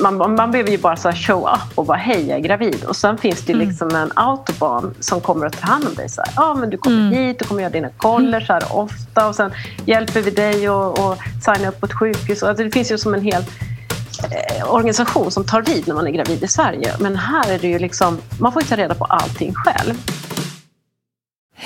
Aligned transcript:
man, 0.00 0.34
man 0.36 0.50
behöver 0.50 0.70
ju 0.70 0.78
bara 0.78 0.96
så 0.96 1.12
show 1.12 1.48
up 1.54 1.78
och 1.78 1.84
bara 1.86 1.96
hej 1.98 2.28
jag 2.28 2.38
är 2.38 2.42
gravid. 2.42 2.84
Och 2.84 2.96
sen 2.96 3.18
finns 3.18 3.40
det 3.44 3.52
Mm. 3.52 3.68
liksom 3.68 3.94
en 3.94 4.12
autobahn 4.16 4.94
som 5.00 5.20
kommer 5.20 5.46
att 5.46 5.60
ta 5.60 5.66
hand 5.66 5.84
om 5.88 5.94
dig. 5.94 6.08
Så 6.08 6.20
här, 6.20 6.32
ja, 6.36 6.54
men 6.54 6.70
du 6.70 6.76
kommer 6.78 6.98
Mm. 6.98 7.12
hit, 7.12 7.38
du 7.38 7.44
kommer 7.44 7.60
göra 7.60 7.72
dina 7.72 7.88
koller 7.96 8.40
så 8.40 8.52
här 8.52 8.62
ofta 8.76 9.28
och 9.28 9.34
sen 9.34 9.50
hjälper 9.86 10.20
vi 10.20 10.30
dig 10.30 10.70
och, 10.70 10.98
och 11.10 11.16
signa 11.44 11.68
upp 11.68 11.80
på 11.80 11.86
ett 11.86 11.92
sjukhus. 11.98 12.42
Alltså, 12.42 12.64
det 12.64 12.70
finns 12.70 12.92
ju 12.92 12.98
som 12.98 13.14
en 13.14 13.22
hel 13.22 13.42
eh, 14.30 14.74
organisation 14.74 15.30
som 15.30 15.44
tar 15.44 15.62
vid 15.62 15.88
när 15.88 15.94
man 15.94 16.06
är 16.06 16.10
gravid 16.10 16.42
i 16.44 16.48
Sverige. 16.48 16.92
Men 17.00 17.16
här 17.16 17.50
är 17.50 17.58
det 17.58 17.68
ju 17.68 17.78
liksom, 17.78 18.18
man 18.40 18.52
får 18.52 18.62
ju 18.62 18.68
ta 18.68 18.76
reda 18.76 18.94
på 18.94 19.04
allting 19.04 19.54
själv. 19.54 19.94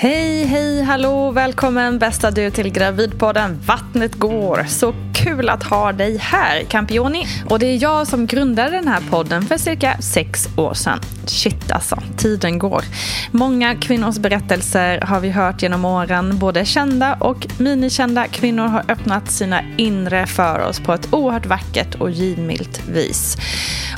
Hej, 0.03 0.45
hej, 0.45 0.81
hallå, 0.81 1.31
välkommen 1.31 1.99
bästa 1.99 2.31
du 2.31 2.51
till 2.51 2.69
Gravidpodden 2.69 3.59
Vattnet 3.65 4.15
går. 4.15 4.65
Så 4.67 4.93
kul 5.13 5.49
att 5.49 5.63
ha 5.63 5.91
dig 5.91 6.17
här, 6.17 6.63
Campioni. 6.63 7.25
Och 7.49 7.59
det 7.59 7.65
är 7.65 7.83
jag 7.83 8.07
som 8.07 8.25
grundade 8.25 8.71
den 8.71 8.87
här 8.87 9.01
podden 9.09 9.41
för 9.45 9.57
cirka 9.57 9.97
sex 10.01 10.47
år 10.57 10.73
sedan. 10.73 10.99
Shit 11.25 11.71
alltså, 11.71 11.97
tiden 12.17 12.59
går. 12.59 12.83
Många 13.31 13.75
kvinnors 13.75 14.17
berättelser 14.17 15.01
har 15.01 15.19
vi 15.19 15.29
hört 15.29 15.61
genom 15.61 15.85
åren. 15.85 16.39
Både 16.39 16.65
kända 16.65 17.13
och 17.19 17.47
minikända 17.57 18.27
kvinnor 18.27 18.67
har 18.67 18.83
öppnat 18.87 19.31
sina 19.31 19.61
inre 19.77 20.25
för 20.27 20.59
oss 20.59 20.79
på 20.79 20.93
ett 20.93 21.13
oerhört 21.13 21.45
vackert 21.45 21.95
och 21.95 22.11
givmilt 22.11 22.87
vis. 22.87 23.37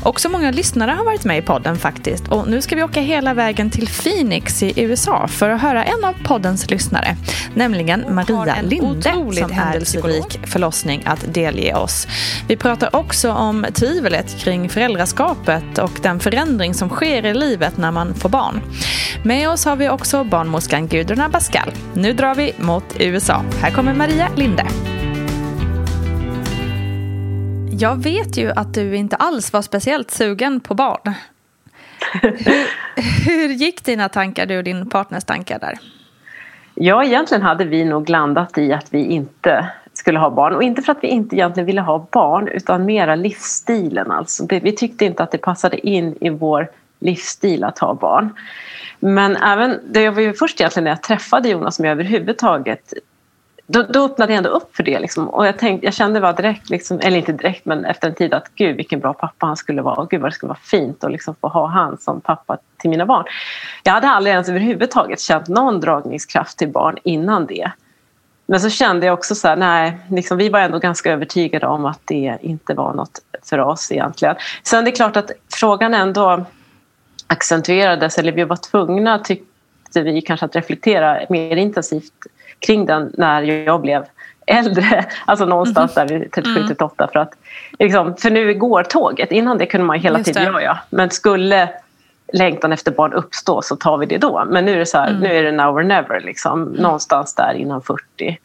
Också 0.03 0.29
många 0.29 0.51
lyssnare 0.51 0.91
har 0.91 1.05
varit 1.05 1.25
med 1.25 1.37
i 1.37 1.41
podden 1.41 1.77
faktiskt. 1.77 2.27
Och 2.27 2.47
nu 2.47 2.61
ska 2.61 2.75
vi 2.75 2.83
åka 2.83 3.01
hela 3.01 3.33
vägen 3.33 3.69
till 3.69 3.87
Phoenix 3.87 4.63
i 4.63 4.73
USA 4.81 5.27
för 5.27 5.49
att 5.49 5.61
höra 5.61 5.85
en 5.97 6.05
av 6.05 6.13
poddens 6.23 6.69
lyssnare. 6.69 7.17
Nämligen 7.53 8.15
Maria 8.15 8.61
Linde 8.61 9.11
som 9.11 9.51
är 9.51 9.79
psykolik 9.79 10.39
förlossning 10.47 11.03
att 11.05 11.33
delge 11.33 11.75
oss. 11.75 12.07
Vi 12.47 12.57
pratar 12.57 12.95
också 12.95 13.31
om 13.31 13.65
tvivlet 13.73 14.37
kring 14.39 14.69
föräldraskapet 14.69 15.77
och 15.77 15.91
den 16.01 16.19
förändring 16.19 16.73
som 16.73 16.89
sker 16.89 17.25
i 17.25 17.33
livet 17.33 17.77
när 17.77 17.91
man 17.91 18.15
får 18.15 18.29
barn. 18.29 18.61
Med 19.23 19.49
oss 19.49 19.65
har 19.65 19.75
vi 19.75 19.89
också 19.89 20.23
barnmorskan 20.23 20.87
Gudrun 20.87 21.21
Abascal. 21.21 21.71
Nu 21.93 22.13
drar 22.13 22.35
vi 22.35 22.53
mot 22.57 22.95
USA. 22.99 23.43
Här 23.61 23.71
kommer 23.71 23.93
Maria 23.93 24.29
Linde. 24.35 24.65
Jag 27.79 28.03
vet 28.03 28.37
ju 28.37 28.51
att 28.51 28.73
du 28.73 28.95
inte 28.95 29.15
alls 29.15 29.53
var 29.53 29.61
speciellt 29.61 30.11
sugen 30.11 30.59
på 30.59 30.73
barn 30.73 31.13
hur, 32.13 32.37
hur 33.25 33.49
gick 33.49 33.83
dina 33.83 34.09
tankar, 34.09 34.45
du 34.45 34.57
och 34.57 34.63
din 34.63 34.89
partners 34.89 35.23
tankar 35.23 35.59
där? 35.59 35.79
Ja, 36.75 37.03
egentligen 37.03 37.41
hade 37.41 37.65
vi 37.65 37.85
nog 37.85 38.09
landat 38.09 38.57
i 38.57 38.73
att 38.73 38.93
vi 38.93 39.05
inte 39.05 39.71
skulle 39.93 40.19
ha 40.19 40.29
barn. 40.29 40.55
Och 40.55 40.63
inte 40.63 40.81
för 40.81 40.91
att 40.91 41.03
vi 41.03 41.07
inte 41.07 41.35
egentligen 41.35 41.65
ville 41.65 41.81
ha 41.81 42.07
barn 42.11 42.47
utan 42.47 42.85
mera 42.85 43.15
livsstilen. 43.15 44.11
Alltså. 44.11 44.45
Det, 44.45 44.59
vi 44.59 44.71
tyckte 44.71 45.05
inte 45.05 45.23
att 45.23 45.31
det 45.31 45.37
passade 45.37 45.87
in 45.87 46.15
i 46.21 46.29
vår 46.29 46.67
livsstil 46.99 47.63
att 47.63 47.79
ha 47.79 47.93
barn. 47.93 48.29
Men 48.99 49.35
även, 49.35 49.79
det 49.89 50.09
var 50.09 50.21
ju 50.21 50.33
först 50.33 50.61
egentligen 50.61 50.83
när 50.83 50.91
jag 50.91 51.03
träffade 51.03 51.49
Jonas 51.49 51.75
som 51.75 51.85
jag 51.85 51.91
överhuvudtaget 51.91 52.93
då, 53.67 53.83
då 53.83 54.05
öppnade 54.05 54.33
jag 54.33 54.37
ändå 54.37 54.49
upp 54.49 54.75
för 54.75 54.83
det. 54.83 54.99
Liksom. 54.99 55.29
Och 55.29 55.47
jag, 55.47 55.59
tänkte, 55.59 55.87
jag 55.87 55.93
kände 55.93 56.21
bara 56.21 56.33
direkt, 56.33 56.69
liksom, 56.69 56.99
eller 56.99 57.17
inte 57.17 57.31
direkt 57.31 57.65
men 57.65 57.85
efter 57.85 58.07
en 58.07 58.15
tid 58.15 58.33
att 58.33 58.51
gud 58.55 58.75
vilken 58.75 58.99
bra 58.99 59.13
pappa 59.13 59.45
han 59.45 59.57
skulle 59.57 59.81
vara. 59.81 59.95
Och 59.95 60.09
gud 60.09 60.21
vad 60.21 60.31
det 60.31 60.35
skulle 60.35 60.47
vara 60.47 60.59
fint 60.59 61.03
att 61.03 61.11
liksom 61.11 61.35
få 61.41 61.47
ha 61.47 61.67
han 61.67 61.97
som 61.97 62.21
pappa 62.21 62.57
till 62.77 62.89
mina 62.89 63.05
barn. 63.05 63.25
Jag 63.83 63.93
hade 63.93 64.07
aldrig 64.07 64.33
ens 64.33 64.49
överhuvudtaget 64.49 65.19
känt 65.19 65.47
någon 65.47 65.79
dragningskraft 65.79 66.57
till 66.57 66.69
barn 66.69 66.97
innan 67.03 67.45
det. 67.45 67.71
Men 68.45 68.59
så 68.59 68.69
kände 68.69 69.05
jag 69.05 69.13
också 69.13 69.35
så 69.35 69.47
här, 69.47 69.55
nej, 69.55 69.97
liksom, 70.09 70.37
vi 70.37 70.49
var 70.49 70.59
ändå 70.59 70.79
ganska 70.79 71.11
övertygade 71.11 71.67
om 71.67 71.85
att 71.85 72.01
det 72.05 72.37
inte 72.41 72.73
var 72.73 72.93
något 72.93 73.19
för 73.43 73.59
oss 73.59 73.91
egentligen. 73.91 74.35
Sen 74.63 74.83
det 74.83 74.91
är 74.91 74.95
klart 74.95 75.17
att 75.17 75.31
frågan 75.53 75.93
ändå 75.93 76.45
accentuerades, 77.27 78.17
eller 78.17 78.31
vi 78.31 78.43
var 78.43 78.55
tvungna 78.55 79.19
tyckte 79.19 80.01
vi 80.01 80.21
kanske 80.21 80.45
att 80.45 80.55
reflektera 80.55 81.19
mer 81.29 81.55
intensivt 81.55 82.13
kring 82.59 82.85
den 82.85 83.11
när 83.17 83.41
jag 83.41 83.81
blev 83.81 84.05
äldre, 84.47 85.05
alltså 85.25 85.45
någonstans 85.45 85.93
där 85.93 86.07
vid 86.07 86.29
37-38 86.29 87.11
för 87.11 87.19
att 87.19 87.33
liksom, 87.79 88.15
för 88.17 88.29
nu 88.29 88.53
går 88.53 88.83
tåget, 88.83 89.31
innan 89.31 89.57
det 89.57 89.65
kunde 89.65 89.87
man 89.87 89.99
hela 89.99 90.17
Just 90.17 90.33
tiden 90.33 90.53
det. 90.53 90.61
ja, 90.61 90.61
ja. 90.61 90.77
men 90.89 91.09
skulle 91.09 91.69
längtan 92.33 92.71
efter 92.71 92.91
barn 92.91 93.13
uppstå 93.13 93.61
så 93.61 93.75
tar 93.75 93.97
vi 93.97 94.05
det 94.05 94.17
då. 94.17 94.45
Men 94.49 94.65
nu 94.65 94.73
är 94.73 94.77
det 94.77 94.85
så 94.85 94.97
här, 94.97 95.13
nu 95.21 95.27
är 95.27 95.43
det 95.43 95.51
now 95.51 95.75
or 95.75 95.83
never 95.83 96.21
liksom, 96.21 96.63
någonstans 96.63 97.35
där 97.35 97.53
innan 97.53 97.81
40. 97.81 98.39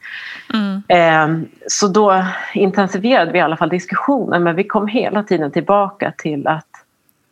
Eh, 0.89 1.29
så 1.67 1.89
då 1.89 2.25
intensifierade 2.55 3.33
vi 3.33 3.39
i 3.39 3.43
alla 3.43 3.57
fall 3.57 3.69
diskussionen. 3.69 4.43
Men 4.43 4.57
vi 4.57 4.65
kom 4.65 4.89
hela 4.89 5.23
tiden 5.23 5.51
tillbaka 5.51 6.13
till 6.19 6.47
att 6.47 6.67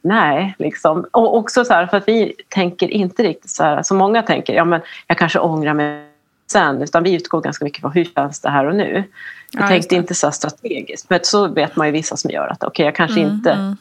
nej, 0.02 0.54
liksom. 0.58 1.06
Och 1.10 1.36
också 1.36 1.64
så 1.64 1.74
här, 1.74 1.86
för 1.86 1.96
att 1.96 2.08
vi 2.08 2.34
tänker 2.48 2.88
inte 2.88 3.22
riktigt 3.22 3.50
så 3.50 3.64
här, 3.64 3.82
som 3.82 3.96
många 3.96 4.22
tänker, 4.22 4.54
ja 4.54 4.64
men 4.64 4.80
jag 5.06 5.18
kanske 5.18 5.38
ångrar 5.38 5.74
mig 5.74 6.07
sen, 6.52 6.82
utan 6.82 7.02
vi 7.02 7.14
utgår 7.14 7.40
ganska 7.40 7.64
mycket 7.64 7.80
från 7.80 7.92
hur 7.92 8.04
känns 8.04 8.40
det 8.40 8.50
här 8.50 8.66
och 8.66 8.74
nu. 8.76 9.04
Vi 9.52 9.58
Ja, 9.60 9.68
tänkte 9.68 9.94
inte 9.94 10.14
så 10.14 10.30
strategiskt, 10.30 11.10
men 11.10 11.20
så 11.22 11.46
vet 11.48 11.76
man 11.76 11.86
ju 11.86 11.92
vissa 11.92 12.16
som 12.16 12.30
gör 12.30 12.46
att 12.48 12.64
okej, 12.64 12.68
okay, 12.68 12.84
jag 12.86 12.94
kanske 12.94 13.20
Mm, 13.20 13.34
inte 13.34 13.50
mm. 13.50 13.76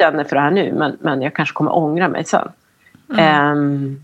känner 0.00 0.24
för 0.24 0.36
det 0.36 0.42
här 0.42 0.50
nu, 0.50 0.72
men, 0.72 0.96
men 1.00 1.22
jag 1.22 1.34
kanske 1.34 1.52
kommer 1.52 1.76
ångra 1.76 2.08
mig 2.08 2.24
sen. 2.24 2.48
Mm. 3.12 3.24
Ehm, 3.24 4.00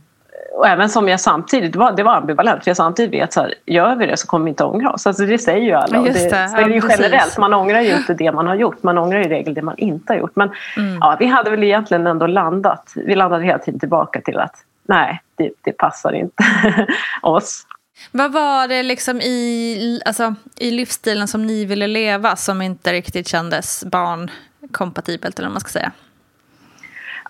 och 0.56 0.68
även 0.68 0.88
som 0.88 1.08
jag 1.08 1.20
samtidigt, 1.20 1.72
det 1.72 1.78
var, 1.78 1.92
det 1.92 2.02
var 2.02 2.14
ambivalent, 2.14 2.64
för 2.64 2.70
jag 2.70 2.76
samtidigt 2.76 3.12
vet 3.22 3.32
så 3.32 3.40
här, 3.40 3.54
gör 3.66 3.96
vi 3.96 4.06
det 4.06 4.16
så 4.16 4.26
kommer 4.26 4.44
vi 4.44 4.48
inte 4.48 4.64
ångra 4.64 4.90
oss. 4.92 5.06
Alltså 5.06 5.26
det 5.26 5.38
säger 5.38 5.60
ju 5.62 5.72
alla. 5.72 5.96
Ja, 5.96 6.00
och 6.00 6.06
det, 6.06 6.12
det. 6.12 6.36
är 6.36 6.64
det 6.64 6.70
ju 6.70 6.74
Ja, 6.74 6.80
precis. 6.80 7.00
generellt, 7.00 7.38
man 7.38 7.54
ångrar 7.54 7.80
ju 7.80 7.96
inte 7.96 8.14
det 8.14 8.32
man 8.32 8.46
har 8.46 8.54
gjort, 8.54 8.82
man 8.82 8.98
ångrar 8.98 9.20
i 9.20 9.28
regel 9.28 9.54
det 9.54 9.62
man 9.62 9.78
inte 9.78 10.12
har 10.12 10.18
gjort. 10.20 10.36
Men 10.36 10.50
Mm. 10.76 10.98
ja, 11.00 11.16
vi 11.20 11.26
hade 11.26 11.50
väl 11.50 11.62
egentligen 11.64 12.06
ändå 12.06 12.26
landat, 12.26 12.92
vi 12.94 13.14
landade 13.14 13.44
hela 13.44 13.58
tiden 13.58 13.80
tillbaka 13.80 14.20
till 14.20 14.38
att 14.38 14.54
nej, 14.88 15.22
det, 15.36 15.50
det 15.62 15.72
passar 15.72 16.12
inte 16.12 16.44
oss. 17.22 17.66
Vad 18.10 18.32
var 18.32 18.68
det 18.68 18.82
liksom 18.82 19.20
i, 19.20 20.00
alltså, 20.04 20.34
i 20.56 20.70
livsstilen 20.70 21.28
som 21.28 21.46
ni 21.46 21.64
ville 21.64 21.86
leva 21.86 22.36
som 22.36 22.62
inte 22.62 22.92
riktigt 22.92 23.28
kändes 23.28 23.84
barnkompatibelt 23.84 25.38
eller 25.38 25.48
vad 25.48 25.52
man 25.52 25.60
ska 25.60 25.70
säga? 25.70 25.92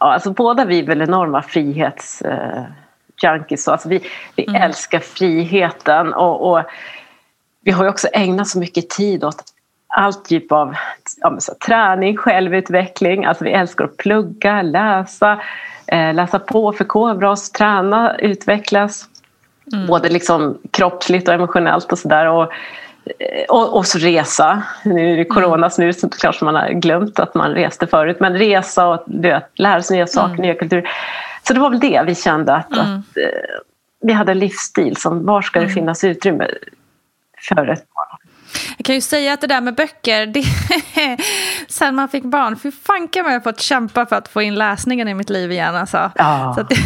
Ja, 0.00 0.12
alltså 0.12 0.30
båda 0.30 0.64
vi 0.64 0.78
är 0.78 0.86
väl 0.86 1.02
enorma 1.02 1.42
frihets 1.42 2.22
eh, 2.22 2.64
junkies. 3.22 3.68
Alltså 3.68 3.88
vi 3.88 4.00
vi 4.36 4.44
Mm. 4.48 4.62
älskar 4.62 5.00
friheten 5.00 6.12
och, 6.14 6.52
och 6.52 6.62
vi 7.60 7.70
har 7.70 7.84
ju 7.84 7.90
också 7.90 8.08
ägnat 8.12 8.48
så 8.48 8.58
mycket 8.58 8.90
tid 8.90 9.24
åt 9.24 9.44
all 9.86 10.14
typ 10.14 10.52
av 10.52 10.74
ja, 11.16 11.36
så, 11.40 11.54
träning, 11.66 12.16
självutveckling. 12.16 13.24
Alltså 13.24 13.44
vi 13.44 13.50
älskar 13.52 13.84
att 13.84 13.96
plugga, 13.96 14.62
läsa, 14.62 15.40
eh, 15.86 16.14
läsa 16.14 16.38
på, 16.38 16.72
förkovra 16.72 17.30
oss, 17.30 17.50
träna, 17.50 18.16
utvecklas. 18.18 19.08
Både 19.88 20.08
liksom 20.08 20.58
kroppsligt 20.70 21.28
och 21.28 21.34
emotionellt 21.34 21.92
och 21.92 21.98
sådär. 21.98 22.28
Och, 22.28 22.42
eh, 23.18 23.44
och, 23.48 23.76
och 23.76 23.86
så 23.86 23.98
resa. 23.98 24.62
Nu 24.84 25.12
är 25.12 25.16
det 25.16 25.24
corona 25.24 25.70
så 25.70 25.82
nu 25.82 25.92
så 25.92 26.08
kanske 26.08 26.44
man 26.44 26.54
har 26.54 26.68
glömt 26.68 27.18
att 27.18 27.34
man 27.34 27.50
reste 27.50 27.86
förut. 27.86 28.16
Men 28.20 28.38
resa 28.38 28.86
och 28.86 29.04
vet, 29.06 29.58
lära 29.58 29.82
sig 29.82 29.96
nya 29.96 30.06
saker, 30.06 30.42
nya 30.42 30.54
kulturer. 30.54 30.88
Så 31.42 31.54
det 31.54 31.60
var 31.60 31.70
väl 31.70 31.80
det 31.80 32.02
vi 32.06 32.14
kände 32.14 32.54
att, 32.54 32.72
att 32.72 33.16
eh, 33.16 33.60
vi 34.00 34.12
hade 34.12 34.32
en 34.32 34.38
livsstil 34.38 34.96
som 34.96 35.26
var 35.26 35.42
ska 35.42 35.60
det 35.60 35.68
finnas 35.68 36.04
utrymme 36.04 36.48
för 37.48 37.68
ett. 37.68 37.84
Jag 38.76 38.84
kan 38.84 38.94
ju 38.94 39.00
säga 39.00 39.32
att 39.32 39.40
det 39.40 39.46
där 39.46 39.60
med 39.60 39.74
böcker, 39.74 40.26
det, 40.26 40.44
sen 41.68 41.94
man 41.94 42.08
fick 42.08 42.24
barn, 42.24 42.56
för 42.56 42.70
fanka 42.70 43.22
mig 43.22 43.32
jag 43.32 43.42
fått 43.42 43.60
kämpa 43.60 44.06
för 44.06 44.16
att 44.16 44.28
få 44.28 44.42
in 44.42 44.54
läsningen 44.54 45.08
i 45.08 45.14
mitt 45.14 45.30
liv 45.30 45.52
igen. 45.52 45.76
Alltså. 45.76 46.10
Ja. 46.14 46.56
Så 46.56 46.76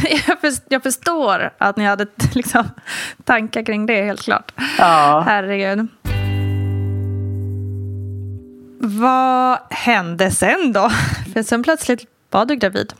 jag, 0.69 0.82
förstår, 0.82 1.50
att 1.59 1.76
ni 1.76 1.85
hade 1.85 2.06
liksom, 2.35 2.65
tankar 3.25 3.62
kring 3.62 3.87
det, 3.87 4.05
helt 4.05 4.23
klart. 4.23 4.53
Ja. 4.79 5.25
Herregud. 5.26 5.88
Vad 8.81 9.59
hände 9.70 10.31
sen 10.31 10.73
då? 10.73 10.91
För 11.35 11.43
sen 11.43 11.62
plötsligt 11.62 12.06
var 12.31 12.44
du 12.44 12.56
gravid. 12.56 12.93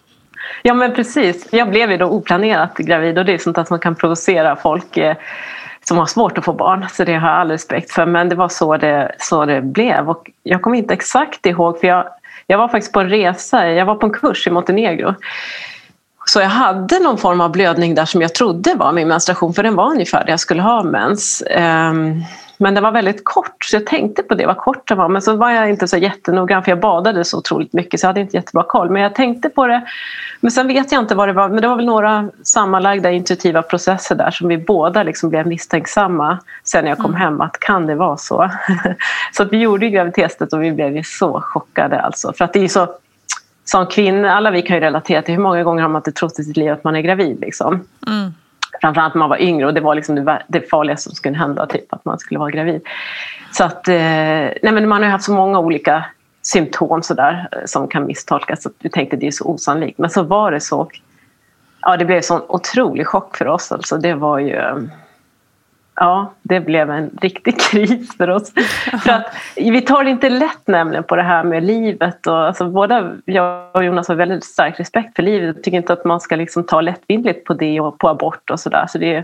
Ja 0.63 0.75
men 0.75 0.95
precis. 0.95 1.49
Jag 1.51 1.71
blev 1.71 1.91
ju 1.91 1.97
då 1.97 2.07
oplanerat 2.07 2.77
gravid 2.77 3.19
och 3.19 3.25
det 3.25 3.35
är 3.35 3.39
sånt 3.39 3.59
att 3.59 3.71
man 3.71 3.79
kan 3.79 3.95
provocera 3.95 4.57
folk 4.57 4.97
eh, 4.97 5.17
som 5.89 5.99
har 5.99 6.07
svårt 6.07 6.39
att 6.39 6.45
få 6.45 6.53
barn. 6.53 6.87
Så 6.93 7.05
det 7.05 7.15
har 7.15 7.29
jag 7.29 7.39
all 7.39 7.51
respekt 7.51 7.93
för. 7.93 8.07
Men 8.07 8.29
det 8.29 8.35
var 8.35 8.49
så 8.49 8.77
det, 8.77 9.15
så 9.19 9.45
det 9.45 9.63
blev. 9.63 10.11
Och 10.11 10.31
jag 10.43 10.63
kommer 10.63 10.79
inte 10.79 10.95
exakt 10.95 11.47
ihåg 11.47 11.81
för 11.81 11.87
jag, 11.87 12.09
jag 12.47 12.59
var 12.59 12.69
faktiskt 12.69 12.93
på 12.93 13.01
en 13.01 13.09
resa, 13.09 13.69
jag 13.69 13.87
var 13.87 13.95
på 13.95 14.07
en 14.07 14.13
kurs 14.13 14.47
i 14.47 14.51
Montenegro. 14.51 15.15
Så 16.27 16.41
jag 16.41 16.49
hade 16.49 16.99
någon 16.99 17.19
form 17.19 17.41
av 17.41 17.53
blödning 17.53 17.95
där 17.95 18.05
som 18.05 18.23
jag 18.23 18.35
trodde 18.35 18.75
var 18.75 18.93
min 18.93 19.09
menstruation 19.09 19.55
för 19.55 19.63
den 19.63 19.75
var 19.75 19.91
ungefär 19.91 20.25
där 20.25 20.31
jag 20.31 20.41
skulle 20.41 20.63
ha 20.63 20.83
mens. 20.83 21.43
Ehm, 21.51 22.23
men 22.61 22.75
den 22.75 22.83
var 22.83 22.93
väldigt 22.93 23.25
kort 23.25 23.65
så 23.65 23.77
jag 23.77 23.87
tänkte 23.87 24.23
på 24.23 24.35
det, 24.35 24.47
vad 24.47 24.57
kort 24.57 24.89
den 24.89 24.99
var. 24.99 25.09
Men 25.09 25.23
så 25.23 25.37
var 25.37 25.51
jag 25.51 25.71
inte 25.71 25.89
så 25.89 25.97
jättenoggrann 25.97 26.65
för 26.65 26.71
jag 26.71 26.81
badade 26.81 27.25
så 27.25 27.39
otroligt 27.39 27.73
mycket 27.73 28.01
så 28.01 28.05
jag 28.05 28.09
hade 28.09 28.21
inte 28.21 28.37
jättebra 28.37 28.65
koll. 28.69 28.91
Men 28.91 29.03
jag 29.03 29.15
tänkte 29.15 29.49
på 29.49 29.67
det. 29.67 29.87
Men 30.41 30.51
sen 30.51 30.67
vet 30.67 30.93
jag 30.93 31.03
inte 31.03 31.15
vad 31.15 31.29
det 31.29 31.33
var. 31.33 31.49
Men 31.49 31.63
det 31.63 31.69
var 31.69 31.77
väl 31.77 31.87
några 31.87 32.29
sammanlagda 32.43 33.11
intuitiva 33.11 33.63
processer 33.63 34.15
där 34.15 34.31
som 34.31 34.49
vi 34.49 34.59
båda 34.59 35.03
liksom 35.03 35.31
blev 35.31 35.47
misstänksamma 35.47 36.39
sen 36.65 36.85
när 36.85 36.91
jag 36.91 36.99
kom 36.99 37.15
hem. 37.15 37.41
Att 37.41 37.61
kan 37.61 37.87
det 37.87 37.95
vara 37.95 38.17
så? 38.17 38.51
så 39.33 39.43
att 39.43 39.53
vi 39.53 39.59
gjorde 39.59 39.87
ju 39.87 39.93
graviditetstestet 39.93 40.53
och 40.53 40.63
vi 40.63 40.73
blev 40.73 40.97
ju 40.97 41.03
så 41.03 41.41
chockade 41.41 42.01
alltså. 42.01 42.33
För 42.33 42.45
att 42.45 42.53
det 42.53 42.65
är 42.65 42.69
så 42.69 42.89
som 43.65 43.87
kvinnor, 43.87 44.29
alla 44.29 44.51
vi 44.51 44.63
kan 44.63 44.77
ju 44.77 44.81
relatera 44.81 45.23
till 45.23 45.35
hur 45.35 45.43
många 45.43 45.63
gånger 45.63 45.83
har 45.83 45.89
man 45.89 46.01
inte 46.01 46.13
trott 46.13 46.39
i 46.39 46.45
sitt 46.45 46.57
liv 46.57 46.73
att 46.73 46.85
man 46.85 46.97
är 46.97 47.01
gravid 47.01 47.41
liksom. 47.41 47.85
Mm. 48.07 48.33
Framförallt 48.81 49.15
när 49.15 49.19
man 49.19 49.31
var 49.31 49.43
yngre 49.43 49.67
och 49.67 49.75
det 49.75 49.81
var 49.81 49.95
liksom 49.95 50.15
det, 50.15 50.43
det 50.49 50.71
farligaste 50.71 51.03
som 51.03 51.15
skulle 51.15 51.39
hända, 51.39 51.67
typ 51.67 51.93
att 51.93 52.05
man 52.05 52.19
skulle 52.19 52.39
vara 52.39 52.51
gravid. 52.51 52.83
Så 53.53 53.65
att, 53.65 53.89
eh, 53.89 53.95
nej 53.95 54.73
men 54.73 54.89
man 54.89 55.03
har 55.03 55.11
haft 55.11 55.25
så 55.25 55.33
många 55.33 55.59
olika 55.59 56.05
symptom 56.43 57.03
så 57.03 57.15
där, 57.15 57.49
eh, 57.53 57.59
som 57.65 57.89
kan 57.89 58.07
misstolkas. 58.07 58.63
Så 58.63 58.71
vi 58.79 58.91
tänkte 58.91 59.17
det 59.17 59.27
är 59.27 59.31
så 59.31 59.45
osannolikt. 59.45 59.99
Men 59.99 60.11
så 60.11 60.23
var 60.23 60.53
det 60.53 60.61
så. 60.61 60.91
Ja, 61.81 61.97
det 61.97 62.05
blev 62.05 62.17
en 62.17 62.23
sån 62.23 62.43
otrolig 62.49 63.07
chock 63.07 63.37
för 63.37 63.49
oss. 63.49 63.73
Alltså, 63.73 63.97
det 63.97 64.15
var 64.15 64.39
ju... 64.39 64.57
Ehm, 64.57 64.91
Ja, 66.01 66.33
det 66.43 66.61
blev 66.61 66.91
en 66.91 67.19
riktig 67.23 67.61
kris 67.71 68.17
för 68.17 68.31
oss. 68.31 68.53
För 69.05 69.11
att 69.11 69.35
vi 69.57 69.81
tar 69.81 70.05
inte 70.05 70.29
lätt 70.29 70.67
nämligen 70.67 71.05
på 71.05 71.17
det 71.17 71.23
här 71.23 71.45
med 71.45 71.65
livet. 71.65 72.27
Och, 72.27 72.47
alltså, 72.47 72.69
båda 72.69 73.13
jag 73.25 73.77
och 73.77 73.85
Jonas 73.85 74.09
har 74.09 74.15
väldigt 74.15 74.45
stark 74.45 74.81
respekt 74.81 75.17
för 75.17 75.23
livet. 75.23 75.57
Jag 75.57 75.65
tycker 75.65 75.77
inte 75.77 75.93
att 75.93 76.05
man 76.05 76.21
ska 76.21 76.37
liksom 76.37 76.65
ta 76.65 76.81
lättvindigt 76.81 77.45
på 77.45 77.55
det 77.55 77.81
och 77.81 77.99
på 77.99 78.09
abort 78.09 78.51
och 78.51 78.61
sådär. 78.61 78.87
Så 78.89 78.99
det, 78.99 79.17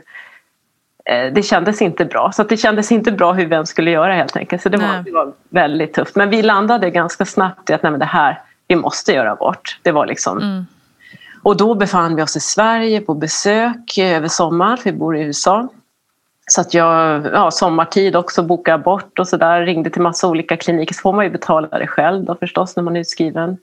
eh, 1.05 1.33
det 1.33 1.43
kändes 1.43 1.83
inte 1.83 2.05
bra. 2.05 2.33
Så 2.33 2.43
det 2.43 2.57
kändes 2.57 2.93
inte 2.93 3.13
bra 3.13 3.33
hur 3.33 3.47
vem 3.47 3.67
skulle 3.67 3.91
göra 3.91 4.15
helt 4.15 4.37
enkelt. 4.37 4.63
Så 4.63 4.69
det 4.69 4.79
var, 4.79 5.03
det 5.05 5.13
var 5.13 5.33
väldigt 5.49 5.95
tufft. 5.95 6.17
Men 6.17 6.31
vi 6.31 6.43
landade 6.43 6.91
ganska 6.91 7.25
snabbt 7.25 7.71
i 7.71 7.73
att 7.73 7.83
nej, 7.83 7.93
men 7.93 8.01
det 8.01 8.07
här, 8.07 8.41
vi 8.69 8.77
måste 8.77 9.13
göra 9.13 9.33
abort. 9.33 9.79
Det 9.83 9.93
var 9.93 10.07
liksom... 10.07 10.39
Mm. 10.39 10.67
Och 11.43 11.57
då 11.57 11.75
befann 11.75 12.17
vi 12.17 12.23
oss 12.23 12.37
i 12.37 12.41
Sverige 12.41 13.01
på 13.01 13.15
besök 13.15 13.99
över 13.99 14.29
sommaren, 14.29 14.77
för 14.77 14.85
vi 14.85 14.99
bor 14.99 15.17
i 15.17 15.23
USA. 15.23 15.69
Så 16.47 16.61
att 16.61 16.75
jag, 16.75 17.27
ja, 17.33 17.51
sommartid 17.51 18.17
också, 18.17 18.43
bokade 18.43 18.79
bort 18.79 19.19
och 19.19 19.29
sådär. 19.29 19.61
Ringde 19.63 19.91
till 19.91 20.03
massa 20.03 20.29
olika 20.29 20.57
kliniker. 20.57 20.95
Så 20.95 21.01
får 21.01 21.13
man 21.13 21.25
ju 21.25 21.31
betala 21.31 21.79
det 21.79 21.87
själv 21.87 22.25
då 22.25 22.35
förstås 22.35 22.77
när 22.77 22.83
man 22.83 22.97
är 22.97 23.01
utskriven. 23.01 23.59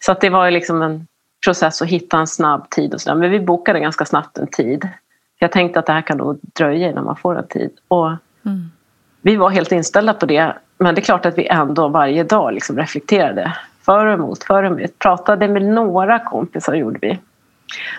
Så 0.00 0.12
att 0.12 0.20
det 0.20 0.30
var 0.30 0.50
liksom 0.50 0.82
en 0.82 1.06
process 1.44 1.82
att 1.82 1.88
hitta 1.88 2.18
en 2.18 2.26
snabb 2.26 2.70
tid 2.70 2.94
och 2.94 3.00
sådär. 3.00 3.16
Men 3.16 3.30
vi 3.30 3.40
bokade 3.40 3.80
ganska 3.80 4.04
snabbt 4.04 4.38
en 4.38 4.46
tid. 4.46 4.88
Jag 5.38 5.52
tänkte 5.52 5.78
att 5.78 5.86
det 5.86 5.92
här 5.92 6.02
kan 6.02 6.18
nog 6.18 6.38
dröja 6.42 6.90
innan 6.90 7.04
man 7.04 7.16
får 7.16 7.38
en 7.38 7.46
tid. 7.46 7.70
Och 7.88 8.10
Mm. 8.46 8.70
vi 9.22 9.36
var 9.36 9.50
helt 9.50 9.72
inställda 9.72 10.14
på 10.14 10.26
det. 10.26 10.56
Men 10.78 10.94
det 10.94 11.00
är 11.00 11.02
klart 11.02 11.26
att 11.26 11.38
vi 11.38 11.46
ändå 11.46 11.88
varje 11.88 12.24
dag 12.24 12.54
liksom 12.54 12.76
reflekterade. 12.78 13.52
För 13.84 14.06
och 14.06 14.12
emot, 14.12 14.44
för 14.44 14.62
och 14.62 14.66
emot. 14.80 14.98
Pratade 14.98 15.48
med 15.48 15.62
några 15.62 16.18
kompisar 16.18 16.74
gjorde 16.74 16.98
vi. 17.02 17.18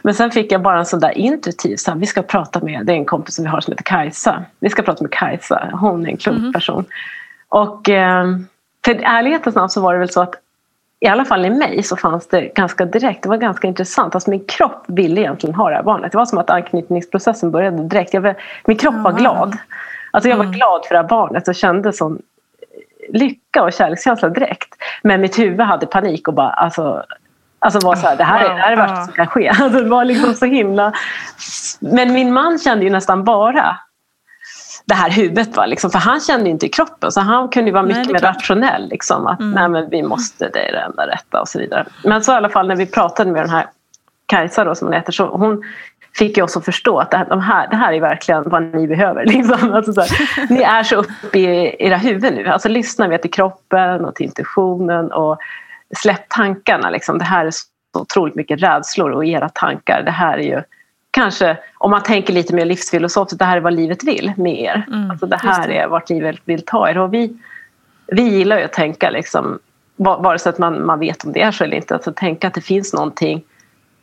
Men 0.01 0.13
sen 0.13 0.31
fick 0.31 0.51
jag 0.51 0.61
bara 0.61 0.79
en 0.79 0.85
sån 0.85 0.99
där 0.99 1.17
intuitiv, 1.17 1.75
så 1.75 1.91
här, 1.91 1.97
vi 1.97 2.05
ska 2.05 2.21
prata 2.21 2.59
med, 2.59 2.85
det 2.85 2.93
är 2.93 2.97
en 2.97 3.05
kompis 3.05 3.35
som 3.35 3.43
vi 3.43 3.49
har 3.49 3.61
som 3.61 3.71
heter 3.71 3.83
Kajsa. 3.83 4.43
Vi 4.59 4.69
ska 4.69 4.81
prata 4.81 5.03
med 5.03 5.11
Kajsa, 5.11 5.69
hon 5.73 6.05
är 6.05 6.09
en 6.09 6.17
klok 6.17 6.53
person. 6.53 6.85
Och 7.49 7.89
eh, 7.89 8.25
för 8.85 8.95
ärlighetens 9.03 9.55
namn 9.55 9.69
så 9.69 9.81
var 9.81 9.93
det 9.93 9.99
väl 9.99 10.09
så 10.09 10.21
att 10.21 10.35
i 10.99 11.07
alla 11.07 11.25
fall 11.25 11.45
i 11.45 11.49
mig 11.49 11.83
så 11.83 11.95
fanns 11.95 12.27
det 12.27 12.41
ganska 12.41 12.85
direkt, 12.85 13.23
det 13.23 13.29
var 13.29 13.37
ganska 13.37 13.67
intressant. 13.67 14.15
Alltså 14.15 14.29
min 14.29 14.45
kropp 14.45 14.83
ville 14.87 15.21
egentligen 15.21 15.55
ha 15.55 15.69
det 15.69 15.75
här 15.75 15.83
barnet. 15.83 16.11
Det 16.11 16.17
var 16.17 16.25
som 16.25 16.37
att 16.37 16.49
anknytningsprocessen 16.49 17.51
började 17.51 17.83
direkt. 17.83 18.13
Jag 18.13 18.35
min 18.65 18.77
kropp 18.77 18.95
var 18.95 19.11
glad. 19.11 19.57
Alltså 20.11 20.29
jag 20.29 20.37
var 20.37 20.45
glad 20.45 20.85
för 20.85 20.95
det 20.95 21.01
här 21.01 21.07
barnet 21.07 21.47
och 21.47 21.55
kände 21.55 21.93
sån 21.93 22.21
lycka 23.09 23.63
och 23.63 23.73
kärlekskänsla 23.73 24.29
direkt. 24.29 24.75
Men 25.03 25.21
mitt 25.21 25.39
huvud 25.39 25.61
hade 25.61 25.85
panik 25.85 26.27
och 26.27 26.33
bara 26.33 26.49
alltså, 26.49 27.03
alltså 27.59 27.79
var 27.79 27.95
så 27.95 28.07
här, 28.07 28.15
det 28.15 28.23
här 28.23 28.45
är 28.45 28.49
det, 28.49 28.61
här 28.61 28.71
är 28.71 28.75
det 28.75 28.81
värsta 28.81 29.03
som 29.05 29.13
kan 29.13 29.27
ske. 29.27 29.49
Alltså 29.59 29.79
det 29.79 29.89
var 29.89 30.05
liksom 30.05 30.33
så 30.33 30.45
himla... 30.45 30.93
Men 31.79 32.13
min 32.13 32.33
man 32.33 32.59
kände 32.59 32.85
ju 32.85 32.91
nästan 32.91 33.23
bara 33.23 33.77
det 34.85 34.95
här 34.95 35.09
huvudet. 35.09 35.55
Va? 35.55 35.65
Liksom, 35.65 35.91
för 35.91 35.99
han 35.99 36.19
kände 36.19 36.49
inte 36.49 36.65
i 36.65 36.69
kroppen 36.69 37.11
så 37.11 37.21
han 37.21 37.49
kunde 37.49 37.69
ju 37.69 37.73
vara 37.73 37.83
Nej, 37.83 37.97
mycket 37.97 38.09
är 38.09 38.13
mer 38.13 38.33
rationell. 38.33 38.89
Liksom, 38.89 39.27
att 39.27 39.39
nej, 39.39 39.69
men 39.69 39.89
vi 39.89 40.03
måste, 40.03 40.49
det 40.49 40.69
är 40.69 40.71
det 40.71 40.79
enda 40.79 41.07
rätta 41.07 41.41
och 41.41 41.47
så 41.47 41.59
vidare. 41.59 41.85
Men 42.03 42.23
så 42.23 42.31
i 42.31 42.35
alla 42.35 42.49
fall 42.49 42.67
när 42.67 42.75
vi 42.75 42.85
pratade 42.85 43.31
med 43.31 43.41
den 43.41 43.49
här 43.49 43.65
Kajsa 44.25 44.63
då, 44.63 44.75
som 44.75 44.87
hon 44.87 44.93
heter, 44.93 45.11
så 45.11 45.27
hon 45.27 45.63
fick 46.15 46.37
ju 46.37 46.43
oss 46.43 46.57
att 46.57 46.65
förstå 46.65 46.99
att 46.99 47.11
det 47.11 47.17
här, 47.17 47.25
de 47.25 47.41
här, 47.41 47.67
det 47.67 47.75
här 47.75 47.93
är 47.93 48.01
verkligen 48.01 48.49
vad 48.49 48.63
ni 48.63 48.87
behöver. 48.87 49.25
Liksom. 49.35 49.73
Alltså 49.73 49.93
så 49.93 50.01
här, 50.01 50.09
ni 50.53 50.61
är 50.61 50.83
så 50.83 50.95
uppe 50.95 51.39
i 51.39 51.75
era 51.79 51.97
huvuden 51.97 52.33
nu. 52.33 52.47
Alltså 52.47 52.69
lyssna 52.69 53.07
mer 53.07 53.17
till 53.17 53.31
kroppen 53.31 54.05
och 54.05 54.15
till 54.15 54.25
intuitionen 54.25 55.11
och 55.11 55.39
släpp 55.95 56.29
tankarna. 56.29 56.89
Liksom. 56.89 57.17
Det 57.17 57.25
här 57.25 57.45
är 57.45 57.51
så 57.51 57.65
otroligt 57.99 58.35
mycket 58.35 58.61
rädslor 58.61 59.11
och 59.11 59.25
era 59.25 59.49
tankar. 59.49 60.01
Det 60.03 60.11
här 60.11 60.37
är 60.37 60.43
ju 60.43 60.61
kanske, 61.11 61.57
om 61.77 61.91
man 61.91 62.03
tänker 62.03 62.33
lite 62.33 62.55
mer 62.55 62.65
livsfilosofiskt, 62.65 63.39
det 63.39 63.45
här 63.45 63.57
är 63.57 63.61
vad 63.61 63.73
livet 63.73 64.03
vill 64.03 64.33
med 64.37 64.59
er. 64.59 64.85
Mm, 64.87 65.11
alltså 65.11 65.25
det 65.25 65.37
här 65.37 65.67
det. 65.67 65.77
är 65.77 65.87
vart 65.87 66.09
livet 66.09 66.39
vill 66.45 66.65
ta 66.65 66.89
er. 66.89 66.97
Och 66.97 67.13
vi, 67.13 67.37
vi 68.07 68.21
gillar 68.21 68.57
ju 68.57 68.63
att 68.63 68.73
tänka 68.73 69.09
liksom 69.09 69.59
vare 69.95 70.39
sig 70.39 70.49
att 70.49 70.57
man, 70.57 70.85
man 70.85 70.99
vet 70.99 71.23
om 71.23 71.33
det 71.33 71.41
är 71.41 71.51
så 71.51 71.63
eller 71.63 71.77
inte. 71.77 71.93
Alltså 71.93 72.13
tänka 72.13 72.47
att 72.47 72.53
det 72.53 72.61
finns 72.61 72.93
någonting 72.93 73.43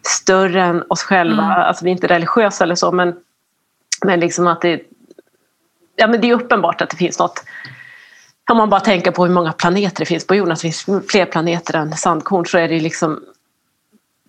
större 0.02 0.62
än 0.62 0.84
oss 0.88 1.02
själva. 1.02 1.44
Mm. 1.44 1.56
Alltså 1.56 1.84
vi 1.84 1.90
är 1.90 1.92
inte 1.92 2.06
religiösa 2.06 2.64
eller 2.64 2.74
så 2.74 2.92
men, 2.92 3.14
men 4.04 4.20
liksom 4.20 4.46
att 4.46 4.60
det, 4.60 4.82
ja, 5.96 6.06
men 6.06 6.20
det 6.20 6.30
är 6.30 6.34
uppenbart 6.34 6.80
att 6.80 6.90
det 6.90 6.96
finns 6.96 7.18
något 7.18 7.44
om 8.50 8.56
man 8.56 8.70
bara 8.70 8.80
tänker 8.80 9.10
på 9.10 9.26
hur 9.26 9.34
många 9.34 9.52
planeter 9.52 9.98
det 9.98 10.06
finns 10.06 10.26
på 10.26 10.34
jorden, 10.34 10.52
att 10.52 10.58
det 10.58 10.72
finns 10.72 10.86
fler 11.08 11.26
planeter 11.26 11.76
än 11.76 11.92
sandkorn 11.92 12.46
så 12.46 12.58
är 12.58 12.68
det 12.68 12.80
liksom 12.80 13.20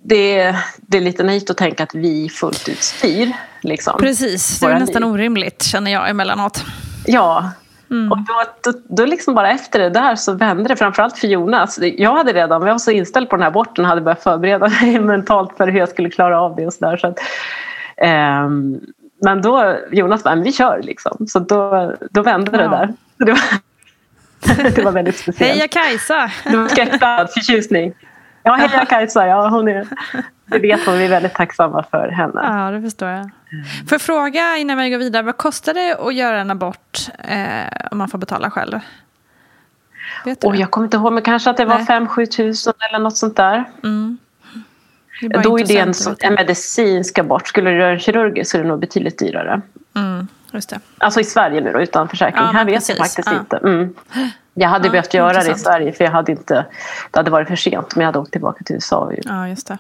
det 0.08 0.40
är, 0.40 0.56
det 0.78 0.98
är 0.98 1.02
lite 1.02 1.24
naivt 1.24 1.50
att 1.50 1.58
tänka 1.58 1.84
att 1.84 1.96
vi 1.96 2.30
fullt 2.30 2.70
ut 2.70 2.84
styr. 2.84 3.32
Liksom, 3.62 3.98
Precis, 4.00 4.60
det 4.60 4.66
är 4.66 4.80
nästan 4.80 5.02
liv. 5.02 5.12
orimligt 5.12 5.64
känner 5.64 5.92
jag 5.92 6.10
emellanåt. 6.10 6.66
Ja, 7.06 7.52
mm. 7.92 8.12
och 8.12 8.18
då, 8.18 8.44
då, 8.64 8.80
då 8.90 9.06
liksom 9.06 9.36
bara 9.36 9.52
efter 9.52 9.80
det 9.80 9.90
där 9.90 10.16
så 10.16 10.34
vände 10.34 10.70
det 10.70 10.76
framförallt 10.76 11.18
för 11.18 11.28
Jonas. 11.28 11.80
Jag 11.82 12.16
hade 12.16 12.34
redan, 12.34 12.62
jag 12.62 12.74
var 12.74 12.78
så 12.78 12.92
inställd 12.92 13.30
på 13.30 13.36
den 13.36 13.44
här 13.44 13.50
aborten 13.50 13.86
hade 13.86 14.02
börjat 14.02 14.24
förbereda 14.24 14.70
mig 14.82 15.00
mentalt 15.00 15.58
för 15.58 15.68
hur 15.68 15.80
jag 15.80 15.90
skulle 15.90 16.10
klara 16.10 16.42
av 16.42 16.56
det 16.56 16.66
och 16.66 16.74
sådär. 16.74 16.98
Så, 16.98 17.08
um, 18.06 18.82
men 19.22 19.42
då, 19.42 19.78
Jonas 19.92 20.24
bara, 20.24 20.36
vi 20.36 20.52
kör 20.52 20.82
liksom. 20.84 21.28
Så 21.28 21.40
då, 21.40 21.94
då 22.12 22.22
vände 22.22 22.52
ja. 22.52 22.58
det 22.58 22.70
där. 22.70 22.94
Det 23.18 23.32
var, 23.32 23.42
det 24.76 24.84
var 24.84 24.92
väldigt 24.92 25.18
speciellt. 25.18 25.54
Heja 25.54 25.68
Kajsa! 25.68 26.32
Det 26.44 26.58
var 26.58 26.68
skräckblandad 26.68 27.30
förtjusning. 27.34 27.94
Ja, 28.44 28.54
heja 28.54 28.86
Kajsa. 28.86 29.28
Ja, 29.28 29.50
hon 29.50 29.68
är, 29.68 29.88
det 30.46 30.60
vet 30.60 30.86
hon. 30.86 30.98
Vi 30.98 31.06
är 31.06 31.10
väldigt 31.10 31.34
tacksamma 31.34 31.86
för 31.92 32.08
henne. 32.08 32.42
Ja, 32.44 32.72
det 32.72 32.82
förstår 32.82 33.10
jag. 33.10 33.30
Får 33.90 33.92
jag 33.92 34.02
fråga 34.02 34.58
innan 34.58 34.78
vi 34.78 34.90
går 34.90 34.98
vidare. 34.98 35.24
Vad 35.24 35.38
kostar 35.38 35.74
det 35.74 35.96
att 35.96 36.16
göra 36.16 36.40
en 36.40 36.52
abort 36.52 37.10
eh, 37.24 37.88
om 37.92 37.98
man 37.98 38.08
får 38.08 38.18
betala 38.18 38.52
själv? 38.52 38.80
Vet 40.26 40.42
du 40.42 40.48
oh, 40.48 40.60
jag 40.60 40.72
kommer 40.72 40.86
inte 40.86 40.98
ihåg, 40.98 41.14
men 41.14 41.24
kanske 41.24 41.50
att 41.50 41.58
det 41.58 41.66
var 41.66 41.80
5-7 41.80 42.26
tusen 42.26 42.74
eller 42.90 43.00
något 43.00 43.18
sånt 43.18 43.36
där. 43.36 43.66
Mm. 43.84 44.18
Är 45.22 45.44
Då 45.44 45.60
är 45.60 45.66
det 45.66 45.78
en, 45.78 45.94
en 46.20 46.34
medicinsk 46.34 47.18
abort. 47.18 47.48
Skulle 47.48 47.70
du 47.70 47.78
göra 47.78 47.92
en 47.92 48.00
kirurgisk 48.00 48.52
så 48.52 48.58
är 48.58 48.62
det 48.62 48.68
nog 48.68 48.80
betydligt 48.80 49.20
dyrare. 49.20 49.62
Mm, 49.96 50.28
just 50.56 50.70
det. 50.70 50.80
Alltså 50.98 51.20
i 51.20 51.24
Sverige 51.24 51.62
nu 51.62 51.74
då, 51.74 51.82
utan 51.82 52.10
försäkring. 52.10 52.44
Ja, 52.44 52.52
Här 52.52 52.66
vet 52.66 52.76
precis. 52.76 52.90
jag 52.90 52.98
faktiskt 52.98 53.28
ja. 53.32 53.40
inte. 53.40 53.58
Mm. 53.58 53.94
Jag 54.54 54.70
hade 54.70 54.88
ja, 54.88 54.92
behövt 54.92 55.14
göra 55.14 55.28
intressant. 55.28 55.56
det 55.56 55.62
i 55.62 55.64
Sverige 55.64 55.92
för 55.92 56.04
jag 56.04 56.12
hade 56.12 56.32
inte, 56.32 56.66
det 57.12 57.20
hade 57.20 57.32
varit 57.32 57.48
för 57.48 57.56
sent 57.56 57.94
om 57.96 58.02
jag 58.02 58.06
hade 58.06 58.20
åkt 58.20 58.32
tillbaka 58.32 58.64
till 58.64 58.76
USA. 58.76 59.12
Ja, 59.24 59.48
just 59.48 59.68
det. 59.68 59.78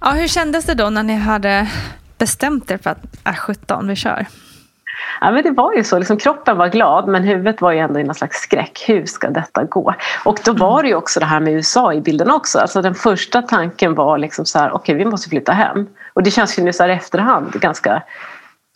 Ja, 0.00 0.10
hur 0.10 0.28
kändes 0.28 0.64
det 0.64 0.74
då 0.74 0.90
när 0.90 1.02
ni 1.02 1.14
hade 1.14 1.70
bestämt 2.18 2.70
er 2.70 2.78
för 2.78 2.90
att 2.90 2.98
äh, 3.24 3.34
17, 3.34 3.88
vi 3.88 3.96
kör? 3.96 4.26
Ja, 5.20 5.30
men 5.30 5.42
det 5.42 5.50
var 5.50 5.74
ju 5.74 5.84
så, 5.84 5.98
liksom, 5.98 6.16
kroppen 6.16 6.56
var 6.56 6.68
glad 6.68 7.08
men 7.08 7.22
huvudet 7.22 7.60
var 7.60 7.72
ju 7.72 7.78
ändå 7.78 8.00
i 8.00 8.04
någon 8.04 8.14
slags 8.14 8.36
skräck. 8.36 8.84
Hur 8.86 9.06
ska 9.06 9.30
detta 9.30 9.64
gå? 9.64 9.94
Och 10.24 10.40
då 10.44 10.52
var 10.52 10.82
det 10.82 10.88
ju 10.88 10.94
också 10.94 11.20
det 11.20 11.26
här 11.26 11.40
med 11.40 11.52
USA 11.52 11.94
i 11.94 12.00
bilden 12.00 12.30
också. 12.30 12.58
Alltså 12.58 12.82
den 12.82 12.94
första 12.94 13.42
tanken 13.42 13.94
var 13.94 14.18
liksom 14.18 14.46
så 14.46 14.58
här, 14.58 14.68
okej 14.68 14.94
okay, 14.94 14.94
vi 14.94 15.10
måste 15.10 15.28
flytta 15.28 15.52
hem. 15.52 15.86
Och 16.12 16.22
det 16.22 16.30
känns 16.30 16.58
ju 16.58 16.62
nu 16.62 16.72
så 16.72 16.82
här 16.82 16.90
efterhand 16.90 17.52
ganska 17.52 18.02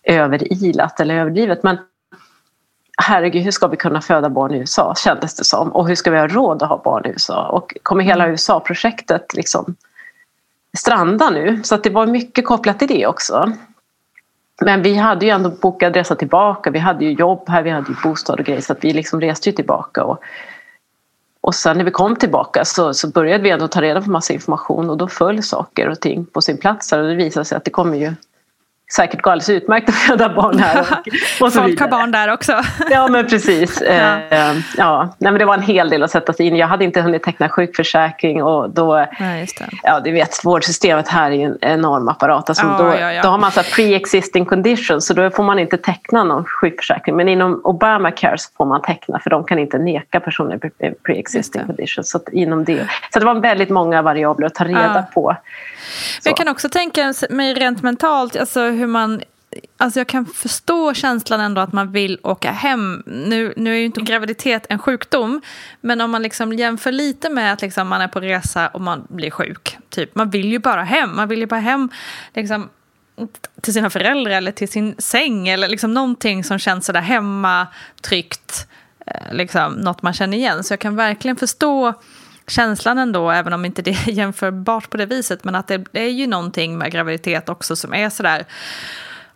överilat 0.03 1.01
eller 1.01 1.15
överdrivet. 1.15 1.63
Men 1.63 1.79
herregud, 3.03 3.43
hur 3.43 3.51
ska 3.51 3.67
vi 3.67 3.77
kunna 3.77 4.01
föda 4.01 4.31
barn 4.31 4.55
i 4.55 4.59
USA 4.59 4.95
kändes 4.95 5.35
det 5.35 5.45
som. 5.45 5.73
Och 5.73 5.89
hur 5.89 5.95
ska 5.95 6.11
vi 6.11 6.19
ha 6.19 6.27
råd 6.27 6.63
att 6.63 6.69
ha 6.69 6.83
barn 6.85 7.07
i 7.07 7.09
USA? 7.09 7.49
Och 7.49 7.77
kommer 7.83 8.05
hela 8.05 8.25
mm. 8.25 8.33
USA-projektet 8.33 9.35
liksom 9.35 9.75
stranda 10.79 11.31
nu? 11.31 11.61
Så 11.63 11.75
att 11.75 11.85
det 11.85 11.91
var 11.91 12.07
mycket 12.07 12.47
kopplat 12.47 12.79
till 12.79 12.89
det 12.89 13.07
också. 13.07 13.53
Men 14.65 14.83
vi 14.83 14.95
hade 14.95 15.27
ju 15.27 15.31
ändå 15.31 15.51
bokat 15.51 15.97
resa 15.97 16.15
tillbaka. 16.15 16.71
Vi 16.71 16.79
hade 16.79 17.05
ju 17.05 17.13
jobb 17.13 17.49
här, 17.49 17.63
vi 17.63 17.71
hade 17.71 17.89
ju 17.89 17.97
bostad 18.05 18.41
och 18.41 18.47
grejer 18.47 18.61
så 18.61 18.73
att 18.73 18.85
vi 18.85 18.93
liksom 18.93 19.21
reste 19.21 19.49
ju 19.49 19.57
tillbaka. 19.57 20.05
Och, 20.05 20.19
och 21.41 21.55
sen 21.55 21.77
när 21.77 21.85
vi 21.85 21.91
kom 21.91 22.17
tillbaka 22.17 22.65
så, 22.65 22.95
så 22.95 23.09
började 23.09 23.45
vi 23.45 23.51
ändå 23.51 23.69
ta 23.69 23.83
reda 23.83 24.03
på 24.03 24.11
massa 24.11 24.33
information 24.33 24.91
och 24.91 24.97
då 24.97 25.09
föll 25.09 25.43
saker 25.43 25.89
och 25.89 26.01
ting 26.01 26.27
på 26.27 26.41
sin 26.41 26.59
plats. 26.59 26.93
Och 26.93 27.03
det 27.03 27.15
visade 27.15 27.45
sig 27.45 27.57
att 27.57 27.65
det 27.65 27.71
kommer 27.71 27.97
ju 27.97 28.15
säkert 28.97 29.23
gå 29.23 29.31
alldeles 29.31 29.49
utmärkt 29.49 29.89
att 29.89 29.95
föda 29.95 30.29
barn 30.29 30.59
här. 30.59 30.81
Och, 30.81 31.47
och 31.47 31.53
Folk 31.61 31.81
har 31.81 31.89
barn 31.89 32.11
där 32.11 32.33
också. 32.33 32.63
ja 32.91 33.09
men 33.09 33.27
precis. 33.27 33.83
ja. 33.87 34.21
Eh, 34.31 34.57
ja. 34.77 35.15
Nej, 35.19 35.33
men 35.33 35.39
det 35.39 35.45
var 35.45 35.55
en 35.55 35.63
hel 35.63 35.91
del 35.91 36.03
att 36.03 36.11
sätta 36.11 36.33
sig 36.33 36.47
in 36.47 36.57
Jag 36.57 36.67
hade 36.67 36.85
inte 36.85 37.01
hunnit 37.01 37.23
teckna 37.23 37.49
sjukförsäkring 37.49 38.43
och 38.43 38.71
då, 38.71 39.07
ja, 39.19 39.47
ja 39.83 40.01
du 40.01 40.13
vet 40.13 40.45
vårdsystemet 40.45 41.09
här 41.09 41.31
är 41.31 41.47
en 41.47 41.59
enorm 41.61 42.09
apparat. 42.09 42.49
Alltså, 42.49 42.67
ja, 42.67 42.77
då, 42.79 42.89
ja, 43.01 43.13
ja. 43.13 43.23
då 43.23 43.29
har 43.29 43.39
man 43.39 43.51
så 43.51 43.61
pre-existing 43.61 44.45
conditions 44.45 45.07
så 45.07 45.15
då 45.15 45.31
får 45.31 45.43
man 45.43 45.59
inte 45.59 45.77
teckna 45.77 46.25
någon 46.25 46.45
sjukförsäkring. 46.45 47.17
Men 47.17 47.29
inom 47.29 47.61
Obamacare 47.65 48.39
så 48.39 48.51
får 48.57 48.65
man 48.65 48.83
teckna 48.83 49.19
för 49.19 49.31
de 49.31 49.45
kan 49.45 49.59
inte 49.59 49.79
neka 49.79 50.21
personer 50.21 50.59
pre-existing 51.07 51.67
conditions. 51.67 52.11
Så, 52.11 52.21
inom 52.33 52.65
det. 52.65 52.89
så 53.13 53.19
det 53.19 53.25
var 53.25 53.35
väldigt 53.35 53.71
många 53.71 54.03
variabler 54.03 54.47
att 54.47 54.55
ta 54.55 54.65
reda 54.65 55.05
på. 55.15 55.37
Jag 56.25 56.37
kan 56.37 56.49
också 56.49 56.69
tänka 56.69 57.15
mig 57.31 57.55
rent 57.55 57.83
mentalt, 57.83 58.37
alltså 58.37 58.71
hur 58.81 58.87
man 58.87 59.23
Alltså 59.77 60.01
jag 60.01 60.07
kan 60.07 60.27
förstå 60.27 60.95
känslan 60.95 61.41
ändå 61.41 61.61
att 61.61 61.73
man 61.73 61.93
vill 61.93 62.19
åka 62.23 62.51
hem. 62.51 63.03
Nu, 63.07 63.55
nu 63.57 63.75
är 63.75 63.79
ju 63.79 63.85
inte 63.85 64.01
graviditet 64.01 64.67
en 64.69 64.79
sjukdom, 64.79 65.41
men 65.81 66.01
om 66.01 66.11
man 66.11 66.23
liksom 66.23 66.53
jämför 66.53 66.93
lite 66.93 67.31
med 67.31 67.53
att 67.53 67.63
liksom 67.63 67.89
man 67.89 68.01
är 68.01 68.09
på 68.09 68.21
resa 68.21 68.69
och 68.69 68.81
man 68.81 69.07
blir 69.09 69.31
sjuk. 69.31 69.79
Typ, 69.89 70.15
man 70.15 70.31
vill 70.31 70.53
ju 70.53 70.59
bara 70.59 70.83
hem. 70.83 71.17
Man 71.17 71.29
vill 71.29 71.39
ju 71.39 71.47
bara 71.47 71.61
hem 71.61 71.89
liksom, 72.35 72.69
till 73.61 73.75
sina 73.75 73.91
föräldrar 73.91 74.33
eller 74.33 74.53
till 74.53 74.69
sin 74.69 74.95
säng 74.99 75.49
eller 75.49 75.69
liksom 75.69 75.95
någonting 75.95 76.45
som 76.45 76.59
känns 76.59 76.87
sådär 76.87 77.01
hemma, 77.01 77.67
tryggt, 78.01 78.69
eh, 79.07 79.35
liksom, 79.35 79.73
något 79.73 80.03
man 80.03 80.13
känner 80.13 80.37
igen. 80.37 80.65
Så 80.65 80.73
jag 80.73 80.81
kan 80.81 80.97
verkligen 80.97 81.37
förstå 81.37 81.95
känslan 82.51 82.99
ändå, 82.99 83.31
även 83.31 83.53
om 83.53 83.65
inte 83.65 83.83
det 83.83 83.91
är 83.91 84.11
jämförbart 84.11 84.91
på 84.91 84.97
det 84.97 85.07
viset, 85.07 85.45
men 85.45 85.55
att 85.55 85.67
det, 85.67 85.85
det 85.93 86.01
är 86.01 86.11
ju 86.11 86.27
någonting 86.27 86.79
med 86.79 86.93
graviditet 86.93 87.49
också 87.49 87.77
som 87.77 87.95
är 87.95 88.11
sådär 88.11 88.45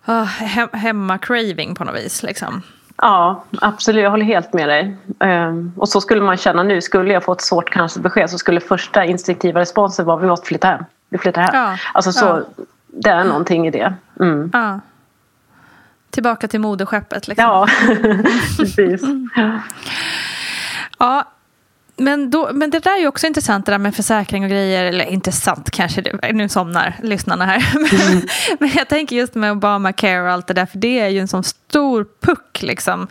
uh, 0.08 0.24
he 0.24 0.66
hemma-craving 0.72 1.74
på 1.74 1.84
något 1.84 1.96
vis. 1.96 2.22
Liksom. 2.22 2.62
Ja, 2.96 3.44
absolut. 3.60 4.02
Jag 4.02 4.10
håller 4.10 4.24
helt 4.24 4.52
med 4.52 4.68
dig. 4.68 4.96
Um, 5.18 5.72
och 5.76 5.88
så 5.88 6.00
skulle 6.00 6.20
man 6.20 6.36
känna 6.36 6.62
nu. 6.62 6.80
Skulle 6.80 7.12
jag 7.12 7.24
få 7.24 7.32
ett 7.32 7.40
svårt 7.40 7.70
cancerbesked 7.70 8.30
så 8.30 8.38
skulle 8.38 8.60
första 8.60 9.04
instinktiva 9.04 9.60
responsen 9.60 10.06
vara 10.06 10.16
vi 10.16 10.26
måste 10.26 10.46
flytta 10.46 10.68
hem. 10.68 10.84
Vi 11.08 11.18
flyttar 11.18 11.42
hem. 11.42 11.50
Ja, 11.54 11.76
alltså 11.94 12.12
så, 12.12 12.26
ja. 12.26 12.64
det 12.86 13.10
är 13.10 13.24
någonting 13.24 13.66
i 13.66 13.70
det. 13.70 13.94
Mm. 14.20 14.50
Ja. 14.52 14.80
Tillbaka 16.10 16.48
till 16.48 16.60
moderskeppet. 16.60 17.28
Liksom. 17.28 17.44
Ja, 17.44 17.66
precis. 18.58 19.02
ja, 20.98 21.24
men, 21.96 22.30
då, 22.30 22.50
men 22.52 22.70
det 22.70 22.78
där 22.78 22.96
är 22.96 23.00
ju 23.00 23.08
också 23.08 23.26
intressant 23.26 23.66
det 23.66 23.72
där 23.72 23.78
med 23.78 23.94
försäkring 23.94 24.44
och 24.44 24.50
grejer. 24.50 24.84
Eller 24.84 25.04
intressant 25.04 25.70
kanske, 25.70 26.00
det, 26.00 26.32
nu 26.32 26.48
somnar 26.48 26.96
lyssnarna 27.02 27.44
här. 27.44 27.64
Mm. 28.04 28.26
men 28.58 28.70
jag 28.74 28.88
tänker 28.88 29.16
just 29.16 29.34
med 29.34 29.52
Obamacare 29.52 30.22
och 30.22 30.30
allt 30.30 30.46
det 30.46 30.54
där. 30.54 30.66
För 30.66 30.78
det 30.78 31.00
är 31.00 31.08
ju 31.08 31.20
en 31.20 31.28
sån 31.28 31.44
stor 31.44 32.06
puck 32.20 32.62
liksom. 32.62 33.06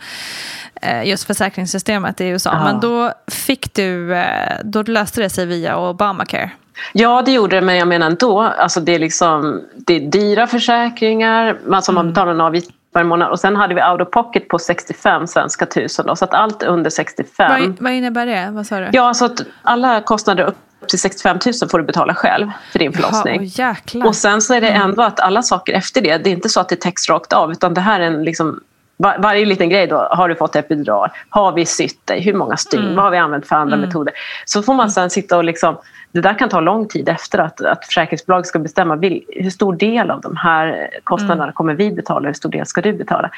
Eh, 0.82 1.08
just 1.08 1.24
försäkringssystemet 1.24 2.20
i 2.20 2.24
USA. 2.24 2.50
Ja. 2.52 2.64
Men 2.64 2.80
då 2.80 3.12
fick 3.26 3.74
du, 3.74 4.14
eh, 4.14 4.58
då 4.64 4.82
löste 4.82 5.20
det 5.20 5.30
sig 5.30 5.46
via 5.46 5.78
Obamacare. 5.78 6.50
Ja, 6.92 7.22
det 7.22 7.32
gjorde 7.32 7.56
det, 7.56 7.62
men 7.62 7.76
jag 7.76 7.88
menar 7.88 8.06
ändå. 8.06 8.40
Alltså 8.40 8.80
det, 8.80 8.94
är 8.94 8.98
liksom, 8.98 9.62
det 9.76 9.94
är 9.94 10.00
dyra 10.00 10.46
försäkringar, 10.46 11.58
man, 11.66 11.82
som 11.82 11.94
mm. 11.94 12.06
man 12.06 12.12
betalar 12.12 12.32
en 12.32 12.40
avgift 12.40 12.70
per 12.94 13.04
månad. 13.04 13.30
Och 13.30 13.40
sen 13.40 13.56
hade 13.56 13.74
vi 13.74 13.82
out 13.82 14.00
of 14.00 14.10
pocket 14.10 14.48
på 14.48 14.58
65 14.58 15.26
svenska 15.26 15.66
tusen. 15.66 16.06
Då, 16.06 16.16
så 16.16 16.24
att 16.24 16.34
allt 16.34 16.62
under 16.62 16.90
65. 16.90 17.60
Vad, 17.60 17.80
vad 17.80 17.92
innebär 17.92 18.26
det? 18.26 18.48
Vad 18.50 18.66
sa 18.66 18.80
du? 18.80 18.88
Ja, 18.92 19.14
så 19.14 19.24
att 19.24 19.40
alla 19.62 20.00
kostnader 20.00 20.44
upp 20.44 20.56
till 20.88 20.98
65 20.98 21.38
000 21.46 21.70
får 21.70 21.78
du 21.78 21.84
betala 21.84 22.14
själv 22.14 22.50
för 22.72 22.78
din 22.78 22.92
förlossning. 22.92 23.50
Jaha, 23.56 23.76
oh, 23.94 24.06
och 24.06 24.16
sen 24.16 24.42
så 24.42 24.54
är 24.54 24.60
det 24.60 24.68
mm. 24.68 24.90
ändå 24.90 25.02
att 25.02 25.20
alla 25.20 25.42
saker 25.42 25.72
efter 25.72 26.00
det, 26.00 26.18
det 26.18 26.30
är 26.30 26.32
inte 26.32 26.48
så 26.48 26.60
att 26.60 26.68
det 26.68 26.76
täcks 26.76 27.08
rakt 27.08 27.32
av 27.32 27.52
utan 27.52 27.74
det 27.74 27.80
här 27.80 28.00
är 28.00 28.04
en 28.04 28.24
liksom 28.24 28.60
var, 28.96 29.18
varje 29.18 29.44
liten 29.44 29.68
grej 29.68 29.86
då, 29.86 29.96
har 30.10 30.28
du 30.28 30.36
fått 30.36 30.56
epidural? 30.56 31.10
Har 31.28 31.52
vi 31.52 31.66
sytt 31.66 32.06
dig? 32.06 32.20
Hur 32.20 32.34
många 32.34 32.56
stygn? 32.56 32.82
Mm. 32.82 32.94
Vad 32.94 33.04
har 33.04 33.10
vi 33.10 33.16
använt 33.16 33.46
för 33.46 33.56
andra 33.56 33.76
mm. 33.76 33.86
metoder? 33.86 34.14
Så 34.44 34.62
får 34.62 34.74
man 34.74 34.90
sen 34.90 35.10
sitta 35.10 35.36
och 35.36 35.44
liksom 35.44 35.76
det 36.14 36.20
där 36.20 36.38
kan 36.38 36.48
ta 36.48 36.60
lång 36.60 36.88
tid 36.88 37.08
efter 37.08 37.38
att, 37.38 37.60
att 37.60 37.84
försäkringsbolag 37.84 38.46
ska 38.46 38.58
bestämma 38.58 38.94
hur 39.28 39.50
stor 39.50 39.76
del 39.76 40.10
av 40.10 40.20
de 40.20 40.36
här 40.36 40.90
kostnaderna 41.04 41.42
mm. 41.42 41.54
kommer 41.54 41.74
vi 41.74 41.92
betala, 41.92 42.26
hur 42.26 42.34
stor 42.34 42.50
del 42.50 42.66
ska 42.66 42.80
du 42.80 42.92
betala. 42.92 43.30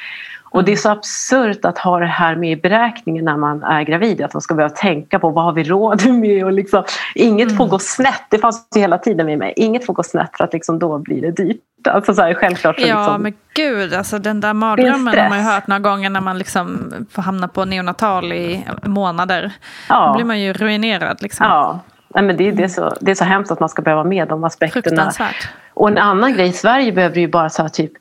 Och 0.50 0.64
det 0.64 0.72
är 0.72 0.76
så 0.76 0.90
absurt 0.90 1.64
att 1.64 1.78
ha 1.78 2.00
det 2.00 2.06
här 2.06 2.36
med 2.36 2.52
i 2.52 2.56
beräkningen 2.56 3.24
när 3.24 3.36
man 3.36 3.62
är 3.62 3.82
gravid, 3.82 4.22
att 4.22 4.34
man 4.34 4.40
ska 4.40 4.54
behöva 4.54 4.74
tänka 4.74 5.18
på 5.18 5.30
vad 5.30 5.44
har 5.44 5.52
vi 5.52 5.64
råd 5.64 6.06
med 6.06 6.44
och 6.44 6.52
liksom, 6.52 6.84
inget 7.14 7.46
mm. 7.46 7.56
får 7.56 7.66
gå 7.66 7.78
snett, 7.78 8.22
det 8.30 8.38
fanns 8.38 8.68
ju 8.74 8.80
hela 8.80 8.98
tiden 8.98 9.26
med 9.26 9.38
mig, 9.38 9.52
inget 9.56 9.86
får 9.86 9.94
gå 9.94 10.02
snett 10.02 10.36
för 10.36 10.44
att 10.44 10.52
liksom 10.52 10.78
då 10.78 10.98
blir 10.98 11.22
det 11.22 11.30
dyrt. 11.30 11.60
Alltså 11.88 12.14
så 12.14 12.22
här, 12.22 12.34
självklart 12.34 12.80
så 12.80 12.86
ja 12.86 12.98
liksom, 12.98 13.22
men 13.22 13.34
gud, 13.54 13.94
alltså 13.94 14.18
den 14.18 14.40
där 14.40 14.54
mardrömmen 14.54 15.18
har 15.18 15.28
man 15.28 15.38
ju 15.38 15.44
hört 15.44 15.66
några 15.66 15.80
gånger 15.80 16.10
när 16.10 16.20
man 16.20 16.38
liksom 16.38 16.92
får 17.10 17.22
hamna 17.22 17.48
på 17.48 17.64
neonatal 17.64 18.32
i 18.32 18.66
månader. 18.82 19.52
Ja. 19.88 20.06
Då 20.06 20.14
blir 20.14 20.24
man 20.24 20.40
ju 20.40 20.52
ruinerad. 20.52 21.22
Liksom. 21.22 21.46
Ja. 21.46 21.80
Nej, 22.16 22.24
men 22.24 22.36
det, 22.36 22.50
det, 22.50 22.64
är 22.64 22.68
så, 22.68 22.92
det 23.00 23.10
är 23.10 23.14
så 23.14 23.24
hemskt 23.24 23.50
att 23.50 23.60
man 23.60 23.68
ska 23.68 23.82
behöva 23.82 24.04
med 24.04 24.28
de 24.28 24.44
aspekterna. 24.44 25.12
Och 25.74 25.88
en 25.88 25.98
annan 25.98 26.34
grej, 26.34 26.48
i 26.48 26.52
Sverige 26.52 26.92
behöver 26.92 27.20
ju 27.20 27.28
bara 27.28 27.50
så 27.50 27.62
här, 27.62 27.68
typ 27.68 27.92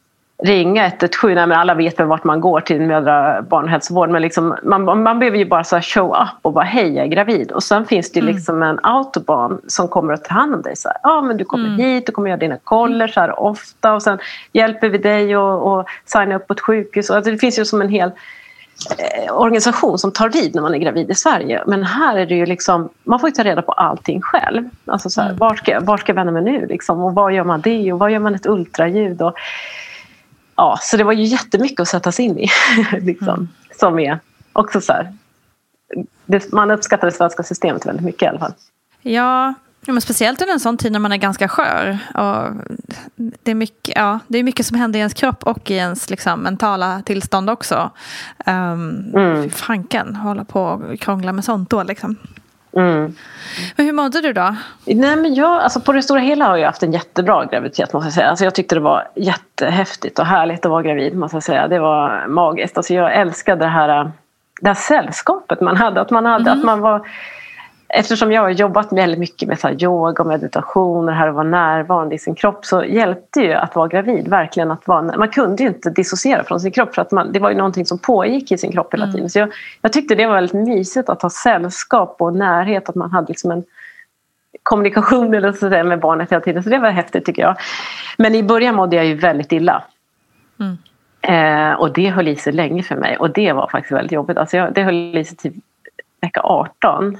ringa 0.43 0.85
117. 0.85 1.35
Nej, 1.35 1.47
men 1.47 1.51
alla 1.51 1.73
vet 1.73 1.99
väl 1.99 2.07
vart 2.07 2.23
man 2.23 2.41
går 2.41 2.61
till 2.61 2.81
mödra 2.81 3.41
barnhälsovård. 3.41 4.09
Men 4.09 4.21
liksom, 4.21 4.55
man, 4.63 5.03
man 5.03 5.19
behöver 5.19 5.37
ju 5.37 5.45
bara 5.45 5.63
så 5.63 5.81
show 5.81 6.09
up 6.09 6.39
och 6.41 6.53
bara 6.53 6.63
hej 6.65 6.95
jag 6.95 7.05
är 7.05 7.09
gravid. 7.09 7.51
Och 7.51 7.63
sen 7.63 7.85
finns 7.85 8.11
det 8.11 8.19
mm. 8.19 8.35
liksom 8.35 8.63
en 8.63 8.79
autobahn 8.83 9.61
som 9.67 9.87
kommer 9.87 10.13
att 10.13 10.23
ta 10.23 10.33
hand 10.33 10.55
om 10.55 10.61
dig. 10.61 10.75
Så 10.75 10.89
här, 10.89 10.97
ja 11.03 11.21
men 11.21 11.37
du 11.37 11.45
kommer 11.45 11.67
mm. 11.67 11.79
hit, 11.79 12.05
du 12.05 12.11
kommer 12.11 12.29
göra 12.29 12.39
dina 12.39 12.57
koller 12.63 13.07
så 13.07 13.19
här 13.19 13.39
ofta 13.39 13.93
och 13.93 14.03
sen 14.03 14.17
hjälper 14.53 14.89
vi 14.89 14.97
dig 14.97 15.37
och, 15.37 15.73
och 15.73 15.87
signa 16.05 16.35
upp 16.35 16.47
på 16.47 16.53
ett 16.53 16.61
sjukhus. 16.61 17.09
Alltså, 17.09 17.31
det 17.31 17.37
finns 17.37 17.59
ju 17.59 17.65
som 17.65 17.81
en 17.81 17.89
hel 17.89 18.11
organisation 19.31 19.99
som 19.99 20.11
tar 20.11 20.29
vid 20.29 20.55
när 20.55 20.61
man 20.61 20.73
är 20.73 20.77
gravid 20.77 21.11
i 21.11 21.15
Sverige. 21.15 21.63
Men 21.67 21.83
här 21.83 22.17
är 22.17 22.25
det 22.25 22.35
ju 22.35 22.45
liksom, 22.45 22.89
man 23.03 23.19
får 23.19 23.29
ju 23.29 23.35
ta 23.35 23.43
reda 23.43 23.61
på 23.61 23.71
allting 23.71 24.21
själv. 24.21 24.69
Alltså 24.85 25.09
så 25.09 25.21
här, 25.21 25.27
mm. 25.27 25.39
var, 25.39 25.55
ska, 25.55 25.79
var 25.79 25.97
ska 25.97 26.09
jag 26.09 26.15
vända 26.15 26.31
mig 26.31 26.43
nu? 26.43 26.65
Liksom? 26.65 27.01
Och 27.01 27.13
vad 27.13 27.33
gör 27.33 27.43
man 27.43 27.61
det? 27.61 27.93
Och 27.93 27.99
vad 27.99 28.11
gör 28.11 28.19
man 28.19 28.35
ett 28.35 28.45
ultraljud? 28.45 29.21
Och, 29.21 29.33
ja, 30.55 30.77
så 30.81 30.97
det 30.97 31.03
var 31.03 31.13
ju 31.13 31.23
jättemycket 31.23 31.79
att 31.79 31.87
sätta 31.87 32.11
sig 32.11 32.25
in 32.25 32.39
i. 32.39 32.47
liksom, 33.01 33.27
mm. 33.27 33.47
Som 33.79 33.99
är 33.99 34.19
också 34.53 34.81
så 34.81 34.93
här, 34.93 35.13
det, 36.25 36.51
man 36.51 36.71
uppskattar 36.71 37.07
det 37.07 37.13
svenska 37.13 37.43
systemet 37.43 37.85
väldigt 37.85 38.05
mycket 38.05 38.23
i 38.23 38.25
alla 38.25 38.39
fall. 38.39 38.53
Ja, 39.01 39.53
Ja, 39.85 39.93
men 39.93 40.01
speciellt 40.01 40.41
under 40.41 40.53
en 40.53 40.59
sån 40.59 40.77
tid 40.77 40.91
när 40.91 40.99
man 40.99 41.11
är 41.11 41.17
ganska 41.17 41.47
skör. 41.47 41.97
Och 42.13 42.51
det, 43.15 43.51
är 43.51 43.55
mycket, 43.55 43.95
ja, 43.95 44.19
det 44.27 44.37
är 44.37 44.43
mycket 44.43 44.65
som 44.65 44.77
händer 44.77 44.97
i 44.97 45.01
ens 45.01 45.13
kropp 45.13 45.43
och 45.43 45.71
i 45.71 45.73
ens 45.73 46.09
liksom, 46.09 46.39
mentala 46.39 47.01
tillstånd 47.05 47.49
också. 47.49 47.91
Um, 48.45 49.11
mm. 49.15 49.49
Fanken, 49.49 50.15
hålla 50.15 50.43
på 50.43 50.61
och 50.61 50.99
krångla 50.99 51.31
med 51.31 51.45
sånt 51.45 51.69
då. 51.69 51.83
Liksom. 51.83 52.15
Mm. 52.75 53.15
Men 53.75 53.85
hur 53.85 53.93
mådde 53.93 54.21
du 54.21 54.33
då? 54.33 54.55
Nej, 54.85 55.15
men 55.15 55.35
jag, 55.35 55.61
alltså 55.61 55.79
på 55.79 55.91
det 55.91 56.01
stora 56.01 56.19
hela 56.19 56.47
har 56.47 56.57
jag 56.57 56.67
haft 56.67 56.83
en 56.83 56.93
jättebra 56.93 57.45
graviditet 57.45 57.93
måste 57.93 58.07
jag 58.07 58.13
säga. 58.13 58.29
Alltså 58.29 58.43
jag 58.43 58.55
tyckte 58.55 58.75
det 58.75 58.81
var 58.81 59.07
jättehäftigt 59.15 60.19
och 60.19 60.25
härligt 60.25 60.65
att 60.65 60.71
vara 60.71 60.83
gravid 60.83 61.15
måste 61.15 61.35
jag 61.35 61.43
säga. 61.43 61.67
Det 61.67 61.79
var 61.79 62.27
magiskt. 62.27 62.77
Alltså 62.77 62.93
jag 62.93 63.15
älskade 63.15 63.65
det 63.65 63.69
här, 63.69 64.11
det 64.61 64.67
här 64.67 64.75
sällskapet 64.75 65.61
man 65.61 65.77
hade. 65.77 66.01
Att 66.01 66.11
man, 66.11 66.25
hade, 66.25 66.51
mm. 66.51 66.59
att 66.59 66.65
man 66.65 66.79
var 66.79 67.07
eftersom 67.95 68.31
jag 68.31 68.41
har 68.41 68.49
jobbat 68.49 68.93
väldigt 68.93 69.19
mycket 69.19 69.47
med 69.47 69.59
så 69.59 69.69
yoga 69.69 70.23
och 70.23 70.27
meditation 70.27 70.99
och 70.99 71.05
det 71.05 71.17
här 71.17 71.27
att 71.27 71.35
vara 71.35 71.47
närvarande 71.47 72.15
i 72.15 72.17
sin 72.17 72.35
kropp 72.35 72.65
så 72.65 72.83
hjälpte 72.83 73.39
ju 73.39 73.53
att 73.53 73.75
vara 73.75 73.87
gravid 73.87 74.27
verkligen 74.27 74.71
att 74.71 74.87
vara, 74.87 75.01
man 75.01 75.29
kunde 75.29 75.63
ju 75.63 75.69
inte 75.69 75.89
dissociera 75.89 76.43
från 76.43 76.59
sin 76.59 76.71
kropp 76.71 76.95
för 76.95 77.01
att 77.01 77.11
man, 77.11 77.31
det 77.31 77.39
var 77.39 77.49
ju 77.49 77.57
någonting 77.57 77.85
som 77.85 77.97
pågick 77.97 78.51
i 78.51 78.57
sin 78.57 78.71
kropp 78.71 78.93
hela 78.93 79.03
mm. 79.03 79.13
tiden. 79.13 79.21
Mm. 79.21 79.29
Så 79.29 79.39
jag, 79.39 79.49
jag, 79.81 79.93
tyckte 79.93 80.15
det 80.15 80.27
var 80.27 80.35
väldigt 80.35 80.67
mysigt 80.67 81.09
att 81.09 81.21
ha 81.21 81.29
sällskap 81.29 82.15
och 82.19 82.35
närhet, 82.35 82.89
att 82.89 82.95
man 82.95 83.11
hade 83.11 83.27
liksom 83.27 83.51
en 83.51 83.63
kommunikation 84.63 85.33
eller 85.33 85.51
så 85.51 85.69
där, 85.69 85.83
med 85.83 85.99
barnet 85.99 86.31
hela 86.31 86.41
tiden. 86.41 86.63
Så 86.63 86.69
det 86.69 86.79
var 86.79 86.89
häftigt 86.89 87.25
tycker 87.25 87.41
jag. 87.41 87.55
Men 88.17 88.35
i 88.35 88.43
början 88.43 88.75
mådde 88.75 88.95
jag 88.95 89.05
ju 89.05 89.15
väldigt 89.15 89.51
illa. 89.51 89.83
Mm. 90.59 90.77
Eh, 91.21 91.79
och 91.79 91.93
det 91.93 92.09
höll 92.09 92.27
i 92.27 92.35
sig 92.35 92.53
länge 92.53 92.83
för 92.83 92.95
mig 92.95 93.17
och 93.17 93.29
det 93.29 93.53
var 93.53 93.67
faktiskt 93.67 93.91
väldigt 93.91 94.11
jobbigt. 94.11 94.37
Alltså 94.37 94.57
jag, 94.57 94.73
det 94.73 94.83
höll 94.83 95.17
i 95.17 95.25
sig 95.25 95.37
till 95.37 95.53
vecka 96.21 96.41
18 96.43 97.17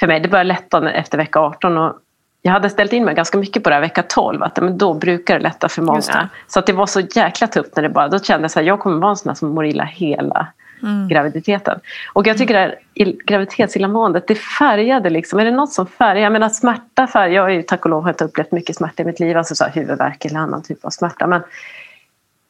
för 0.00 0.06
mig. 0.06 0.20
Det 0.20 0.28
började 0.28 0.48
lätta 0.48 0.90
efter 0.90 1.18
vecka 1.18 1.40
18 1.40 1.78
och 1.78 1.96
jag 2.42 2.52
hade 2.52 2.70
ställt 2.70 2.92
in 2.92 3.04
mig 3.04 3.14
ganska 3.14 3.38
mycket 3.38 3.62
på 3.62 3.68
det 3.68 3.74
här 3.74 3.82
vecka 3.82 4.02
12. 4.02 4.42
Att, 4.42 4.60
men 4.60 4.78
då 4.78 4.94
brukar 4.94 5.34
det 5.34 5.42
lätta 5.42 5.68
för 5.68 5.82
många. 5.82 6.28
Så 6.46 6.58
att 6.58 6.66
det 6.66 6.72
var 6.72 6.86
så 6.86 7.00
jäkla 7.00 7.46
tufft 7.46 7.76
när 7.76 7.82
det 7.82 7.88
bara... 7.88 8.08
Då 8.08 8.18
kände 8.18 8.48
jag 8.54 8.60
att 8.60 8.66
jag 8.66 8.80
kommer 8.80 8.98
vara 8.98 9.10
en 9.10 9.16
sån 9.16 9.30
här 9.30 9.34
som 9.34 9.48
mår 9.48 9.66
illa 9.66 9.84
hela 9.84 10.46
mm. 10.82 11.08
graviditeten. 11.08 11.80
Och 12.12 12.26
jag 12.26 12.38
tycker 12.38 12.54
mm. 12.54 12.70
det 12.94 13.04
här 13.04 13.16
graviditetsillamåendet, 13.24 14.28
det 14.28 14.34
färgade 14.34 15.10
liksom. 15.10 15.38
Är 15.38 15.44
det 15.44 15.50
något 15.50 15.72
som 15.72 15.86
färgar? 15.86 16.22
Jag 16.22 16.32
menar 16.32 16.48
smärta 16.48 17.06
färgar. 17.06 17.34
Jag 17.34 17.42
har 17.42 17.48
ju 17.48 17.62
tack 17.62 17.84
och 17.84 17.90
lov 17.90 18.08
inte 18.08 18.24
upplevt 18.24 18.52
mycket 18.52 18.76
smärta 18.76 19.02
i 19.02 19.06
mitt 19.06 19.20
liv. 19.20 19.36
Alltså 19.36 19.54
så 19.54 19.64
här, 19.64 19.72
huvudvärk 19.72 20.24
eller 20.24 20.40
annan 20.40 20.62
typ 20.62 20.84
av 20.84 20.90
smärta. 20.90 21.26
Men 21.26 21.42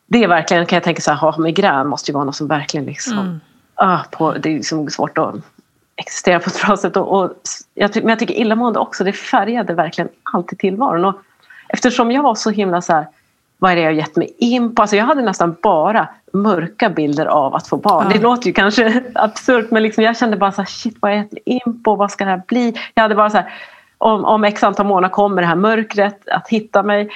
det 0.06 0.24
är 0.24 0.28
verkligen, 0.28 0.66
kan 0.66 0.76
jag 0.76 0.84
tänka 0.84 1.02
så 1.02 1.10
här, 1.10 1.18
ha 1.18 1.38
migrän 1.38 1.86
måste 1.86 2.10
ju 2.10 2.14
vara 2.14 2.24
något 2.24 2.36
som 2.36 2.48
verkligen 2.48 2.86
liksom... 2.86 3.18
Mm. 3.18 3.40
Ah, 3.74 3.98
på, 4.10 4.32
det 4.32 4.48
är 4.48 4.54
liksom 4.54 4.90
svårt 4.90 5.18
att 5.18 5.34
existera 5.96 6.40
på 6.40 6.50
ett 6.50 6.66
bra 6.66 6.76
sätt. 6.76 6.96
Och, 6.96 7.20
och 7.20 7.32
jag, 7.74 7.96
men 7.96 8.08
jag 8.08 8.18
tycker 8.18 8.34
illamående 8.34 8.78
också, 8.78 9.04
det 9.04 9.12
färgade 9.12 9.74
verkligen 9.74 10.08
alltid 10.22 10.58
tillvaron. 10.58 11.04
Och 11.04 11.14
eftersom 11.68 12.12
jag 12.12 12.22
var 12.22 12.34
så 12.34 12.50
himla 12.50 12.82
så 12.82 12.92
här, 12.92 13.06
vad 13.58 13.72
är 13.72 13.76
det 13.76 13.82
jag 13.82 13.94
gett 13.94 14.16
mig 14.16 14.34
in 14.38 14.74
på? 14.74 14.82
Alltså 14.82 14.96
jag 14.96 15.04
hade 15.04 15.22
nästan 15.22 15.56
bara 15.62 16.08
mörka 16.32 16.90
bilder 16.90 17.26
av 17.26 17.54
att 17.54 17.68
få 17.68 17.76
barn. 17.76 18.06
Ja. 18.06 18.16
Det 18.16 18.22
låter 18.22 18.46
ju 18.46 18.52
kanske 18.52 19.02
absurt 19.14 19.70
men 19.70 19.82
liksom 19.82 20.04
jag 20.04 20.16
kände 20.16 20.36
bara 20.36 20.52
så 20.52 20.62
här, 20.62 20.66
shit 20.66 20.96
vad 21.00 21.10
har 21.10 21.16
jag 21.16 21.24
gett 21.24 21.32
mig 21.32 21.42
in 21.44 21.82
på? 21.82 21.96
Vad 21.96 22.10
ska 22.10 22.24
det 22.24 22.30
här 22.30 22.42
bli? 22.46 22.74
Jag 22.94 23.02
hade 23.02 23.14
bara 23.14 23.30
så 23.30 23.36
här, 23.36 23.52
om, 23.98 24.24
om 24.24 24.44
x 24.44 24.62
antal 24.62 24.86
månader 24.86 25.14
kommer 25.14 25.42
det 25.42 25.48
här 25.48 25.54
mörkret 25.54 26.28
att 26.28 26.48
hitta 26.48 26.82
mig. 26.82 27.10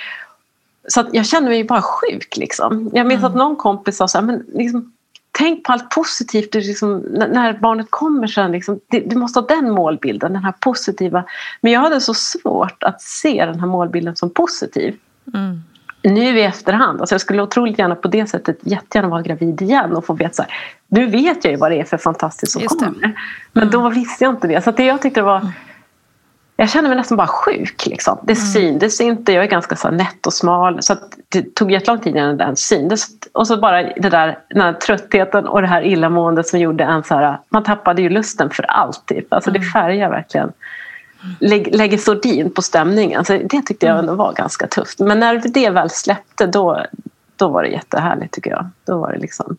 Så 0.89 1.05
jag 1.13 1.27
kände 1.27 1.51
mig 1.51 1.65
bara 1.65 1.83
sjuk. 1.83 2.37
Liksom. 2.37 2.91
Jag 2.93 3.07
minns 3.07 3.19
mm. 3.19 3.31
att 3.31 3.37
någon 3.37 3.57
kompis 3.57 3.97
sa 3.97 4.09
så 4.09 4.19
här, 4.19 4.25
men 4.25 4.45
liksom, 4.55 4.93
tänk 5.39 5.65
på 5.65 5.73
allt 5.73 5.91
positivt 5.91 6.53
du 6.53 6.61
liksom, 6.61 6.99
när 7.13 7.59
barnet 7.59 7.87
kommer 7.91 8.27
sen. 8.27 8.53
Liksom, 8.53 8.81
du 8.89 9.17
måste 9.17 9.41
ha 9.41 9.47
den 9.47 9.71
målbilden, 9.71 10.33
den 10.33 10.45
här 10.45 10.55
positiva. 10.61 11.25
Men 11.61 11.73
jag 11.73 11.81
hade 11.81 12.01
så 12.01 12.15
svårt 12.15 12.83
att 12.83 13.03
se 13.03 13.47
den 13.47 13.61
här 13.61 13.67
målbilden 13.67 14.17
som 14.17 14.31
positiv. 14.31 14.97
Mm. 15.35 15.63
Nu 16.03 16.39
i 16.39 16.43
efterhand, 16.43 17.01
alltså 17.01 17.15
jag 17.15 17.21
skulle 17.21 17.43
otroligt 17.43 17.79
gärna 17.79 17.95
på 17.95 18.09
det 18.09 18.27
sättet 18.27 18.59
jättegärna 18.63 19.09
vara 19.09 19.23
gravid 19.23 19.63
igen 19.63 19.97
och 19.97 20.07
få 20.07 20.15
veta 20.15 20.35
så 20.35 20.43
här, 20.43 20.53
nu 20.89 21.07
vet 21.07 21.45
jag 21.45 21.53
ju 21.53 21.59
vad 21.59 21.71
det 21.71 21.81
är 21.81 21.85
för 21.85 21.97
fantastiskt 21.97 22.53
som 22.53 22.63
kommer. 22.63 23.21
Men 23.53 23.63
mm. 23.63 23.73
då 23.73 23.89
visste 23.89 24.25
jag 24.25 24.33
inte 24.33 24.49
det. 24.49 24.65
Så 24.65 24.71
det 24.71 24.85
jag 24.85 25.03
tyckte 25.03 25.21
det 25.21 25.25
var 25.25 25.41
mm 25.41 25.53
jag 26.61 26.71
kände 26.71 26.89
mig 26.89 26.97
nästan 26.97 27.17
bara 27.17 27.27
sjuk. 27.27 27.87
Liksom. 27.87 28.19
Det 28.23 28.33
mm. 28.33 28.45
syndes 28.45 29.01
inte. 29.01 29.33
Jag 29.33 29.45
är 29.45 29.49
ganska 29.49 29.77
så 29.77 29.91
nätt 29.91 30.27
och 30.27 30.33
smal. 30.33 30.83
Så 30.83 30.97
det 31.29 31.55
tog 31.55 31.73
jättelång 31.73 31.99
tid 31.99 32.17
innan 32.17 32.37
den 32.37 32.57
syndes. 32.57 33.07
Och 33.33 33.47
så 33.47 33.57
bara 33.57 33.83
det 33.83 34.09
där, 34.09 34.39
den 34.49 34.63
här 34.63 34.73
tröttheten 34.73 35.47
och 35.47 35.63
det 35.63 35.69
här 35.69 35.83
illamåendet 35.83 36.47
som 36.47 36.61
gjorde 36.61 36.85
en 36.85 37.05
så 37.05 37.15
här... 37.15 37.39
Man 37.49 37.65
tappade 37.65 38.03
ju 38.03 38.09
lusten 38.09 38.51
för 38.51 38.63
allt. 38.63 39.07
Typ. 39.07 39.33
Alltså 39.33 39.51
det 39.51 39.59
mm. 39.59 39.71
färgar 39.71 40.11
verkligen. 40.11 40.53
Lägg, 41.41 41.75
lägger 41.75 41.99
sordin 41.99 42.51
på 42.51 42.63
stämningen. 42.63 43.25
Så 43.25 43.33
det 43.33 43.63
tyckte 43.63 43.87
jag 43.87 43.95
mm. 43.95 44.01
ändå 44.01 44.15
var 44.15 44.33
ganska 44.33 44.67
tufft. 44.67 44.99
Men 44.99 45.21
när 45.21 45.35
det 45.55 45.71
väl 45.71 45.91
släppte 45.91 46.47
då, 46.47 46.85
då 47.37 47.49
var 47.49 47.63
det 47.63 47.69
jättehärligt 47.69 48.35
tycker 48.35 48.51
jag. 48.51 48.71
Då 48.87 48.99
var 48.99 49.13
det 49.13 49.19
liksom... 49.19 49.57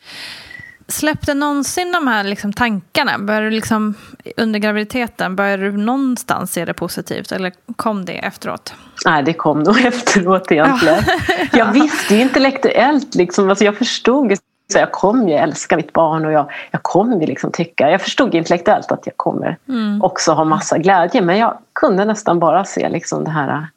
Släppte 0.89 1.33
någonsin 1.33 1.91
de 1.91 2.07
här 2.07 2.23
liksom 2.23 2.53
tankarna? 2.53 3.19
Började 3.19 3.45
du 3.45 3.51
liksom, 3.51 3.93
under 4.37 4.59
graviditeten, 4.59 5.35
började 5.35 5.71
du 5.71 5.77
någonstans 5.77 6.51
se 6.53 6.65
det 6.65 6.73
positivt 6.73 7.31
eller 7.31 7.53
kom 7.75 8.05
det 8.05 8.17
efteråt? 8.17 8.73
Nej, 9.05 9.23
det 9.23 9.33
kom 9.33 9.59
nog 9.59 9.79
efteråt 9.85 10.51
egentligen. 10.51 11.03
Ja. 11.07 11.45
jag 11.57 11.71
visste 11.71 12.15
ju 12.15 12.21
intellektuellt, 12.21 13.15
liksom, 13.15 13.49
alltså 13.49 13.65
jag 13.65 13.77
förstod 13.77 14.37
så 14.71 14.77
jag 14.77 14.91
kommer 14.91 15.27
ju 15.27 15.33
älska 15.33 15.77
mitt 15.77 15.93
barn 15.93 16.25
och 16.25 16.31
jag, 16.31 16.51
jag 16.71 16.83
kommer 16.83 17.27
liksom 17.27 17.51
tycka, 17.51 17.89
jag 17.89 18.01
förstod 18.01 18.35
intellektuellt 18.35 18.91
att 18.91 19.05
jag 19.05 19.17
kommer 19.17 19.57
mm. 19.67 20.01
också 20.01 20.31
ha 20.31 20.43
massa 20.43 20.77
glädje 20.77 21.21
men 21.21 21.37
jag 21.37 21.57
kunde 21.73 22.05
nästan 22.05 22.39
bara 22.39 22.65
se 22.65 22.89
liksom 22.89 23.23
det 23.23 23.31
här 23.31 23.67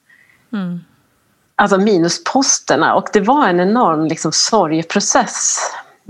mm. 0.53 0.81
Alltså 1.57 1.79
minusposterna 1.79 2.95
och 2.95 3.09
det 3.13 3.21
var 3.21 3.49
en 3.49 3.61
enorm 3.61 4.05
liksom 4.05 4.33
sorgeprocess 4.33 5.59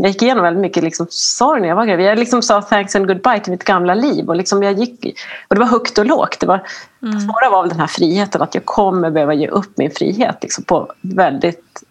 jag 0.03 0.11
gick 0.11 0.23
igenom 0.23 0.45
väldigt 0.45 0.61
mycket 0.61 0.83
liksom 0.83 1.07
sorg 1.11 1.61
när 1.61 1.69
jag 1.69 1.77
var 1.77 1.85
gravid. 1.85 2.07
Jag 2.07 2.19
liksom 2.19 2.43
sa 2.43 2.63
thanks 2.63 2.97
and 2.97 3.07
goodbye 3.09 3.41
till 3.41 3.51
mitt 3.51 3.65
gamla 3.65 3.95
liv. 3.95 4.29
Och, 4.29 4.37
liksom 4.37 4.63
jag 4.63 4.73
gick, 4.73 5.21
och 5.49 5.55
det 5.55 5.61
var 5.61 5.67
högt 5.67 5.99
och 5.99 6.07
lågt. 6.07 6.41
Det, 6.41 6.47
var, 6.47 6.67
mm. 7.03 7.15
det 7.15 7.21
svåra 7.21 7.51
var 7.51 7.63
väl 7.63 7.69
den 7.69 7.81
här 7.81 7.87
friheten, 7.87 8.43
att 8.43 8.55
jag 8.55 8.65
kommer 8.65 9.11
behöva 9.11 9.35
ge 9.35 9.49
upp 9.49 9.79
min 9.79 9.91
frihet 9.91 10.39
liksom, 10.43 10.65
på 10.65 10.93
väldigt 11.01 11.83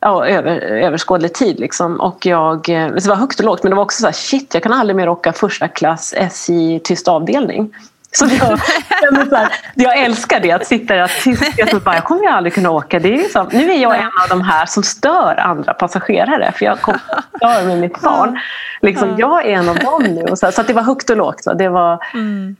ja, 0.00 0.26
över, 0.26 0.56
överskådlig 0.60 1.34
tid. 1.34 1.60
Liksom. 1.60 2.00
Och 2.00 2.26
jag, 2.26 2.62
det 2.62 3.06
var 3.06 3.16
högt 3.16 3.38
och 3.38 3.46
lågt, 3.46 3.62
men 3.62 3.70
det 3.70 3.76
var 3.76 3.84
också 3.84 4.00
så 4.00 4.06
här, 4.06 4.12
shit, 4.12 4.54
jag 4.54 4.62
kan 4.62 4.72
aldrig 4.72 4.96
mer 4.96 5.08
åka 5.08 5.32
första 5.32 5.68
klass 5.68 6.14
SJ 6.16 6.80
tyst 6.80 7.08
avdelning. 7.08 7.74
Så 8.12 8.24
jag, 8.24 8.58
så 9.28 9.36
här, 9.36 9.52
jag 9.74 9.98
älskar 9.98 10.40
det, 10.40 10.52
att 10.52 10.66
sitta 10.66 10.94
där 10.94 11.10
tyst. 11.22 11.42
Jag, 11.56 11.82
bara, 11.82 11.94
jag 11.94 12.04
kommer 12.04 12.22
ju 12.22 12.28
aldrig 12.28 12.54
kunna 12.54 12.70
åka. 12.70 12.98
Det 12.98 13.14
är 13.14 13.28
så, 13.28 13.44
nu 13.44 13.70
är 13.72 13.82
jag 13.82 13.98
en 13.98 14.06
av 14.06 14.28
de 14.28 14.40
här 14.40 14.66
som 14.66 14.82
stör 14.82 15.36
andra 15.40 15.74
passagerare 15.74 16.52
för 16.52 16.64
jag 16.64 16.80
kommer 16.80 17.00
stör 17.36 17.66
med 17.66 17.78
mitt 17.78 18.00
barn. 18.00 18.40
Liksom, 18.82 19.16
jag 19.18 19.46
är 19.46 19.50
en 19.50 19.68
av 19.68 19.78
dem 19.78 20.02
nu. 20.02 20.36
Så, 20.36 20.52
så 20.52 20.62
det 20.62 20.72
var 20.72 20.82
högt 20.82 21.10
och 21.10 21.16
lågt. 21.16 21.44
Så 21.44 21.54
det 21.54 21.68
var, 21.68 22.04
mm. 22.14 22.56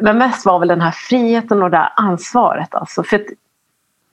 Men 0.00 0.18
mest 0.18 0.46
var 0.46 0.58
väl 0.58 0.68
den 0.68 0.80
här 0.80 0.90
friheten 0.90 1.62
och 1.62 1.70
det 1.70 1.76
här 1.76 1.92
ansvaret. 1.96 2.74
Alltså, 2.74 3.02
för 3.02 3.20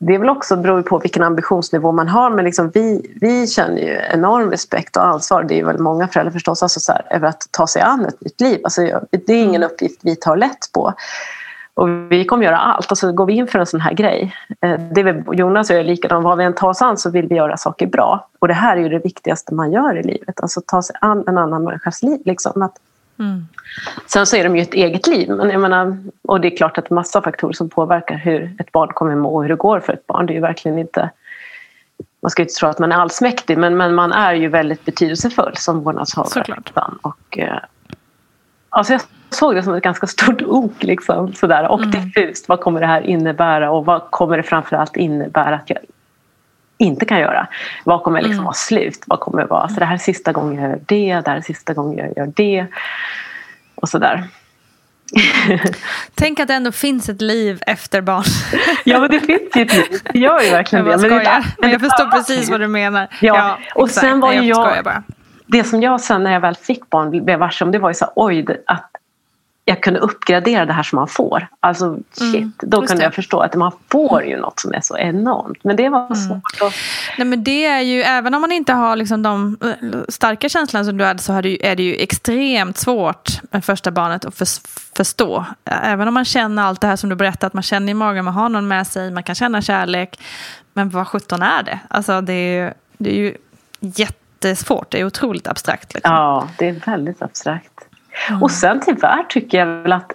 det 0.04 0.16
är 0.16 0.20
väl 0.20 0.30
också 0.30 0.56
beror 0.56 0.82
på 0.82 1.00
vilken 1.00 1.24
ambitionsnivå 1.24 1.92
man 1.92 2.08
har 2.08 2.30
men 2.30 2.46
liksom 2.46 2.70
vi, 2.70 3.16
vi 3.22 3.48
känner 3.48 3.78
ju 3.78 4.00
enorm 4.14 4.52
respekt 4.52 4.98
och 4.98 5.06
ansvar, 5.06 5.44
det 5.44 5.60
är 5.60 5.66
väl 5.66 5.80
många 5.80 6.08
föräldrar 6.08 6.32
förstås, 6.32 6.64
alltså 6.64 6.80
så 6.80 6.92
här, 6.92 7.06
över 7.10 7.28
att 7.28 7.48
ta 7.52 7.68
sig 7.68 7.82
an 7.82 8.06
ett 8.06 8.22
nytt 8.22 8.42
liv. 8.42 8.62
Alltså, 8.64 8.82
det 9.12 9.34
är 9.34 9.44
ingen 9.44 9.64
mm. 9.64 9.72
uppgift 9.72 10.00
vi 10.04 10.16
tar 10.16 10.38
lätt 10.38 10.72
på. 10.74 10.94
Och 11.74 12.12
vi 12.12 12.26
kommer 12.26 12.46
göra 12.46 12.58
allt. 12.58 12.92
Alltså, 12.92 13.12
går 13.12 13.26
vi 13.26 13.34
in 13.34 13.48
för 13.48 13.60
en 13.60 13.66
sån 13.66 13.82
här 13.82 13.94
grej, 13.94 14.36
eh, 14.62 14.80
det 14.80 15.02
är 15.02 15.34
Jonas 15.34 15.70
och 15.70 15.76
jag 15.76 15.80
är 15.80 15.86
likadant, 15.86 16.24
vad 16.24 16.38
vi 16.38 16.44
än 16.44 16.54
tar 16.54 16.70
oss 16.70 16.82
an 16.82 16.98
så 16.98 17.10
vill 17.10 17.28
vi 17.28 17.36
göra 17.36 17.58
saker 17.58 17.88
bra. 17.88 18.28
Och 18.40 18.48
det 18.48 18.54
här 18.54 18.78
är 18.78 18.82
ju 18.82 18.90
det 18.90 19.00
viktigaste 19.00 19.54
man 19.54 19.72
gör 19.72 19.98
i 19.98 20.04
livet, 20.04 20.42
alltså 20.42 20.62
ta 20.66 20.82
sig 20.82 20.96
an 21.02 21.24
en 21.28 21.38
annan 21.38 21.64
människas 21.64 22.04
liv. 22.04 22.22
Liksom. 22.26 22.62
Att, 22.62 22.74
mm. 23.22 23.48
Sen 24.08 24.26
så 24.26 24.36
är 24.36 24.44
de 24.44 24.56
ju 24.56 24.62
ett 24.62 24.74
eget 24.74 25.08
liv. 25.08 25.30
Men 25.30 25.50
jag 25.50 25.62
menar, 25.62 25.98
och 26.22 26.42
det 26.42 26.54
är 26.54 26.58
klart 26.58 26.78
att 26.78 26.86
det 26.86 26.94
är 26.94 26.96
massa 26.96 27.22
faktorer 27.22 27.54
som 27.54 27.70
påverkar 27.70 28.16
hur 28.16 28.56
ett 28.60 28.72
barn 28.72 28.90
kommer 28.94 29.16
må 29.16 29.36
och 29.36 29.42
hur 29.42 29.50
det 29.50 29.56
går 29.56 29.80
för 29.80 29.94
ett 29.94 30.08
barn. 30.08 30.26
Det 30.26 30.34
är 30.34 30.36
ju 30.36 30.42
verkligen 30.42 30.80
inte 30.80 31.10
man 32.22 32.30
ska 32.30 32.42
inte 32.42 32.54
tro 32.54 32.70
att 32.70 32.80
man 32.80 32.92
är 32.92 32.96
allsmäktig 32.96 33.58
men, 33.58 33.78
men 33.78 33.96
man 33.96 34.12
är 34.12 34.34
ju 34.34 34.48
väldigt 34.48 34.86
betydelsefull 34.86 35.52
som 35.56 35.84
vårdnadshavare. 35.84 36.30
Såklart. 36.30 36.72
Och, 37.02 37.38
eh, 37.38 37.60
alltså 38.70 38.94
jag 38.94 39.02
såg 39.30 39.56
det 39.56 39.64
som 39.64 39.74
ett 39.74 39.84
ganska 39.84 40.08
stort 40.08 40.42
ok 40.42 40.84
liksom, 40.84 41.34
sådär, 41.34 41.68
och 41.68 41.80
Mm. 41.80 41.92
diffust. 41.92 42.50
Vad 42.50 42.60
kommer 42.60 42.80
det 42.80 42.88
här 42.88 43.02
innebära 43.02 43.72
och 43.72 43.86
vad 43.86 44.02
kommer 44.10 44.38
det 44.38 44.44
framförallt 44.44 44.96
innebära 44.96 45.56
att 45.56 45.70
jag 45.70 45.80
inte 46.82 47.06
kan 47.06 47.20
göra? 47.20 47.48
Vad 47.84 48.04
kommer 48.04 48.20
liksom 48.22 48.34
Mm. 48.34 48.44
vara 48.46 48.54
slut? 48.54 49.04
Vad 49.08 49.20
kommer 49.20 49.46
vara? 49.46 49.70
Så 49.70 49.80
det 49.80 49.86
här 49.86 49.94
är 49.94 49.98
sista 49.98 50.32
gången 50.32 50.62
jag 50.62 50.70
gör 50.72 50.80
det, 50.86 51.22
det 51.26 51.30
här 51.32 51.38
är 51.38 51.42
sista 51.42 51.74
gången 51.74 51.98
jag 51.98 52.18
gör 52.18 52.34
det. 52.36 52.66
Och 53.76 53.90
sådär. 53.90 54.24
Tänk 56.16 56.40
att 56.40 56.48
det 56.48 56.54
ändå 56.54 56.72
finns 56.72 57.10
ett 57.10 57.22
liv 57.22 57.62
efter 57.68 58.02
barn. 58.02 58.24
Ja 58.86 59.00
men 59.00 59.10
det 59.12 59.20
finns 59.20 59.42
ju 59.56 59.62
ett 59.62 59.74
liv. 59.74 60.02
Det 60.14 60.20
gör 60.20 60.42
ju 60.42 60.50
verkligen 60.50 60.86
Jag 60.86 61.00
det. 61.00 61.10
Men 61.10 61.20
det 61.20 61.44
Men 61.60 61.72
jag 61.72 61.82
förstår 61.82 62.12
precis 62.12 62.50
vad 62.50 62.60
du 62.60 62.68
menar. 62.68 63.08
Ja, 63.22 63.58
och 63.76 63.88
exakt. 63.88 64.06
sen 64.08 64.20
var 64.20 64.34
ju 64.34 64.42
jag 64.42 64.78
jag- 64.78 64.84
bara. 64.84 65.04
det 65.48 65.64
som 65.64 65.82
jag 65.82 66.02
sen 66.02 66.24
när 66.24 66.34
jag 66.34 66.40
väl 66.40 66.56
fick 66.56 66.90
barn 66.90 67.26
blev 67.26 67.40
varse 67.40 67.64
om 67.66 67.72
det 67.72 67.80
var 67.80 67.90
ju 67.90 67.94
så 67.94 68.06
oj, 68.16 68.46
att 68.68 68.91
jag 69.66 69.84
kunde 69.84 70.00
uppgradera 70.00 70.66
det 70.66 70.74
här 70.74 70.84
som 70.84 70.96
man 70.96 71.08
får. 71.08 71.48
Alltså 71.60 71.98
shit, 72.12 72.34
då 72.60 72.78
Mm, 72.78 72.82
just 72.82 72.88
kunde 72.88 72.96
det. 72.96 73.04
jag 73.04 73.14
förstå 73.14 73.40
att 73.40 73.56
man 73.56 73.72
får 73.92 74.24
ju 74.24 74.38
något 74.38 74.60
som 74.60 74.74
är 74.74 74.82
så 74.82 74.98
enormt. 74.98 75.64
Men 75.64 75.76
det 75.76 75.90
var 75.90 76.06
Mm. 76.06 76.16
svårt. 76.16 76.62
Och, 76.62 76.72
Nej, 77.18 77.28
men 77.28 77.44
det 77.44 77.66
är 77.66 77.82
ju, 77.82 78.02
även 78.02 78.34
om 78.34 78.42
man 78.42 78.52
inte 78.52 78.74
har 78.74 78.96
liksom 78.96 79.24
de 79.24 79.58
eh, 79.64 80.00
starka 80.10 80.50
känslorna 80.50 80.86
som 80.86 80.98
du 80.98 81.04
hade 81.06 81.20
så 81.20 81.34
har 81.34 81.42
det 81.42 81.50
ju, 81.50 81.58
är 81.62 81.76
det 81.76 81.84
ju 81.84 81.96
extremt 81.96 82.78
svårt 82.78 83.30
med 83.52 83.66
första 83.66 83.92
barnet 83.92 84.26
att 84.26 84.36
förs- 84.36 84.62
förstå. 84.98 85.46
Även 85.66 86.08
om 86.08 86.14
man 86.14 86.26
känner 86.26 86.64
allt 86.64 86.82
det 86.82 86.88
här 86.88 86.96
som 86.96 87.10
du 87.10 87.16
berättade, 87.16 87.48
att 87.48 87.54
man 87.54 87.64
känner 87.64 87.92
i 87.92 87.94
magen, 87.94 88.26
man 88.26 88.34
har 88.34 88.50
någon 88.50 88.68
med 88.68 88.88
sig, 88.88 89.12
man 89.12 89.24
kan 89.24 89.36
känna 89.36 89.62
kärlek. 89.62 90.20
Men 90.74 90.90
vad 90.90 91.08
sjutton 91.08 91.42
är 91.42 91.64
det? 91.64 91.80
Alltså 91.88 92.22
det 92.22 92.34
är 92.34 92.64
ju, 92.66 92.74
det 92.98 93.10
är 93.10 93.16
ju 93.16 93.36
jättesvårt, 93.80 94.92
det 94.92 95.00
är 95.00 95.06
otroligt 95.06 95.48
abstrakt. 95.48 95.94
Liksom. 95.94 96.12
ja, 96.14 96.48
det 96.58 96.68
är 96.70 96.82
väldigt 96.86 97.22
abstrakt. 97.22 97.81
Mm. 98.30 98.44
Och 98.44 98.52
sen 98.52 98.82
tyvärr 98.86 99.24
tycker 99.30 99.58
jag 99.58 99.66
väl 99.66 99.92
att 99.92 100.12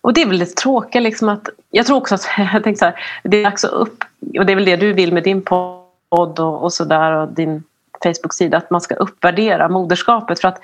och 0.00 0.12
det 0.12 0.22
är 0.22 0.26
väl 0.26 0.38
det 0.38 0.56
tråkiga 0.56 1.00
liksom 1.00 1.28
att 1.28 1.48
jag 1.70 1.86
tror 1.86 1.96
också 1.96 2.14
att 2.14 2.28
jag 2.52 2.64
tänkte 2.64 2.78
så 2.78 2.84
här, 2.84 2.94
det 3.22 3.36
är 3.36 3.44
dags 3.44 3.64
att 3.64 3.72
upp 3.72 4.04
och 4.38 4.46
det 4.46 4.52
är 4.52 4.56
väl 4.56 4.64
det 4.64 4.76
du 4.76 4.92
vill 4.92 5.12
med 5.12 5.22
din 5.22 5.42
podd 5.42 6.38
och, 6.38 6.62
och 6.62 6.72
sådär 6.72 7.12
och 7.12 7.28
din 7.28 7.64
Facebook-sida 8.02 8.56
att 8.56 8.70
man 8.70 8.80
ska 8.80 8.94
uppvärdera 8.94 9.68
moderskapet 9.68 10.40
för 10.40 10.48
att 10.48 10.60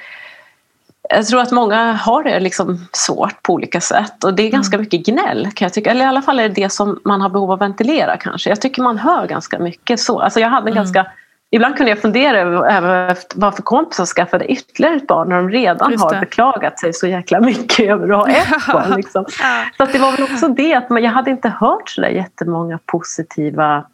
jag 1.11 1.27
tror 1.27 1.41
att 1.41 1.51
många 1.51 1.93
har 1.93 2.23
det 2.23 2.41
liksom 2.41 2.89
svårt 2.93 3.43
på 3.43 3.53
olika 3.53 3.81
sätt 3.81 4.25
och 4.25 4.35
det 4.35 4.43
är 4.43 4.51
ganska 4.51 4.79
mycket 4.79 5.07
gnäll 5.07 5.49
kan 5.55 5.67
jag 5.67 5.73
tycka. 5.73 5.91
Eller 5.91 6.05
i 6.05 6.09
alla 6.09 6.23
fall 6.23 6.41
är 6.41 6.49
det 6.49 6.55
det 6.55 6.71
som 6.71 7.01
man 7.05 7.21
har 7.21 7.29
behov 7.29 7.51
av 7.51 7.55
att 7.55 7.61
ventilera 7.61 8.17
kanske. 8.17 8.51
Jag 8.51 8.61
tycker 8.61 8.83
man 8.83 8.99
hör 8.99 9.27
ganska 9.27 9.59
mycket 9.59 10.01
så. 10.01 10.21
Alltså 10.21 10.41
jag 10.41 10.49
hade 10.49 10.71
en 10.71 10.75
ganska 10.75 11.07
Ibland 11.51 11.77
kunde 11.77 11.91
jag 11.91 11.99
fundera 11.99 12.41
över 12.41 13.17
varför 13.35 13.63
kompisar 13.63 14.07
skaffade 14.07 14.47
ytterligare 14.47 14.97
ett 14.97 15.07
barn 15.07 15.29
när 15.29 15.37
de 15.37 15.51
redan 15.51 15.99
har 15.99 16.21
beklagat 16.21 16.79
sig 16.79 16.93
så 16.93 17.07
jäkla 17.07 17.41
mycket 17.41 17.81
över 17.91 18.09
att 18.09 18.17
ha 18.17 18.29
ett 18.29 18.67
barn. 18.73 18.97
Liksom. 18.97 19.25
Så 19.77 19.83
att 19.83 19.93
det 19.93 19.99
var 19.99 20.13
väl 20.13 20.23
också 20.23 20.49
det 20.49 20.75
att 20.75 20.87
jag 20.91 21.11
hade 21.11 21.31
inte 21.31 21.49
hört 21.49 21.91
så 21.91 22.01
där 22.01 22.09
jättemånga 22.09 22.79
positiva 22.87 23.85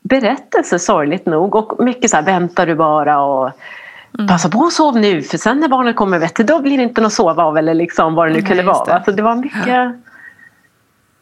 berättelser 0.00 0.78
sorgligt 0.78 1.26
nog 1.26 1.54
och 1.54 1.84
mycket 1.84 2.10
så 2.10 2.16
här 2.16 2.24
väntar 2.24 2.66
du 2.66 2.74
bara 2.74 3.20
och 3.20 3.50
Mm. 4.14 4.28
passa 4.28 4.48
på 4.48 4.64
att 4.64 4.72
sova 4.72 5.00
nu 5.00 5.22
för 5.22 5.38
sen 5.38 5.60
när 5.60 5.68
barnet 5.68 5.96
kommer 5.96 6.18
vet 6.18 6.36
du, 6.36 6.42
då 6.44 6.58
blir 6.62 6.76
det 6.76 6.82
inte 6.82 7.00
något 7.00 7.12
sova 7.12 7.44
av 7.44 7.58
eller 7.58 7.74
liksom 7.74 8.14
vad 8.14 8.28
det 8.28 8.32
nu 8.32 8.42
kunde 8.42 8.62
vara. 8.62 8.94
Alltså 8.94 9.12
det 9.12 9.22
var 9.22 9.34
mycket 9.34 9.92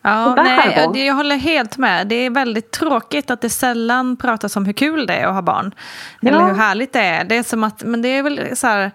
Ja, 0.07 0.35
nej, 0.35 1.07
jag 1.07 1.14
håller 1.14 1.37
helt 1.37 1.79
med. 1.79 2.07
Det 2.07 2.14
är 2.14 2.31
väldigt 2.31 2.71
tråkigt 2.71 3.31
att 3.31 3.40
det 3.40 3.51
sällan 3.51 4.16
pratas 4.16 4.57
om 4.57 4.64
hur 4.64 4.73
kul 4.73 5.07
det 5.07 5.14
är 5.14 5.27
att 5.27 5.35
ha 5.35 5.42
barn. 5.42 5.75
Ja. 6.21 6.29
Eller 6.29 6.47
hur 6.47 6.55
härligt 6.55 6.92
det 6.92 7.01
är. 7.01 7.25
Det 7.25 7.37
är 7.37 7.42
som 7.42 7.64
att, 7.64 7.83
men 7.85 8.03
det 8.03 8.09
är 8.09 8.23
väl 8.23 8.57
så 8.57 8.66
här 8.66 8.90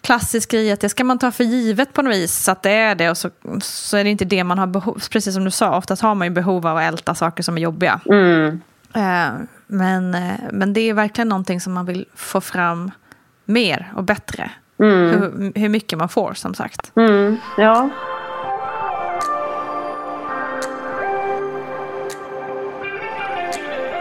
klassisk 0.00 0.50
grej 0.50 0.72
att 0.72 0.80
det 0.80 0.88
ska 0.88 1.04
man 1.04 1.18
ta 1.18 1.30
för 1.30 1.44
givet 1.44 1.92
på 1.92 2.02
något 2.02 2.14
vis. 2.14 2.48
Att 2.48 2.62
det 2.62 2.70
är 2.70 2.94
det 2.94 3.10
och 3.10 3.16
så, 3.16 3.30
så 3.60 3.96
är 3.96 4.04
det 4.04 4.10
inte 4.10 4.24
det 4.24 4.44
man 4.44 4.58
har 4.58 4.66
behov 4.66 5.02
Precis 5.10 5.34
som 5.34 5.44
du 5.44 5.50
sa, 5.50 5.76
oftast 5.76 6.02
har 6.02 6.14
man 6.14 6.26
ju 6.26 6.34
behov 6.34 6.66
av 6.66 6.76
att 6.76 6.82
älta 6.82 7.14
saker 7.14 7.42
som 7.42 7.56
är 7.56 7.62
jobbiga. 7.62 8.00
mm, 8.06 8.60
Eh, 8.94 9.28
men, 9.66 10.14
eh, 10.14 10.34
men 10.52 10.72
det 10.72 10.80
är 10.80 10.94
verkligen 10.94 11.28
någonting 11.28 11.60
som 11.60 11.72
man 11.72 11.86
vill 11.86 12.06
få 12.14 12.40
fram 12.40 12.90
mer 13.44 13.92
och 13.96 14.04
bättre. 14.04 14.50
Hur, 14.78 15.58
hur 15.58 15.68
mycket 15.68 15.98
man 15.98 16.08
får 16.08 16.34
som 16.34 16.54
sagt. 16.54 16.92
mm, 16.96 17.36
ja. 17.56 17.90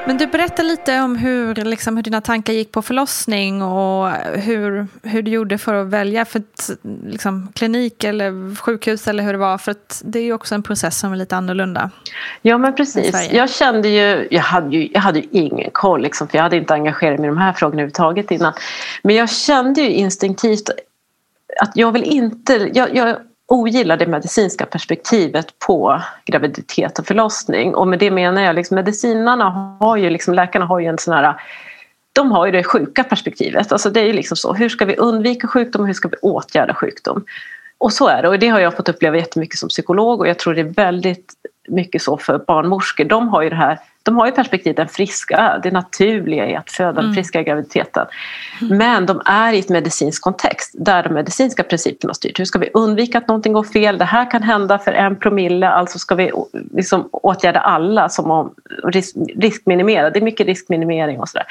Men 0.08 0.18
du 0.18 0.28
berättar 0.28 0.64
lite 0.64 1.00
om 1.00 1.16
hur, 1.16 1.56
liksom, 1.56 1.96
hur 1.96 2.04
dina 2.04 2.22
tankar 2.22 2.54
gick 2.54 2.72
på 2.72 2.82
förlossning 2.82 3.62
och 3.62 4.12
hur, 4.34 4.88
hur 5.04 5.22
du 5.22 5.32
gjorde 5.32 5.58
för 5.58 5.74
att 5.74 5.88
välja 5.88 6.26
för 6.26 6.40
ett, 6.40 6.70
liksom, 7.06 7.48
klinik 7.56 8.04
eller 8.04 8.56
sjukhus 8.56 9.08
eller 9.08 9.24
hur 9.24 9.32
det 9.34 9.40
var. 9.40 9.58
För 9.58 9.72
att 9.72 10.02
det 10.06 10.20
är 10.20 10.24
ju 10.24 10.34
också 10.34 10.56
en 10.56 10.64
process 10.64 11.00
som 11.00 11.14
är 11.14 11.18
lite 11.18 11.36
annorlunda. 11.36 11.90
Ja 12.42 12.58
men 12.58 12.76
precis. 12.76 13.32
Jag 13.32 13.50
kände 13.50 13.90
ju, 13.90 14.28
jag 14.32 14.42
hade 14.42 14.78
ju, 14.78 14.90
jag 14.94 15.02
hade 15.02 15.20
ju 15.20 15.28
ingen 15.32 15.70
koll 15.72 16.02
liksom, 16.02 16.28
för 16.28 16.38
jag 16.38 16.44
hade 16.44 16.58
inte 16.58 16.74
engagerat 16.74 17.20
mig 17.20 17.28
i 17.28 17.30
de 17.30 17.38
här 17.38 17.54
frågorna 17.54 17.82
överhuvudtaget 17.82 18.32
innan. 18.32 18.54
Men 19.04 19.16
jag 19.16 19.30
kände 19.30 19.82
ju 19.82 19.90
instinktivt 19.90 20.70
att 21.62 21.72
jag 21.76 21.92
vill 21.92 22.04
inte, 22.04 22.70
jag, 22.74 22.96
jag 22.96 23.18
ogillar 23.48 23.98
det 23.98 24.08
medicinska 24.08 24.66
perspektivet 24.66 25.60
på 25.60 26.02
graviditet 26.26 27.00
och 27.00 27.06
förlossning. 27.06 27.76
Och 27.76 27.88
med 27.88 28.00
det 28.00 28.12
menar 28.12 28.42
jag 28.42 28.56
liksom 28.56 28.76
medicinarna 28.76 29.78
har 29.80 29.98
ju, 29.98 30.10
liksom, 30.10 30.34
läkarna 30.34 30.66
har 30.66 30.80
ju 30.80 30.86
en 30.86 30.98
sån 30.98 31.14
här 31.14 31.36
de 32.14 32.32
har 32.32 32.46
ju 32.46 32.52
det 32.52 32.64
sjuka 32.64 33.04
perspektivet. 33.04 33.72
Alltså 33.72 33.90
det 33.90 34.00
är 34.00 34.06
ju 34.06 34.14
liksom 34.14 34.38
så, 34.38 34.54
hur 34.54 34.70
ska 34.70 34.86
vi 34.86 34.96
undvika 34.96 35.48
sjukdom 35.48 35.82
och 35.82 35.88
hur 35.88 35.94
ska 35.94 36.08
vi 36.08 36.18
åtgärda 36.22 36.74
sjukdom? 36.74 37.26
Och 37.78 37.94
så 37.94 38.08
är 38.08 38.22
det 38.22 38.28
och 38.28 38.40
det 38.40 38.48
har 38.48 38.60
jag 38.60 38.76
fått 38.76 38.90
uppleva 38.90 39.18
jättemycket 39.18 39.60
som 39.60 39.70
psykolog 39.70 40.20
och 40.20 40.28
jag 40.28 40.40
tror 40.40 40.54
det 40.54 40.62
är 40.62 40.74
väldigt 40.74 41.34
mycket 41.68 42.02
så 42.02 42.18
för 42.18 42.38
barnmorskor. 42.38 43.06
De 43.06 43.30
har 43.30 43.42
ju 43.42 43.50
det 43.50 43.56
här 43.56 43.80
de 44.06 44.18
har 44.18 44.26
ju 44.26 44.32
perspektivet 44.32 44.78
den 44.78 44.88
friska, 44.88 45.60
det 45.64 45.72
naturliga 45.72 46.50
i 46.50 46.56
att 46.56 46.72
föda 46.72 47.02
den 47.02 47.14
friska 47.14 47.44
graviditeten. 47.44 48.06
Men 48.62 49.06
de 49.06 49.22
är 49.26 49.54
i 49.54 49.60
ett 49.60 49.70
medicinsk 49.70 50.22
kontext 50.22 50.72
där 50.74 51.04
de 51.04 51.14
medicinska 51.14 51.64
principerna 51.64 52.14
styrt. 52.14 52.40
Hur 52.40 52.46
ska 52.46 52.60
vi 52.60 52.70
undvika 52.74 53.18
att 53.18 53.28
någonting 53.28 53.54
går 53.54 53.64
fel? 53.64 53.98
Det 53.98 54.06
här 54.06 54.32
kan 54.32 54.44
hända 54.44 54.80
för 54.80 54.92
en 54.92 55.16
promille, 55.16 55.70
alltså 55.70 56.00
ska 56.00 56.16
vi 56.16 56.32
liksom 56.74 57.10
åtgärda 57.12 57.60
alla 57.60 58.10
som 58.10 58.32
om 58.32 58.54
risk, 58.84 59.16
riskminimera. 59.36 60.10
Det 60.10 60.20
är 60.20 60.24
mycket 60.24 60.48
riskminimering 60.48 61.20
och 61.20 61.30
sådär. 61.30 61.48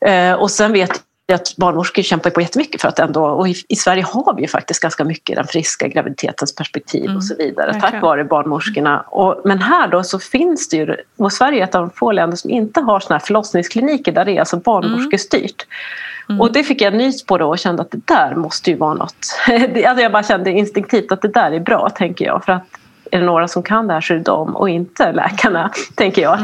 Eh, 0.00 0.34
och 0.34 0.50
sen 0.50 0.72
vet 0.72 1.02
att 1.34 1.56
barnmorskor 1.56 2.02
kämpar 2.02 2.30
på 2.30 2.40
jättemycket 2.40 2.80
för 2.80 2.88
att 2.88 2.98
ändå, 2.98 3.24
och 3.24 3.48
i, 3.48 3.54
i 3.68 3.76
Sverige 3.76 4.02
har 4.02 4.34
vi 4.34 4.42
ju 4.42 4.48
faktiskt 4.48 4.80
ganska 4.80 5.04
mycket 5.04 5.36
den 5.36 5.46
friska 5.46 5.88
graviditetens 5.88 6.54
perspektiv 6.54 7.16
och 7.16 7.24
så 7.24 7.34
vidare 7.34 7.80
tack 7.80 8.02
vare 8.02 8.24
barnmorskorna. 8.24 9.00
Och, 9.00 9.40
men 9.44 9.58
här 9.58 9.88
då 9.88 10.02
så 10.02 10.18
finns 10.18 10.68
det 10.68 10.76
ju, 10.76 10.96
och 11.16 11.32
Sverige 11.32 11.60
är 11.60 11.64
ett 11.64 11.74
av 11.74 11.80
de 11.80 11.90
få 11.90 12.12
länder 12.12 12.36
som 12.36 12.50
inte 12.50 12.80
har 12.80 13.00
såna 13.00 13.18
här 13.18 13.26
förlossningskliniker 13.26 14.12
där 14.12 14.24
det 14.24 14.32
är 14.32 14.40
alltså 14.40 14.56
barnmorskestyrt. 14.56 15.66
Och 16.38 16.52
det 16.52 16.64
fick 16.64 16.82
jag 16.82 16.94
nys 16.94 17.26
på 17.26 17.38
då 17.38 17.48
och 17.48 17.58
kände 17.58 17.82
att 17.82 17.90
det 17.90 18.06
där 18.06 18.34
måste 18.34 18.70
ju 18.70 18.76
vara 18.76 18.94
något. 18.94 19.26
Alltså 19.86 20.02
jag 20.02 20.12
bara 20.12 20.22
kände 20.22 20.50
instinktivt 20.50 21.12
att 21.12 21.22
det 21.22 21.28
där 21.28 21.52
är 21.52 21.60
bra 21.60 21.90
tänker 21.90 22.24
jag 22.24 22.44
för 22.44 22.52
att 22.52 22.79
är 23.10 23.18
det 23.18 23.26
några 23.26 23.48
som 23.48 23.62
kan 23.62 23.86
det 23.86 23.94
här 23.94 24.00
så 24.00 24.12
är 24.12 24.18
det 24.18 24.24
de 24.24 24.56
och 24.56 24.70
inte 24.70 25.12
läkarna, 25.12 25.70
tänker 25.94 26.22
jag. 26.22 26.38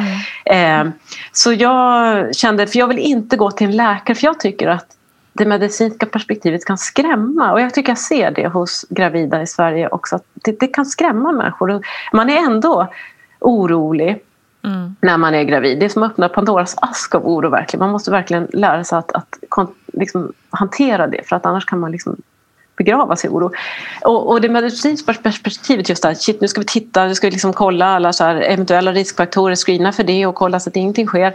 Eh, 0.45 0.91
så 1.33 1.53
jag 1.53 2.37
kände, 2.37 2.67
för 2.67 2.79
jag 2.79 2.89
vill 2.89 2.99
inte 2.99 3.37
gå 3.37 3.51
till 3.51 3.67
en 3.67 3.77
läkare 3.77 4.15
för 4.15 4.25
jag 4.25 4.41
tycker 4.41 4.69
att 4.69 4.87
det 5.33 5.47
medicinska 5.47 6.07
perspektivet 6.07 6.65
kan 6.65 6.79
skrämma 6.79 7.53
och 7.53 7.61
jag 7.61 7.75
tycker 7.75 7.91
jag 7.91 7.99
ser 7.99 8.31
det 8.31 8.49
hos 8.49 8.87
gravida 8.91 9.43
i 9.43 9.47
Sverige 9.47 9.89
också. 9.89 10.19
Det, 10.35 10.61
det 10.61 10.67
kan 10.67 10.87
skrämma 10.87 11.33
människor. 11.33 11.81
Man 12.13 12.31
är 12.31 12.37
ändå 12.37 12.89
orolig 13.41 14.23
när 15.01 15.17
man 15.17 15.35
är 15.35 15.43
gravid. 15.43 15.79
Det 15.79 15.85
är 15.85 15.89
som 15.89 16.03
att 16.03 16.11
öppna 16.11 16.29
Pandoras 16.29 16.77
ask 16.81 17.15
av 17.15 17.27
oro 17.27 17.51
verkligen. 17.51 17.81
Man 17.81 17.91
måste 17.91 18.11
verkligen 18.11 18.49
lära 18.53 18.85
sig 18.85 18.99
att, 18.99 19.13
att 19.13 19.39
liksom, 19.93 20.33
hantera 20.51 21.07
det 21.07 21.29
för 21.29 21.37
att 21.37 21.47
annars 21.47 21.65
kan 21.65 21.79
man 21.79 21.93
liksom 21.93 22.17
begravas 22.77 23.25
i 23.25 23.29
oro. 23.29 23.53
Och, 24.03 24.31
och 24.31 24.41
det 24.41 24.49
medicinska 24.49 25.15
perspektivet 25.15 25.89
just 25.89 26.03
där, 26.03 26.15
shit 26.15 26.41
nu 26.41 26.49
ska 26.49 26.61
vi 26.61 26.67
titta, 26.67 27.07
nu 27.07 27.15
ska 27.15 27.27
vi 27.27 27.31
liksom 27.31 27.53
kolla 27.53 27.87
alla 27.87 28.13
så 28.13 28.25
eventuella 28.25 28.93
riskfaktorer, 28.93 29.55
screena 29.55 29.93
för 29.93 30.05
det 30.05 30.27
och 30.27 30.35
kolla 30.35 30.61
så 30.61 30.71
att 30.71 30.77
ingenting 30.77 31.07
sker. 31.07 31.35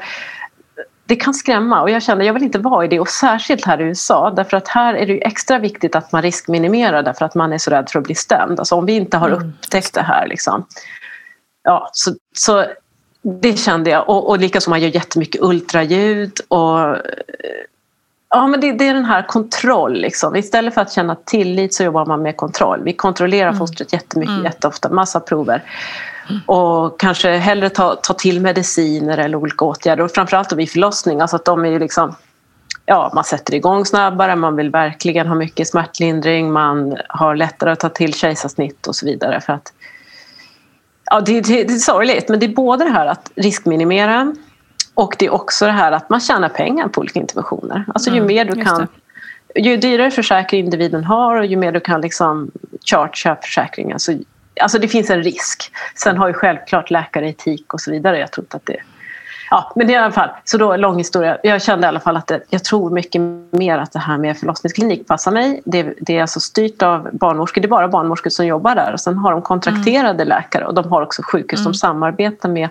Det 1.06 1.16
kan 1.16 1.34
skrämma 1.34 1.82
och 1.82 1.90
jag 1.90 2.04
känner 2.04 2.26
jag 2.26 2.34
vill 2.34 2.44
inte 2.44 2.60
vara 2.60 2.86
i 2.86 2.88
det 2.88 3.00
och 3.00 3.08
särskilt 3.08 3.66
här 3.66 3.82
i 3.82 3.84
USA 3.84 4.32
därför 4.36 4.58
att 4.58 4.68
här 4.68 4.94
är 4.94 5.08
det 5.08 5.26
extra 5.26 5.60
viktigt 5.60 5.96
att 5.96 6.12
man 6.12 6.22
riskminimerar 6.22 7.04
därför 7.04 7.26
att 7.26 7.36
man 7.36 7.54
är 7.54 7.58
så 7.58 7.72
rädd 7.72 7.90
för 7.90 8.00
att 8.00 8.06
bli 8.06 8.16
stämd. 8.16 8.60
Alltså 8.60 8.76
om 8.76 8.86
vi 8.86 8.94
inte 8.94 9.18
har 9.18 9.30
upptäckt 9.30 9.94
det 9.94 10.02
här 10.02 10.28
liksom. 10.28 10.66
Ja, 11.64 11.90
så, 11.94 12.12
så 12.38 12.66
det 13.22 13.60
kände 13.60 13.90
jag 13.90 14.10
och, 14.10 14.30
och 14.30 14.40
likaså 14.40 14.70
man 14.70 14.82
gör 14.82 14.96
jättemycket 14.96 15.42
ultraljud 15.42 16.40
och 16.48 16.98
Ja, 18.34 18.48
men 18.48 18.62
det, 18.62 18.72
det 18.72 18.88
är 18.88 18.94
den 18.94 19.06
här 19.06 19.28
kontroll. 19.28 19.94
Liksom. 19.94 20.36
Istället 20.36 20.74
för 20.74 20.82
att 20.82 20.92
känna 20.92 21.16
tillit 21.16 21.74
så 21.74 21.84
jobbar 21.84 22.06
man 22.06 22.22
med 22.22 22.38
kontroll. 22.38 22.84
Vi 22.84 22.94
kontrollerar 22.94 23.54
fostret 23.54 23.94
jättemycket, 23.94 24.44
jätteofta, 24.44 24.90
massa 24.90 25.20
prover. 25.20 25.64
Och 26.46 27.00
kanske 27.00 27.30
hellre 27.30 27.70
ta, 27.70 27.96
ta 27.96 28.14
till 28.14 28.42
mediciner 28.42 29.18
eller 29.18 29.38
olika 29.38 29.66
åtgärder. 29.66 30.04
Och 30.04 30.12
framförallt 30.12 30.54
vid 30.54 30.70
förlossning. 30.70 31.22
Alltså 31.22 31.36
att 31.36 31.46
de 31.46 31.66
är 31.66 31.80
liksom, 31.80 32.16
ja, 32.86 33.12
man 33.16 33.24
sätter 33.24 33.54
igång 33.54 33.86
snabbare, 33.86 34.36
man 34.36 34.56
vill 34.56 34.70
verkligen 34.70 35.28
ha 35.28 35.36
mycket 35.36 35.68
smärtlindring, 35.68 36.52
man 36.52 36.98
har 37.10 37.36
lättare 37.36 37.72
att 37.72 37.80
ta 37.80 37.90
till 37.90 38.14
kejsarsnitt 38.14 38.88
och 38.88 38.96
så 38.96 39.06
vidare. 39.06 39.42
För 39.42 39.54
att, 39.54 39.74
ja, 41.12 41.22
det, 41.22 41.42
det, 41.42 41.64
det 41.64 41.74
är 41.74 41.78
sorgligt, 41.78 42.30
men 42.30 42.40
det 42.40 42.46
är 42.46 42.56
både 42.56 42.84
det 42.84 42.92
här 42.92 43.08
att 43.08 43.32
riskminimera 43.36 44.36
och 44.94 45.16
det 45.20 45.26
är 45.26 45.34
också 45.34 45.66
det 45.66 45.72
här 45.72 45.92
att 45.92 46.10
man 46.10 46.20
tjänar 46.20 46.50
pengar 46.50 46.88
på 46.88 47.02
olika 47.02 47.20
interventioner. 47.20 47.86
Alltså 47.88 48.10
ju 48.10 48.18
Mm, 48.18 48.28
mer 48.28 48.46
du 48.46 48.64
kan 48.64 48.88
ju 49.56 49.78
dyrare 49.78 50.12
försäkring 50.12 50.66
individen 50.66 51.04
har 51.04 51.36
och 51.36 51.46
ju 51.46 51.56
mer 51.56 51.72
du 51.72 51.80
kan 51.80 52.02
liksom 52.02 52.52
charge 52.86 53.38
försäkringen 53.42 54.00
så 54.00 54.18
alltså 54.62 54.80
det 54.80 54.88
finns 54.88 55.10
en 55.10 55.24
risk. 55.24 55.72
Sen 55.96 56.18
har 56.18 56.28
ju 56.28 56.34
självklart 56.34 56.92
läkare 56.92 57.30
etik 57.30 57.74
och 57.74 57.82
så 57.82 57.92
vidare. 57.92 58.20
Jag 58.20 58.32
tror 58.32 58.46
att 58.50 58.66
det... 58.66 58.78
Ja, 59.50 59.72
men 59.76 59.88
det 59.88 59.94
är 59.94 60.00
i 60.00 60.04
alla 60.04 60.12
fall, 60.12 60.30
så 60.44 60.58
då 60.58 60.76
lång 60.76 60.98
historia. 60.98 61.38
Jag 61.44 61.62
kände 61.62 61.86
i 61.86 61.88
alla 61.88 62.00
fall 62.00 62.18
att 62.18 62.28
det, 62.28 62.42
jag 62.50 62.64
tror 62.64 62.90
mycket 62.90 63.22
mer 63.52 63.78
att 63.78 63.92
det 63.92 64.00
här 64.00 64.18
med 64.18 64.38
förlossningsklinik 64.38 65.08
passar 65.08 65.32
mig. 65.32 65.62
Det, 65.66 65.94
det 66.00 66.18
är 66.18 66.22
alltså 66.22 66.40
styrt 66.40 66.82
av 66.82 67.10
barnmorskor. 67.12 67.62
Det 67.62 67.66
är 67.66 67.70
bara 67.70 67.88
barnmorskor 67.88 68.30
som 68.30 68.46
jobbar 68.46 68.76
där. 68.76 68.94
Och 68.94 69.00
sen 69.00 69.18
har 69.18 69.32
de 69.32 69.42
kontrakterade 69.42 70.26
läkare 70.26 70.66
och 70.66 70.74
de 70.74 70.90
har 70.90 71.02
också 71.02 71.22
sjukhus 71.26 71.64
de 71.64 71.74
samarbetar 71.74 72.50
med 72.50 72.70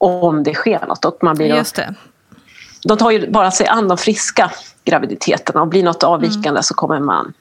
om 0.00 0.42
det 0.42 0.54
sker 0.54 0.86
något. 0.86 1.04
Och 1.04 1.18
man 1.22 1.36
blir 1.36 1.56
Just 1.56 1.76
det. 1.76 1.94
de 2.84 2.98
tar 2.98 3.10
ju 3.10 3.30
bara 3.30 3.50
sig 3.50 3.66
an 3.66 3.88
de 3.88 3.98
friska 3.98 4.50
graviditeterna 4.84 5.60
och 5.60 5.68
blir 5.68 5.82
något 5.82 6.02
avvikande 6.02 6.62
så 6.62 6.74
kommer 6.74 7.00
man 7.00 7.32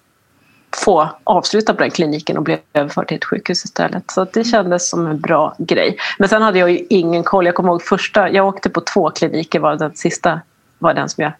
få 0.75 1.09
avsluta 1.23 1.73
på 1.73 1.81
den 1.81 1.91
kliniken 1.91 2.37
och 2.37 2.43
bli 2.43 2.57
överförd 2.73 3.07
till 3.07 3.17
ett 3.17 3.25
sjukhus 3.25 3.65
istället. 3.65 4.11
Så 4.11 4.27
det 4.33 4.43
kändes 4.43 4.89
som 4.89 5.07
en 5.07 5.19
bra 5.19 5.55
grej. 5.57 5.97
Men 6.17 6.29
sen 6.29 6.41
hade 6.41 6.59
jag 6.59 6.71
ju 6.71 6.85
ingen 6.89 7.23
koll. 7.23 7.45
Jag 7.45 7.55
kommer 7.55 7.69
ihåg 7.69 7.83
första, 7.83 8.29
jag 8.29 8.47
åkte 8.47 8.69
på 8.69 8.81
två 8.81 9.09
kliniker, 9.09 9.59
var 9.59 9.75
den 9.75 9.95
sista 9.95 10.41
var 10.79 10.93
den 10.93 11.09
som 11.09 11.23
jag 11.23 11.33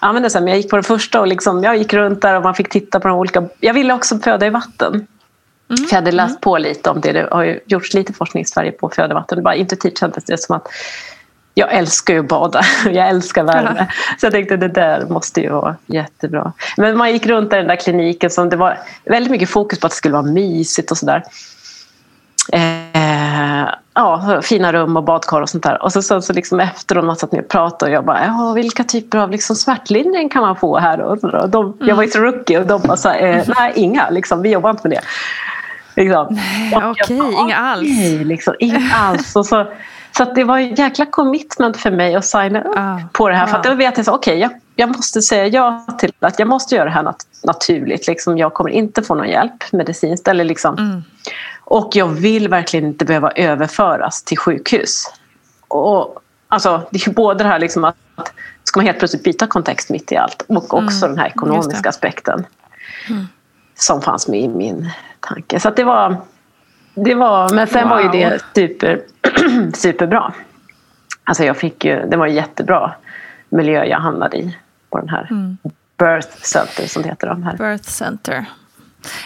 använde 0.00 0.30
sen. 0.30 0.44
Men 0.44 0.52
jag 0.52 0.60
gick 0.60 0.70
på 0.70 0.76
den 0.76 0.82
första 0.82 1.20
och 1.20 1.26
liksom, 1.26 1.64
jag 1.64 1.76
gick 1.76 1.92
runt 1.92 2.22
där 2.22 2.36
och 2.36 2.42
man 2.42 2.54
fick 2.54 2.68
titta 2.68 3.00
på 3.00 3.08
de 3.08 3.18
olika. 3.18 3.48
Jag 3.60 3.74
ville 3.74 3.94
också 3.94 4.18
föda 4.18 4.46
i 4.46 4.50
vatten. 4.50 5.06
För 5.68 5.86
jag 5.90 5.94
hade 5.94 6.12
läst 6.12 6.40
på 6.40 6.58
lite 6.58 6.90
om 6.90 7.00
det. 7.00 7.12
Det 7.12 7.28
har 7.30 7.42
ju 7.42 7.60
gjorts 7.66 7.94
lite 7.94 8.12
forskning 8.12 8.42
i 8.42 8.46
Sverige 8.46 8.72
på 8.72 8.88
föda 8.88 9.10
i 9.10 9.14
vatten. 9.14 9.42
Bara 9.42 9.54
intuitivt 9.54 9.98
kändes 9.98 10.24
det 10.24 10.40
som 10.40 10.56
att 10.56 10.68
jag 11.58 11.72
älskar 11.72 12.14
ju 12.14 12.20
att 12.20 12.28
bada. 12.28 12.60
Jag 12.84 13.08
älskar 13.08 13.44
värme. 13.44 13.86
Så 14.20 14.26
jag 14.26 14.32
tänkte 14.32 14.56
det 14.56 14.68
där 14.68 15.06
måste 15.06 15.40
ju 15.40 15.50
vara 15.50 15.76
jättebra. 15.86 16.52
Men 16.76 16.98
man 16.98 17.12
gick 17.12 17.26
runt 17.26 17.52
i 17.52 17.56
den 17.56 17.66
där 17.66 17.76
kliniken 17.76 18.30
som 18.30 18.48
det 18.48 18.56
var 18.56 18.78
väldigt 19.04 19.30
mycket 19.30 19.50
fokus 19.50 19.80
på 19.80 19.86
att 19.86 19.90
det 19.90 19.96
skulle 19.96 20.12
vara 20.12 20.22
mysigt 20.22 20.90
och 20.90 20.98
sådär. 20.98 21.22
Eh, 22.52 23.68
ja, 23.94 24.40
fina 24.42 24.72
rum 24.72 24.96
och 24.96 25.04
badkar 25.04 25.40
och 25.40 25.48
sånt 25.48 25.64
där. 25.64 25.82
Och 25.82 25.92
så, 25.92 26.02
så, 26.02 26.22
så 26.22 26.32
liksom 26.32 26.60
efter 26.60 27.02
man 27.02 27.16
satt 27.16 27.32
ner 27.32 27.40
och 27.40 27.48
pratade 27.48 27.90
och 27.90 27.96
jag 27.96 28.04
bara, 28.04 28.26
ja, 28.26 28.52
vilka 28.52 28.84
typer 28.84 29.18
av 29.18 29.30
liksom 29.30 29.56
smärtlindring 29.56 30.28
kan 30.28 30.42
man 30.42 30.56
få 30.56 30.78
här? 30.78 31.00
Och, 31.00 31.24
och 31.24 31.50
de, 31.50 31.76
Jag 31.80 31.96
var 31.96 32.02
ju 32.02 32.10
så 32.10 32.18
rookie 32.18 32.60
och 32.60 32.66
de 32.66 32.82
bara 32.82 32.96
så 32.96 33.10
eh, 33.10 33.44
nej 33.58 33.72
inga, 33.74 34.10
liksom, 34.10 34.42
vi 34.42 34.50
jobbar 34.50 34.70
inte 34.70 34.88
med 34.88 34.98
det. 34.98 35.02
Liksom. 35.96 36.38
Jag 36.72 36.90
okej, 36.90 37.18
bara, 37.18 37.30
inga 37.30 37.56
alls. 37.56 37.82
okej, 37.90 38.24
liksom, 38.24 38.54
inga 38.58 38.90
alls. 38.94 39.36
Och 39.36 39.46
så, 39.46 39.66
så 40.16 40.22
att 40.22 40.34
det 40.34 40.44
var 40.44 40.58
en 40.58 40.74
jäkla 40.74 41.06
commitment 41.06 41.76
för 41.76 41.90
mig 41.90 42.14
att 42.14 42.24
signa 42.24 42.60
upp 42.62 42.76
Ah, 42.76 43.00
på 43.12 43.28
det 43.28 43.34
här. 43.36 43.46
För 43.46 43.56
att 43.56 43.64
då 43.64 43.74
vet 43.74 43.96
jag 43.96 44.06
så, 44.06 44.12
okej, 44.14 44.38
jag, 44.38 44.50
jag 44.76 44.88
måste 44.96 45.22
säga 45.22 45.46
ja 45.46 45.86
till 45.98 46.12
att 46.20 46.38
jag 46.38 46.48
måste 46.48 46.74
göra 46.74 46.84
det 46.84 46.90
här 46.90 47.02
nat- 47.02 47.26
naturligt. 47.44 48.06
Liksom, 48.06 48.38
jag 48.38 48.54
kommer 48.54 48.70
inte 48.70 49.02
få 49.02 49.14
någon 49.14 49.28
hjälp 49.28 49.72
medicinskt. 49.72 50.28
Eller 50.28 50.44
liksom. 50.44 50.78
Mm. 50.78 51.02
Och 51.64 51.90
jag 51.92 52.06
vill 52.08 52.48
verkligen 52.48 52.86
inte 52.86 53.04
behöva 53.04 53.30
överföras 53.30 54.22
till 54.22 54.38
sjukhus. 54.38 55.12
Och, 55.68 56.18
alltså, 56.48 56.82
det 56.90 57.06
är 57.06 57.10
både 57.12 57.44
det 57.44 57.50
här 57.50 57.58
liksom 57.58 57.84
att 57.84 57.96
ska 58.64 58.78
man 58.80 58.86
helt 58.86 58.98
plötsligt 58.98 59.24
byta 59.24 59.46
kontext 59.46 59.90
mitt 59.90 60.12
i 60.12 60.16
allt 60.16 60.42
och 60.48 60.74
också 60.74 61.06
den 61.08 61.18
här 61.18 61.26
ekonomiska 61.26 61.78
Mm. 61.78 61.88
aspekten 61.88 62.46
som 63.74 64.02
fanns 64.02 64.28
med 64.28 64.40
i 64.40 64.48
min 64.48 64.90
tanke. 65.26 65.60
Så 65.60 65.70
det 65.70 65.84
var, 65.84 66.16
det 66.94 67.14
var, 67.14 67.54
men 67.54 67.66
sen 67.66 67.88
var 67.88 67.98
ju 68.00 68.04
Wow. 68.06 68.12
det 68.12 68.40
super, 68.54 69.00
superbra. 69.74 70.32
Alltså 71.24 71.44
jag 71.44 71.56
fick 71.56 71.84
ju, 71.84 72.06
det 72.06 72.16
var 72.16 72.26
en 72.26 72.34
jättebra 72.34 72.94
miljö 73.48 73.84
jag 73.84 73.98
hamnade 74.00 74.36
i 74.36 74.56
på 74.90 74.98
den 74.98 75.08
här 75.08 75.26
Mm. 75.30 75.58
Birth 75.98 76.28
Center 76.42 76.86
som 76.86 77.02
det 77.02 77.08
heter. 77.08 77.26
De 77.26 77.42
här. 77.42 77.56
Birth 77.56 77.88
Center. 77.88 78.44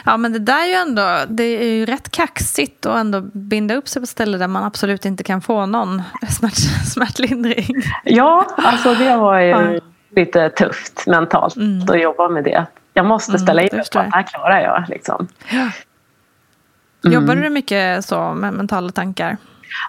Ja 0.05 0.17
men 0.17 0.33
det 0.33 0.39
där 0.39 0.63
är 0.63 0.67
ju 0.67 0.73
ändå, 0.75 1.03
det 1.29 1.43
är 1.45 1.65
ju 1.73 1.87
rätt 1.87 2.11
kaxigt 2.11 2.87
att 2.87 2.97
ändå 2.97 3.21
binda 3.33 3.75
upp 3.75 3.89
sig 3.89 4.03
på 4.03 4.07
ställen 4.07 4.41
där 4.41 4.47
man 4.49 4.65
absolut 4.65 5.05
inte 5.05 5.23
kan 5.25 5.41
få 5.41 5.67
någon 5.67 6.03
smärt, 6.29 6.87
smärtlindring. 6.93 7.67
Ja, 8.05 8.47
alltså 8.57 8.95
det 8.95 9.17
var 9.17 9.39
ju 9.39 9.49
Ja. 9.49 9.81
lite 10.17 10.49
tufft 10.51 11.07
mentalt 11.07 11.57
att 11.91 12.01
jobba 12.03 12.29
med 12.29 12.45
det. 12.45 12.67
Jag 12.95 13.07
måste 13.07 13.39
ställa 13.39 13.63
in 13.63 13.69
mig 13.73 13.85
på 13.93 13.99
att 13.99 14.07
det 14.07 14.11
här 14.17 14.23
klarar 14.23 14.61
jag. 14.61 14.85
Liksom. 14.89 15.29
Jobbade 17.03 17.41
du 17.41 17.51
mycket 17.51 18.05
så 18.05 18.35
med 18.35 18.53
mentala 18.55 18.91
tankar? 18.91 19.37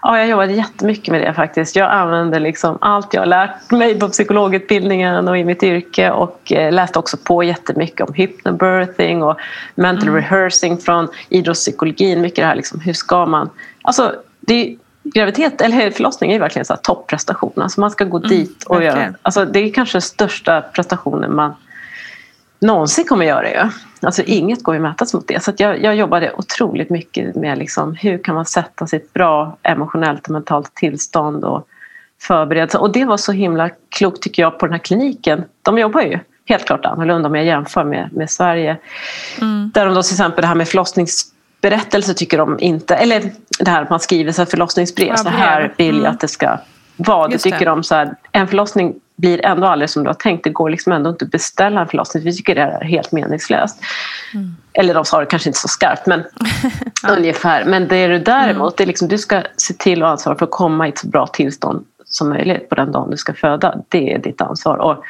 Ja, 0.02 0.19
jag 0.19 0.28
jobbade 0.28 0.54
jättemycket 0.54 1.12
med 1.12 1.21
det 1.21 1.34
faktiskt. 1.34 1.76
Jag 1.76 1.91
använde 1.91 2.39
liksom 2.39 2.78
allt 2.82 3.13
jag 3.13 3.28
lärt 3.28 3.71
mig 3.71 4.00
på 4.00 4.10
psykologutbildningen 4.10 5.28
och 5.28 5.38
i 5.38 5.43
mitt 5.43 5.63
yrke 5.63 6.12
och 6.12 6.52
eh, 6.52 6.71
läste 6.71 7.00
också 7.00 7.17
på 7.17 7.43
jättemycket 7.43 8.08
om 8.08 8.13
hypnobirthing 8.13 9.24
och 9.24 9.38
mental 9.76 10.10
rehearsing 10.10 10.78
från 10.78 11.08
idrottspsykologin. 11.30 12.21
Mycket 12.21 12.36
det 12.36 12.45
här 12.45 12.56
liksom, 12.56 12.80
hur 12.80 12.93
ska 12.93 13.26
man... 13.26 13.50
Alltså, 13.82 14.15
det 14.39 14.76
graviditet 15.04 15.62
eller 15.62 15.91
förlossning 15.91 16.32
är 16.32 16.39
verkligen 16.39 16.65
så 16.65 16.76
topprestation. 16.76 17.54
Alltså 17.56 17.82
man 17.82 17.91
ska 17.91 18.06
gå 18.06 18.19
dit 18.19 18.63
och 18.63 18.76
göra... 18.76 18.86
verkligen. 18.86 19.15
Alltså 19.21 19.45
det 19.45 19.60
är 19.60 19.74
kanske 19.74 19.95
den 19.95 20.02
största 20.02 20.62
prestationen 20.62 21.36
man 21.36 21.54
någonsin 22.60 23.06
kommer 23.06 23.26
göra 23.26 23.50
ju. 23.50 23.69
Alltså 24.02 24.24
inget 24.26 24.64
går 24.64 24.76
ju 24.76 24.80
att 24.80 24.84
mätas 24.92 25.14
mot 25.14 25.28
det. 25.28 25.44
Så 25.44 25.52
jag, 25.58 25.84
jag 25.84 25.96
jobbade 25.96 26.32
otroligt 26.38 26.90
mycket 26.90 27.36
med 27.36 27.58
liksom, 27.58 27.94
hur 27.96 28.18
kan 28.18 28.36
man 28.36 28.46
sätta 28.46 28.88
sitt 28.88 29.14
bra 29.14 29.58
emotionellt 29.64 30.26
och 30.28 30.32
mentalt 30.34 30.76
tillstånd 30.76 31.44
och 31.44 31.68
förbereda 32.22 32.68
sig. 32.72 32.80
Och 32.80 32.92
det 32.92 33.06
var 33.06 33.18
så 33.18 33.32
himla 33.32 33.70
klokt 33.90 34.22
tycker 34.22 34.42
jag 34.42 34.60
på 34.60 34.66
den 34.66 34.74
här 34.74 34.80
kliniken. 34.80 35.44
De 35.62 35.78
jobbar 35.78 36.02
ju 36.02 36.20
helt 36.46 36.66
klart 36.66 36.86
annorlunda 36.86 37.30
om 37.30 37.36
jag 37.36 37.46
jämför 37.46 37.84
med, 37.84 38.10
med 38.14 38.30
Sverige. 38.30 38.78
Där 39.74 39.86
de 39.86 39.94
då 39.96 40.04
till 40.04 40.14
exempel 40.14 40.42
det 40.42 40.48
här 40.48 40.56
med 40.56 40.68
förlossningsberättelse 40.68 42.14
tycker 42.14 42.38
de 42.38 42.60
inte, 42.60 42.96
eller 42.96 43.32
det 43.60 43.72
här 43.72 43.82
att 43.82 43.90
man 43.90 44.00
skriver 44.00 44.32
så 44.32 44.42
här 44.42 44.46
förlossningsbrev, 44.50 45.08
Ja, 45.08 45.18
så 45.18 45.30
här 45.30 45.74
vill 45.78 45.88
jag 45.88 45.96
Mm. 46.00 46.12
att 46.12 46.20
det 46.20 46.28
ska 46.28 46.58
vara. 46.98 47.28
Det 47.28 47.34
Just 47.34 47.44
det. 47.44 47.52
tycker 47.52 47.66
de 47.66 47.84
så 47.84 47.96
här, 47.96 48.16
en 48.32 48.48
förlossning 48.48 48.94
blir 49.22 49.46
ändå 49.46 49.68
aldrig 49.68 49.90
som 49.90 50.04
du 50.04 50.10
har 50.10 50.14
tänkt. 50.14 50.44
Det 50.44 50.50
går 50.50 50.70
liksom 50.70 50.94
ändå 50.94 51.10
inte 51.10 51.26
att 51.26 51.32
beställa 51.32 51.82
en 51.82 51.88
förlossning. 51.88 52.24
Vi 52.24 52.38
tycker 52.38 52.56
det 52.56 52.62
är 52.62 52.84
helt 52.84 53.12
meningslöst. 53.12 53.82
Mm. 54.34 54.56
Eller 54.74 54.94
de 54.94 55.06
sa 55.06 55.20
det 55.20 55.26
kanske 55.26 55.50
inte 55.50 55.60
så 55.60 55.68
skarpt, 55.68 56.08
men 56.08 56.24
ungefär. 57.18 57.66
Men 57.66 57.88
det 57.88 57.96
är 57.96 58.10
du 58.10 58.20
däremot, 58.20 58.78
det 58.78 58.84
är 58.84 58.86
liksom, 58.86 59.08
du 59.08 59.18
ska 59.18 59.44
se 59.58 59.74
till 59.74 60.04
och 60.04 60.10
ansvara 60.10 60.38
för 60.38 60.46
att 60.46 60.52
komma 60.52 60.88
i 60.88 60.90
ett 60.90 60.98
så 60.98 61.08
bra 61.08 61.28
tillstånd 61.28 61.86
som 62.06 62.30
möjligt 62.30 62.70
på 62.70 62.76
den 62.76 62.92
dagen 62.92 63.12
du 63.12 63.18
ska 63.18 63.34
föda. 63.34 63.76
Det 63.90 64.14
är 64.14 64.18
ditt 64.18 64.42
ansvar. 64.42 64.78
Och 64.78 65.04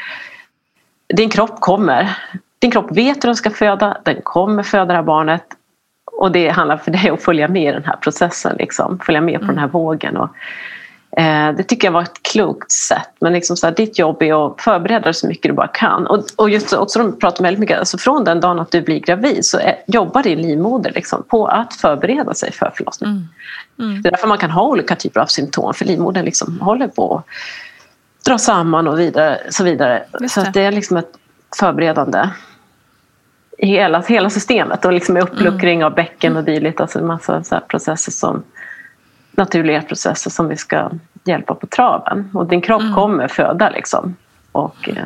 din 1.13 1.29
kropp 1.29 1.59
kommer. 1.59 2.17
Din 2.59 2.71
kropp 2.71 2.91
vet 2.91 3.23
hur 3.23 3.27
den 3.27 3.35
ska 3.35 3.49
föda. 3.49 3.97
Den 4.03 4.21
kommer 4.23 4.63
föda 4.63 4.85
det 4.85 4.93
här 4.93 5.03
barnet. 5.03 5.43
Och 6.05 6.31
det 6.31 6.49
handlar 6.49 6.77
för 6.77 6.91
dig 6.91 7.09
att 7.09 7.23
följa 7.23 7.47
med 7.47 7.69
i 7.69 7.71
den 7.71 7.85
här 7.85 7.95
processen. 7.95 8.55
Liksom. 8.59 8.99
Följa 8.99 9.21
med 9.21 9.39
på 9.39 9.45
den 9.45 9.57
här 9.57 9.67
vågen. 9.67 10.17
Och, 10.17 10.29
det 11.57 11.63
tycker 11.63 11.87
jag 11.87 11.91
var 11.91 12.01
ett 12.01 12.23
klokt 12.23 12.71
sätt. 12.71 13.09
Men 13.19 13.33
liksom 13.33 13.57
så 13.57 13.67
här, 13.67 13.75
ditt 13.75 13.99
jobb 13.99 14.21
är 14.21 14.47
att 14.47 14.61
förbereda 14.61 15.03
dig 15.03 15.13
så 15.13 15.27
mycket 15.27 15.49
du 15.49 15.53
bara 15.53 15.67
kan. 15.67 16.07
Och, 16.07 16.25
och 16.35 16.49
just 16.49 16.73
också, 16.73 16.99
de 16.99 17.19
pratar 17.19 17.43
väldigt 17.43 17.59
mycket, 17.59 17.79
alltså 17.79 17.97
från 17.97 18.23
den 18.23 18.39
dagen 18.39 18.59
att 18.59 18.71
du 18.71 18.81
blir 18.81 18.99
gravid 18.99 19.45
så 19.45 19.59
är, 19.59 19.75
jobbar 19.87 20.23
din 20.23 20.41
livmoder 20.41 20.91
liksom, 20.91 21.23
på 21.23 21.47
att 21.47 21.73
förbereda 21.73 22.33
sig 22.33 22.51
för 22.51 22.71
förlossning. 22.75 23.27
Det 23.75 24.07
är 24.07 24.11
därför 24.11 24.27
man 24.27 24.37
kan 24.37 24.51
ha 24.51 24.63
olika 24.63 24.95
typer 24.95 25.19
av 25.19 25.25
symptom. 25.25 25.73
För 25.73 25.85
livmodern 25.85 26.25
liksom 26.25 26.59
håller 26.61 26.87
på 26.87 27.15
att 27.15 27.25
dra 28.25 28.37
samman 28.37 28.87
och 28.87 28.99
vidare, 28.99 29.39
så 29.49 29.63
vidare. 29.63 30.03
Så 30.29 30.41
det. 30.53 30.61
är 30.61 30.71
liksom 30.71 30.97
ett 30.97 31.11
förberedande 31.59 32.29
i 33.57 33.67
hela, 33.67 34.01
hela 34.01 34.29
systemet 34.29 34.85
och 34.85 34.93
liksom 34.93 35.17
uppluckring 35.17 35.83
av 35.83 35.93
bäcken 35.93 36.37
och 36.37 36.43
dylikt. 36.43 36.81
Alltså 36.81 36.99
en 36.99 37.07
massa 37.07 37.59
processer 37.67 38.11
som 38.11 38.43
naturliga 39.31 39.81
processer 39.81 40.29
som 40.29 40.47
vi 40.47 40.57
ska 40.57 40.89
hjälpa 41.23 41.55
på 41.55 41.67
traven. 41.67 42.29
Och 42.33 42.45
din 42.45 42.61
kropp 42.61 42.83
kommer 42.95 43.27
föda 43.27 43.69
liksom. 43.69 44.15
Och 44.51 44.89
eh, 44.89 45.05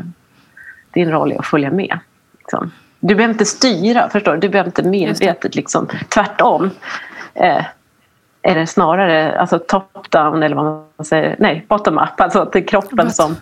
din 0.93 1.11
roll 1.11 1.31
är 1.31 1.39
att 1.39 1.45
följa 1.45 1.71
med. 1.71 1.99
Liksom. 2.39 2.71
Du 2.99 3.15
behöver 3.15 3.33
inte 3.33 3.45
styra, 3.45 4.09
förstår 4.09 4.33
du? 4.33 4.39
Du 4.39 4.49
behöver 4.49 4.67
inte 4.67 4.83
medvetet 4.83 5.55
liksom, 5.55 5.87
tvärtom. 6.09 6.69
Eh, 7.33 7.65
är 8.41 8.55
det 8.55 8.67
snarare 8.67 9.39
alltså 9.39 9.59
top 9.59 10.11
down 10.11 10.43
eller 10.43 10.55
vad 10.55 10.65
man 10.65 11.05
säger, 11.05 11.35
nej 11.39 11.65
bottom 11.67 11.97
up. 11.97 12.21
Alltså 12.21 12.39
att 12.39 12.53
det 12.53 12.59
är 12.59 12.67
kroppen 12.67 13.11
som 13.11 13.35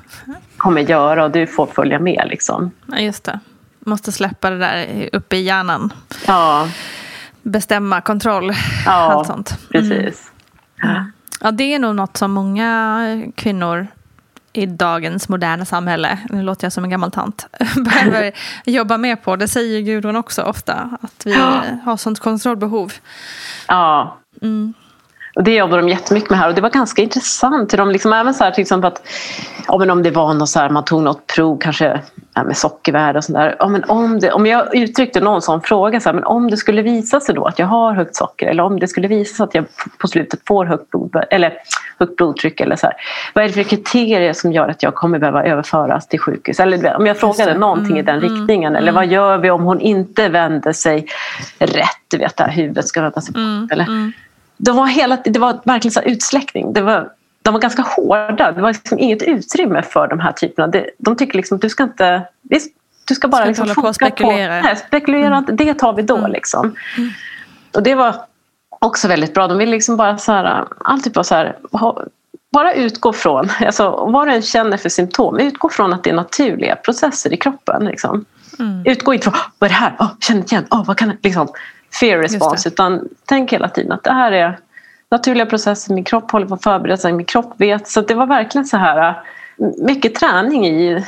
kommer 0.57 0.81
göra 0.81 1.23
och 1.23 1.31
du 1.31 1.47
får 1.47 1.65
följa 1.65 1.99
med 1.99 2.27
liksom. 2.29 2.71
Ja, 2.85 2.99
just 2.99 3.23
det. 3.23 3.39
Måste 3.79 4.11
släppa 4.11 4.49
det 4.49 4.57
där 4.57 5.09
uppe 5.13 5.35
i 5.35 5.41
hjärnan. 5.41 5.93
Ja, 6.27 6.67
Bestämma, 7.41 8.01
kontroll, 8.01 8.51
ja 8.85 8.91
allt 8.91 9.27
sånt. 9.27 9.57
Mm. 9.73 9.89
precis. 9.89 10.32
Mm. 10.83 11.11
Ja, 11.39 11.51
det 11.51 11.73
är 11.73 11.79
nog 11.79 11.95
något 11.95 12.17
som 12.17 12.31
många 12.31 13.31
kvinnor 13.35 13.87
i 14.53 14.65
dagens 14.65 15.29
moderna 15.29 15.65
samhälle, 15.65 16.19
nu 16.29 16.41
låter 16.41 16.65
jag 16.65 16.73
som 16.73 16.83
en 16.83 16.89
gammal 16.89 17.11
tant, 17.11 17.47
behöver 17.75 18.31
jobba 18.65 18.97
mer 18.97 19.15
på. 19.15 19.35
Det 19.35 19.47
säger 19.47 19.81
Gudrun 19.81 20.15
också 20.15 20.41
ofta, 20.41 20.97
att 21.01 21.25
vi 21.25 21.33
ja. 21.33 21.63
har 21.83 21.97
sånt 21.97 22.19
kontrollbehov. 22.19 22.93
Ja. 23.67 24.17
Mm. 24.41 24.73
Och 25.35 25.43
det 25.43 25.55
jobbar 25.55 25.77
de 25.77 25.89
jättemycket 25.89 26.29
med 26.29 26.39
här 26.39 26.49
och 26.49 26.55
det 26.55 26.61
var 26.61 26.69
ganska 26.69 27.01
intressant. 27.01 27.69
De 27.69 27.91
liksom, 27.91 28.13
även 28.13 28.33
så 28.33 28.43
här, 28.43 28.51
till 28.51 28.61
exempel 28.61 28.87
att 28.87 29.07
ja, 29.67 29.77
men 29.77 29.89
om 29.89 30.03
det 30.03 30.11
var 30.11 30.33
något 30.33 30.49
så 30.49 30.59
här, 30.59 30.69
man 30.69 30.85
tog 30.85 31.03
något 31.03 31.27
prov, 31.27 31.57
kanske 31.61 32.01
ja, 32.33 32.43
med 32.43 32.57
sockervärde 32.57 33.17
och 33.17 33.23
sådär. 33.23 33.55
Ja, 33.59 33.65
om, 33.87 34.21
om 34.33 34.45
jag 34.45 34.75
uttryckte 34.75 35.21
någon 35.21 35.41
sån 35.41 35.61
fråga, 35.61 35.99
så 35.99 36.09
här, 36.09 36.13
men 36.13 36.23
om 36.23 36.49
det 36.49 36.57
skulle 36.57 36.81
visa 36.81 37.19
sig 37.19 37.35
då 37.35 37.45
att 37.45 37.59
jag 37.59 37.67
har 37.67 37.93
högt 37.93 38.15
socker 38.15 38.47
eller 38.47 38.63
om 38.63 38.79
det 38.79 38.87
skulle 38.87 39.07
visa 39.07 39.35
sig 39.35 39.43
att 39.43 39.55
jag 39.55 39.65
på 39.97 40.07
slutet 40.07 40.39
får 40.47 40.65
högt, 40.65 40.89
blod, 40.89 41.15
eller 41.29 41.53
högt 41.99 42.15
blodtryck 42.15 42.59
eller 42.59 42.75
så 42.75 42.85
här, 42.85 42.95
Vad 43.33 43.43
är 43.43 43.47
det 43.47 43.53
för 43.53 43.63
kriterier 43.63 44.33
som 44.33 44.51
gör 44.51 44.67
att 44.67 44.83
jag 44.83 44.95
kommer 44.95 45.19
behöva 45.19 45.43
överföras 45.43 46.07
till 46.07 46.19
sjukhus? 46.19 46.59
Eller 46.59 46.95
om 46.95 47.05
jag 47.05 47.17
frågade 47.17 47.57
någonting 47.57 47.97
mm, 47.97 47.97
i 47.97 48.01
den 48.01 48.17
mm, 48.17 48.29
riktningen. 48.29 48.75
Eller 48.75 48.91
vad 48.91 49.07
gör 49.07 49.37
vi 49.37 49.51
om 49.51 49.63
hon 49.63 49.79
inte 49.79 50.29
vänder 50.29 50.73
sig 50.73 51.05
rätt? 51.59 51.87
Du 52.07 52.17
vet, 52.17 52.41
huvudet 52.49 52.87
ska 52.87 53.01
vända 53.01 53.21
sig 53.21 53.35
mm, 53.35 53.69
eller, 53.71 53.83
mm 53.83 54.13
de 54.57 54.75
var 54.75 54.87
hela, 54.87 55.17
det 55.25 55.39
var 55.39 55.59
verkligen 55.63 55.93
så 55.93 56.01
utsläckning. 56.01 56.73
Det 56.73 56.81
var, 56.81 57.09
de 57.41 57.53
var 57.53 57.61
ganska 57.61 57.81
hårda. 57.81 58.51
Det 58.51 58.61
var 58.61 58.73
liksom 58.73 58.99
inget 58.99 59.21
utrymme 59.21 59.81
för 59.81 60.07
de 60.07 60.19
här 60.19 60.31
typerna. 60.31 60.67
Det, 60.67 60.89
de 60.97 61.15
tycker 61.15 61.37
liksom 61.37 61.55
att 61.55 61.61
du 61.61 61.69
ska 61.69 61.83
inte... 61.83 62.27
Du 63.07 63.15
ska 63.15 63.27
bara 63.27 63.45
liksom 63.45 63.67
foka 63.67 63.81
på, 63.81 63.93
spekulera. 63.93 64.61
på 64.61 64.67
nej, 64.67 64.75
spekulera. 64.75 65.37
Mm. 65.37 65.55
Det 65.55 65.73
tar 65.73 65.93
vi 65.93 66.01
då. 66.01 66.17
Mm. 66.17 66.31
Liksom. 66.31 66.75
Mm. 66.97 67.09
Och 67.73 67.83
det 67.83 67.95
var 67.95 68.15
också 68.79 69.07
väldigt 69.07 69.33
bra. 69.33 69.47
De 69.47 69.57
ville 69.57 69.71
liksom 69.71 69.97
bara 69.97 70.17
så 70.17 70.31
här, 70.31 70.65
alltid 70.77 71.13
bara 71.13 71.23
så 71.23 71.35
här, 71.35 71.57
bara 72.51 72.73
utgå 72.73 73.13
från, 73.13 73.49
alltså, 73.65 73.89
vad 73.89 74.27
du 74.27 74.33
än 74.33 74.41
känner 74.41 74.77
för 74.77 74.89
symptom, 74.89 75.39
utgå 75.39 75.69
från 75.69 75.93
att 75.93 76.03
det 76.03 76.09
är 76.09 76.13
naturliga 76.13 76.75
processer 76.75 77.33
i 77.33 77.37
kroppen. 77.37 77.85
Liksom. 77.85 78.25
Mm. 78.59 78.83
Utgå 78.85 79.13
inte 79.13 79.23
från, 79.23 79.33
vad 79.59 79.69
är 79.69 79.73
det 79.73 79.79
här? 79.79 79.95
Oh, 79.99 80.09
känner 80.19 80.41
inte 80.41 80.55
igen, 80.55 80.67
oh, 80.71 80.85
vad 80.85 80.97
kan 80.97 81.09
det? 81.09 81.17
Liksom 81.21 81.47
fear 81.99 82.17
response 82.17 82.69
utan 82.69 83.09
tänk 83.25 83.53
hela 83.53 83.69
tiden 83.69 83.91
att 83.91 84.03
det 84.03 84.13
här 84.13 84.31
är 84.31 84.59
naturliga 85.11 85.45
processer, 85.45 85.93
min 85.93 86.03
kropp 86.03 86.31
håller 86.31 86.45
på 86.47 86.53
att 86.53 86.63
förbereda 86.63 86.97
sig, 86.97 87.13
min 87.13 87.25
kropp 87.25 87.53
vet. 87.57 87.87
Så 87.87 88.01
det 88.01 88.13
var 88.13 88.25
verkligen 88.25 88.65
så 88.65 88.77
här 88.77 89.23
mycket 89.77 90.15
träning 90.15 90.67
i 90.67 91.05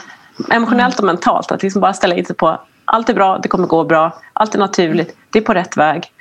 emotionellt 0.49 0.99
och 0.99 1.05
mentalt 1.05 1.51
att 1.51 1.63
liksom 1.63 1.81
bara 1.81 1.93
ställa 1.93 2.15
in 2.15 2.25
sig 2.25 2.35
på 2.35 2.59
allt 2.85 3.09
är 3.09 3.13
bra, 3.13 3.37
det 3.37 3.47
kommer 3.47 3.67
gå 3.67 3.83
bra, 3.83 4.19
allt 4.33 4.55
är 4.55 4.59
naturligt, 4.59 5.17
det 5.29 5.39
är 5.39 5.43
på 5.43 5.53
rätt 5.53 5.77
väg. 5.77 6.11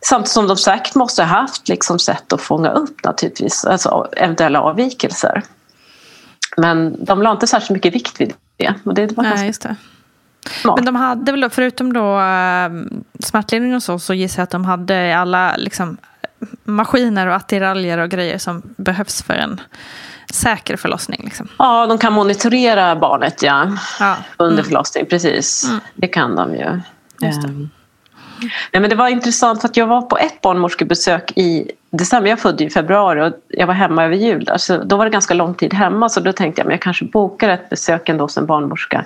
Samtidigt 0.00 0.32
som 0.32 0.48
de 0.48 0.56
säkert 0.56 0.94
måste 0.94 1.22
ha 1.22 1.28
haft 1.28 1.68
liksom 1.68 1.98
sätt 1.98 2.32
att 2.32 2.40
fånga 2.40 2.70
upp 2.70 3.04
naturligtvis, 3.04 3.64
alltså 3.64 4.08
eventuella 4.16 4.60
avvikelser. 4.60 5.42
Men 6.56 7.04
de 7.04 7.22
la 7.22 7.32
inte 7.32 7.46
särskilt 7.46 7.70
mycket 7.70 7.94
vikt 7.94 8.20
vid 8.20 8.34
det. 8.56 8.74
Och 8.84 8.94
det 8.94 9.16
var 9.16 9.24
Nej, 9.24 9.46
just 9.46 9.62
det. 9.62 9.76
Smart. 10.50 10.76
Men 10.76 10.84
de 10.84 10.94
hade 10.94 11.32
väl, 11.32 11.50
förutom 11.50 11.92
då 11.92 12.20
äh, 12.20 12.70
smärtlindring 13.18 13.74
och 13.74 13.82
så, 13.82 13.98
så 13.98 14.14
gissar 14.14 14.40
jag 14.40 14.44
att 14.44 14.50
de 14.50 14.64
hade 14.64 15.18
alla 15.18 15.56
liksom, 15.56 15.96
maskiner 16.64 17.26
och 17.26 17.34
attiraljer 17.34 17.98
och 17.98 18.10
grejer 18.10 18.38
som 18.38 18.62
behövs 18.76 19.22
för 19.22 19.34
en 19.34 19.60
säker 20.32 20.76
förlossning. 20.76 21.20
Liksom. 21.24 21.48
Ja, 21.58 21.86
de 21.86 21.98
kan 21.98 22.12
monitorera 22.12 22.96
barnet 22.96 23.42
ja, 23.42 23.68
ja. 24.00 24.16
under 24.36 24.52
mm. 24.52 24.64
förlossning, 24.64 25.06
precis. 25.06 25.64
Mm. 25.68 25.80
Det 25.94 26.08
kan 26.08 26.36
de 26.36 26.54
ju. 26.54 26.80
Just 27.20 27.42
det. 27.42 27.48
Um. 27.48 27.70
Nej, 28.72 28.80
men 28.80 28.90
det 28.90 28.96
var 28.96 29.08
intressant 29.08 29.60
för 29.60 29.68
att 29.68 29.76
jag 29.76 29.86
var 29.86 30.02
på 30.02 30.18
ett 30.18 30.40
barnmorskebesök 30.40 31.32
i 31.36 31.70
december. 31.90 32.30
Jag 32.30 32.40
födde 32.40 32.64
i 32.64 32.70
februari 32.70 33.28
och 33.28 33.34
jag 33.48 33.66
var 33.66 33.74
hemma 33.74 34.04
över 34.04 34.16
jul. 34.16 34.48
Alltså, 34.48 34.78
då 34.78 34.96
var 34.96 35.04
det 35.04 35.10
ganska 35.10 35.34
lång 35.34 35.54
tid 35.54 35.74
hemma 35.74 36.08
så 36.08 36.20
då 36.20 36.32
tänkte 36.32 36.60
jag 36.60 36.66
att 36.66 36.72
jag 36.72 36.82
kanske 36.82 37.04
bokar 37.04 37.48
ett 37.48 37.70
besök 37.70 38.08
ändå 38.08 38.24
hos 38.24 38.36
en 38.36 38.46
barnmorska 38.46 39.04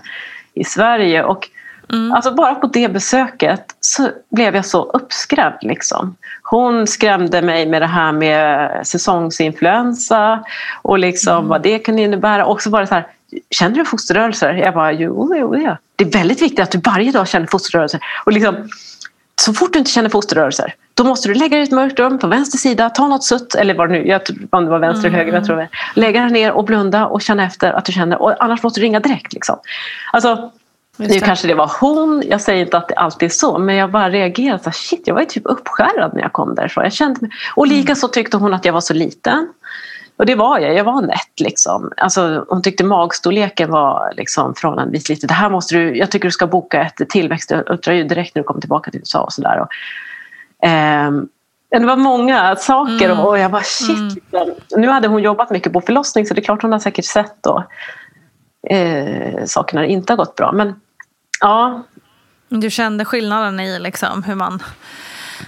i 0.60 0.64
Sverige. 0.64 1.24
Och 1.24 1.48
mm. 1.92 2.12
alltså 2.12 2.34
bara 2.34 2.54
på 2.54 2.66
det 2.66 2.88
besöket 2.88 3.64
så 3.80 4.10
blev 4.30 4.56
jag 4.56 4.66
så 4.66 4.82
uppskrämd. 4.82 5.58
Liksom. 5.62 6.16
Hon 6.42 6.86
skrämde 6.86 7.42
mig 7.42 7.66
med 7.66 7.82
det 7.82 7.86
här 7.86 8.12
med 8.12 8.70
säsongsinfluensa 8.86 10.44
och 10.82 10.98
liksom 10.98 11.36
mm. 11.36 11.48
vad 11.48 11.62
det 11.62 11.78
kan 11.78 11.98
innebära. 11.98 12.46
Och 12.46 12.62
så 12.62 12.70
var 12.70 12.80
det 12.80 12.86
så 12.86 12.94
här, 12.94 13.06
känner 13.50 13.76
du 13.76 13.84
fosterrörelser? 13.84 14.54
Jag 14.54 14.74
bara, 14.74 14.92
jo, 14.92 15.34
jo, 15.36 15.56
ja. 15.56 15.76
Det 15.96 16.04
är 16.04 16.18
väldigt 16.18 16.42
viktigt 16.42 16.60
att 16.60 16.70
du 16.70 16.80
varje 16.84 17.12
dag 17.12 17.28
känner 17.28 17.46
fosterrörelser. 17.46 18.00
Och 18.24 18.32
liksom, 18.32 18.68
så 19.40 19.54
fort 19.54 19.72
du 19.72 19.78
inte 19.78 19.90
känner 19.90 20.08
fosterrörelser 20.08 20.74
då 20.98 21.04
måste 21.04 21.28
du 21.28 21.34
lägga 21.34 21.56
dig 21.56 21.60
i 21.60 21.62
ett 21.62 21.70
mörkt 21.70 21.98
rum 21.98 22.18
på 22.18 22.26
vänster 22.26 22.58
sida, 22.58 22.90
ta 22.90 23.06
något 23.06 23.24
sutt 23.24 23.54
eller 23.54 23.74
vad 23.74 23.88
det 23.88 23.92
nu 23.92 24.06
jag 24.06 24.20
om 24.50 24.64
det 24.64 24.70
var 24.70 24.78
vänster 24.78 25.08
eller 25.08 25.18
höger, 25.18 25.32
jag 25.32 25.44
tror 25.44 25.56
det 25.56 25.68
Lägga 25.94 26.20
dig 26.20 26.30
ner 26.30 26.52
och 26.52 26.64
blunda 26.64 27.06
och 27.06 27.22
känna 27.22 27.44
efter 27.44 27.72
att 27.72 27.84
du 27.84 27.92
känner 27.92 28.22
och 28.22 28.44
annars 28.44 28.62
måste 28.62 28.80
du 28.80 28.84
ringa 28.84 29.00
direkt. 29.00 29.32
Liksom. 29.32 29.56
Alltså, 30.12 30.50
nu 30.96 31.20
kanske 31.20 31.48
det 31.48 31.54
var 31.54 31.72
hon, 31.80 32.22
jag 32.26 32.40
säger 32.40 32.64
inte 32.64 32.76
att 32.76 32.88
det 32.88 32.94
alltid 32.94 33.26
är 33.26 33.32
så 33.32 33.58
men 33.58 33.74
jag 33.74 33.90
bara 33.90 34.10
reagerade 34.10 34.62
så 34.62 34.70
shit 34.70 35.02
jag 35.04 35.14
var 35.14 35.20
ju 35.20 35.26
typ 35.26 35.42
uppskärrad 35.46 36.14
när 36.14 36.22
jag 36.22 36.32
kom 36.32 36.54
därifrån. 36.54 36.84
Jag 36.84 36.92
kände 36.92 37.20
mig, 37.20 37.30
och 37.54 37.66
lika 37.66 37.94
så 37.94 38.08
tyckte 38.08 38.36
hon 38.36 38.54
att 38.54 38.64
jag 38.64 38.72
var 38.72 38.80
så 38.80 38.94
liten. 38.94 39.48
Och 40.18 40.26
det 40.26 40.34
var 40.34 40.58
jag, 40.58 40.74
jag 40.74 40.84
var 40.84 41.02
nätt 41.02 41.40
liksom. 41.40 41.92
Alltså, 41.96 42.44
hon 42.48 42.62
tyckte 42.62 42.84
magstorleken 42.84 43.70
var 43.70 44.12
liksom 44.16 44.54
förhållandevis 44.54 45.08
liten. 45.08 45.28
Det 45.28 45.34
här 45.34 45.50
måste 45.50 45.74
du, 45.74 45.96
jag 45.96 46.10
tycker 46.10 46.28
du 46.28 46.32
ska 46.32 46.46
boka 46.46 46.82
ett 46.82 47.10
tillväxtultraljud 47.10 48.08
direkt 48.08 48.34
när 48.34 48.42
du 48.42 48.46
kommer 48.46 48.60
tillbaka 48.60 48.90
till 48.90 49.00
USA 49.00 49.22
och 49.22 49.32
sådär. 49.32 49.66
Eh, 50.62 51.10
det 51.70 51.86
var 51.86 51.96
många 51.96 52.56
saker 52.56 53.10
mm. 53.10 53.18
och 53.18 53.38
jag 53.38 53.50
bara 53.50 53.62
shit. 53.62 53.98
Mm. 53.98 54.08
Liksom. 54.08 54.80
Nu 54.80 54.88
hade 54.88 55.08
hon 55.08 55.22
jobbat 55.22 55.50
mycket 55.50 55.72
på 55.72 55.80
förlossning 55.80 56.26
så 56.26 56.34
det 56.34 56.40
är 56.40 56.44
klart 56.44 56.62
hon 56.62 56.72
har 56.72 56.78
säkert 56.78 57.04
sett 57.04 57.42
då, 57.42 57.64
eh, 58.70 59.44
saker 59.44 59.74
när 59.74 59.82
det 59.82 59.88
inte 59.88 60.12
har 60.12 60.16
gått 60.16 60.36
bra. 60.36 60.52
Men 60.52 60.80
ja. 61.40 61.82
Du 62.48 62.70
kände 62.70 63.04
skillnaden 63.04 63.60
i 63.60 63.78
liksom 63.78 64.22
hur 64.22 64.34
man, 64.34 64.62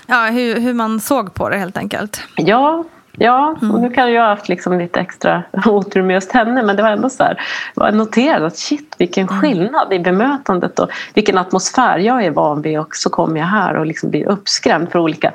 ja, 0.06 0.24
hur, 0.24 0.60
hur 0.60 0.74
man 0.74 1.00
såg 1.00 1.34
på 1.34 1.48
det 1.48 1.56
helt 1.56 1.76
enkelt? 1.76 2.22
Ja, 2.36 2.84
Ja, 3.12 3.56
och 3.56 3.62
mm. 3.62 3.82
nu 3.82 3.90
kan 3.90 4.12
jag 4.12 4.22
ha 4.22 4.28
haft 4.28 4.48
liksom 4.48 4.78
lite 4.78 5.00
extra 5.00 5.42
otur 5.66 6.02
med 6.02 6.14
just 6.14 6.32
henne 6.32 6.62
men 6.62 6.76
det 6.76 6.82
var 6.82 6.90
ändå 6.90 7.10
så 7.10 7.24
här, 7.24 7.40
jag 7.74 7.94
noterade 7.94 8.46
att 8.46 8.56
shit 8.56 8.94
vilken 8.98 9.28
mm. 9.28 9.40
skillnad 9.40 9.92
i 9.92 9.98
bemötandet 9.98 10.78
och 10.78 10.90
vilken 11.14 11.38
atmosfär 11.38 11.98
jag 11.98 12.24
är 12.24 12.30
van 12.30 12.62
vid 12.62 12.78
och 12.78 12.96
så 12.96 13.10
kommer 13.10 13.40
jag 13.40 13.46
här 13.46 13.74
och 13.74 13.86
liksom 13.86 14.10
blir 14.10 14.28
uppskrämd 14.28 14.90
för 14.90 14.98
olika 14.98 15.32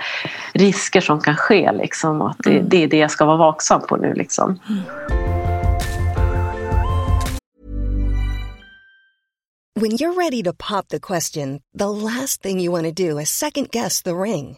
risker 0.53 1.01
som 1.01 1.21
kan 1.21 1.35
ske 1.35 1.71
liksom, 1.71 2.21
och 2.21 2.29
att 2.29 2.37
det, 2.39 2.57
mm. 2.57 2.69
det 2.69 2.83
är 2.83 2.87
det 2.87 2.97
jag 2.97 3.11
ska 3.11 3.25
vara 3.25 3.37
vaksam 3.37 3.81
på 3.81 3.95
nu. 3.95 4.13
Liksom. 4.13 4.59
When 9.79 9.91
you're 9.91 10.13
ready 10.13 10.43
to 10.43 10.53
pop 10.53 10.87
the 10.87 10.99
question, 10.99 11.61
the 11.77 11.89
last 11.89 12.41
thing 12.41 12.61
you 12.61 12.71
want 12.71 12.85
to 12.85 13.09
do 13.09 13.19
is 13.19 13.29
second 13.29 13.71
guess 13.71 14.01
the 14.03 14.11
ring. 14.11 14.57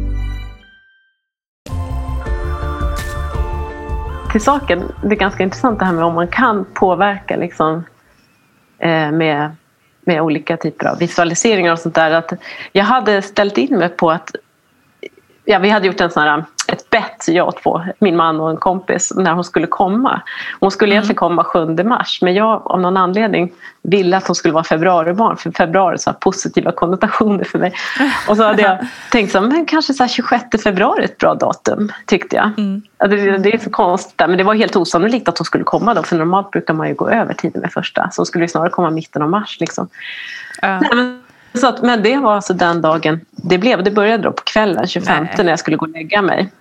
Till 4.31 4.41
saken, 4.41 4.91
det 5.03 5.15
är 5.15 5.19
ganska 5.19 5.43
intressant 5.43 5.79
det 5.79 5.85
här 5.85 5.93
med 5.93 6.03
om 6.03 6.13
man 6.13 6.27
kan 6.27 6.65
påverka 6.73 7.35
liksom, 7.35 7.83
eh, 8.79 9.11
med, 9.11 9.55
med 10.01 10.21
olika 10.21 10.57
typer 10.57 10.87
av 10.87 10.99
visualiseringar 10.99 11.71
och 11.71 11.79
sånt 11.79 11.95
där. 11.95 12.11
Att 12.11 12.33
jag 12.71 12.85
hade 12.85 13.21
ställt 13.21 13.57
in 13.57 13.77
mig 13.77 13.89
på 13.89 14.11
att 14.11 14.35
ja, 15.51 15.59
vi 15.59 15.69
hade 15.69 15.87
gjort 15.87 16.01
en 16.01 16.11
sån 16.11 16.23
här, 16.23 16.45
ett 16.67 16.89
bett, 16.89 17.27
jag 17.27 17.47
och 17.47 17.55
två, 17.63 17.81
min 17.99 18.15
man 18.15 18.39
och 18.39 18.49
en 18.49 18.57
kompis, 18.57 19.13
när 19.15 19.31
hon 19.31 19.43
skulle 19.43 19.67
komma. 19.67 20.21
Hon 20.59 20.71
skulle 20.71 20.89
mm. 20.89 20.93
egentligen 20.93 21.17
komma 21.17 21.43
7 21.43 21.65
mars 21.83 22.19
men 22.21 22.33
jag 22.33 22.61
av 22.71 22.81
någon 22.81 22.97
anledning 22.97 23.51
ville 23.81 24.17
att 24.17 24.27
hon 24.27 24.35
skulle 24.35 24.53
vara 24.53 24.63
februaribarn 24.63 25.37
för 25.37 25.51
februari 25.51 25.97
har 26.05 26.13
positiva 26.13 26.71
konnotationer 26.71 27.43
för 27.43 27.59
mig. 27.59 27.73
Och 28.27 28.37
så 28.37 28.43
hade 28.43 28.61
jag 28.61 28.77
tänkt 29.11 29.31
så 29.31 29.41
men 29.41 29.65
kanske 29.65 29.93
så 29.93 30.07
26 30.07 30.45
februari 30.63 31.01
är 31.01 31.05
ett 31.05 31.17
bra 31.17 31.35
datum 31.35 31.91
tyckte 32.05 32.35
jag. 32.35 32.51
Mm. 32.57 32.81
Det, 32.97 33.37
det, 33.37 33.53
är 33.53 33.57
så 33.57 33.69
konstigt 33.69 34.19
men 34.19 34.37
det 34.37 34.43
var 34.43 34.53
helt 34.53 34.75
osannolikt 34.75 35.29
att 35.29 35.37
hon 35.37 35.45
skulle 35.45 35.63
komma 35.63 35.93
då 35.93 36.03
för 36.03 36.15
normalt 36.15 36.51
brukar 36.51 36.73
man 36.73 36.87
ju 36.87 36.93
gå 36.93 37.09
över 37.09 37.33
tiden 37.33 37.61
med 37.61 37.71
första 37.71 38.09
så 38.11 38.19
hon 38.19 38.25
skulle 38.25 38.47
snarare 38.47 38.69
komma 38.69 38.89
mitten 38.89 39.21
av 39.21 39.29
mars. 39.29 39.57
Liksom. 39.59 39.89
Uh. 40.63 40.79
Nej, 40.81 40.89
men, 40.95 41.20
så 41.53 41.67
att, 41.67 41.81
men 41.81 42.03
det 42.03 42.17
var 42.17 42.33
alltså 42.33 42.53
den 42.53 42.81
dagen 42.81 43.19
det 43.31 43.57
blev. 43.57 43.83
Det 43.83 43.91
började 43.91 44.23
då 44.23 44.31
på 44.31 44.43
kvällen 44.43 44.87
25 44.87 45.23
Nej. 45.23 45.33
när 45.37 45.49
jag 45.49 45.59
skulle 45.59 45.77
gå 45.77 45.85
och 45.85 45.91
lägga 45.91 46.21
mig. 46.21 46.51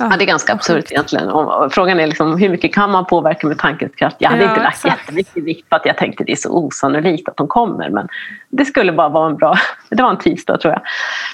Ja, 0.00 0.16
det 0.18 0.24
är 0.24 0.26
ganska 0.26 0.52
absurt 0.52 0.92
egentligen. 0.92 1.28
Och 1.28 1.72
frågan 1.72 2.00
är 2.00 2.06
liksom, 2.06 2.38
hur 2.38 2.48
mycket 2.48 2.74
kan 2.74 2.90
man 2.90 3.04
påverka 3.04 3.46
med 3.46 3.58
tankens 3.58 3.94
kraft? 3.94 4.16
Jag 4.18 4.30
hade 4.30 4.42
ja, 4.42 4.50
inte 4.50 4.62
lagt 4.62 4.84
jättemycket 4.84 5.44
vikt 5.44 5.68
på 5.68 5.76
att 5.76 5.86
jag 5.86 5.96
tänkte 5.96 6.24
det 6.24 6.32
är 6.32 6.36
så 6.36 6.50
osannolikt 6.50 7.28
att 7.28 7.36
de 7.36 7.48
kommer. 7.48 7.90
Men 7.90 8.08
det 8.48 8.64
skulle 8.64 8.92
bara 8.92 9.08
vara 9.08 9.30
en 9.30 9.36
bra... 9.36 9.58
Det 9.88 10.02
var 10.02 10.10
en 10.10 10.18
tisdag 10.18 10.58
tror 10.58 10.72
jag. 10.72 10.82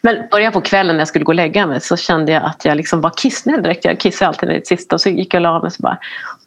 Men 0.02 0.28
början 0.30 0.52
på 0.52 0.60
kvällen 0.60 0.96
när 0.96 1.00
jag 1.00 1.08
skulle 1.08 1.24
gå 1.24 1.30
och 1.30 1.36
lägga 1.36 1.66
mig 1.66 1.80
så 1.80 1.96
kände 1.96 2.32
jag 2.32 2.44
att 2.44 2.64
jag 2.64 2.76
liksom 2.76 3.00
var 3.00 3.12
kissnödig 3.16 3.62
direkt. 3.62 3.84
Jag 3.84 4.00
kissar 4.00 4.26
alltid 4.26 4.46
när 4.46 4.54
det 4.54 4.60
är 4.60 4.64
sista. 4.64 4.96
Och 4.96 5.00
så 5.00 5.08
gick 5.08 5.34
jag 5.34 5.38
och 5.38 5.42
la 5.42 5.58
mig 5.58 5.66
och 5.66 5.72
så 5.72 5.82
bara 5.82 5.98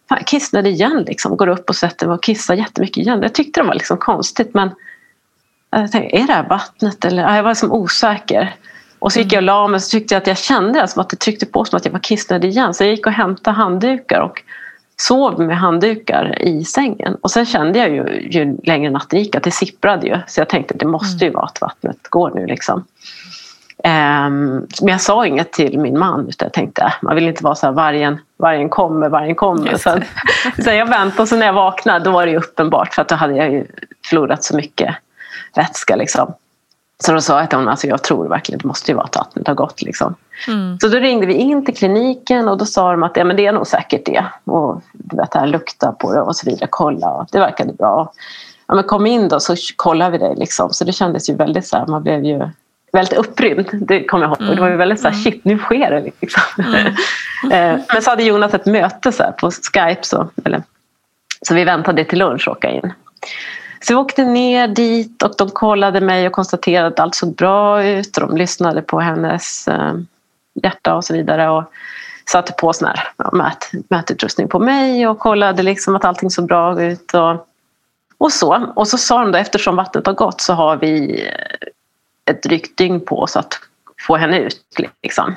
fan, 0.09 0.19
kissnödig 0.25 0.71
igen. 0.71 1.03
Liksom. 1.07 1.37
Går 1.37 1.47
upp 1.47 1.69
och 1.69 1.75
sätter 1.75 2.07
mig 2.07 2.15
och 2.15 2.23
kissar 2.23 2.55
jättemycket 2.55 2.97
igen. 2.97 3.21
Jag 3.21 3.33
tyckte 3.33 3.61
det 3.61 3.67
var 3.67 3.73
liksom 3.73 3.97
konstigt 3.97 4.53
men 4.53 4.69
jag 5.70 5.91
tänkte, 5.91 6.18
är 6.18 6.28
det 6.28 6.34
här 6.34 6.47
vattnet? 6.49 7.05
Eller? 7.05 7.36
Jag 7.36 7.43
var 7.43 7.49
liksom 7.49 7.72
osäker. 7.72 8.55
Och 8.99 9.11
så 9.11 9.20
gick 9.20 9.34
jag 9.34 9.39
och 9.39 9.43
la 9.43 9.68
mig 9.68 9.76
och 9.76 9.82
så 9.82 9.89
tyckte 9.89 10.13
jag 10.13 10.22
att 10.22 10.28
jag 10.28 10.38
kände 10.38 10.88
som 10.88 11.01
att 11.01 11.09
det 11.09 11.15
tryckte 11.15 11.45
på 11.45 11.65
som 11.65 11.78
att 11.78 11.86
jag 11.86 11.91
var 11.91 11.99
kissnödig 11.99 12.49
igen. 12.49 12.74
Så 12.74 12.84
jag 12.84 12.91
gick 12.91 13.05
och 13.05 13.11
hämtade 13.11 13.57
handdukar 13.57 14.22
och 14.22 14.43
sov 14.97 15.39
med 15.41 15.57
handdukar 15.57 16.41
i 16.41 16.65
sängen. 16.65 17.18
Och 17.22 17.32
sen 17.32 17.45
kände 17.45 17.80
jag 17.80 17.89
ju, 17.89 18.30
ju 18.30 18.57
längre 18.63 18.89
natten 18.89 19.20
gick 19.20 19.36
att 19.36 19.43
det 19.43 19.51
sipprade 19.51 20.07
ju. 20.07 20.18
Så 20.28 20.41
jag 20.41 20.49
tänkte 20.49 20.74
att 20.74 20.80
det 20.80 20.88
måste 20.88 21.26
ju 21.26 21.32
vara 21.32 21.45
att 21.45 21.61
vattnet 21.61 22.07
går 22.09 22.32
nu 22.36 22.45
liksom. 22.45 22.84
Um, 23.84 24.68
men 24.82 24.88
jag 24.88 25.01
sa 25.01 25.26
inget 25.26 25.51
till 25.51 25.80
min 25.80 25.99
man 25.99 26.30
utan 26.30 26.45
jag 26.45 26.53
tänkte 26.53 26.82
äh, 26.82 26.91
man 27.01 27.15
vill 27.15 27.28
inte 27.28 27.43
vara 27.43 27.55
så 27.55 27.65
här 27.65 27.74
vargen, 27.74 28.20
vargen 28.38 28.70
kommer, 28.70 29.09
vargen 29.09 29.36
kommer. 29.36 29.78
Så, 29.78 29.99
så 30.63 30.72
jag 30.72 30.86
väntade 30.86 31.22
och 31.22 31.28
så 31.28 31.36
när 31.36 31.45
jag 31.45 31.53
vaknade 31.53 32.05
då 32.05 32.11
var 32.11 32.26
det 32.26 32.38
uppenbart 32.38 32.93
för 32.93 33.01
att 33.01 33.07
då 33.07 33.15
hade 33.15 33.36
jag 33.36 33.51
ju 33.51 33.65
förlorat 34.09 34.43
så 34.43 34.55
mycket 34.55 34.95
vätska. 35.55 35.95
Liksom. 35.95 36.33
Så 36.99 37.13
då 37.13 37.21
sa 37.21 37.39
jag 37.39 37.49
till 37.49 37.57
honom, 37.57 37.71
alltså 37.71 37.87
jag 37.87 38.03
tror 38.03 38.27
verkligen 38.27 38.59
det 38.59 38.67
måste 38.67 38.91
ju 38.91 38.95
vara 38.95 39.05
att 39.05 39.15
vattnet 39.15 39.47
har 39.47 39.55
gått. 39.55 39.81
Liksom. 39.81 40.15
Mm. 40.47 40.79
Så 40.79 40.87
då 40.87 40.97
ringde 40.97 41.25
vi 41.25 41.33
in 41.33 41.65
till 41.65 41.75
kliniken 41.75 42.47
och 42.47 42.57
då 42.57 42.65
sa 42.65 42.91
de 42.91 43.03
att 43.03 43.17
ja, 43.17 43.23
men 43.23 43.35
det 43.35 43.45
är 43.45 43.51
nog 43.51 43.67
säkert 43.67 44.05
det. 44.05 44.25
Och 44.43 44.81
du 44.93 45.17
vet, 45.17 45.33
här, 45.33 45.47
lukta 45.47 45.91
på 45.91 46.13
det 46.13 46.21
och 46.21 46.35
så 46.35 46.49
vidare, 46.49 46.67
kolla. 46.71 47.27
Det 47.31 47.39
verkade 47.39 47.73
bra. 47.73 48.11
Ja, 48.67 48.75
men 48.75 48.83
kom 48.83 49.05
in 49.05 49.27
då 49.27 49.39
så 49.39 49.55
kollar 49.75 50.11
vi 50.11 50.17
dig. 50.17 50.35
Liksom. 50.37 50.73
Så 50.73 50.83
det 50.83 50.91
kändes 50.91 51.29
ju 51.29 51.35
väldigt 51.35 51.67
så 51.67 51.77
här, 51.77 51.85
man 51.85 52.03
blev 52.03 52.23
ju 52.23 52.49
väldigt 52.91 53.17
upprymd. 53.17 53.69
Det 53.71 54.03
kommer 54.03 54.25
jag 54.25 54.29
ihåg. 54.29 54.41
Mm. 54.41 54.55
Det 54.55 54.61
var 54.61 54.69
ju 54.69 54.75
väldigt 54.75 54.99
så 54.99 55.07
här, 55.07 55.13
mm. 55.13 55.23
shit 55.23 55.45
nu 55.45 55.57
sker 55.57 55.91
det. 55.91 56.11
Liksom. 56.21 56.43
Mm. 56.65 56.93
Eh, 57.43 57.79
men 57.93 58.01
så 58.01 58.09
hade 58.09 58.23
Jonas 58.23 58.53
ett 58.53 58.65
möte 58.65 59.11
så 59.11 59.23
här, 59.23 59.31
på 59.31 59.51
Skype. 59.51 59.99
Så, 60.01 60.27
eller, 60.45 60.63
så 61.41 61.55
vi 61.55 61.63
väntade 61.63 62.05
till 62.05 62.19
lunch 62.19 62.47
och 62.47 62.57
åka 62.57 62.69
in. 62.69 62.93
Så 63.80 63.93
vi 63.93 63.99
åkte 63.99 64.25
ner 64.25 64.67
dit 64.67 65.23
och 65.23 65.34
de 65.38 65.49
kollade 65.49 66.01
mig 66.01 66.28
och 66.28 66.34
konstaterade 66.34 66.88
att 66.88 66.99
allt 66.99 67.15
såg 67.15 67.36
bra 67.36 67.84
ut 67.84 68.17
och 68.17 68.28
de 68.28 68.38
lyssnade 68.38 68.82
på 68.82 68.99
hennes 68.99 69.67
eh, 69.67 69.93
hjärta 70.63 70.95
och 70.95 71.05
så 71.05 71.13
vidare 71.13 71.49
och 71.49 71.63
satte 72.30 72.53
på 72.53 72.73
sån 72.73 72.88
här 72.88 73.09
mät, 73.34 73.71
mätutrustning 73.89 74.47
på 74.47 74.59
mig 74.59 75.07
och 75.07 75.19
kollade 75.19 75.63
liksom 75.63 75.95
att 75.95 76.05
allting 76.05 76.30
såg 76.30 76.47
bra 76.47 76.82
ut. 76.82 77.13
Och, 77.13 77.47
och 78.17 78.32
så. 78.32 78.71
Och 78.75 78.88
så 78.88 78.97
sa 78.97 79.21
de 79.21 79.32
då 79.32 79.38
eftersom 79.38 79.75
vattnet 79.75 80.05
har 80.05 80.13
gått 80.13 80.41
så 80.41 80.53
har 80.53 80.78
vi 80.78 81.23
ett 82.25 82.43
drygt 82.43 82.78
dygn 82.78 83.05
på 83.05 83.19
oss 83.19 83.36
att 83.36 83.59
få 84.07 84.15
henne 84.15 84.39
ut. 84.39 84.61
Liksom 85.03 85.36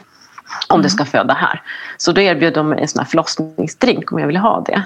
om 0.68 0.74
mm. 0.74 0.82
det 0.82 0.90
ska 0.90 1.04
föda 1.04 1.34
här. 1.34 1.62
Så 1.96 2.12
då 2.12 2.20
erbjöd 2.20 2.54
de 2.54 2.72
en 2.72 2.88
sån 2.88 3.00
här 3.00 3.10
förlossningsdrink 3.10 4.12
om 4.12 4.18
jag 4.18 4.26
ville 4.26 4.38
ha 4.38 4.60
det. 4.66 4.82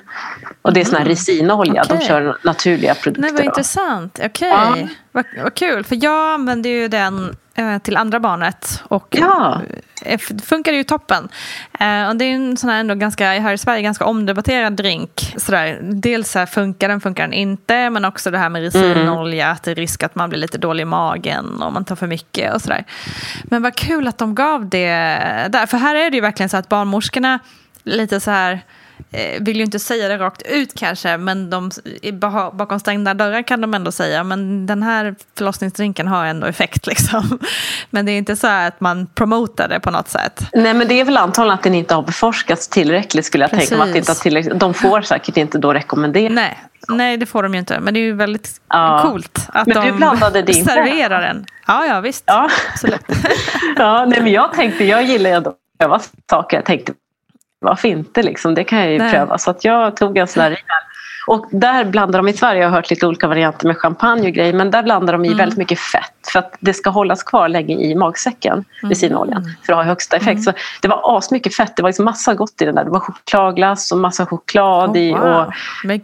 Och 0.62 0.72
det 0.72 0.80
är 0.80 0.84
sån 0.84 0.94
här 0.94 1.00
mm. 1.00 1.08
resinolja, 1.08 1.82
okay. 1.82 1.98
de 1.98 2.04
kör 2.04 2.38
naturliga 2.42 2.94
produkter. 2.94 3.22
Nej, 3.22 3.32
vad 3.32 3.44
intressant, 3.44 4.20
okej. 4.24 4.52
Okay. 4.52 4.80
Ja. 4.80 4.88
Vad, 5.12 5.24
vad 5.42 5.54
kul, 5.54 5.84
för 5.84 6.04
jag 6.04 6.34
använder 6.34 6.70
ju 6.70 6.88
den 6.88 7.36
till 7.82 7.96
andra 7.96 8.20
barnet. 8.20 8.82
Och 8.88 9.08
ja. 9.10 9.60
Eh, 10.04 10.20
det 10.28 10.44
funkar 10.44 10.72
ju 10.72 10.84
toppen. 10.84 11.28
Eh, 11.80 12.08
och 12.08 12.16
det 12.16 12.24
är 12.24 12.34
en 12.34 12.56
sån 12.56 12.70
här 12.70 12.80
ändå 12.80 12.94
ganska, 12.94 13.26
här 13.26 13.52
i 13.52 13.58
Sverige 13.58 13.82
ganska 13.82 14.04
omdebatterad 14.04 14.72
drink. 14.72 15.34
Sådär, 15.36 15.78
dels 15.82 16.30
så 16.30 16.38
här, 16.38 16.46
funkar 16.46 16.88
den, 16.88 17.00
funkar 17.00 17.22
den 17.22 17.32
inte. 17.32 17.90
Men 17.90 18.04
också 18.04 18.30
det 18.30 18.38
här 18.38 18.48
med 18.48 18.62
resinolja, 18.62 19.44
mm. 19.44 19.54
att 19.54 19.62
det 19.62 19.70
är 19.70 19.74
risk 19.74 20.02
att 20.02 20.14
man 20.14 20.28
blir 20.28 20.40
lite 20.40 20.58
dålig 20.58 20.82
i 20.82 20.84
magen 20.84 21.62
om 21.62 21.74
man 21.74 21.84
tar 21.84 21.96
för 21.96 22.06
mycket 22.06 22.54
och 22.54 22.62
sådär. 22.62 22.84
Men 23.44 23.62
vad 23.62 23.74
kul 23.74 24.08
att 24.08 24.18
de 24.18 24.34
gav 24.34 24.68
det 24.68 24.88
där. 25.48 25.66
För 25.66 25.78
här 25.78 25.94
är 25.94 26.10
det 26.10 26.16
ju 26.16 26.20
verkligen 26.20 26.48
så 26.48 26.56
att 26.56 26.68
barnmorskorna 26.68 27.38
lite 27.84 28.20
så 28.20 28.30
här 28.30 28.52
eh, 28.52 28.58
vill 29.40 29.56
ju 29.56 29.62
inte 29.62 29.78
säga 29.78 30.08
det 30.08 30.18
rakt 30.18 30.42
ut 30.42 30.74
kanske, 30.74 31.16
men 31.16 31.50
de, 31.50 31.70
bakom 32.52 32.80
stängda 32.80 33.14
dörrar 33.14 33.42
kan 33.42 33.60
de 33.60 33.74
ändå 33.74 33.92
säga, 33.92 34.24
men 34.24 34.66
den 34.66 34.82
här 34.82 35.14
förlossningsdrinken 35.36 36.08
har 36.08 36.26
ändå 36.26 36.46
effekt 36.46 36.86
liksom. 36.86 37.38
Men 37.90 38.06
det 38.06 38.12
är 38.12 38.18
inte 38.18 38.36
så 38.36 38.46
att 38.46 38.80
man 38.80 39.06
promotar 39.06 39.68
det 39.68 39.80
på 39.80 39.90
något 39.90 40.08
sätt. 40.08 40.40
Nej, 40.52 40.74
men 40.74 40.88
det 40.88 41.00
är 41.00 41.04
väl 41.04 41.16
antagligen 41.16 41.54
att 41.54 41.62
den 41.62 41.74
inte 41.74 41.94
har 41.94 42.02
beforskats 42.02 42.68
tillräckligt 42.68 43.26
skulle 43.26 43.44
jag 43.44 43.50
Precis. 43.50 43.68
tänka 43.68 43.84
mig. 43.84 43.90
Att 43.90 43.96
inte 43.96 44.10
har 44.10 44.16
tillräckligt. 44.16 44.60
De 44.60 44.74
får 44.74 45.02
säkert 45.02 45.36
inte 45.36 45.58
då 45.58 45.72
rekommendera. 45.72 46.32
Nej, 46.32 46.58
Nej, 46.88 47.16
det 47.16 47.26
får 47.26 47.42
de 47.42 47.54
ju 47.54 47.58
inte. 47.58 47.80
Men 47.80 47.94
det 47.94 48.00
är 48.00 48.04
ju 48.04 48.12
väldigt 48.12 48.60
ja. 48.68 49.00
coolt 49.02 49.48
att 49.48 49.66
men 49.66 49.76
de 49.76 49.86
du 49.86 49.92
blandade 49.92 50.42
din 50.42 50.64
serverar 50.64 51.20
den. 51.22 51.46
Ja, 51.66 51.86
ja 51.86 52.00
visst. 52.00 52.24
Ja. 52.26 52.48
Absolut. 52.72 53.00
ja, 53.76 54.04
nej, 54.08 54.22
men 54.22 54.32
jag 54.32 54.52
tänkte, 54.52 54.84
jag 54.84 55.02
gillar 55.02 55.30
ju 55.30 55.36
att 55.36 55.56
pröva 55.78 56.00
saker. 56.30 56.56
Jag 56.56 56.64
tänkte, 56.64 56.92
varför 57.64 57.88
inte 57.88 58.22
liksom? 58.22 58.54
Det 58.54 58.64
kan 58.64 58.78
jag 58.78 58.92
ju 58.92 58.98
nej. 58.98 59.12
pröva. 59.12 59.38
Så 59.38 59.50
att 59.50 59.64
jag 59.64 59.96
tog 59.96 60.18
en 60.18 60.26
sån 60.26 60.42
där 60.42 60.50
rejäl 60.50 60.64
och 61.26 61.46
där 61.50 61.84
blandar 61.84 62.18
de 62.18 62.28
i 62.28 62.32
Sverige, 62.32 62.62
jag 62.62 62.68
har 62.68 62.76
hört 62.76 62.90
lite 62.90 63.06
olika 63.06 63.28
varianter 63.28 63.66
med 63.66 63.76
champagne 63.76 64.28
och 64.28 64.34
grejer, 64.34 64.52
men 64.52 64.70
där 64.70 64.82
blandar 64.82 65.12
de 65.12 65.24
i 65.24 65.28
mm. 65.28 65.38
väldigt 65.38 65.58
mycket 65.58 65.78
fett 65.78 66.14
för 66.32 66.38
att 66.38 66.56
det 66.60 66.74
ska 66.74 66.90
hållas 66.90 67.22
kvar 67.22 67.48
länge 67.48 67.74
i 67.74 67.94
magsäcken, 67.94 68.64
resinoljan, 68.82 69.42
mm. 69.42 69.54
för 69.66 69.72
att 69.72 69.76
ha 69.76 69.82
högsta 69.84 70.16
effekt. 70.16 70.40
Mm. 70.40 70.42
Så 70.42 70.52
det 70.82 70.88
var 70.88 71.18
asmycket 71.18 71.54
fett, 71.54 71.76
det 71.76 71.82
var 71.82 71.88
liksom 71.88 72.04
massa 72.04 72.34
gott 72.34 72.62
i 72.62 72.64
den 72.64 72.74
där. 72.74 72.84
Det 72.84 72.90
var 72.90 73.00
chokladglass 73.00 73.92
och 73.92 73.98
massa 73.98 74.26
choklad 74.26 74.90
oh, 74.90 74.98
i 74.98 75.14
och 75.14 75.52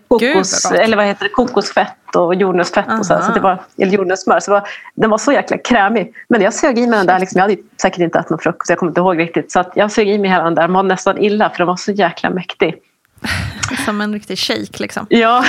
kokos, 0.08 0.72
eller 0.72 0.96
vad 0.96 1.06
heter 1.06 1.24
det, 1.24 1.30
kokosfett 1.30 2.16
och 2.16 2.34
jordnötsfett 2.34 2.86
uh 2.86 2.92
-huh. 2.92 2.98
och 2.98 3.06
så, 3.06 3.18
så 3.22 3.32
det 3.32 3.40
var, 3.40 3.58
eller 3.78 3.92
jordnötssmör. 3.92 4.40
Så 4.40 4.50
var, 4.50 4.62
den 4.94 5.10
var 5.10 5.18
så 5.18 5.32
jäkla 5.32 5.58
krämig. 5.58 6.14
Men 6.28 6.42
jag 6.42 6.54
sög 6.54 6.78
i 6.78 6.86
mig 6.86 6.98
den 6.98 7.06
där, 7.06 7.18
liksom, 7.18 7.38
jag 7.38 7.44
hade 7.44 7.56
säkert 7.82 8.00
inte 8.00 8.18
ätit 8.18 8.30
någon 8.30 8.38
frukost, 8.38 8.70
jag 8.70 8.78
kommer 8.78 8.90
inte 8.90 9.00
ihåg 9.00 9.18
riktigt. 9.18 9.52
Så 9.52 9.64
jag 9.74 9.92
sög 9.92 10.08
i 10.08 10.18
mig 10.18 10.30
hela 10.30 10.44
den 10.44 10.54
där, 10.54 10.68
mådde 10.68 10.88
nästan 10.88 11.18
illa 11.18 11.50
för 11.50 11.58
den 11.58 11.66
var 11.66 11.76
så 11.76 11.92
jäkla 11.92 12.30
mäktig. 12.30 12.74
Som 13.84 14.00
en 14.00 14.12
riktig 14.12 14.38
shake 14.38 14.82
liksom. 14.82 15.06
Ja. 15.10 15.44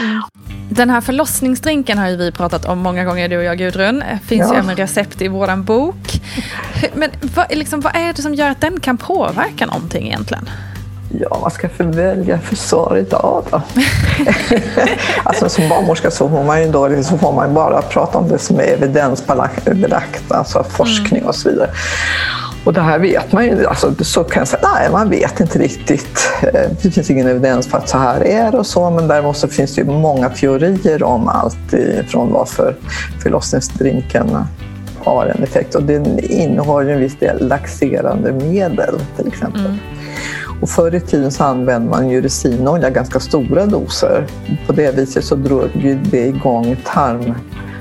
Mm. 0.00 0.22
Den 0.70 0.90
här 0.90 1.00
förlossningsdrinken 1.00 1.98
har 1.98 2.08
ju 2.08 2.16
vi 2.16 2.32
pratat 2.32 2.64
om 2.64 2.78
många 2.78 3.04
gånger 3.04 3.28
du 3.28 3.36
och 3.36 3.44
jag 3.44 3.58
Gudrun. 3.58 4.02
Finns 4.24 4.48
ja. 4.48 4.54
ju 4.54 4.60
även 4.60 4.76
recept 4.76 5.22
i 5.22 5.28
våran 5.28 5.64
bok. 5.64 6.20
Men 6.94 7.10
vad, 7.34 7.56
liksom, 7.56 7.80
vad 7.80 7.96
är 7.96 8.12
det 8.12 8.22
som 8.22 8.34
gör 8.34 8.50
att 8.50 8.60
den 8.60 8.80
kan 8.80 8.96
påverka 8.96 9.66
någonting 9.66 10.06
egentligen? 10.06 10.50
Ja, 11.18 11.38
vad 11.42 11.52
ska 11.52 11.66
jag 11.66 11.72
för 11.72 11.84
välja 11.84 12.38
för 12.38 12.56
svar 12.56 12.96
idag 12.96 13.44
då? 13.50 13.62
alltså 15.24 15.48
som 15.48 15.68
barnmorska 15.68 16.10
så 16.10 16.28
får 16.28 16.44
man 16.44 16.62
ju 16.62 16.70
då, 16.70 17.02
så 17.02 17.18
får 17.18 17.32
man 17.32 17.54
bara 17.54 17.82
prata 17.82 18.18
om 18.18 18.28
det 18.28 18.38
som 18.38 18.56
är 18.56 18.64
evidensbelagt, 18.64 20.32
alltså 20.32 20.64
forskning 20.64 21.24
och 21.24 21.34
så 21.34 21.50
vidare. 21.50 21.70
Och 22.64 22.72
det 22.72 22.80
här 22.80 22.98
vet 22.98 23.32
man 23.32 23.44
ju, 23.44 23.66
alltså, 23.66 24.04
så 24.04 24.24
kan 24.24 24.40
jag 24.40 24.48
säga, 24.48 24.68
nej 24.74 24.90
man 24.90 25.10
vet 25.10 25.40
inte 25.40 25.58
riktigt. 25.58 26.30
Eh, 26.42 26.70
det 26.82 26.90
finns 26.90 27.10
ingen 27.10 27.26
evidens 27.26 27.66
för 27.66 27.78
att 27.78 27.88
så 27.88 27.98
här 27.98 28.26
är 28.26 28.54
och 28.54 28.66
så, 28.66 28.90
men 28.90 29.08
däremot 29.08 29.36
så 29.36 29.48
finns 29.48 29.74
det 29.74 29.80
ju 29.80 29.86
många 29.90 30.28
teorier 30.28 31.02
om 31.02 31.28
allt 31.28 31.74
från 32.08 32.32
varför 32.32 32.76
förlossningsdrinken 33.22 34.44
har 35.04 35.26
en 35.26 35.42
effekt. 35.42 35.74
Och 35.74 35.82
den 35.82 36.18
innehåller 36.18 36.92
en 36.92 37.00
viss 37.00 37.18
del 37.18 37.48
laxerande 37.48 38.32
medel 38.32 39.00
till 39.16 39.26
exempel. 39.26 39.66
Mm. 39.66 39.78
Och 40.60 40.68
förr 40.68 40.94
i 40.94 41.00
tiden 41.00 41.30
så 41.30 41.44
använde 41.44 41.90
man 41.90 42.08
ju 42.08 42.20
resinolja 42.20 42.90
ganska 42.90 43.20
stora 43.20 43.66
doser. 43.66 44.26
På 44.66 44.72
det 44.72 44.96
viset 44.96 45.24
så 45.24 45.34
drog 45.34 45.70
det 46.10 46.26
igång 46.26 46.76
tarm 46.84 47.34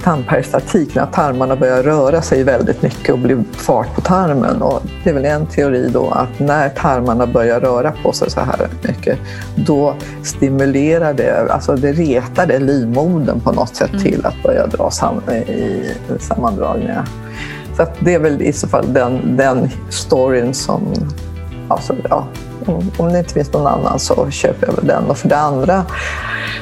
tandperistaltik, 0.03 0.95
när 0.95 1.05
tarmarna 1.05 1.55
börjar 1.55 1.83
röra 1.83 2.21
sig 2.21 2.43
väldigt 2.43 2.81
mycket 2.81 3.09
och 3.09 3.19
blir 3.19 3.43
fart 3.51 3.95
på 3.95 4.01
tarmen. 4.01 4.61
Och 4.61 4.81
det 5.03 5.09
är 5.09 5.13
väl 5.13 5.25
en 5.25 5.45
teori 5.45 5.89
då 5.93 6.09
att 6.09 6.39
när 6.39 6.69
tarmarna 6.69 7.27
börjar 7.27 7.59
röra 7.59 7.93
på 8.03 8.11
sig 8.11 8.31
så 8.31 8.39
här 8.39 8.67
mycket, 8.87 9.19
då 9.55 9.95
stimulerar 10.23 11.13
det, 11.13 11.51
alltså 11.51 11.75
det 11.75 11.91
retar 11.91 12.47
det 12.47 12.59
livmodern 12.59 13.39
på 13.39 13.51
något 13.51 13.75
sätt 13.75 13.91
mm. 13.91 14.03
till 14.03 14.25
att 14.25 14.43
börja 14.43 14.67
dra 14.67 14.91
sam 14.91 15.21
i 15.29 15.83
sammandragningar. 16.19 17.05
Så 17.77 17.85
det 17.99 18.13
är 18.13 18.19
väl 18.19 18.41
i 18.41 18.53
så 18.53 18.67
fall 18.67 18.93
den, 18.93 19.37
den 19.37 19.69
storyn 19.89 20.53
som, 20.53 20.81
alltså, 21.67 21.95
ja, 22.09 22.27
om 22.97 23.13
det 23.13 23.19
inte 23.19 23.33
finns 23.33 23.53
någon 23.53 23.67
annan 23.67 23.99
så 23.99 24.29
köper 24.29 24.67
jag 24.67 24.75
väl 24.75 24.87
den. 24.87 25.03
Och 25.03 25.17
för 25.17 25.29
det 25.29 25.37
andra 25.37 25.85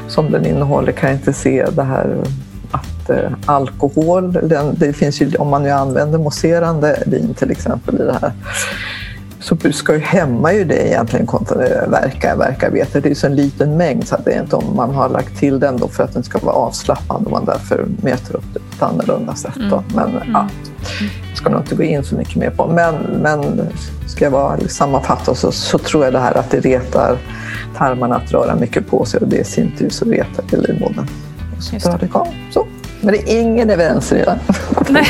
som 0.07 0.31
den 0.31 0.45
innehåller 0.45 0.91
kan 0.91 1.09
jag 1.09 1.19
inte 1.19 1.33
se 1.33 1.65
det 1.65 1.83
här 1.83 2.17
eh, 3.09 3.31
alkohol. 3.45 4.31
Den, 4.31 4.75
det 4.77 4.93
finns 4.93 5.21
ju, 5.21 5.35
om 5.35 5.47
man 5.47 5.63
nu 5.63 5.69
använder 5.69 6.19
mousserande 6.19 7.03
vin 7.05 7.33
till 7.33 7.51
exempel 7.51 7.95
i 7.95 8.03
det 8.03 8.17
här 8.21 8.31
så 9.47 9.57
ska 9.71 9.93
ju 9.93 9.99
hämma 9.99 10.53
ju 10.53 10.63
det 10.63 10.87
egentligen 10.87 11.25
kontra 11.25 11.55
verka, 11.87 12.35
verkarbete. 12.35 12.99
Det 12.99 13.07
är 13.07 13.09
ju 13.09 13.15
så 13.15 13.27
en 13.27 13.35
liten 13.35 13.77
mängd 13.77 14.07
så 14.07 14.15
att 14.15 14.25
det 14.25 14.31
är 14.31 14.41
inte 14.41 14.55
om 14.55 14.75
man 14.75 14.95
har 14.95 15.09
lagt 15.09 15.37
till 15.37 15.59
den 15.59 15.77
då 15.77 15.87
för 15.87 16.03
att 16.03 16.13
den 16.13 16.23
ska 16.23 16.39
vara 16.39 16.55
avslappnande 16.55 17.25
och 17.25 17.31
man 17.31 17.45
därför 17.45 17.85
mäter 18.01 18.35
upp 18.35 18.43
det 18.53 18.59
på 18.59 18.65
ett 18.75 18.81
annorlunda 18.81 19.35
sätt. 19.35 19.55
Då. 19.55 19.61
Mm. 19.61 19.83
Men 19.95 20.09
mm. 20.09 20.31
ja, 20.33 20.47
jag 21.29 21.37
ska 21.37 21.49
nog 21.49 21.61
inte 21.61 21.75
gå 21.75 21.83
in 21.83 22.03
så 22.03 22.15
mycket 22.15 22.35
mer 22.35 22.49
på. 22.49 22.67
Men, 22.67 22.95
men 22.95 23.61
ska 24.07 24.25
jag 24.25 24.31
vara, 24.31 24.59
sammanfatta 24.67 25.35
så, 25.35 25.51
så 25.51 25.77
tror 25.77 26.03
jag 26.03 26.13
det 26.13 26.19
här 26.19 26.37
att 26.37 26.51
det 26.51 26.59
retar 26.59 27.17
tarmarna 27.77 28.15
att 28.15 28.31
röra 28.31 28.55
mycket 28.55 28.87
på 28.87 29.05
sig 29.05 29.19
och 29.19 29.27
det 29.27 29.37
i 29.37 29.43
sin 29.43 29.71
tur 29.77 29.89
så 29.89 30.05
retar 30.05 30.43
det 30.51 30.57
livmodern. 30.57 31.07
Så, 31.59 31.97
det. 31.97 32.09
så. 32.51 32.67
Men 33.01 33.13
det 33.13 33.33
är 33.33 33.41
ingen 33.41 33.69
evidens 33.69 34.11
redan. 34.11 34.37
Nej, 34.89 35.07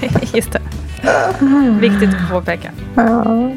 just 0.34 0.52
det. 0.52 0.60
Viktigt 1.80 2.10
att 2.14 2.30
påpeka. 2.30 2.70
Ja. 2.94 3.52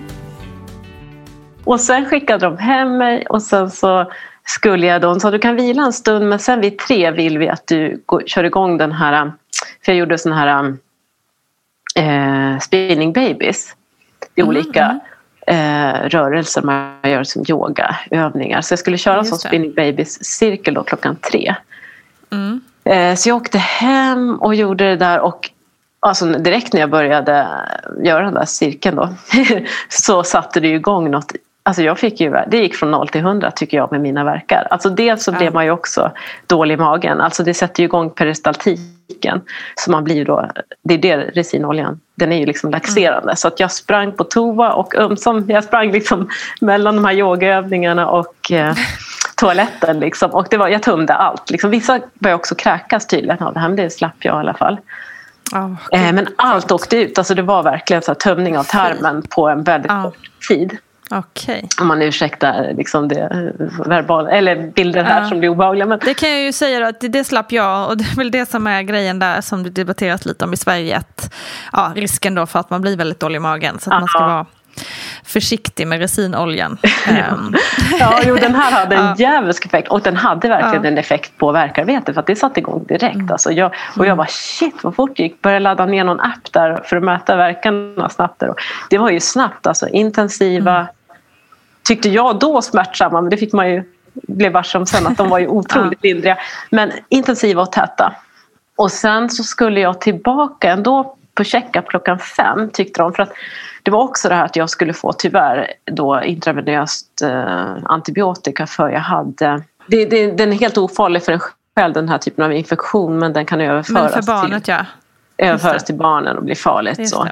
Och 1.65 1.81
sen 1.81 2.05
skickade 2.05 2.45
de 2.45 2.57
hem 2.57 2.97
mig 2.97 3.25
och 3.25 3.41
sen 3.41 3.71
så 3.71 4.11
skulle 4.45 4.87
jag 4.87 5.01
då, 5.01 5.07
hon 5.07 5.19
sa 5.19 5.31
du 5.31 5.39
kan 5.39 5.55
vila 5.55 5.83
en 5.83 5.93
stund 5.93 6.29
men 6.29 6.39
sen 6.39 6.61
vid 6.61 6.77
tre 6.77 7.11
vill 7.11 7.37
vi 7.37 7.49
att 7.49 7.67
du 7.67 8.03
går, 8.05 8.23
kör 8.25 8.43
igång 8.43 8.77
den 8.77 8.91
här, 8.91 9.31
för 9.85 9.91
jag 9.91 9.99
gjorde 9.99 10.17
såna 10.17 10.35
här 10.35 10.73
eh, 11.95 12.59
spinning 12.59 13.13
babies. 13.13 13.75
Är 14.35 14.43
mm, 14.43 14.49
olika 14.49 14.83
mm. 14.83 14.99
Eh, 15.47 16.09
rörelser 16.09 16.61
man 16.61 16.97
gör 17.03 17.23
som 17.23 17.45
yogaövningar. 17.49 18.61
Så 18.61 18.71
jag 18.71 18.79
skulle 18.79 18.97
köra 18.97 19.19
en 19.19 19.25
sån 19.25 19.39
spinning 19.39 19.73
babies 19.73 20.25
cirkel 20.25 20.73
då 20.73 20.83
klockan 20.83 21.15
tre. 21.15 21.55
Mm. 22.31 22.61
Eh, 22.83 23.15
så 23.15 23.29
jag 23.29 23.35
åkte 23.35 23.57
hem 23.57 24.35
och 24.35 24.55
gjorde 24.55 24.89
det 24.89 24.95
där 24.95 25.19
och 25.19 25.49
alltså 25.99 26.25
direkt 26.25 26.73
när 26.73 26.79
jag 26.79 26.89
började 26.89 27.47
göra 28.03 28.25
den 28.25 28.33
där 28.33 28.45
cirkeln 28.45 28.95
då 28.95 29.09
så 29.89 30.23
satte 30.23 30.59
det 30.59 30.67
igång 30.67 31.11
något 31.11 31.31
Alltså 31.67 31.81
jag 31.83 31.99
fick 31.99 32.19
ju, 32.21 32.31
det 32.47 32.57
gick 32.57 32.75
från 32.75 32.91
0 32.91 33.07
till 33.07 33.21
100 33.21 33.51
tycker 33.51 33.77
jag 33.77 33.91
med 33.91 34.01
mina 34.01 34.23
verkar. 34.23 34.67
Alltså 34.69 34.89
dels 34.89 35.23
så 35.23 35.31
blev 35.31 35.53
man 35.53 35.65
ju 35.65 35.71
också 35.71 36.11
dålig 36.47 36.73
i 36.73 36.77
magen. 36.77 37.21
Alltså 37.21 37.43
det 37.43 37.53
sätter 37.53 37.83
ju 37.83 37.85
igång 37.85 38.09
peristaltiken. 38.09 39.41
Så 39.75 39.91
man 39.91 40.03
blir 40.03 40.25
då, 40.25 40.49
det 40.83 40.93
är 40.93 40.97
det 40.97 41.17
resinoljan, 41.17 41.99
den 42.15 42.31
är 42.31 42.39
ju 42.39 42.45
liksom 42.45 42.71
laxerande. 42.71 43.23
Mm. 43.23 43.35
Så 43.35 43.47
att 43.47 43.59
jag 43.59 43.71
sprang 43.71 44.11
på 44.11 44.23
toa 44.23 44.73
och 44.73 44.95
ömsom, 44.95 45.45
jag 45.47 45.63
sprang 45.63 45.91
liksom 45.91 46.29
mellan 46.61 46.95
de 46.95 47.05
här 47.05 47.13
yogaövningarna 47.13 48.07
och 48.09 48.51
eh, 48.51 48.75
toaletten. 49.35 49.99
Liksom. 49.99 50.31
Och 50.31 50.47
det 50.49 50.57
var, 50.57 50.67
jag 50.67 50.83
tömde 50.83 51.13
allt. 51.13 51.49
Liksom. 51.49 51.69
Vissa 51.69 51.99
började 52.13 52.39
också 52.39 52.55
kräkas 52.55 53.07
tydligen 53.07 53.43
av 53.43 53.53
det 53.53 53.59
här, 53.59 53.67
men 53.67 53.75
det 53.75 53.89
slapp 53.89 54.15
jag 54.19 54.35
i 54.35 54.39
alla 54.39 54.53
fall. 54.53 54.77
Oh, 55.53 55.71
men 55.91 56.27
allt 56.35 56.71
åkte 56.71 56.97
ut. 56.97 57.17
Alltså 57.17 57.35
det 57.35 57.41
var 57.41 57.63
verkligen 57.63 58.01
så 58.01 58.15
tömning 58.15 58.57
av 58.57 58.63
tarmen 58.63 59.21
på 59.21 59.49
en 59.49 59.63
väldigt 59.63 59.91
oh. 59.91 60.03
kort 60.03 60.47
tid. 60.47 60.77
Okay. 61.11 61.61
Om 61.81 61.87
man 61.87 62.01
ursäktar 62.01 62.73
liksom 62.77 63.07
det 63.07 63.19
eh, 63.19 63.87
verbala, 63.87 64.29
eller 64.29 64.71
bilder 64.71 65.03
här 65.03 65.21
ja. 65.21 65.29
som 65.29 65.39
blir 65.39 65.49
obehagliga. 65.49 65.85
Men... 65.85 65.99
Det 66.05 66.13
kan 66.13 66.29
jag 66.29 66.41
ju 66.41 66.51
säga 66.51 66.87
att 66.87 66.99
det, 66.99 67.07
det 67.07 67.23
slapp 67.23 67.51
jag 67.51 67.89
och 67.89 67.97
det 67.97 68.03
är 68.03 68.15
väl 68.15 68.31
det 68.31 68.49
som 68.49 68.67
är 68.67 68.81
grejen 68.81 69.19
där 69.19 69.41
som 69.41 69.63
det 69.63 69.69
debatteras 69.69 70.25
lite 70.25 70.45
om 70.45 70.53
i 70.53 70.57
Sverige. 70.57 70.97
Att, 70.97 71.33
ja, 71.73 71.91
risken 71.95 72.35
då 72.35 72.45
för 72.45 72.59
att 72.59 72.69
man 72.69 72.81
blir 72.81 72.97
väldigt 72.97 73.19
dålig 73.19 73.35
i 73.35 73.39
magen. 73.39 73.79
Så 73.79 73.93
att 73.93 73.99
man 73.99 74.07
ska 74.07 74.19
vara 74.19 74.45
försiktig 75.23 75.87
med 75.87 75.99
resinoljan. 75.99 76.77
Ehm. 77.07 77.55
ja, 77.99 78.19
jo, 78.25 78.35
den 78.35 78.55
här 78.55 78.71
hade 78.71 78.95
en 78.95 79.15
djävulsk 79.17 79.65
effekt 79.65 79.87
och 79.87 80.01
den 80.01 80.15
hade 80.15 80.47
verkligen 80.47 80.83
ja. 80.83 80.89
en 80.89 80.97
effekt 80.97 81.37
på 81.37 81.51
verkarbete 81.51 82.13
för 82.13 82.19
att 82.19 82.27
det 82.27 82.35
satte 82.35 82.59
igång 82.59 82.85
direkt. 82.87 83.15
Mm. 83.15 83.31
Alltså 83.31 83.51
jag, 83.51 83.75
och 83.97 84.05
jag 84.05 84.17
bara 84.17 84.27
shit 84.29 84.75
vad 84.83 84.95
fort 84.95 85.17
det 85.17 85.23
gick. 85.23 85.41
Började 85.41 85.59
ladda 85.59 85.85
ner 85.85 86.03
någon 86.03 86.19
app 86.19 86.51
där 86.51 86.81
för 86.85 86.97
att 86.97 87.03
möta 87.03 87.35
verkarna 87.35 88.09
snabbt. 88.09 88.39
Där. 88.39 88.53
Det 88.89 88.97
var 88.97 89.09
ju 89.09 89.19
snabbt, 89.19 89.67
alltså 89.67 89.87
intensiva, 89.87 90.75
mm. 90.75 90.87
tyckte 91.83 92.09
jag 92.09 92.39
då 92.39 92.61
smärtsamma, 92.61 93.21
men 93.21 93.29
det 93.29 93.37
fick 93.37 93.53
man 93.53 93.69
ju 93.69 93.83
blev 94.27 94.51
varse 94.51 94.77
om 94.77 94.85
sen 94.85 95.07
att 95.07 95.17
de 95.17 95.29
var 95.29 95.39
ju 95.39 95.47
otroligt 95.57 95.99
ja. 96.01 96.09
lindriga. 96.09 96.37
Men 96.69 96.91
intensiva 97.09 97.61
och 97.61 97.71
täta. 97.71 98.15
Och 98.75 98.91
sen 98.91 99.29
så 99.29 99.43
skulle 99.43 99.79
jag 99.79 100.01
tillbaka 100.01 100.71
ändå 100.71 101.17
på 101.35 101.43
checkup 101.43 101.87
klockan 101.87 102.19
fem 102.19 102.69
tyckte 102.73 103.01
de. 103.01 103.13
För 103.13 103.23
att 103.23 103.31
det 103.83 103.91
var 103.91 104.03
också 104.03 104.29
det 104.29 104.35
här 104.35 104.45
att 104.45 104.55
jag 104.55 104.69
skulle 104.69 104.93
få 104.93 105.13
tyvärr 105.13 105.73
då 105.91 106.23
intravenöst 106.23 107.21
eh, 107.21 107.77
antibiotika 107.83 108.67
för 108.67 108.89
jag 108.89 108.99
hade 108.99 109.63
det, 109.87 110.05
det, 110.05 110.31
den 110.31 110.53
är 110.53 110.57
helt 110.57 110.77
ofarlig 110.77 111.23
för 111.23 111.31
en 111.31 111.39
själv 111.75 111.93
den 111.93 112.09
här 112.09 112.17
typen 112.17 112.43
av 112.43 112.53
infektion 112.53 113.19
men 113.19 113.33
den 113.33 113.45
kan 113.45 113.61
överföras 113.61 114.13
men 114.13 114.23
för 114.23 114.31
barnet, 114.31 114.63
till, 114.63 114.73
ja. 114.73 114.85
överföras 115.37 115.85
till 115.85 115.95
barnen 115.95 116.37
och 116.37 116.43
bli 116.43 116.55
farligt. 116.55 117.09
Så. 117.09 117.27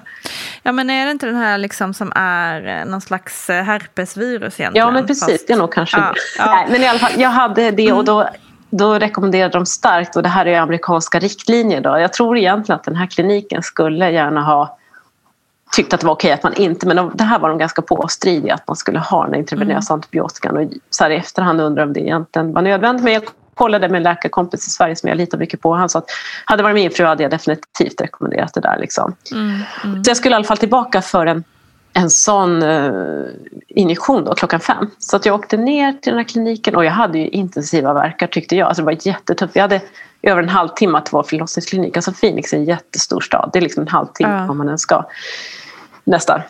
Ja 0.64 0.72
men 0.72 0.90
är 0.90 1.06
det 1.06 1.12
inte 1.12 1.26
den 1.26 1.36
här 1.36 1.58
liksom 1.58 1.94
som 1.94 2.12
är 2.16 2.80
eh, 2.80 2.86
någon 2.86 3.02
slags 3.02 3.50
eh, 3.50 3.64
herpesvirus 3.64 4.60
egentligen? 4.60 4.88
Ja 4.88 4.92
men 4.92 5.08
precis, 5.08 5.30
Fast... 5.30 5.48
det 5.48 5.54
är 5.54 5.58
nog 5.58 5.74
kanske 5.74 5.98
Ja, 5.98 6.14
ja. 6.38 6.46
Nej, 6.46 6.68
men 6.70 6.82
i 6.82 6.88
alla 6.88 7.00
fall, 7.00 7.22
jag 7.22 7.30
hade 7.30 7.72
det 7.72 7.94
och 7.94 8.06
då, 8.06 8.30
då 8.78 8.94
rekommenderade 8.94 9.58
de 9.58 9.66
starkt 9.66 10.16
och 10.16 10.24
det 10.24 10.30
här 10.30 10.46
är 10.46 10.60
amerikanska 10.60 11.20
riktlinjer. 11.20 11.82
Då. 11.82 11.90
Jag 11.90 12.14
tror 12.14 12.38
egentligen 12.38 12.80
att 12.80 12.86
den 12.86 12.96
här 12.96 13.08
kliniken 13.08 13.64
skulle 13.64 14.12
gärna 14.12 14.44
ha 14.44 14.78
tyckt 15.76 15.94
att 15.94 16.00
det 16.00 16.06
var 16.06 16.14
okej 16.14 16.32
att 16.32 16.44
man 16.44 16.54
inte, 16.54 16.88
men 16.88 16.96
de, 16.96 17.12
det 17.16 17.24
här 17.24 17.40
var 17.40 17.50
de 17.50 17.58
ganska 17.58 17.82
påstridiga 17.82 18.54
att 18.54 18.68
man 18.68 18.76
skulle 18.76 19.00
ha 19.00 19.26
den 19.26 19.36
intravenösa 19.36 19.94
antibiotikan 19.94 20.58
och 20.58 20.72
så 20.90 21.04
här 21.04 21.12
i 21.12 21.16
efterhand 21.16 21.62
undrar 21.62 21.84
om 21.84 21.94
det 21.94 22.00
egentligen 22.00 22.54
var 22.54 22.62
nödvändigt. 22.62 23.04
Men 23.04 23.14
jag 23.14 23.24
kollade 23.54 23.90
med 23.90 23.98
en 23.98 24.04
läkarkompis 24.04 24.68
i 24.68 24.70
Sverige 24.70 24.96
som 24.96 25.10
jag 25.10 25.18
litar 25.18 25.38
mycket 25.38 25.62
på. 25.62 25.74
Han 25.74 25.90
sa 25.90 26.00
att 26.00 26.10
hade 26.46 26.60
det 26.60 26.64
varit 26.64 26.76
min 26.76 26.92
fru 26.92 27.06
hade 27.06 27.24
jag 27.24 27.32
definitivt 27.32 28.02
rekommenderat 28.02 28.54
det 28.54 28.62
där. 28.62 28.78
Liksom. 28.80 29.16
Så 30.04 30.10
jag 30.10 30.18
skulle 30.18 30.34
i 30.34 30.36
alla 30.36 30.46
fall 30.46 30.58
tillbaka 30.58 31.02
för 31.02 31.26
en, 31.26 31.44
en 31.94 32.10
sån 32.10 32.64
eh, 32.64 32.92
injektion 33.68 34.24
då, 34.26 34.34
klockan 34.36 34.60
fem. 34.60 34.90
Så 35.00 35.16
att 35.16 35.26
jag 35.26 35.36
åkte 35.36 35.58
ner 35.58 35.94
till 35.94 36.12
den 36.12 36.18
här 36.18 36.24
kliniken 36.28 36.76
och 36.76 36.86
jag 36.86 36.92
hade 36.92 37.20
ju 37.20 37.28
intensiva 37.28 37.94
verkar 37.94 38.28
tyckte 38.28 38.56
jag. 38.56 38.68
Alltså 38.68 38.82
det 38.82 38.86
var 38.86 39.08
jättetufft. 39.08 39.56
Vi 39.56 39.60
hade 39.60 39.82
över 40.22 40.44
en 40.44 40.50
halvtimme 40.50 41.02
till 41.02 41.12
vår 41.12 41.24
förlossningsklinik. 41.24 41.98
Alltså 41.98 42.12
Phoenix 42.12 42.54
är 42.54 42.58
en 42.58 42.66
jättestor 42.66 43.22
stad. 43.22 43.50
Det 43.54 43.60
är 43.60 43.62
liksom 43.64 43.82
en 43.82 43.88
halvtimme 43.88 44.34
Ja. 44.34 44.50
om 44.52 44.58
man 44.58 44.68
ens 44.68 44.82
ska. 44.82 45.04
Nästan. 46.04 46.42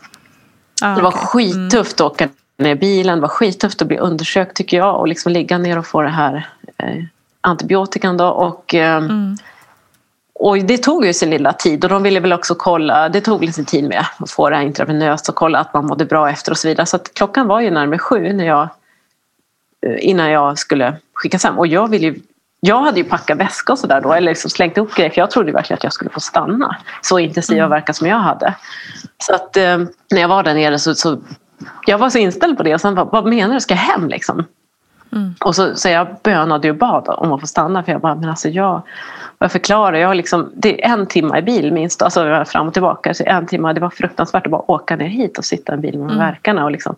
Ja, 0.82 0.88
Det 0.88 1.02
var 1.02 1.10
okej. 1.10 1.22
skittufft 1.26 2.02
att 2.02 2.12
åka 2.12 2.30
ner 2.58 2.72
i 2.72 2.76
bilen. 2.76 3.18
Det 3.18 3.22
var 3.22 3.28
skittufft 3.28 3.82
att 3.82 3.88
bli 3.88 3.98
undersökt 3.98 4.56
tycker 4.58 4.78
jag. 4.78 4.96
Och 5.00 5.08
liksom 5.08 5.32
ligga 5.32 5.58
ner 5.58 5.78
och 5.78 5.86
få 5.88 6.02
det 6.02 6.10
här 6.10 6.50
eh, 6.78 7.04
antibiotikan. 7.42 8.18
Då. 8.18 8.28
Och, 8.28 8.76
eh, 8.76 9.02
och 10.44 10.58
det 10.58 10.78
tog 10.78 11.06
ju 11.06 11.14
sin 11.14 11.30
lilla 11.30 11.54
tid. 11.54 11.84
Och 11.84 11.90
de 11.90 12.04
ville 12.04 12.20
väl 12.20 12.34
också 12.34 12.56
kolla. 12.56 13.10
Det 13.10 13.22
tog 13.22 13.44
lite 13.44 13.64
tid 13.64 13.90
med 13.90 14.06
att 14.20 14.32
få 14.32 14.50
det 14.50 14.56
här 14.56 14.64
intravenöst 14.64 15.30
och 15.30 15.36
kolla 15.36 15.60
att 15.60 15.74
man 15.74 15.86
mådde 15.86 16.06
bra 16.06 16.30
efter 16.30 16.52
och 16.52 16.58
så 16.58 16.68
vidare. 16.68 16.86
Så 16.86 17.00
klockan 17.00 17.48
var 17.48 17.62
ju 17.62 17.72
närmare 17.72 18.00
sju 18.00 18.34
när 18.34 18.46
jag, 18.46 18.68
eh, 19.86 20.08
innan 20.10 20.32
jag 20.32 20.60
skulle 20.60 20.96
skickas 21.14 21.44
hem. 21.44 21.60
Och 21.60 21.68
jag 21.68 21.90
ville 21.90 22.08
ju 22.08 22.20
jag 22.60 22.82
hade 22.82 22.98
ju 23.00 23.04
packat 23.04 23.38
väska 23.38 23.74
och 23.74 23.80
sådär 23.80 24.02
då, 24.02 24.14
eller 24.14 24.32
liksom 24.32 24.50
slängt 24.50 24.78
upp 24.78 24.96
grejer 24.96 25.10
för 25.10 25.22
jag 25.22 25.32
trodde 25.32 25.52
verkligen 25.52 25.78
att 25.78 25.84
jag 25.84 25.94
skulle 25.94 26.10
få 26.10 26.20
stanna. 26.20 26.78
Så 27.02 27.20
intensiva 27.20 27.68
verkar 27.68 27.94
som 27.94 28.08
jag 28.08 28.18
hade. 28.18 28.56
Så 29.18 29.36
att 29.36 29.58
eh, 29.58 29.78
när 30.12 30.22
jag 30.22 30.28
var 30.28 30.44
där 30.44 30.54
nere 30.54 30.80
så, 30.80 30.96
så 30.96 31.22
jag 31.86 31.98
var 31.98 32.10
så 32.10 32.18
inställd 32.18 32.58
på 32.58 32.64
det 32.64 32.74
och 32.74 32.82
sen 32.82 32.96
bara, 32.96 33.06
vad 33.06 33.26
menar 33.26 33.54
du, 33.54 33.62
ska 33.62 33.74
jag 33.74 33.82
hem 33.82 34.08
liksom? 34.08 34.46
Och 35.40 35.56
så, 35.56 35.76
så 35.76 35.90
jag 35.90 36.08
bönade 36.24 36.70
och 36.70 36.76
bad 36.76 37.06
om 37.08 37.32
att 37.32 37.42
få 37.42 37.48
stanna 37.48 37.84
för 37.84 37.92
jag 37.92 38.02
bara, 38.02 38.16
men 38.16 38.30
alltså 38.30 38.50
jag, 38.50 38.82
jag 39.44 39.52
förklarar, 39.52 39.98
jag 39.98 40.08
har 40.08 40.16
liksom, 40.16 40.52
det 40.56 40.86
är 40.86 40.90
en 40.90 41.08
timme 41.08 41.38
i 41.38 41.42
bil 41.42 41.72
minst, 41.74 42.02
alltså 42.02 42.46
fram 42.46 42.68
och 42.68 42.74
tillbaka, 42.74 43.14
så 43.14 43.24
en 43.26 43.48
timme, 43.48 43.74
det 43.74 43.80
var 43.80 43.90
fruktansvärt 43.90 44.46
att 44.46 44.52
bara 44.52 44.72
åka 44.72 44.96
ner 44.96 45.08
hit 45.08 45.38
och 45.38 45.46
sitta 45.46 45.72
i 45.72 45.76
en 45.76 45.82
bil 45.82 46.00
med 46.00 46.18
verkarna 46.18 46.64
och 46.64 46.72
liksom, 46.72 46.96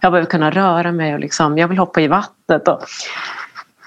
jag 0.00 0.12
behöver 0.12 0.30
kunna 0.30 0.50
röra 0.50 0.92
mig 0.92 1.14
och 1.14 1.20
liksom, 1.20 1.58
jag 1.58 1.68
vill 1.68 1.78
hoppa 1.78 2.00
i 2.00 2.08
vattnet 2.08 2.68
och 2.68 2.82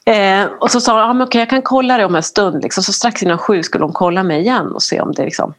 Eh, 0.06 0.46
och 0.46 0.72
så 0.72 0.82
sa 0.82 1.08
de, 1.08 1.22
ah, 1.22 1.24
okej, 1.24 1.42
jag 1.42 1.50
kan 1.50 1.62
kolla 1.62 1.98
det 1.98 2.06
om 2.06 2.16
en 2.16 2.24
stund. 2.24 2.64
Liksom. 2.64 2.84
Så 2.84 2.94
strax 2.94 3.24
innan 3.24 3.38
sju 3.38 3.64
skulle 3.64 3.84
de 3.84 3.94
kolla 3.94 4.24
mig 4.24 4.40
igen 4.40 4.72
och 4.72 4.84
se 4.84 5.02
om 5.02 5.12
det 5.12 5.26
liksom 5.26 5.54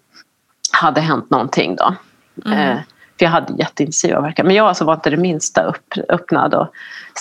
hade 0.71 1.01
hänt 1.01 1.31
någonting. 1.31 1.77
Då. 1.77 1.95
Eh, 2.51 2.77
för 3.19 3.25
jag 3.25 3.31
hade 3.31 3.53
jätteintensiva 3.53 4.21
verkar. 4.21 4.45
Men 4.45 4.55
jag 4.55 4.67
alltså 4.67 4.85
var 4.85 4.95
inte 4.95 5.11
det 5.11 5.17
minsta 5.17 5.63
upp, 5.63 5.95
öppnad. 6.09 6.55
Och 6.55 6.69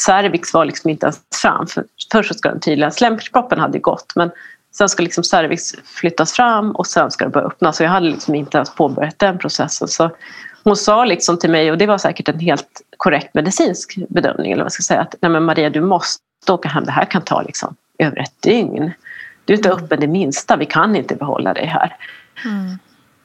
cervix 0.05 0.53
var 0.53 0.65
liksom 0.65 0.89
inte 0.89 1.05
ens 1.05 1.19
fram. 1.41 1.67
För, 1.67 1.83
först 2.11 2.37
ska 2.37 2.49
den 2.49 2.59
tydligen, 2.59 2.91
slemproppen 2.91 3.59
hade 3.59 3.79
gått. 3.79 4.13
Men 4.15 4.31
sen 4.77 4.89
ska 4.89 5.03
liksom 5.03 5.23
cervix 5.23 5.75
flyttas 5.85 6.33
fram 6.33 6.71
och 6.71 6.87
sen 6.87 7.11
ska 7.11 7.25
det 7.25 7.31
börja 7.31 7.47
öppnas. 7.47 7.77
Så 7.77 7.83
jag 7.83 7.89
hade 7.89 8.05
liksom 8.05 8.35
inte 8.35 8.57
ens 8.57 8.75
påbörjat 8.75 9.19
den 9.19 9.37
processen. 9.37 9.87
Så 9.87 10.11
hon 10.63 10.75
sa 10.75 11.05
liksom 11.05 11.39
till 11.39 11.49
mig, 11.49 11.71
och 11.71 11.77
det 11.77 11.85
var 11.85 11.97
säkert 11.97 12.29
en 12.29 12.39
helt 12.39 12.81
korrekt 12.97 13.33
medicinsk 13.33 13.97
bedömning. 14.09 14.51
Eller 14.51 14.63
vad 14.63 14.65
jag 14.65 14.71
ska 14.71 14.83
säga, 14.83 15.01
att 15.01 15.15
Nej, 15.21 15.31
men 15.31 15.43
Maria 15.43 15.69
du 15.69 15.81
måste 15.81 16.21
åka 16.49 16.69
hem. 16.69 16.85
Det 16.85 16.91
här 16.91 17.05
kan 17.05 17.21
ta 17.21 17.41
liksom 17.41 17.75
över 17.97 18.19
ett 18.19 18.41
dygn. 18.41 18.91
Du 19.45 19.53
är 19.53 19.57
inte 19.57 19.71
öppen 19.71 19.99
det 19.99 20.07
minsta. 20.07 20.55
Vi 20.55 20.65
kan 20.65 20.95
inte 20.95 21.15
behålla 21.15 21.53
dig 21.53 21.65
här. 21.65 21.95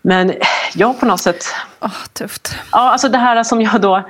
Men 0.02 0.32
jag 0.74 1.00
på 1.00 1.06
något 1.06 1.20
sätt 1.20 1.44
Åh, 1.80 2.04
tufft. 2.12 2.56
Ja, 2.72 2.78
alltså 2.78 3.08
det 3.08 3.18
här 3.18 3.42
som 3.42 3.62
jag 3.62 3.80
då 3.80 4.02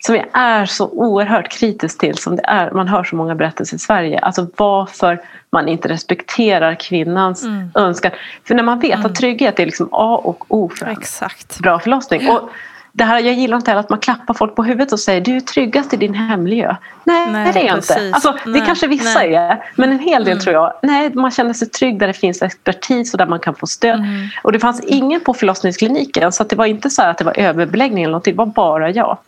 som 0.00 0.14
jag 0.16 0.26
är 0.32 0.66
så 0.66 0.88
oerhört 0.88 1.48
kritisk 1.48 1.98
till 1.98 2.18
som 2.18 2.36
det 2.36 2.42
är, 2.46 2.70
man 2.70 2.88
hör 2.88 3.04
så 3.04 3.16
många 3.16 3.34
berättelser 3.34 3.76
i 3.76 3.78
Sverige, 3.78 4.18
alltså 4.18 4.46
varför 4.56 5.20
man 5.50 5.68
inte 5.68 5.88
respekterar 5.88 6.74
kvinnans 6.74 7.44
önskan. 7.74 8.12
För 8.44 8.54
när 8.54 8.62
man 8.62 8.80
vet 8.80 9.04
att 9.04 9.14
trygghet 9.14 9.60
är 9.60 9.66
liksom 9.66 9.88
A 9.92 10.20
och 10.24 10.44
O 10.48 10.70
för 10.78 10.86
en 10.86 10.92
Exakt. 10.92 11.60
bra 11.60 11.78
förlossning. 11.78 12.30
Och 12.30 12.50
det 12.92 13.04
här, 13.04 13.20
jag 13.20 13.34
gillar 13.34 13.56
inte 13.56 13.70
heller 13.70 13.80
att 13.80 13.88
man 13.88 13.98
klappar 13.98 14.34
folk 14.34 14.54
på 14.54 14.62
huvudet 14.64 14.92
och 14.92 15.00
säger 15.00 15.20
du 15.20 15.36
är 15.36 15.40
tryggast 15.40 15.94
i 15.94 15.96
din 15.96 16.14
hemmiljö. 16.14 16.76
Nej, 17.04 17.30
Nej, 17.30 17.52
det 17.52 17.60
är 17.60 17.66
jag 17.66 17.78
inte. 17.78 18.10
Alltså, 18.14 18.32
det 18.44 18.50
Nej, 18.50 18.62
kanske 18.66 18.86
vissa 18.86 19.18
nej. 19.18 19.34
är, 19.34 19.64
men 19.76 19.92
en 19.92 19.98
hel 19.98 20.24
del 20.24 20.40
tror 20.40 20.54
jag. 20.54 20.72
Nej, 20.82 21.14
man 21.14 21.30
känner 21.30 21.52
sig 21.52 21.68
trygg 21.68 21.98
där 21.98 22.06
det 22.06 22.12
finns 22.12 22.42
expertis 22.42 23.14
och 23.14 23.18
där 23.18 23.26
man 23.26 23.40
kan 23.40 23.54
få 23.54 23.66
stöd. 23.66 24.04
Och 24.42 24.52
det 24.52 24.58
fanns 24.58 24.80
ingen 24.80 25.20
på 25.20 25.34
förlossningskliniken 25.34 26.32
så 26.32 26.42
att 26.42 26.48
det 26.48 26.56
var 26.56 26.66
inte 26.66 26.90
så 26.90 27.02
att 27.02 27.18
det 27.18 27.24
var 27.24 27.38
överbeläggning 27.38 28.04
eller 28.04 28.12
någonting, 28.12 28.34
det 28.34 28.38
var 28.38 28.46
bara 28.46 28.90
jag. 28.90 29.18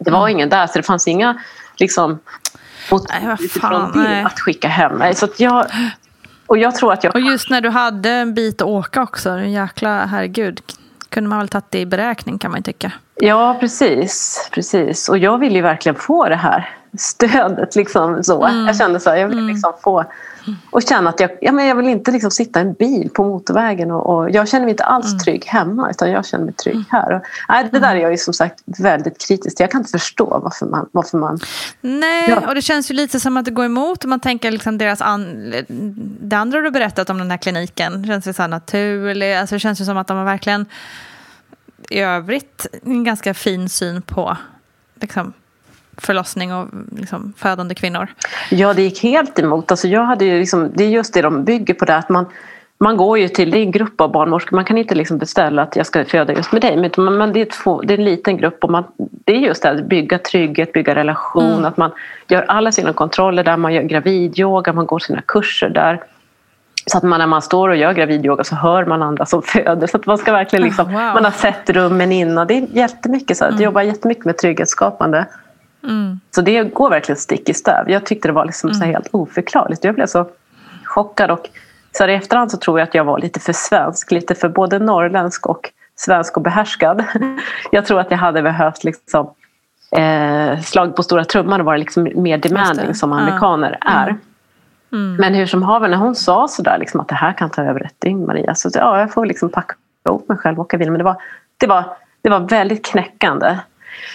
Det 0.00 0.10
var 0.10 0.28
ingen 0.28 0.48
där 0.48 0.66
så 0.66 0.78
det 0.78 0.82
fanns 0.82 1.08
inga 1.08 1.40
liksom, 1.76 2.18
Nej, 3.08 3.36
utifrån 3.40 3.92
det 3.92 4.22
att 4.26 4.40
skicka 4.40 4.68
hem. 4.68 5.14
Så 5.14 5.28
jag, 5.36 5.66
och 6.46 6.58
jag 6.58 6.74
tror 6.74 6.92
att 6.92 7.04
jag 7.04 7.14
Och 7.14 7.20
just 7.20 7.50
när 7.50 7.60
du 7.60 7.68
hade 7.68 8.10
en 8.10 8.34
bit 8.34 8.62
att 8.62 8.68
åka 8.68 9.02
också, 9.02 9.30
en 9.30 9.52
jäkla 9.52 10.06
herregud. 10.06 10.60
Kunde 11.08 11.30
man 11.30 11.38
väl 11.38 11.48
tagit 11.48 11.70
det 11.70 11.80
i 11.80 11.86
beräkning 11.86 12.38
kan 12.38 12.50
man 12.50 12.62
tycka. 12.62 12.92
Ja, 13.14 13.56
precis. 13.60 14.48
precis. 14.52 15.08
Och 15.08 15.18
jag 15.18 15.38
vill 15.38 15.54
ju 15.54 15.62
verkligen 15.62 15.96
få 15.96 16.28
det 16.28 16.36
här 16.36 16.74
stödet. 16.98 17.76
Liksom, 17.76 18.24
så. 18.24 18.48
Jag 18.66 18.76
kände 18.76 19.00
så 19.00 19.10
här, 19.10 19.16
jag 19.16 19.28
vill 19.28 19.46
liksom 19.46 19.72
få 19.82 20.04
och 20.70 20.82
känna 20.82 21.10
att 21.10 21.20
jag, 21.20 21.30
ja, 21.40 21.52
men 21.52 21.66
jag 21.66 21.74
vill 21.74 21.86
inte 21.88 22.10
liksom 22.10 22.30
sitta 22.30 22.58
i 22.60 22.62
en 22.62 22.72
bil 22.72 23.10
på 23.14 23.24
motorvägen 23.24 23.90
och, 23.90 24.14
och 24.14 24.30
jag 24.30 24.48
känner 24.48 24.64
mig 24.64 24.70
inte 24.70 24.84
alls 24.84 25.24
trygg 25.24 25.44
hemma 25.44 25.90
utan 25.90 26.10
jag 26.10 26.26
känner 26.26 26.44
mig 26.44 26.54
trygg 26.54 26.84
här. 26.90 27.14
Och, 27.14 27.22
nej, 27.48 27.68
det 27.72 27.78
där 27.78 27.96
är 27.96 28.00
jag 28.00 28.10
ju 28.10 28.18
som 28.18 28.34
sagt 28.34 28.60
väldigt 28.66 29.26
kritisk 29.28 29.56
till. 29.56 29.64
Jag 29.64 29.70
kan 29.70 29.80
inte 29.80 29.90
förstå 29.90 30.40
varför 30.44 30.66
man, 30.66 30.88
varför 30.92 31.18
man 31.18 31.38
Nej, 31.80 32.30
Ja. 32.30 32.48
och 32.48 32.54
det 32.54 32.62
känns 32.62 32.90
ju 32.90 32.94
lite 32.94 33.20
som 33.20 33.36
att 33.36 33.44
det 33.44 33.50
går 33.50 33.64
emot. 33.64 34.04
Man 34.04 34.20
tänker 34.20 34.50
liksom 34.50 34.78
deras 34.78 35.00
an... 35.00 35.54
Det 36.20 36.36
andra 36.36 36.60
du 36.60 36.70
berättat 36.70 37.10
om 37.10 37.18
den 37.18 37.30
här 37.30 37.38
kliniken 37.38 38.06
känns 38.06 38.26
ju 38.26 38.32
så 38.32 38.42
här 38.42 38.48
naturligt. 38.48 39.36
Alltså 39.36 39.54
det 39.54 39.60
känns 39.60 39.80
ju 39.80 39.84
som 39.84 39.96
att 39.96 40.06
de 40.06 40.16
har 40.16 40.24
verkligen 40.24 40.66
i 41.90 42.00
övrigt 42.00 42.66
en 42.84 43.04
ganska 43.04 43.34
fin 43.34 43.68
syn 43.68 44.02
på 44.02 44.36
liksom, 45.00 45.32
förlossning 46.00 46.54
och 46.54 46.68
liksom, 46.96 47.32
födande 47.36 47.74
kvinnor. 47.74 48.06
Ja, 48.50 48.74
det 48.74 48.82
gick 48.82 49.02
helt 49.02 49.38
emot. 49.38 49.70
Alltså 49.70 49.88
jag 49.88 50.04
hade 50.04 50.24
ju 50.24 50.38
liksom, 50.38 50.72
det 50.74 50.84
är 50.84 50.88
just 50.88 51.14
det 51.14 51.22
de 51.22 51.44
bygger 51.44 51.74
på 51.74 51.84
det 51.84 51.96
att 51.96 52.08
man, 52.08 52.26
man 52.78 52.96
går 52.96 53.18
ju 53.18 53.28
till, 53.28 53.50
det 53.50 53.58
är 53.58 53.62
en 53.62 53.70
grupp 53.70 54.00
av 54.00 54.12
barnmorskor, 54.12 54.56
man 54.56 54.64
kan 54.64 54.78
inte 54.78 54.94
liksom 54.94 55.18
beställa 55.18 55.62
att 55.62 55.76
jag 55.76 55.86
ska 55.86 56.04
föda 56.04 56.32
just 56.32 56.52
med 56.52 56.62
dig. 56.62 56.90
Men 56.96 57.32
det, 57.32 57.40
är 57.40 57.44
två, 57.44 57.82
det 57.82 57.94
är 57.94 57.98
en 57.98 58.04
liten 58.04 58.36
grupp 58.36 58.64
och 58.64 58.70
man, 58.70 58.84
det 58.98 59.32
är 59.32 59.38
just 59.38 59.62
det 59.62 59.68
här, 59.68 59.76
att 59.76 59.84
bygga 59.84 60.18
trygghet, 60.18 60.72
bygga 60.72 60.94
relation, 60.94 61.64
att 61.64 61.76
man 61.76 61.90
gör 62.28 62.42
alla 62.42 62.72
sina 62.72 62.92
kontroller 62.92 63.44
där, 63.44 63.56
man 63.56 63.74
gör 63.74 63.82
gravidyoga, 63.82 64.72
man 64.72 64.86
går 64.86 64.98
sina 64.98 65.22
kurser 65.22 65.68
där. 65.68 66.00
Så 66.86 66.98
att 66.98 67.04
man, 67.04 67.18
när 67.18 67.26
man 67.26 67.42
står 67.42 67.68
och 67.68 67.76
gör 67.76 67.92
gravidyoga 67.92 68.44
så 68.44 68.54
hör 68.54 68.84
man 68.84 69.02
andra 69.02 69.26
som 69.26 69.42
föder. 69.46 69.86
Så 69.86 69.96
att 69.96 70.06
man 70.06 70.18
ska 70.18 70.32
verkligen 70.32 70.64
liksom, 70.64 70.86
Ah, 70.86 70.92
wow. 70.92 71.14
man 71.14 71.24
har 71.24 71.30
sett 71.30 71.70
rummen 71.70 72.12
innan. 72.12 72.46
Det 72.46 72.54
är 72.54 72.66
jättemycket 72.72 73.36
så 73.36 73.44
här, 73.44 73.52
jag 73.52 73.60
jobbar 73.60 73.82
jättemycket 73.82 74.24
med 74.24 74.38
trygghetsskapande. 74.38 75.26
Så 76.30 76.40
det 76.40 76.62
går 76.62 76.90
verkligen 76.90 77.16
stick 77.18 77.48
i 77.48 77.54
stäv. 77.54 77.90
Jag 77.90 78.06
tyckte 78.06 78.28
det 78.28 78.32
var 78.32 78.44
liksom 78.44 78.74
så 78.74 78.84
här 78.84 78.92
helt 78.92 79.08
oförklarligt. 79.12 79.84
Jag 79.84 79.94
blev 79.94 80.06
så 80.06 80.26
chockad. 80.84 81.30
Och 81.30 81.48
så 81.92 82.02
här 82.02 82.08
i 82.08 82.14
efterhand 82.14 82.50
så 82.50 82.56
tror 82.56 82.78
jag 82.78 82.88
att 82.88 82.94
jag 82.94 83.04
var 83.04 83.18
lite 83.18 83.40
för 83.40 83.52
svensk. 83.52 84.10
Lite 84.10 84.34
för 84.34 84.48
både 84.48 84.78
norrländsk 84.78 85.46
och 85.46 85.70
svensk 85.96 86.36
och 86.36 86.42
behärskad. 86.42 87.04
Jag 87.70 87.86
tror 87.86 88.00
att 88.00 88.10
jag 88.10 88.18
hade 88.18 88.42
behövt 88.42 88.84
liksom, 88.84 89.30
eh, 89.96 90.60
slag 90.60 90.96
på 90.96 91.02
stora 91.02 91.24
trumman 91.24 91.60
och 91.60 91.66
vara 91.66 91.76
liksom 91.76 92.08
mer 92.14 92.38
demanding 92.38 92.94
som 92.94 93.10
Ja. 93.12 93.18
amerikaner 93.18 93.78
är. 93.80 94.16
Men 95.18 95.34
hur 95.34 95.46
som 95.46 95.62
haver, 95.62 95.88
när 95.88 95.96
hon 95.96 96.14
sa 96.14 96.48
sådär 96.48 96.78
liksom, 96.78 97.00
att 97.00 97.08
det 97.08 97.14
här 97.14 97.32
kan 97.32 97.50
ta 97.50 97.62
över 97.62 97.80
ett 97.84 97.94
dygn 98.00 98.26
Maria. 98.26 98.54
Så 98.54 98.70
ja, 98.74 99.00
jag 99.00 99.12
får 99.12 99.26
liksom 99.26 99.48
packa 99.48 99.74
ihop 100.08 100.28
mig 100.28 100.38
själv 100.38 100.58
och 100.58 100.64
åka 100.64 100.78
bil. 100.78 100.90
Men 100.90 100.98
det 100.98 101.04
var, 101.04 101.16
det 101.56 101.66
var, 101.66 101.84
det 102.22 102.30
var 102.30 102.40
väldigt 102.40 102.84
knäckande. 102.86 103.56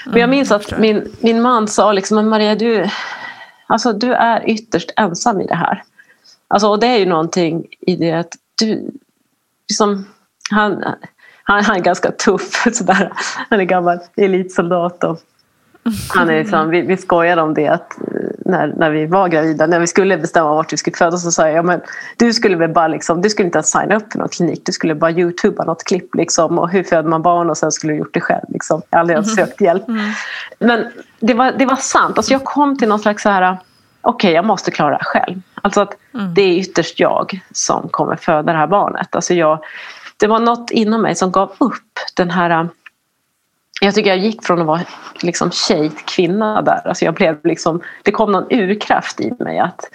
Men 0.06 0.22
jag 0.22 0.30
minns 0.30 0.52
att 0.52 0.80
min, 0.80 1.16
min 1.20 1.42
man 1.42 1.68
sa 1.68 1.92
liksom, 1.92 2.16
men 2.16 2.30
Maria 2.30 2.56
du, 2.56 2.90
alltså, 3.68 3.94
du 3.94 4.14
är 4.14 4.50
ytterst 4.50 4.92
ensam 4.96 5.42
i 5.42 5.48
det 5.48 5.56
här. 5.56 5.84
Alltså, 6.48 6.68
och 6.68 6.80
det 6.80 6.88
är 6.88 6.98
ju 6.98 7.06
någonting 7.06 7.68
i 7.80 7.96
det 7.96 8.12
att 8.12 8.34
du, 8.60 8.92
liksom, 9.70 10.06
han, 10.52 10.84
han, 11.44 11.64
han 11.64 11.76
är 11.76 11.80
ganska 11.82 12.12
tuff. 12.12 12.68
Sådär. 12.74 13.12
Han 13.50 13.60
är 13.60 13.64
gammal 13.64 14.00
elitsoldat 14.16 15.04
och 15.04 15.22
Han 16.10 16.30
är 16.30 16.40
liksom, 16.40 16.70
vi, 16.70 16.82
vi 16.82 16.98
skojade 16.98 17.42
om 17.42 17.54
det 17.54 17.68
att 17.68 17.98
eh, 18.02 18.06
när, 18.46 18.68
när 18.68 18.90
vi 18.90 19.06
var 19.06 19.28
gravida, 19.28 19.68
när 19.68 19.80
vi 19.80 19.88
skulle 19.88 20.18
bestämma 20.18 20.56
vart 20.56 20.74
vi 20.74 20.78
skulle 20.78 20.98
födas 20.98 21.24
så 21.24 21.32
sa 21.32 21.48
jag, 21.48 21.58
ja, 21.58 21.64
men 21.64 21.82
du 22.18 22.34
skulle 22.34 22.56
väl 22.56 22.70
bara 22.70 22.88
liksom, 22.88 23.22
du 23.22 23.30
skulle 23.30 23.46
inte 23.46 23.58
ens 23.58 23.72
signa 23.72 23.96
upp 23.96 24.12
för 24.12 24.20
någon 24.20 24.30
klinik, 24.30 24.62
du 24.66 24.72
skulle 24.72 24.96
bara 24.96 25.12
youtuba 25.12 25.64
något 25.64 25.84
klipp 25.84 26.16
liksom, 26.16 26.60
och 26.60 26.70
hur 26.70 26.84
föder 26.84 27.10
man 27.10 27.22
barn 27.22 27.50
och 27.50 27.58
sen 27.58 27.72
skulle 27.72 27.94
du 27.94 28.00
gjort 28.00 28.14
det 28.14 28.22
själv. 28.22 28.46
Liksom. 28.48 28.82
Jag 28.90 28.98
har 28.98 29.00
aldrig 29.00 29.16
ens 29.16 29.36
sökt 29.36 29.62
hjälp. 29.62 29.88
Mm. 29.88 30.12
Men 30.60 30.86
det 31.20 31.34
var, 31.34 31.52
det 31.52 31.66
var 31.66 31.76
sant, 31.76 32.18
alltså, 32.18 32.34
jag 32.34 32.44
kom 32.44 32.78
till 32.78 32.88
någon 32.88 33.00
slags 33.00 33.24
så 33.24 33.30
här, 33.30 33.58
okej 34.02 34.16
okay, 34.16 34.32
jag 34.32 34.46
måste 34.46 34.72
klara 34.72 34.90
det 34.90 34.96
här 35.02 35.20
själv. 35.20 35.42
Alltså 35.62 35.82
att 35.82 35.98
Mm. 36.14 36.34
det 36.34 36.42
är 36.42 36.58
ytterst 36.60 37.00
jag 37.00 37.40
som 37.52 37.90
kommer 37.90 38.16
föda 38.16 38.52
det 38.52 38.58
här 38.58 38.68
barnet. 38.68 39.16
Alltså 39.16 39.34
jag, 39.34 39.60
det 40.18 40.28
var 40.28 40.40
något 40.40 40.72
inom 40.72 41.02
mig 41.02 41.16
som 41.16 41.32
gav 41.32 41.52
upp 41.58 42.00
den 42.16 42.32
här 42.32 42.70
jag 43.82 43.96
tycker 43.96 44.10
jag 44.10 44.20
gick 44.20 44.44
från 44.44 44.62
att 44.62 44.68
vara 44.68 44.82
liksom 45.22 45.52
tjej 45.52 45.90
till 45.90 46.06
kvinna 46.06 46.62
där. 46.62 46.88
Alltså 46.88 47.06
jag 47.06 47.14
blev 47.14 47.38
liksom, 47.44 47.82
det 48.04 48.12
kom 48.12 48.32
någon 48.32 48.48
urkraft 48.50 49.20
i 49.20 49.34
mig. 49.40 49.60
Att, 49.60 49.90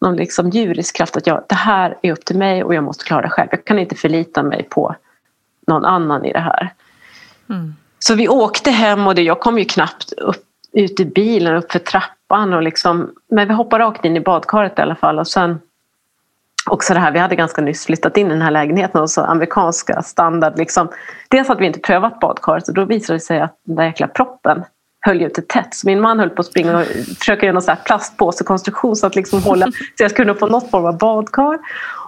någon 0.00 0.16
liksom 0.16 0.50
djurisk 0.50 0.96
kraft 0.96 1.16
att 1.16 1.26
jag, 1.26 1.44
det 1.48 1.54
här 1.54 1.98
är 2.02 2.12
upp 2.12 2.24
till 2.24 2.38
mig 2.38 2.64
och 2.64 2.74
jag 2.74 2.84
måste 2.84 3.04
klara 3.04 3.22
det 3.22 3.30
själv. 3.30 3.48
Jag 3.50 3.64
kan 3.64 3.78
inte 3.78 3.94
förlita 3.94 4.42
mig 4.42 4.62
på 4.62 4.96
någon 5.66 5.84
annan 5.84 6.24
i 6.24 6.32
det 6.32 6.40
här. 6.40 6.72
Mm. 7.50 7.74
Så 7.98 8.14
vi 8.14 8.28
åkte 8.28 8.70
hem 8.70 9.06
och 9.06 9.14
det, 9.14 9.22
jag 9.22 9.40
kom 9.40 9.58
ju 9.58 9.64
knappt 9.64 10.12
upp, 10.12 10.44
ut 10.72 11.00
i 11.00 11.04
bilen, 11.04 11.56
upp 11.56 11.72
för 11.72 11.78
trappan. 11.78 12.52
Och 12.52 12.62
liksom, 12.62 13.10
men 13.30 13.48
vi 13.48 13.54
hoppade 13.54 13.84
rakt 13.84 14.04
in 14.04 14.16
i 14.16 14.20
badkaret 14.20 14.78
i 14.78 14.82
alla 14.82 14.96
fall. 14.96 15.18
Och 15.18 15.28
sen 15.28 15.60
också 16.66 16.94
det 16.94 17.00
här, 17.00 17.12
vi 17.12 17.18
hade 17.18 17.36
ganska 17.36 17.62
nyss 17.62 17.86
flyttat 17.86 18.16
in 18.16 18.26
i 18.26 18.30
den 18.30 18.42
här 18.42 18.50
lägenheten 18.50 19.00
och 19.00 19.10
så 19.10 19.20
amerikanska 19.20 20.02
standard. 20.02 20.58
Liksom. 20.58 20.88
Dels 21.28 21.48
hade 21.48 21.60
vi 21.60 21.66
inte 21.66 21.80
prövat 21.80 22.20
badkaret 22.20 22.68
och 22.68 22.74
då 22.74 22.84
visade 22.84 23.16
det 23.16 23.20
sig 23.20 23.40
att 23.40 23.56
den 23.66 23.76
där 23.76 23.84
jäkla 23.84 24.08
proppen 24.08 24.64
höll 25.06 25.20
ju 25.20 25.24
inte 25.24 25.42
tätt. 25.42 25.74
Så 25.74 25.86
min 25.86 26.00
man 26.00 26.18
höll 26.18 26.30
på 26.30 26.40
att 26.40 26.46
springa 26.46 26.78
och 26.78 26.86
försöka 27.18 27.46
göra 27.46 27.54
någon 27.54 27.62
här 27.66 27.78
plastpåsekonstruktion 27.84 28.96
så 28.96 29.06
att 29.06 29.16
liksom 29.16 29.42
hålla 29.42 29.66
så 29.66 30.02
jag 30.02 30.10
skulle 30.10 30.34
få 30.34 30.46
något 30.46 30.70
form 30.70 30.84
av 30.84 30.98
badkar. 30.98 31.58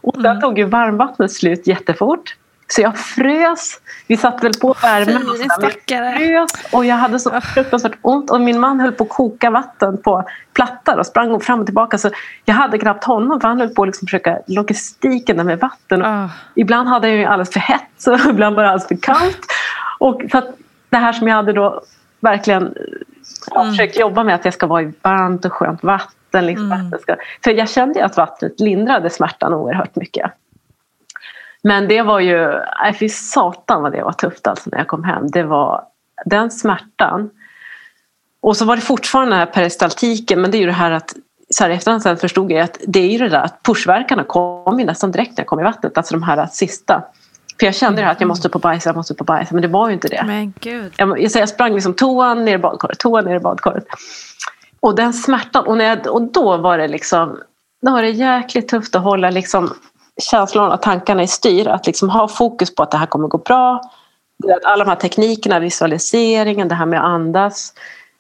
Och 0.03 0.23
där 0.23 0.41
tog 0.41 0.59
ju 0.59 0.65
varmvattnet 0.65 1.33
slut 1.33 1.67
jättefort. 1.67 2.37
Så 2.69 2.81
jag 2.81 2.99
frös. 2.99 3.81
Vi 4.07 4.17
satte 4.17 4.47
väl 4.47 4.55
på 4.61 4.75
värmen 4.83 5.23
stackare. 5.51 6.25
jag 6.25 6.51
frös 6.51 6.73
och 6.73 6.85
jag 6.85 6.97
hade 6.97 7.19
så 7.19 7.41
fruktansvärt 7.41 7.99
ont. 8.03 8.31
Och 8.31 8.41
min 8.41 8.61
man 8.61 8.81
höll 8.81 8.93
på 8.93 9.05
att 9.05 9.11
koka 9.11 9.51
vatten 9.51 10.03
på 10.03 10.25
plattor 10.53 10.99
och 10.99 11.07
sprang 11.07 11.41
fram 11.41 11.61
och 11.61 11.67
tillbaka. 11.67 11.99
Så 11.99 12.11
jag 12.45 12.55
hade 12.55 12.79
knappt 12.79 13.05
honom 13.05 13.41
för 13.41 13.49
han 13.49 13.61
höll 13.61 13.69
på 13.69 13.83
att 13.83 13.89
liksom 13.89 14.07
försöka 14.07 14.39
logistiken 14.47 15.37
där 15.37 15.45
med 15.45 15.59
vatten. 15.59 16.05
Ah. 16.05 16.29
Ibland 16.55 16.89
hade 16.89 17.09
jag 17.09 17.17
ju 17.17 17.25
alldeles 17.25 17.53
för 17.53 17.61
hett 17.61 18.07
och 18.07 18.21
ibland 18.31 18.57
det 18.57 18.63
alldeles 18.63 18.89
för 18.89 18.97
kallt. 18.97 19.47
Och 19.99 20.23
så 20.33 20.43
det 20.89 20.97
här 20.97 21.13
som 21.13 21.29
jag 21.29 21.35
hade 21.35 21.53
då 21.53 21.83
verkligen 22.21 22.75
ja, 23.51 23.65
försökt 23.65 23.99
jobba 23.99 24.25
med 24.25 24.35
att 24.35 24.45
jag 24.45 24.55
ska 24.55 24.67
vara 24.67 24.83
i 24.83 24.93
varmt 25.03 25.45
och 25.45 25.53
skönt 25.53 25.83
vatten. 25.83 26.47
Liksom, 26.47 26.69
vatten 26.69 26.99
ska, 27.01 27.17
för 27.45 27.51
jag 27.51 27.71
kände 27.71 27.99
ju 27.99 28.05
att 28.05 28.17
vattnet 28.17 28.61
lindrade 28.61 29.11
smärtan 29.11 29.55
oerhört 29.55 29.97
mycket. 29.97 30.33
Men 31.65 31.89
det 31.89 32.03
var 32.03 32.21
ju, 32.21 32.61
nej 32.83 32.95
fy 32.99 33.09
satan 33.09 33.83
vad 33.83 33.93
det 33.93 34.03
var 34.03 34.13
tufft 34.13 34.47
alltså 34.47 34.71
när 34.71 34.79
jag 34.79 34.89
kom 34.89 35.05
hem. 35.05 35.31
Det 35.31 35.43
var 35.43 35.85
den 36.25 36.51
smärtan. 36.51 37.31
Och 38.43 38.57
så 38.57 38.65
var 38.65 38.77
det 38.77 38.83
fortfarande 38.83 39.33
den 39.33 39.39
här 39.39 39.47
peristaltiken 39.47 40.41
men 40.41 40.51
det 40.51 40.57
är 40.57 40.61
ju 40.61 40.67
det 40.67 40.73
här 40.73 40.91
att 40.91 41.15
så 41.51 41.65
här 41.65 41.71
efterhand 41.71 42.03
sen 42.03 42.17
förstod 42.17 42.53
jag 42.53 42.61
att 42.61 42.79
det 42.87 43.01
är 43.01 43.09
ju 43.11 43.19
det 43.19 43.29
där 43.29 43.43
att 43.43 43.63
pushverkarna 43.63 44.25
kom 44.25 44.81
ju 44.81 44.87
nästan 44.87 45.11
direkt 45.11 45.31
när 45.31 45.41
jag 45.41 45.47
kom 45.47 45.61
i 45.61 45.63
vattnet. 45.63 45.99
Alltså 45.99 46.15
de 46.15 46.23
här 46.23 46.47
sista. 46.47 47.03
För 47.59 47.67
jag 47.67 47.75
kände 47.75 48.01
det 48.01 48.05
här 48.05 48.13
att 48.13 48.21
jag 48.21 48.29
måste 48.29 48.49
upp 48.49 48.55
och 48.55 48.61
bajsa, 48.61 48.89
jag 48.89 48.97
måste 48.97 49.15
upp 49.15 49.21
och 49.21 49.27
bajsa 49.27 49.55
men 49.55 49.63
det 49.63 49.69
var 49.69 49.89
ju 49.89 49.95
inte 49.95 50.09
det. 50.09 50.23
Men 50.27 50.55
gud. 50.61 50.93
Jag, 50.97 51.21
jag, 51.21 51.31
jag 51.35 51.49
sprang 51.49 51.75
liksom 51.75 51.95
toan 51.95 52.45
ner 52.45 52.55
i 52.55 52.59
badkaret, 52.59 52.99
toan 52.99 53.25
ner 53.25 53.37
i 53.37 53.41
badkaret. 53.41 53.87
Och 54.81 54.95
den 54.95 55.13
smärtan, 55.13 55.67
och, 55.67 55.77
när 55.77 55.85
jag, 55.85 56.07
och 56.07 56.23
då 56.23 56.57
var 56.57 56.79
det 56.79 56.89
liksom 56.89 57.39
då 57.83 57.93
var 57.93 58.03
det 58.03 58.11
jäkligt 58.11 58.69
tufft 58.69 58.95
att 58.95 59.03
hålla 59.03 59.31
liksom 59.31 59.75
känslorna 60.23 60.75
och 60.75 60.83
tankarna 60.83 61.23
i 61.23 61.27
styr. 61.27 61.69
Att 61.69 61.87
liksom 61.87 62.11
ha 62.11 62.29
fokus 62.29 62.75
på 62.75 62.83
att 62.83 62.91
det 62.91 62.97
här 62.97 63.07
kommer 63.07 63.29
gå 63.29 63.39
bra. 63.39 63.75
Att 64.57 64.65
Alla 64.65 64.85
de 64.85 64.91
här 64.91 64.97
teknikerna, 64.97 65.59
visualiseringen, 65.59 66.69
det 66.69 66.75
här 66.75 66.87
med 66.87 67.01
att 67.01 67.07
andas. 67.07 67.73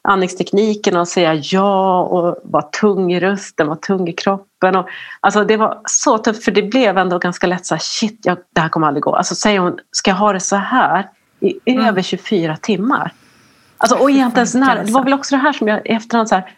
Andningstekniken 0.09 0.97
och 0.97 1.09
säga 1.09 1.35
ja 1.35 2.03
och 2.03 2.37
vara 2.45 2.63
tung 2.63 3.13
i 3.13 3.21
rösten, 3.21 3.67
vara 3.67 3.79
tung 3.79 4.09
i 4.09 4.13
kroppen. 4.13 4.77
Och, 4.77 4.89
alltså 5.21 5.45
det 5.45 5.57
var 5.57 5.81
så 5.85 6.19
tufft 6.19 6.45
för 6.45 6.53
det 6.53 6.63
blev 6.63 6.99
ändå 6.99 7.19
ganska 7.19 7.47
lätt 7.47 7.67
så 7.67 7.75
här, 7.75 7.81
shit, 7.83 8.21
jag, 8.23 8.39
det 8.55 8.61
här 8.61 8.69
kommer 8.69 8.87
aldrig 8.87 9.03
gå. 9.03 9.15
Alltså 9.15 9.35
säger 9.35 9.59
hon, 9.59 9.79
ska 9.91 10.11
jag 10.11 10.17
ha 10.17 10.33
det 10.33 10.41
så 10.41 10.57
här 10.57 11.09
i 11.41 11.77
över 11.79 12.03
24 12.03 12.57
timmar? 12.57 13.13
Alltså, 13.77 13.97
och 13.97 14.11
egentligen 14.11 14.47
så 14.47 14.59
nära, 14.59 14.83
det 14.83 14.93
var 14.93 15.05
väl 15.05 15.13
också 15.13 15.37
det 15.37 15.43
här 15.43 15.53
som 15.53 15.69
jag 15.69 15.87
i 15.87 15.89
efterhand 15.89 16.29
så 16.29 16.35
här, 16.35 16.51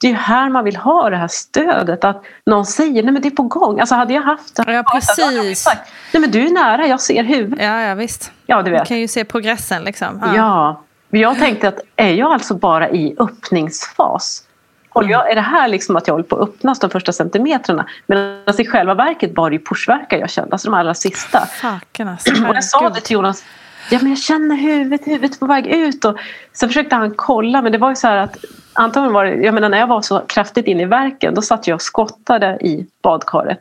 det 0.00 0.06
är 0.06 0.10
ju 0.10 0.16
här 0.16 0.48
man 0.50 0.64
vill 0.64 0.76
ha 0.76 1.10
det 1.10 1.16
här 1.16 1.28
stödet. 1.28 2.04
Att 2.04 2.22
någon 2.46 2.66
säger, 2.66 3.02
nej 3.02 3.12
men 3.12 3.22
det 3.22 3.28
är 3.28 3.30
på 3.30 3.42
gång. 3.42 3.80
Alltså 3.80 3.94
hade 3.94 4.14
jag 4.14 4.22
haft 4.22 4.56
det. 4.56 4.62
Ja, 4.62 4.64
hade 4.64 4.76
jag 4.76 4.86
precis. 4.92 5.62
sagt, 5.62 5.90
nej 6.12 6.20
men 6.20 6.30
du 6.30 6.46
är 6.46 6.50
nära, 6.50 6.86
jag 6.86 7.00
ser 7.00 7.24
huvudet. 7.24 7.64
Ja, 7.64 7.80
ja 7.80 7.94
visst. 7.94 8.32
Ja, 8.46 8.56
du 8.62 8.70
Du 8.70 8.70
vet. 8.70 8.88
kan 8.88 8.98
ju 8.98 9.08
se 9.08 9.24
progressen 9.24 9.82
liksom. 9.84 10.22
Ja. 10.36 10.80
Men 11.08 11.20
jag 11.20 11.38
tänkte 11.38 11.68
att 11.68 11.80
är 11.96 12.12
jag 12.12 12.32
alltså 12.32 12.54
bara 12.54 12.90
i 12.90 13.16
öppningsfas? 13.18 14.42
Håller 14.88 15.08
jag, 15.10 15.30
är 15.30 15.34
det 15.34 15.40
här 15.40 15.68
liksom 15.68 15.96
att 15.96 16.06
jag 16.06 16.14
håller 16.14 16.24
på 16.24 16.36
att 16.36 16.48
öppnas 16.48 16.78
de 16.78 16.90
första 16.90 17.12
centimetrarna? 17.12 17.86
Men 18.06 18.42
alltså 18.46 18.62
i 18.62 18.66
själva 18.66 18.94
verket 18.94 19.30
var 19.36 19.50
det 19.50 19.56
ju 19.56 19.62
pushverkar 19.64 20.18
jag 20.18 20.30
kände, 20.30 20.52
alltså 20.52 20.70
de 20.70 20.74
allra 20.78 20.94
sista. 20.94 21.46
Faken 21.46 22.08
alltså. 22.08 22.30
Och 22.48 22.56
jag 22.56 22.64
sa 22.64 22.88
det 22.88 23.00
till 23.00 23.14
Jonas. 23.14 23.44
Ja, 23.90 23.98
men 24.02 24.10
jag 24.10 24.18
känner 24.18 24.56
huvudet, 24.56 25.06
huvudet 25.06 25.40
på 25.40 25.46
väg 25.46 25.66
ut. 25.66 26.04
Och 26.04 26.16
sen 26.52 26.68
försökte 26.68 26.94
han 26.94 27.14
kolla, 27.16 27.62
men 27.62 27.72
det 27.72 27.78
var 27.78 27.90
ju 27.90 27.96
så 27.96 28.06
här 28.06 28.16
att 28.16 28.36
antagligen 28.72 29.12
var 29.12 29.24
det, 29.24 29.34
jag 29.34 29.54
menar 29.54 29.68
när 29.68 29.78
jag 29.78 29.86
var 29.86 30.02
så 30.02 30.20
kraftigt 30.20 30.66
inne 30.66 30.82
i 30.82 30.86
verken, 30.86 31.34
då 31.34 31.42
satt 31.42 31.66
jag 31.66 31.74
och 31.74 31.82
skottade 31.82 32.58
i 32.60 32.86
badkaret. 33.02 33.60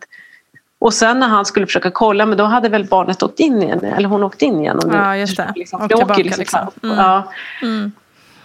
Och 0.80 0.94
sen 0.94 1.20
när 1.20 1.28
han 1.28 1.46
skulle 1.46 1.66
försöka 1.66 1.92
kolla, 1.92 2.26
men 2.26 2.38
då 2.38 2.44
hade 2.44 2.70
väl 2.70 2.86
barnet 2.86 3.24
åkt 3.24 3.40
in 3.40 3.64
igen, 3.64 3.84
eller 3.84 4.10
hon 4.10 4.24
åkt 4.24 4.42
in 4.42 4.60
igen. 4.60 4.80
om 4.80 4.90
du 4.90 4.96
Ja, 4.96 5.18
just 5.18 5.38
det. 5.38 5.54
Liksom. 5.56 5.80
Och 5.80 5.86
åker 5.86 5.98
tillbaka, 5.98 6.22
liksom. 6.22 6.40
liksom. 6.40 6.72
så 6.82 6.96
här. 6.96 7.24
Mm. 7.62 7.92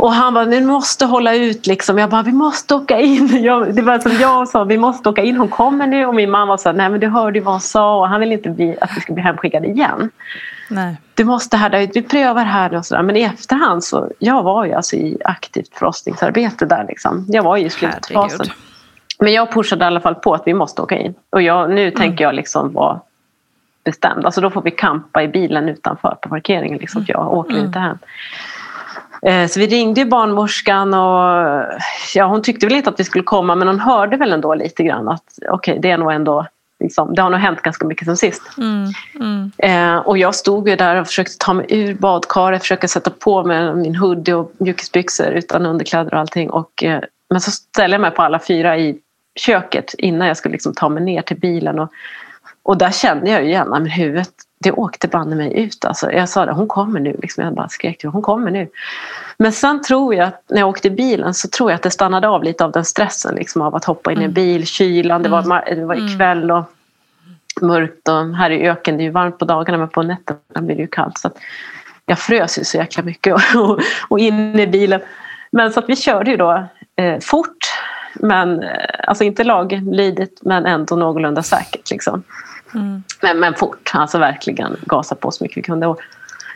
Och 0.01 0.13
han 0.13 0.35
bara, 0.35 0.45
ni 0.45 0.61
måste 0.61 1.05
hålla 1.07 1.35
ut 1.35 1.67
liksom. 1.67 1.99
Jag 1.99 2.11
bara, 2.11 2.23
vi 2.23 2.33
måste 2.33 2.75
åka 2.75 3.01
in. 3.01 3.43
Jag, 3.45 3.75
det 3.75 3.83
var 3.83 3.99
som 3.99 4.13
jag 4.13 4.49
sa, 4.49 4.65
vi 4.65 4.79
måste 4.79 5.09
åka 5.09 5.23
in. 5.23 5.37
Hon 5.37 5.49
kommer 5.49 5.87
nu. 5.87 6.07
Och 6.07 6.15
min 6.15 6.31
mamma 6.31 6.59
sa, 6.59 6.73
nej 6.73 6.89
men 6.91 7.01
du 7.01 7.09
hörde 7.09 7.39
ju 7.39 7.45
vad 7.45 7.55
hon 7.55 7.61
sa. 7.61 7.99
Och 7.99 8.09
han 8.09 8.21
vill 8.21 8.33
inte 8.33 8.51
bli, 8.51 8.77
att 8.81 8.91
vi 8.97 9.01
ska 9.01 9.13
bli 9.13 9.23
hemskickade 9.23 9.67
igen 9.67 10.11
Nej. 10.69 10.97
du 11.15 11.25
måste 11.25 11.57
härda 11.57 11.81
ut, 11.83 11.91
vi 11.95 12.03
prövar 12.03 12.45
här 12.45 12.75
och 12.75 12.87
sådär. 12.87 13.03
Men 13.03 13.17
i 13.17 13.23
efterhand 13.23 13.85
så, 13.85 14.11
jag 14.19 14.43
var 14.43 14.65
ju 14.65 14.73
alltså 14.73 14.97
i 14.97 15.17
aktivt 15.25 15.75
förlossningsarbete 15.75 16.67
där 16.67 16.85
liksom. 16.89 17.25
Jag 17.29 17.43
var 17.43 17.57
ju 17.57 17.65
i 17.67 17.71
slutfasen. 17.71 18.17
Herregud. 18.17 18.53
Men 19.19 19.33
jag 19.33 19.53
pushade 19.53 19.85
i 19.85 19.87
alla 19.87 20.01
fall 20.01 20.15
på 20.15 20.35
att 20.35 20.43
vi 20.47 20.55
måste 20.55 20.83
åka 20.83 20.99
in. 20.99 21.15
Och 21.31 21.43
jag, 21.43 21.65
Mm. 21.65 21.75
nu 21.75 21.91
tänker 21.91 22.25
jag 22.25 22.35
liksom 22.35 22.73
vara 22.73 23.01
bestämd. 23.85 24.25
Alltså 24.25 24.41
då 24.41 24.51
får 24.51 24.63
vi 24.63 24.71
kampa 24.71 25.23
i 25.23 25.29
bilen 25.29 25.69
utanför 25.69 26.17
på 26.23 26.29
parkeringen 26.29 26.79
liksom. 26.79 27.05
För 27.07 27.13
jag 27.13 27.33
åker 27.33 27.53
Mm. 27.55 27.65
inte 27.67 27.79
hem. 27.79 27.99
Eh, 29.23 29.47
Så 29.47 29.61
vi 29.61 29.66
ringde 29.66 30.05
barnmorskan 30.05 30.95
och 30.95 31.64
ja, 32.14 32.25
hon 32.25 32.43
tyckte 32.43 32.66
väl 32.66 32.77
inte 32.77 32.91
att 32.91 33.01
vi 33.01 33.05
skulle 33.05 33.25
komma 33.25 33.55
men 33.55 33.68
hon 33.68 33.81
hörde 33.81 34.16
väl 34.16 34.33
ändå 34.33 34.55
lite 34.55 34.83
grann 34.83 35.09
att 35.09 35.25
okej 35.51 35.79
det 35.83 35.91
är 35.91 35.99
nog 35.99 36.12
ändå 36.12 36.47
liksom, 36.81 37.14
det 37.14 37.23
har 37.23 37.31
nog 37.31 37.41
hänt 37.41 37.62
ganska 37.62 37.87
mycket 37.87 38.07
sen 38.07 38.16
sist. 38.16 38.43
Mm. 38.59 38.93
Mm. 39.14 39.53
Eh, 39.59 39.99
och 39.99 40.18
jag 40.18 40.35
stod 40.35 40.68
ju 40.68 40.77
där 40.77 40.97
och 41.01 41.07
försökte 41.07 41.39
ta 41.39 41.53
mig 41.53 41.66
ur 41.68 41.95
badkaret, 41.95 42.62
försöka 42.62 42.89
sätta 42.89 43.11
på 43.11 43.45
mig 43.45 43.75
min 43.75 43.97
hoodie 43.97 44.35
och 44.35 44.53
mjukisbyxor 44.59 45.27
utan 45.27 45.66
underkläder 45.66 46.14
och 46.14 46.21
allting. 46.21 46.51
Och, 46.51 46.85
eh, 46.85 47.01
men 47.31 47.41
så 47.41 47.51
ställde 47.51 47.95
jag 47.95 48.01
mig 48.01 48.11
på 48.11 48.23
alla 48.23 48.39
fyra 48.39 48.79
i 48.79 48.99
köket 49.35 49.95
innan 49.99 50.29
jag 50.29 50.37
skulle 50.37 50.53
liksom 50.53 50.75
ta 50.75 50.89
mig 50.89 51.03
ner 51.03 51.23
till 51.23 51.37
bilen. 51.41 51.79
Och, 51.79 51.91
och 52.62 52.79
där 52.79 52.91
kände 52.91 53.31
jag 53.31 53.43
ju 53.43 53.49
igen, 53.49 53.68
men 53.68 53.87
huvudet 53.87 54.31
det 54.65 54.73
åkte 54.73 55.09
banne 55.09 55.37
mig 55.37 55.59
ut. 55.59 55.85
Alltså, 55.85 56.13
jag 56.13 56.29
sa 56.29 56.47
det, 56.47 56.53
hon 56.53 56.69
kommer 56.69 57.01
nu. 57.01 57.17
Liksom, 57.23 57.45
jag 57.45 57.55
bara 57.55 57.69
skrek 57.69 58.05
hon 58.05 58.23
kommer 58.23 58.51
nu. 58.51 58.69
Men 59.39 59.53
sen 59.53 59.83
tror 59.83 60.15
jag 60.15 60.31
när 60.49 60.59
jag 60.59 60.69
åkte 60.69 60.91
bilen 60.91 61.35
så 61.35 61.49
tror 61.49 61.71
jag 61.71 61.77
att 61.77 61.83
det 61.83 61.91
stannade 61.91 62.29
av 62.29 62.45
lite 62.45 62.65
av 62.65 62.73
den 62.73 62.85
stressen 62.85 63.35
liksom, 63.35 63.63
av 63.63 63.75
att 63.75 63.85
hoppa 63.85 64.13
in 64.13 64.21
i 64.21 64.25
en 64.25 64.33
bil, 64.33 64.67
kylan, 64.67 65.23
det 65.23 65.29
var, 65.29 65.43
mar- 65.43 65.75
det 65.75 65.85
var 65.85 66.17
kväll 66.17 66.51
och 66.51 66.65
mörkt 67.61 68.09
och 68.09 68.37
här 68.37 68.51
i 68.51 68.69
öken, 68.69 68.97
det 68.97 69.03
är 69.03 69.05
ju 69.05 69.11
varmt 69.11 69.39
på 69.39 69.45
dagarna 69.45 69.79
men 69.79 69.89
på 69.89 70.03
nätterna 70.03 70.67
blir 70.67 70.77
det 70.77 70.83
ju 70.83 70.89
kallt. 70.89 71.19
Så 71.19 71.31
jag 72.07 72.19
frös 72.19 72.59
ju 72.59 72.65
så 72.65 72.77
jäkla 72.77 73.03
mycket 73.03 73.35
och, 73.35 73.71
och, 73.71 73.81
och 74.09 74.19
in 74.19 74.59
i 74.59 74.67
bilen. 74.67 75.01
Men 75.51 75.73
så 75.73 75.81
att 75.81 75.89
vi 75.89 75.97
körde 75.97 76.31
ju 76.31 76.37
då 76.37 76.65
eh, 76.97 77.19
fort, 77.21 77.57
men 78.15 78.63
eh, 78.63 78.71
alltså 79.07 79.25
inte 79.25 79.45
laglydigt 79.45 80.41
men 80.43 80.67
ändå 80.67 80.97
någorlunda 80.97 81.43
säkert. 81.43 81.91
Liksom. 81.91 82.23
Mm. 82.75 83.03
Men, 83.23 83.41
men 83.41 83.55
fort, 83.55 83.91
alltså 83.95 84.18
verkligen 84.18 84.77
gasa 84.87 85.14
på 85.14 85.31
så 85.31 85.45
mycket 85.45 85.57
vi 85.57 85.62
kunde. 85.62 85.87
Och 85.87 86.01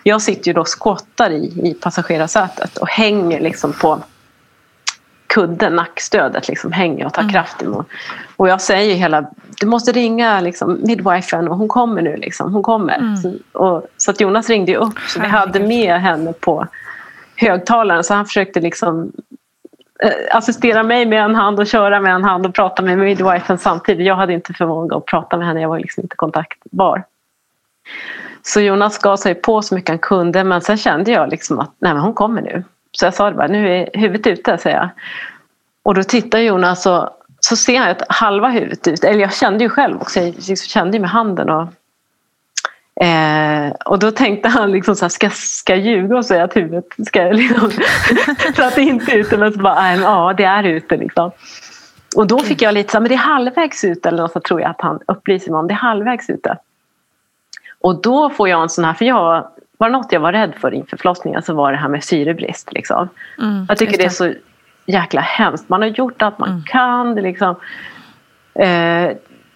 jag 0.02 0.22
sitter 0.22 0.48
ju 0.48 0.52
då 0.52 0.64
skottar 0.64 1.30
i, 1.30 1.68
i 1.70 1.74
passagerarsätet 1.74 2.76
och 2.76 2.88
hänger 2.88 3.40
liksom 3.40 3.72
på 3.72 3.98
kudden, 5.26 5.76
nackstödet 5.76 6.48
liksom 6.48 6.72
hänger 6.72 7.06
och 7.06 7.12
tar 7.12 7.28
kraft 7.30 7.62
emot. 7.62 7.86
Och 8.36 8.48
jag 8.48 8.60
säger 8.60 8.94
hela, 8.94 9.30
du 9.60 9.66
måste 9.66 9.92
ringa 9.92 10.40
liksom, 10.40 10.78
midwifen 10.82 11.48
och 11.48 11.56
hon 11.56 11.68
kommer 11.68 12.02
nu. 12.02 12.16
Liksom, 12.16 12.52
hon 12.52 12.62
kommer. 12.62 13.16
Så, 13.16 13.58
och, 13.58 13.86
så 13.96 14.10
att 14.10 14.20
Jonas 14.20 14.50
ringde 14.50 14.76
upp 14.76 14.98
så 15.08 15.20
vi 15.20 15.26
hade 15.26 15.60
med 15.60 16.00
henne 16.00 16.32
på 16.32 16.66
högtalaren 17.36 18.04
så 18.04 18.14
han 18.14 18.26
försökte 18.26 18.60
liksom 18.60 19.12
Eh, 20.02 20.36
assistera 20.36 20.82
mig 20.82 21.06
med 21.06 21.24
en 21.24 21.34
hand 21.34 21.60
och 21.60 21.66
köra 21.66 22.00
med 22.00 22.14
en 22.14 22.24
hand 22.24 22.46
och 22.46 22.54
prata 22.54 22.82
med 22.82 22.98
midwifen 22.98 23.58
samtidigt. 23.58 24.06
Jag 24.06 24.16
hade 24.16 24.32
inte 24.32 24.52
förmåga 24.52 24.96
att 24.96 25.06
prata 25.06 25.36
med 25.36 25.46
henne, 25.46 25.60
jag 25.60 25.68
var 25.68 25.78
liksom 25.78 26.02
inte 26.02 26.16
kontaktbar. 26.16 27.04
Så 28.42 28.60
Jonas 28.60 28.98
gav 28.98 29.16
sig 29.16 29.34
på 29.34 29.62
så 29.62 29.74
mycket 29.74 29.88
han 29.88 29.98
kunde 29.98 30.44
men 30.44 30.60
sen 30.60 30.76
kände 30.76 31.10
jag 31.10 31.30
liksom 31.30 31.60
att 31.60 31.72
nej, 31.78 31.94
men 31.94 32.02
hon 32.02 32.14
kommer 32.14 32.42
nu. 32.42 32.64
Så 32.92 33.04
jag 33.04 33.14
sa 33.14 33.30
det 33.30 33.36
bara, 33.36 33.46
nu 33.46 33.76
är 33.76 33.90
huvudet 33.94 34.26
ute, 34.26 34.58
säger 34.58 34.76
jag. 34.76 34.88
Och 35.82 35.94
då 35.94 36.02
tittar 36.02 36.38
Jonas 36.38 36.86
och 36.86 37.08
så 37.40 37.56
ser 37.56 37.78
han 37.78 37.90
att 37.90 38.02
halva 38.08 38.48
huvudet 38.48 38.88
ut. 38.88 39.04
Eller 39.04 39.20
jag 39.20 39.34
kände 39.34 39.64
ju 39.64 39.70
själv 39.70 40.00
också, 40.00 40.20
jag 40.20 40.26
liksom 40.26 40.56
kände 40.56 40.96
ju 40.96 41.00
med 41.00 41.10
handen. 41.10 41.50
Och, 41.50 41.68
eh, 43.00 43.72
och 43.84 43.98
då 43.98 44.10
tänkte 44.10 44.48
han 44.48 44.72
liksom 44.72 44.96
så 44.96 45.04
här, 45.04 45.10
ska, 45.10 45.30
ska 45.30 45.76
jag 45.76 45.86
ljuga 45.86 46.16
och 46.16 46.26
säga 46.26 46.44
att 46.44 46.56
huvudet 46.56 46.84
ska 47.06 47.22
liksom, 47.22 47.70
för 48.54 48.62
att 48.62 48.74
det 48.74 48.82
inte 48.82 49.12
är 49.12 49.16
ute. 49.16 49.36
Men 49.36 49.52
så 49.52 49.58
bara, 49.58 49.96
ja 49.96 50.34
det 50.36 50.44
är 50.44 50.64
ute 50.64 50.96
liksom. 50.96 51.30
Och 52.16 52.26
då 52.26 52.38
fick 52.38 52.62
jag 52.62 52.74
lite 52.74 52.90
så 52.90 52.96
här, 52.96 53.00
men 53.00 53.08
det 53.08 53.14
är 53.14 53.18
halvvägs 53.18 53.84
ute 53.84 54.08
eller 54.08 54.22
något 54.22 54.32
så 54.32 54.40
tror 54.40 54.60
jag 54.60 54.70
att 54.70 54.80
han 54.80 55.00
upplyser 55.06 55.50
mig 55.50 55.58
om. 55.58 55.66
Det 55.66 55.74
är 55.74 55.78
halvvägs 55.78 56.30
ute. 56.30 56.58
Och 57.80 58.02
då 58.02 58.30
får 58.30 58.48
jag 58.48 58.62
en 58.62 58.68
sån 58.68 58.84
här, 58.84 58.94
för 58.94 59.04
jag 59.04 59.48
var 59.78 59.88
något 59.88 60.12
jag 60.12 60.20
var 60.20 60.32
rädd 60.32 60.54
för 60.60 60.74
inför 60.74 60.96
förlossningen 60.96 61.42
så 61.42 61.54
var 61.54 61.72
det 61.72 61.78
här 61.78 61.88
med 61.88 62.04
syrebrist. 62.04 62.72
Liksom. 62.72 63.08
Mm, 63.38 63.66
jag 63.68 63.78
tycker 63.78 63.92
det. 63.92 63.98
det. 63.98 64.04
är 64.04 64.08
så 64.08 64.32
jäkla 64.86 65.20
hemskt. 65.20 65.68
Man 65.68 65.82
har 65.82 65.88
gjort 65.88 66.22
allt 66.22 66.38
man 66.38 66.48
mm. 66.48 66.62
kan. 66.62 67.14
Det, 67.14 67.22
liksom, 67.22 67.54
eh, 68.54 69.10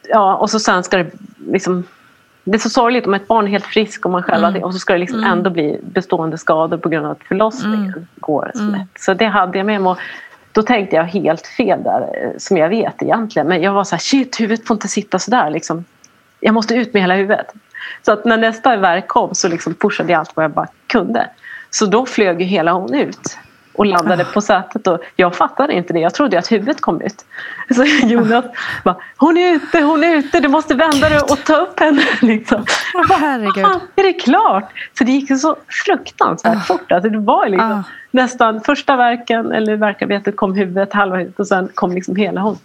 ja, 0.09 0.37
och 0.37 0.51
så 0.51 0.61
sen 0.61 0.85
ska 0.85 0.97
det 0.97 1.11
liksom 1.53 1.85
det 2.51 2.57
är 2.57 2.59
så 2.59 2.71
sorgligt 2.71 3.07
om 3.07 3.15
ett 3.15 3.29
barn 3.29 3.47
är 3.47 3.51
helt 3.51 3.67
frisk 3.67 4.05
och 4.05 4.11
man 4.11 4.23
själv 4.23 4.45
mm. 4.45 4.63
och 4.63 4.73
så 4.73 4.79
ska 4.79 4.93
det 4.93 4.99
liksom 4.99 5.19
mm. 5.19 5.33
ändå 5.33 5.51
bli 5.51 5.81
bestående 5.83 6.39
skador 6.39 6.77
på 6.77 6.89
grund 6.89 7.07
av 7.07 7.13
att 7.13 7.25
förlossningen 7.25 7.89
mm. 7.89 8.07
går 8.17 8.51
så 8.55 8.63
mm. 8.63 8.73
lätt. 8.73 8.89
Så 8.99 9.15
det 9.15 9.27
hade 9.27 9.59
jag 9.59 9.67
med 9.67 9.81
mig. 9.81 9.95
Då 10.53 10.63
tänkte 10.63 10.97
jag 10.97 11.05
helt 11.05 11.47
fel 11.47 11.83
där, 11.83 12.01
eh, 12.01 12.31
som 12.39 12.57
jag 12.57 12.69
vet 12.69 13.03
egentligen. 13.03 13.49
Men 13.49 13.63
jag 13.63 13.73
var 13.73 13.85
så 13.85 13.95
här, 13.95 14.01
shit 14.01 14.41
huvudet 14.41 14.67
får 14.67 14.75
inte 14.75 14.89
sitta 14.89 15.19
sådär. 15.19 15.51
Liksom. 15.51 15.85
Jag 16.41 16.55
måste 16.55 16.75
ut 16.75 16.93
med 16.93 17.03
hela 17.03 17.15
huvudet. 17.15 17.53
Så 18.03 18.13
att 18.13 18.25
när 18.25 18.37
nästa 18.37 18.77
verk 18.77 19.09
kom 19.09 19.35
så 19.35 19.49
liksom 19.49 19.75
pushade 19.75 20.13
jag 20.13 20.19
allt 20.19 20.37
vad 20.37 20.45
jag 20.45 20.51
bara 20.51 20.69
kunde. 20.87 21.31
Så 21.71 21.87
då 21.87 22.07
flög 22.07 22.41
ju 22.41 22.47
hela 22.47 22.73
hon 22.73 22.95
ut 22.95 23.39
och 23.79 23.87
landade 23.87 24.25
på 24.25 24.41
sätet. 24.41 24.87
Och 24.87 25.01
jag 25.17 25.35
fattade 25.35 25.73
inte 25.73 25.93
det. 25.93 25.99
Jag 25.99 26.15
trodde 26.15 26.39
att 26.39 26.53
huvudet 26.53 26.81
kom 26.81 27.01
ut. 27.01 27.25
Så 27.75 27.85
Jonas 27.85 28.45
bara, 28.85 28.97
hon 29.17 29.37
är 29.37 29.53
ute, 29.53 29.81
hon 29.81 30.05
är 30.05 30.17
ute, 30.17 30.41
du 30.41 30.49
måste 30.49 30.75
vända 30.75 31.09
dig 31.09 31.21
och 31.21 31.45
ta 31.45 31.57
upp 31.57 31.81
henne. 31.81 32.03
Liksom. 32.23 32.65
Herregud. 33.21 33.65
är 33.97 34.03
det 34.03 34.13
klart? 34.13 34.73
Så 34.99 35.05
det 35.05 35.13
gick 35.13 35.41
så 35.41 35.57
fruktansvärt 35.85 36.57
oh. 36.57 36.63
fort. 36.63 36.93
Alltså 36.93 37.11
det 37.11 37.19
var 37.19 37.49
liksom 37.49 37.73
oh. 37.73 37.83
nästan 38.11 38.61
första 38.61 38.97
verken 38.97 39.53
eller 39.53 39.77
verkarbetet 39.77 40.37
kom 40.37 40.55
huvudet, 40.55 40.93
halva 40.93 41.17
huvudet 41.17 41.41
och 41.41 41.47
sen 41.47 41.69
kom 41.75 41.93
liksom 41.93 42.17
hela 42.17 42.41
hon. 42.41 42.59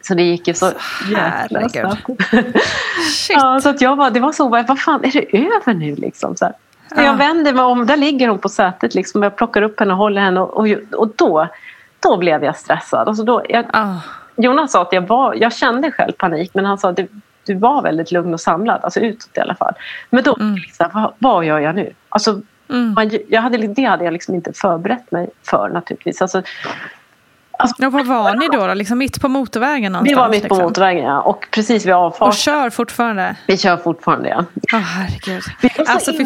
Så 0.00 0.14
det 0.14 0.22
gick 0.22 0.48
ju 0.48 0.54
så 0.54 0.72
jäkla 1.10 1.68
snabbt. 1.68 2.10
ja, 3.28 3.60
så 3.60 3.68
att 3.68 3.80
jag 3.80 3.96
var, 3.96 4.10
det 4.10 4.20
var 4.20 4.32
så, 4.32 4.48
vad 4.48 4.80
fan 4.80 5.04
är 5.04 5.12
det 5.12 5.38
över 5.38 5.74
nu 5.74 5.94
liksom? 5.94 6.36
Så 6.36 6.44
här. 6.44 6.54
Ja. 6.94 7.02
Jag 7.02 7.16
vänder 7.16 7.52
mig 7.52 7.64
om, 7.64 7.86
där 7.86 7.96
ligger 7.96 8.28
hon 8.28 8.38
på 8.38 8.48
sätet 8.48 8.94
liksom. 8.94 9.22
Jag 9.22 9.36
plockar 9.36 9.62
upp 9.62 9.80
henne 9.80 9.92
och 9.92 9.98
håller 9.98 10.20
henne 10.20 10.40
och, 10.40 10.56
och, 10.56 10.66
och 10.92 11.08
då, 11.16 11.48
då 12.00 12.16
blev 12.16 12.44
jag 12.44 12.56
stressad. 12.56 13.08
Alltså 13.08 13.24
då, 13.24 13.42
jag, 13.48 13.64
oh. 13.74 13.98
Jonas 14.36 14.72
sa 14.72 14.82
att 14.82 14.92
jag, 14.92 15.06
var, 15.06 15.34
jag 15.34 15.52
kände 15.52 15.90
själv 15.90 16.12
panik 16.12 16.50
men 16.54 16.64
han 16.64 16.78
sa 16.78 16.88
att 16.88 16.96
du, 16.96 17.08
du 17.46 17.54
var 17.54 17.82
väldigt 17.82 18.12
lugn 18.12 18.34
och 18.34 18.40
samlad, 18.40 18.80
alltså 18.82 19.00
utåt 19.00 19.36
i 19.36 19.40
alla 19.40 19.54
fall. 19.54 19.74
Men 20.10 20.24
då, 20.24 20.36
mm. 20.40 20.54
liksom, 20.54 20.86
vad, 20.94 21.12
vad 21.18 21.44
gör 21.44 21.58
jag 21.58 21.74
nu? 21.74 21.92
Alltså, 22.08 22.40
mm. 22.70 22.94
man, 22.94 23.10
jag 23.28 23.42
hade, 23.42 23.58
det 23.58 23.84
hade 23.84 24.04
jag 24.04 24.12
liksom 24.12 24.34
inte 24.34 24.52
förberett 24.52 25.10
mig 25.10 25.30
för 25.42 25.68
naturligtvis. 25.68 26.22
Alltså, 26.22 26.42
Alltså, 27.58 27.90
var 27.90 28.04
var 28.04 28.34
ni 28.34 28.48
då, 28.48 28.66
då? 28.66 28.74
Liksom 28.74 28.98
mitt 28.98 29.20
på 29.20 29.28
motorvägen 29.28 29.92
någonstans? 29.92 30.16
Vi 30.16 30.20
var 30.20 30.28
mitt 30.28 30.42
liksom. 30.42 30.58
på 30.58 30.64
motorvägen 30.64 31.04
ja. 31.04 31.20
Och 31.20 31.48
precis 31.50 31.86
vid 31.86 31.94
avfarten. 31.94 32.28
Och 32.28 32.34
kör 32.34 32.70
fortfarande? 32.70 33.36
Vi 33.46 33.58
kör 33.58 33.76
fortfarande 33.76 34.28
ja. 34.28 34.44
Åh 34.72 34.78
oh, 34.78 34.82
herregud. 34.82 35.42
Alltså, 35.86 36.10
in... 36.10 36.18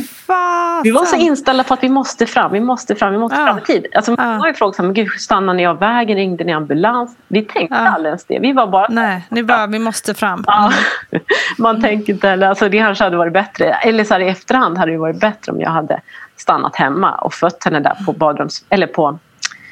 vi 0.85 0.91
var 0.91 1.05
så 1.05 1.17
inställda 1.17 1.65
på 1.65 1.75
att 1.75 1.85
vi 1.85 1.89
måste 1.89 2.27
fram, 2.27 2.53
vi 2.53 2.61
måste 2.61 2.95
fram, 2.95 3.13
vi 3.13 3.19
måste 3.19 3.39
ja. 3.39 3.47
fram 3.47 3.59
i 3.59 3.61
tid. 3.61 3.87
Alltså, 3.95 4.11
man 4.11 4.33
ja. 4.33 4.39
var 4.39 4.47
ju 4.47 4.55
frågade 4.55 4.83
men 4.83 4.95
gud 4.95 5.09
stannar 5.11 5.55
ni 5.55 5.67
av 5.67 5.79
vägen, 5.79 6.17
ringde 6.17 6.45
ni 6.45 6.53
ambulans? 6.53 7.17
Vi 7.29 7.43
tänkte 7.43 7.77
ja. 7.77 7.89
aldrig 7.89 8.11
ens 8.11 8.25
det. 8.25 8.39
Vi 8.39 8.53
var 8.53 8.67
bara 8.67 8.87
Nej, 8.89 9.27
ni 9.29 9.43
bara, 9.43 9.67
vi 9.67 9.79
måste 9.79 10.15
fram. 10.15 10.45
Ja. 10.47 10.73
man 11.59 11.77
mm. 11.77 11.83
tänker 11.83 12.13
inte 12.13 12.29
heller, 12.29 12.49
alltså 12.49 12.69
det 12.69 12.79
kanske 12.79 13.05
hade 13.05 13.17
varit 13.17 13.33
bättre. 13.33 13.73
Eller 13.73 14.05
så 14.05 14.15
här, 14.15 14.21
i 14.21 14.29
efterhand 14.29 14.79
hade 14.79 14.93
det 14.93 14.99
varit 14.99 15.21
bättre 15.21 15.53
om 15.53 15.61
jag 15.61 15.71
hade 15.71 16.01
stannat 16.37 16.77
hemma 16.77 17.15
och 17.15 17.35
fött 17.35 17.65
henne 17.65 17.81
där 17.81 17.97
på 18.07 18.13
badrums, 18.13 18.65
eller 18.69 18.87
på 18.87 19.19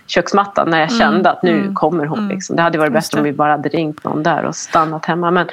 köksmattan 0.07 0.71
när 0.71 0.81
jag 0.81 0.91
mm. 0.91 1.01
kände 1.01 1.31
att 1.31 1.43
nu 1.43 1.59
mm. 1.59 1.75
kommer 1.75 2.07
hon. 2.07 2.19
Mm. 2.19 2.31
Liksom. 2.31 2.57
Det 2.57 2.63
hade 2.63 2.79
varit 2.79 2.93
bättre 2.93 3.19
om 3.19 3.25
vi 3.25 3.33
bara 3.33 3.53
hade 3.53 3.69
ringt 3.69 4.05
någon 4.05 4.23
där 4.23 4.45
och 4.45 4.57
stannat 4.57 5.05
hemma. 5.05 5.31
Men, 5.31 5.49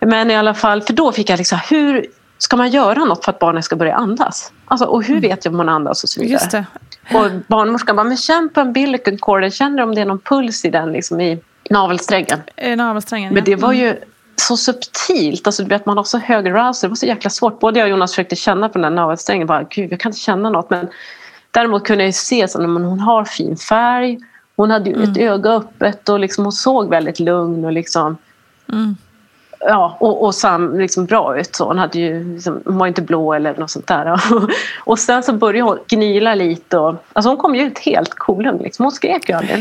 men 0.00 0.30
i 0.30 0.36
alla 0.36 0.54
fall, 0.54 0.82
för 0.82 0.92
då 0.92 1.12
fick 1.12 1.30
jag 1.30 1.38
liksom, 1.38 1.58
hur 1.70 2.06
ska 2.38 2.56
man 2.56 2.70
göra 2.70 3.04
något 3.04 3.24
för 3.24 3.32
att 3.32 3.38
barnet 3.38 3.64
ska 3.64 3.76
börja 3.76 3.94
andas? 3.94 4.52
Alltså, 4.64 4.86
och 4.86 5.04
hur 5.04 5.20
vet 5.20 5.44
jag 5.44 5.52
om 5.52 5.58
man 5.58 5.68
andas 5.68 6.02
och 6.02 6.08
så 6.08 6.20
vidare. 6.20 6.32
Just 6.32 6.50
det. 6.50 6.66
Och 7.14 7.30
barnmorskan 7.46 7.96
bara, 7.96 8.04
men 8.04 8.16
känn 8.16 8.48
på 8.54 8.60
umbilical 8.60 9.18
cord, 9.18 9.52
känner 9.52 9.82
om 9.82 9.94
det 9.94 10.00
är 10.00 10.04
någon 10.04 10.18
puls 10.18 10.64
i 10.64 10.70
den 10.70 10.92
liksom, 10.92 11.20
i 11.20 11.40
navelsträngen. 11.70 12.40
I 12.56 12.76
navelsträngen 12.76 13.34
Men 13.34 13.44
det 13.44 13.56
var 13.56 13.72
ju 13.72 13.96
så 14.36 14.56
subtilt. 14.56 15.46
Alltså, 15.46 15.62
du 15.62 15.68
vet, 15.68 15.86
man 15.86 15.96
har 15.96 16.04
så 16.04 16.18
hög 16.18 16.48
arousal. 16.48 16.88
Det 16.88 16.90
var 16.90 16.96
så 16.96 17.06
jäkla 17.06 17.30
svårt. 17.30 17.60
Både 17.60 17.78
jag 17.78 17.86
och 17.86 17.90
Jonas 17.90 18.12
försökte 18.12 18.36
känna 18.36 18.68
på 18.68 18.78
den 18.78 18.82
där 18.82 19.02
navelsträngen. 19.02 19.46
Bara, 19.46 19.62
Gud, 19.62 19.92
jag 19.92 20.00
kan 20.00 20.10
inte 20.10 20.20
känna 20.20 20.50
något. 20.50 20.70
Men 20.70 20.88
Däremot 21.50 21.86
kunde 21.86 22.04
jag 22.04 22.14
se 22.14 22.44
att 22.44 22.54
hon 22.54 23.00
har 23.00 23.24
fin 23.24 23.56
färg. 23.56 24.18
Hon 24.56 24.70
hade 24.70 24.90
mm. 24.90 25.10
ett 25.10 25.16
öga 25.16 25.50
öppet 25.50 26.08
och 26.08 26.20
liksom, 26.20 26.44
hon 26.44 26.52
såg 26.52 26.88
väldigt 26.88 27.20
lugn 27.20 27.64
och 27.64 27.72
liksom... 27.72 28.16
Mm. 28.72 28.96
Ja, 29.60 29.96
och, 30.00 30.24
och 30.24 30.34
sam, 30.34 30.78
liksom 30.78 31.06
bra 31.06 31.38
ut. 31.38 31.56
Så 31.56 31.64
hon, 31.64 31.78
hade 31.78 31.98
ju, 31.98 32.34
liksom, 32.34 32.62
hon 32.64 32.78
var 32.78 32.86
inte 32.86 33.02
blå 33.02 33.34
eller 33.34 33.56
något 33.56 33.70
sånt 33.70 33.86
där. 33.86 34.20
och 34.84 34.98
sen 34.98 35.22
så 35.22 35.32
började 35.32 35.70
hon 35.70 35.78
gnila 35.88 36.34
lite. 36.34 36.78
Och, 36.78 36.94
alltså 37.12 37.30
hon 37.30 37.36
kom 37.36 37.54
ju 37.54 37.62
ut 37.62 37.78
helt 37.78 38.14
kolugn. 38.14 38.62
Liksom. 38.62 38.84
Hon 38.84 38.92
skrek 38.92 39.28
ju 39.28 39.34
aldrig. 39.34 39.58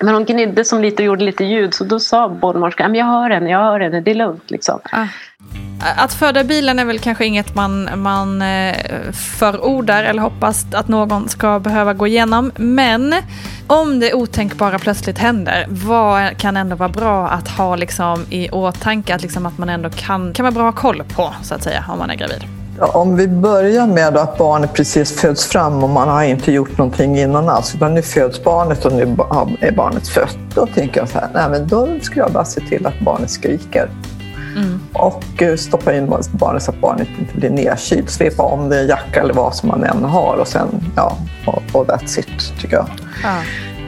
Men 0.00 0.14
hon 0.14 0.24
gnidde 0.24 0.64
som 0.64 0.80
lite 0.82 1.02
och 1.02 1.06
gjorde 1.06 1.24
lite 1.24 1.44
ljud. 1.44 1.74
Så 1.74 1.84
då 1.84 2.00
sa 2.00 2.28
barnmorskan, 2.28 2.94
jag 2.94 3.06
hör 3.06 3.30
henne, 3.30 3.50
jag 3.50 3.58
hör 3.58 3.80
henne, 3.80 4.00
det 4.00 4.10
är 4.10 4.14
lugnt. 4.14 4.50
Liksom. 4.50 4.80
Ah. 4.92 5.06
Att 5.96 6.14
föda 6.14 6.44
bilen 6.44 6.78
är 6.78 6.84
väl 6.84 6.98
kanske 6.98 7.26
inget 7.26 7.54
man, 7.54 7.90
man 7.96 8.42
eh, 8.42 8.76
förordar 9.38 10.04
eller 10.04 10.22
hoppas 10.22 10.66
att 10.74 10.88
någon 10.88 11.28
ska 11.28 11.58
behöva 11.58 11.94
gå 11.94 12.06
igenom. 12.06 12.52
Men 12.56 13.14
om 13.66 14.00
det 14.00 14.14
otänkbara 14.14 14.78
plötsligt 14.78 15.18
händer, 15.18 15.66
vad 15.68 16.36
kan 16.36 16.56
ändå 16.56 16.76
vara 16.76 16.88
bra 16.88 17.28
att 17.28 17.48
ha 17.48 17.76
liksom 17.76 18.26
i 18.30 18.50
åtanke? 18.50 19.14
Att, 19.14 19.22
liksom 19.22 19.46
att 19.46 19.58
man 19.58 19.68
ändå 19.68 19.90
kan, 19.90 20.32
kan 20.32 20.44
vara 20.44 20.54
bra 20.54 20.72
koll 20.72 21.02
på, 21.16 21.34
så 21.42 21.54
att 21.54 21.62
säga, 21.62 21.84
om 21.88 21.98
man 21.98 22.10
är 22.10 22.14
gravid. 22.14 22.59
Om 22.80 23.16
vi 23.16 23.28
börjar 23.28 23.86
med 23.86 24.16
att 24.16 24.38
barnet 24.38 24.72
precis 24.72 25.20
föds 25.20 25.46
fram 25.46 25.84
och 25.84 25.90
man 25.90 26.08
har 26.08 26.22
inte 26.22 26.52
gjort 26.52 26.78
någonting 26.78 27.18
innan 27.18 27.48
alls, 27.48 27.74
utan 27.74 27.94
nu 27.94 28.02
föds 28.02 28.44
barnet 28.44 28.84
och 28.84 28.92
nu 28.92 29.02
är 29.60 29.72
barnet 29.72 30.08
fött. 30.08 30.38
Då 30.54 30.66
tänker 30.66 31.00
jag 31.00 31.08
så 31.08 31.18
här, 31.18 31.28
nej 31.34 31.50
men 31.50 31.68
då 31.68 31.88
ska 32.02 32.20
jag 32.20 32.32
bara 32.32 32.44
se 32.44 32.60
till 32.60 32.86
att 32.86 33.00
barnet 33.00 33.30
skriker. 33.30 33.90
Mm. 34.56 34.80
Och 34.92 35.42
eh, 35.42 35.56
stoppa 35.56 35.94
in 35.94 36.12
barnet 36.32 36.62
så 36.62 36.70
att 36.70 36.80
barnet 36.80 37.08
inte 37.18 37.36
blir 37.36 37.50
nedkylt. 37.50 38.10
Svepa 38.10 38.42
om 38.42 38.68
det, 38.68 38.82
jacka 38.82 39.20
eller 39.20 39.34
vad 39.34 39.54
som 39.54 39.68
man 39.68 39.84
än 39.84 40.04
har 40.04 40.36
och 40.36 40.48
sen, 40.48 40.68
ja, 40.96 41.16
och, 41.46 41.62
och 41.72 41.86
that's 41.86 42.18
it 42.18 42.60
tycker 42.60 42.76
jag. 42.76 42.86
Ja. 43.22 43.36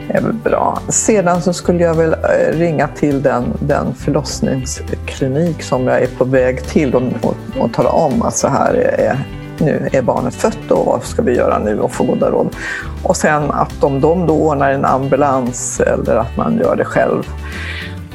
Det 0.07 0.17
är 0.17 0.21
väl 0.21 0.33
bra. 0.33 0.79
Sedan 0.89 1.41
så 1.41 1.53
skulle 1.53 1.83
jag 1.83 1.93
väl 1.93 2.13
eh, 2.13 2.57
ringa 2.57 2.87
till 2.87 3.21
den, 3.21 3.43
den 3.59 3.93
förlossningsklinik 3.93 5.63
som 5.63 5.87
jag 5.87 6.01
är 6.01 6.07
på 6.07 6.25
väg 6.25 6.63
till 6.63 6.95
och, 6.95 7.03
och, 7.21 7.35
och 7.59 7.73
tala 7.73 7.89
om 7.89 8.21
att 8.21 8.35
så 8.35 8.47
här 8.47 8.73
är, 8.73 9.17
nu 9.57 9.89
är 9.91 10.01
barnet 10.01 10.35
fött 10.35 10.71
och 10.71 10.85
vad 10.85 11.03
ska 11.03 11.21
vi 11.21 11.35
göra 11.35 11.59
nu 11.59 11.79
och 11.79 11.91
få 11.91 12.03
goda 12.03 12.29
råd. 12.29 12.55
Och 13.03 13.17
sen 13.17 13.51
att 13.51 13.83
om 13.83 14.01
de 14.01 14.27
då 14.27 14.33
ordnar 14.33 14.71
en 14.71 14.85
ambulans 14.85 15.79
eller 15.79 16.15
att 16.15 16.37
man 16.37 16.57
gör 16.57 16.75
det 16.75 16.85
själv 16.85 17.23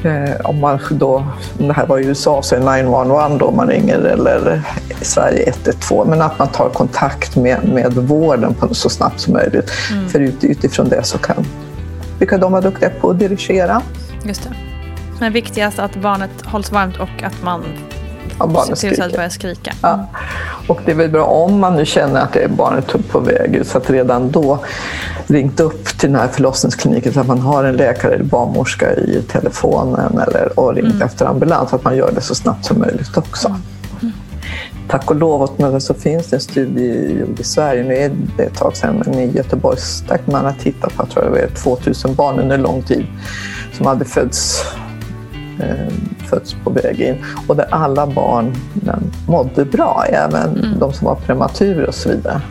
Eh, 0.03 0.35
om 0.43 0.59
man 0.59 0.79
då, 0.89 1.25
det 1.57 1.73
här 1.73 1.85
var 1.85 1.99
i 1.99 2.05
USA 2.05 2.41
så 2.41 2.55
är 2.55 2.59
911 2.59 3.29
då 3.39 3.51
man 3.51 3.67
ringer 3.67 3.99
eller 3.99 4.61
i 5.01 5.05
Sverige 5.05 5.49
112. 5.49 6.09
Men 6.09 6.21
att 6.21 6.39
man 6.39 6.47
tar 6.47 6.69
kontakt 6.69 7.35
med, 7.35 7.67
med 7.73 7.93
vården 7.93 8.53
på, 8.53 8.73
så 8.73 8.89
snabbt 8.89 9.19
som 9.19 9.33
möjligt. 9.33 9.71
Mm. 9.91 10.09
För 10.09 10.19
ut, 10.19 10.43
utifrån 10.43 10.89
det 10.89 11.03
så 11.03 11.17
kan 11.17 11.45
brukar 12.19 12.37
de 12.37 12.51
vara 12.51 12.61
duktiga 12.61 12.89
på 12.89 13.09
att 13.09 13.19
dirigera. 13.19 13.81
Just 14.23 14.43
det. 14.43 14.49
Men 15.19 15.33
viktigast 15.33 15.79
att 15.79 15.95
barnet 15.95 16.45
hålls 16.45 16.71
varmt 16.71 16.97
och 16.97 17.23
att 17.23 17.43
man 17.43 17.63
ja, 18.39 18.47
barnet 18.47 18.77
ser 18.77 18.91
till 18.91 19.03
att 19.03 19.15
börja 19.15 19.29
skrika. 19.29 19.73
Ja. 19.81 20.05
Och 20.67 20.79
det 20.85 20.91
är 20.91 20.95
väl 20.95 21.09
bra 21.09 21.25
om 21.25 21.59
man 21.59 21.75
nu 21.75 21.85
känner 21.85 22.21
att 22.21 22.33
det 22.33 22.43
är 22.43 22.47
barnet 22.47 23.09
på 23.11 23.19
väg 23.19 23.55
ut 23.55 23.67
så 23.67 23.77
att 23.77 23.89
redan 23.89 24.31
då 24.31 24.59
ringt 25.27 25.59
upp 25.59 25.85
till 25.85 26.11
den 26.11 26.19
här 26.21 26.27
förlossningskliniken 26.27 27.13
så 27.13 27.19
att 27.19 27.27
man 27.27 27.39
har 27.39 27.63
en 27.63 27.75
läkare 27.75 28.13
eller 28.13 28.23
barnmorska 28.23 28.95
i 28.95 29.21
telefonen 29.27 30.19
eller, 30.27 30.59
och 30.59 30.75
ringt 30.75 30.93
mm. 30.93 31.01
efter 31.01 31.25
ambulans. 31.25 31.73
Att 31.73 31.83
man 31.83 31.97
gör 31.97 32.11
det 32.15 32.21
så 32.21 32.35
snabbt 32.35 32.65
som 32.65 32.79
möjligt 32.79 33.17
också. 33.17 33.47
Mm. 33.47 33.61
Tack 34.89 35.09
och 35.09 35.15
lov 35.15 35.41
åtminstone 35.41 35.79
så 35.79 35.93
finns 35.93 36.29
det 36.29 36.35
en 36.35 36.41
studie 36.41 37.19
gjord 37.19 37.39
i 37.39 37.43
Sverige, 37.43 37.83
nu 37.83 37.95
är 37.95 38.11
det 38.37 38.43
ett 38.43 38.55
tag 38.55 38.77
sedan, 38.77 39.03
men 39.05 39.19
i 39.19 39.31
Göteborgs 39.31 40.03
där 40.07 40.19
man 40.25 40.45
har 40.45 40.51
tittat 40.51 40.95
på, 40.95 41.03
jag 41.03 41.09
tror 41.09 41.29
var 41.29 41.47
2000 41.55 42.15
barn 42.15 42.39
under 42.39 42.57
lång 42.57 42.81
tid 42.83 43.05
som 43.73 43.85
hade 43.85 44.05
fötts 44.05 44.63
eh, 45.59 45.93
fötts 46.29 46.55
på 46.63 46.69
väg 46.69 47.01
in 47.01 47.15
och 47.47 47.55
där 47.55 47.67
alla 47.71 48.07
barn 48.07 48.55
mådde 49.27 49.65
bra, 49.65 50.05
även 50.09 50.57
mm. 50.57 50.79
de 50.79 50.93
som 50.93 51.07
var 51.07 51.15
prematurer 51.15 51.87
och 51.87 51.95
så 51.95 52.09
vidare. 52.09 52.41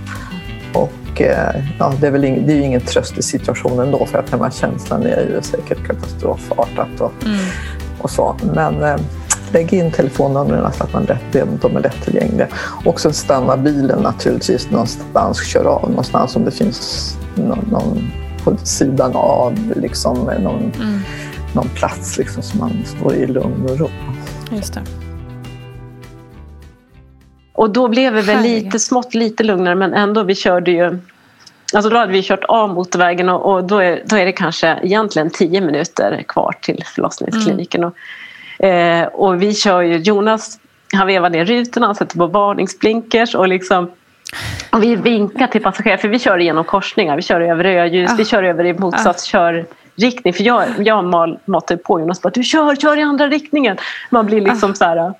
Och 0.74 1.22
eh, 1.22 1.64
ja, 1.78 1.93
det 2.01 2.07
är 2.07 2.11
väl 2.11 2.24
ing, 2.24 2.47
det 2.47 2.53
är 2.53 2.57
ju 2.57 2.62
ingen 2.62 2.80
tröst 2.80 3.18
i 3.18 3.22
situationen 3.22 3.91
då 3.91 4.07
för 4.07 4.18
att 4.18 4.30
den 4.30 4.41
här 4.41 4.51
känslan 4.51 5.03
är 5.03 5.20
ju 5.20 5.43
säkert 5.43 5.86
katastrofartat 5.86 7.01
och, 7.01 7.12
mm. 7.24 7.39
och 7.99 8.11
så. 8.11 8.36
Men 8.55 8.82
eh, 8.82 8.97
lägg 9.53 9.72
in 9.72 9.92
telefonnumren 9.92 10.72
så 10.72 10.84
att 10.84 10.92
man 10.92 11.05
lätt, 11.05 11.61
de 11.62 11.76
är 11.76 11.80
lättillgängliga. 11.80 12.49
Och 12.84 13.01
sen 13.01 13.12
stanna 13.12 13.57
bilen 13.57 14.03
naturligtvis 14.03 14.70
någonstans, 14.70 15.46
kör 15.46 15.64
av 15.64 15.90
någonstans 15.90 16.36
om 16.36 16.44
det 16.44 16.51
finns 16.51 17.16
någon, 17.34 17.68
någon 17.70 18.11
på 18.44 18.57
sidan 18.57 19.12
av, 19.14 19.72
liksom, 19.76 20.16
någon, 20.18 20.72
mm. 20.76 21.01
någon 21.55 21.68
plats 21.68 22.18
liksom, 22.18 22.42
så 22.42 22.59
man 22.59 22.70
står 22.84 23.14
i 23.14 23.26
lugn 23.26 23.66
och 23.70 23.78
ro. 23.78 23.88
Just 24.53 24.74
det. 24.74 24.82
Och 27.53 27.70
då 27.70 27.88
blev 27.88 28.12
vi 28.12 28.20
väl 28.20 28.42
lite 28.42 28.78
smått 28.78 29.14
lite 29.14 29.42
lugnare 29.42 29.74
men 29.74 29.94
ändå, 29.94 30.22
vi 30.22 30.34
körde 30.34 30.70
ju 30.70 30.99
Alltså 31.74 31.90
då 31.90 31.96
hade 31.96 32.12
vi 32.12 32.22
kört 32.22 32.44
av 32.44 32.74
motorvägen 32.74 33.28
och, 33.28 33.53
och 33.53 33.64
då, 33.64 33.78
är, 33.78 34.03
då 34.07 34.16
är 34.16 34.24
det 34.24 34.32
kanske 34.32 34.78
egentligen 34.82 35.30
tio 35.30 35.61
minuter 35.61 36.24
kvar 36.28 36.55
till 36.61 36.84
förlossningskliniken. 36.86 37.80
Mm. 37.80 37.88
Och, 37.88 37.96
eh, 38.59 39.06
och 39.06 39.42
vi 39.42 39.54
kör 39.54 39.82
ju, 39.82 39.96
Jonas 39.96 40.61
han 40.92 41.06
vevar 41.06 41.30
ner 41.30 41.44
rutorna, 41.44 41.86
han 41.86 41.94
sätter 41.94 42.18
på 42.18 42.26
varningsblinkers 42.26 43.34
och 43.34 43.48
liksom 43.48 43.90
och 44.70 44.82
vi 44.82 44.96
vinkar 44.96 45.46
till 45.46 45.62
passagerare 45.62 45.98
för 45.98 46.09
vi 46.09 46.18
kör 46.18 46.38
igenom 46.38 46.64
korsningar, 46.64 47.16
vi 47.16 47.22
kör 47.22 47.40
över 47.40 47.64
rödljus, 47.64 48.11
ah. 48.11 48.14
vi 48.18 48.24
kör 48.24 48.42
över 48.42 48.64
i 48.64 48.72
motsatt 48.72 49.16
ah. 49.16 49.26
körriktning. 49.26 50.34
För 50.34 50.42
jag, 50.42 50.66
jag 50.78 51.04
matar 51.44 51.76
på 51.76 52.00
Jonas 52.00 52.22
bara, 52.22 52.30
du 52.30 52.42
kör, 52.42 52.76
kör 52.76 52.96
i 52.96 53.02
andra 53.02 53.28
riktningen. 53.28 53.76
Man 54.11 54.26
blir 54.26 54.40
liksom 54.40 54.70
ah. 54.70 54.74
så 54.74 54.84
här 54.84 55.14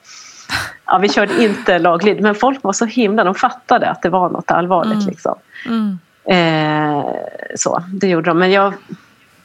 Ja, 0.86 0.99
vi 0.99 1.09
körde 1.09 1.45
inte 1.45 1.78
lagligt 1.78 2.20
men 2.20 2.34
folk 2.34 2.62
var 2.62 2.72
så 2.72 2.84
himla, 2.84 3.24
de 3.24 3.34
fattade 3.34 3.91
att 3.91 4.03
det 4.03 4.09
var 4.09 4.28
något 4.28 4.51
allvarligt. 4.51 4.95
Mm. 4.95 5.07
Liksom. 5.07 5.34
Mm. 5.66 5.99
Eh, 6.24 7.05
så, 7.57 7.82
det 7.89 8.09
gjorde 8.09 8.30
de. 8.30 8.39
Men 8.39 8.51
jag... 8.51 8.74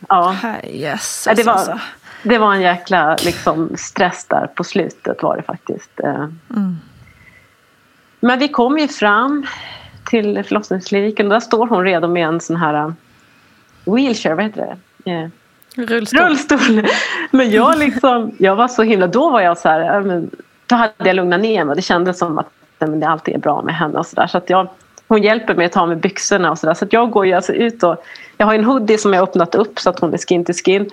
Ja. 0.10 0.36
Yes, 0.64 1.28
det, 1.36 1.44
var, 1.44 1.54
alltså. 1.54 1.80
Det 2.24 2.38
var 2.38 2.54
en 2.54 2.62
jäkla 2.62 3.18
liksom, 3.26 3.70
stress 3.78 4.26
där 4.26 4.48
på 4.48 4.64
slutet 4.64 5.24
var 5.24 5.38
det 5.38 5.44
faktiskt. 5.44 6.00
Eh. 6.04 6.28
Mm. 6.56 6.78
Men 8.20 8.40
vi 8.40 8.48
kom 8.48 8.78
ju 8.78 8.88
fram 8.88 9.46
till 10.06 10.44
förlossningskliniken 10.44 11.26
och 11.26 11.34
där 11.34 11.40
står 11.40 11.68
hon 11.68 11.84
redo 11.84 12.08
med 12.08 12.28
en 12.28 12.40
sån 12.40 12.56
här 12.56 12.86
uh, 12.86 12.94
wheelchair, 13.86 14.36
vad 14.36 14.46
heter 14.46 14.78
det? 15.06 15.12
Eh. 15.12 15.30
Rullstol. 15.76 16.20
Rullstol. 16.20 16.88
Men 17.32 17.52
jag, 17.52 17.78
liksom, 17.78 18.36
jag 18.40 18.56
var 18.56 18.68
så 18.68 18.84
himla, 18.84 19.08
då 19.08 19.30
var 19.30 19.42
jag 19.42 19.58
så 19.58 19.70
här, 19.70 20.24
då 20.66 20.76
hade 20.76 20.94
jag 20.98 21.16
lugnat 21.16 21.42
ner 21.42 21.64
mig 21.66 21.72
och 21.72 21.76
det 21.76 21.82
kändes 21.82 22.20
som 22.20 22.40
att 22.40 22.50
men 22.88 23.00
det 23.00 23.08
alltid 23.08 23.34
är 23.34 23.40
bra 23.40 23.62
med 23.62 23.76
henne 23.76 24.00
och 24.00 24.06
sådär. 24.06 24.28
Så 24.28 24.38
att 24.38 24.50
jag, 24.50 24.68
hon 25.08 25.24
hjälper 25.24 25.56
mig 25.56 25.66
att 25.66 25.72
ta 25.72 25.82
av 25.82 25.88
mig 25.88 25.98
byxorna 25.98 26.52
och 26.52 26.60
sådär. 26.60 26.74
Så 26.74 26.86
att 26.86 26.94
jag 26.94 27.12
går 27.12 27.26
ju 27.26 27.34
alltså 27.34 27.54
ut 27.54 27.84
och 27.84 28.04
jag 28.38 28.46
har 28.46 28.56
en 28.56 28.64
hoodie 28.64 28.98
som 28.98 29.14
jag 29.14 29.24
öppnat 29.24 29.56
upp 29.56 29.80
så 29.80 29.90
att 29.90 30.00
hon 30.00 30.14
är 30.14 30.18
skin 30.18 30.46
to 30.46 30.54
skin. 30.54 30.90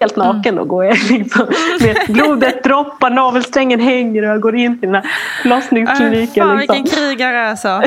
Helt 0.00 0.16
naken 0.16 0.54
mm. 0.54 0.56
då 0.56 0.64
går 0.64 0.84
jag 0.84 0.98
liksom, 1.10 1.46
med 1.80 1.96
blodet 2.08 2.64
droppar, 2.64 3.10
navelsträngen 3.10 3.80
hänger 3.80 4.22
och 4.22 4.28
jag 4.28 4.40
går 4.40 4.56
in 4.56 4.80
till 4.80 4.92
den 4.92 4.94
här 4.94 5.10
förlossningskliniken. 5.42 6.50
Äh, 6.50 6.56
liksom. 6.56 6.76
vilken 6.76 6.98
krigare 6.98 7.50
alltså. 7.50 7.68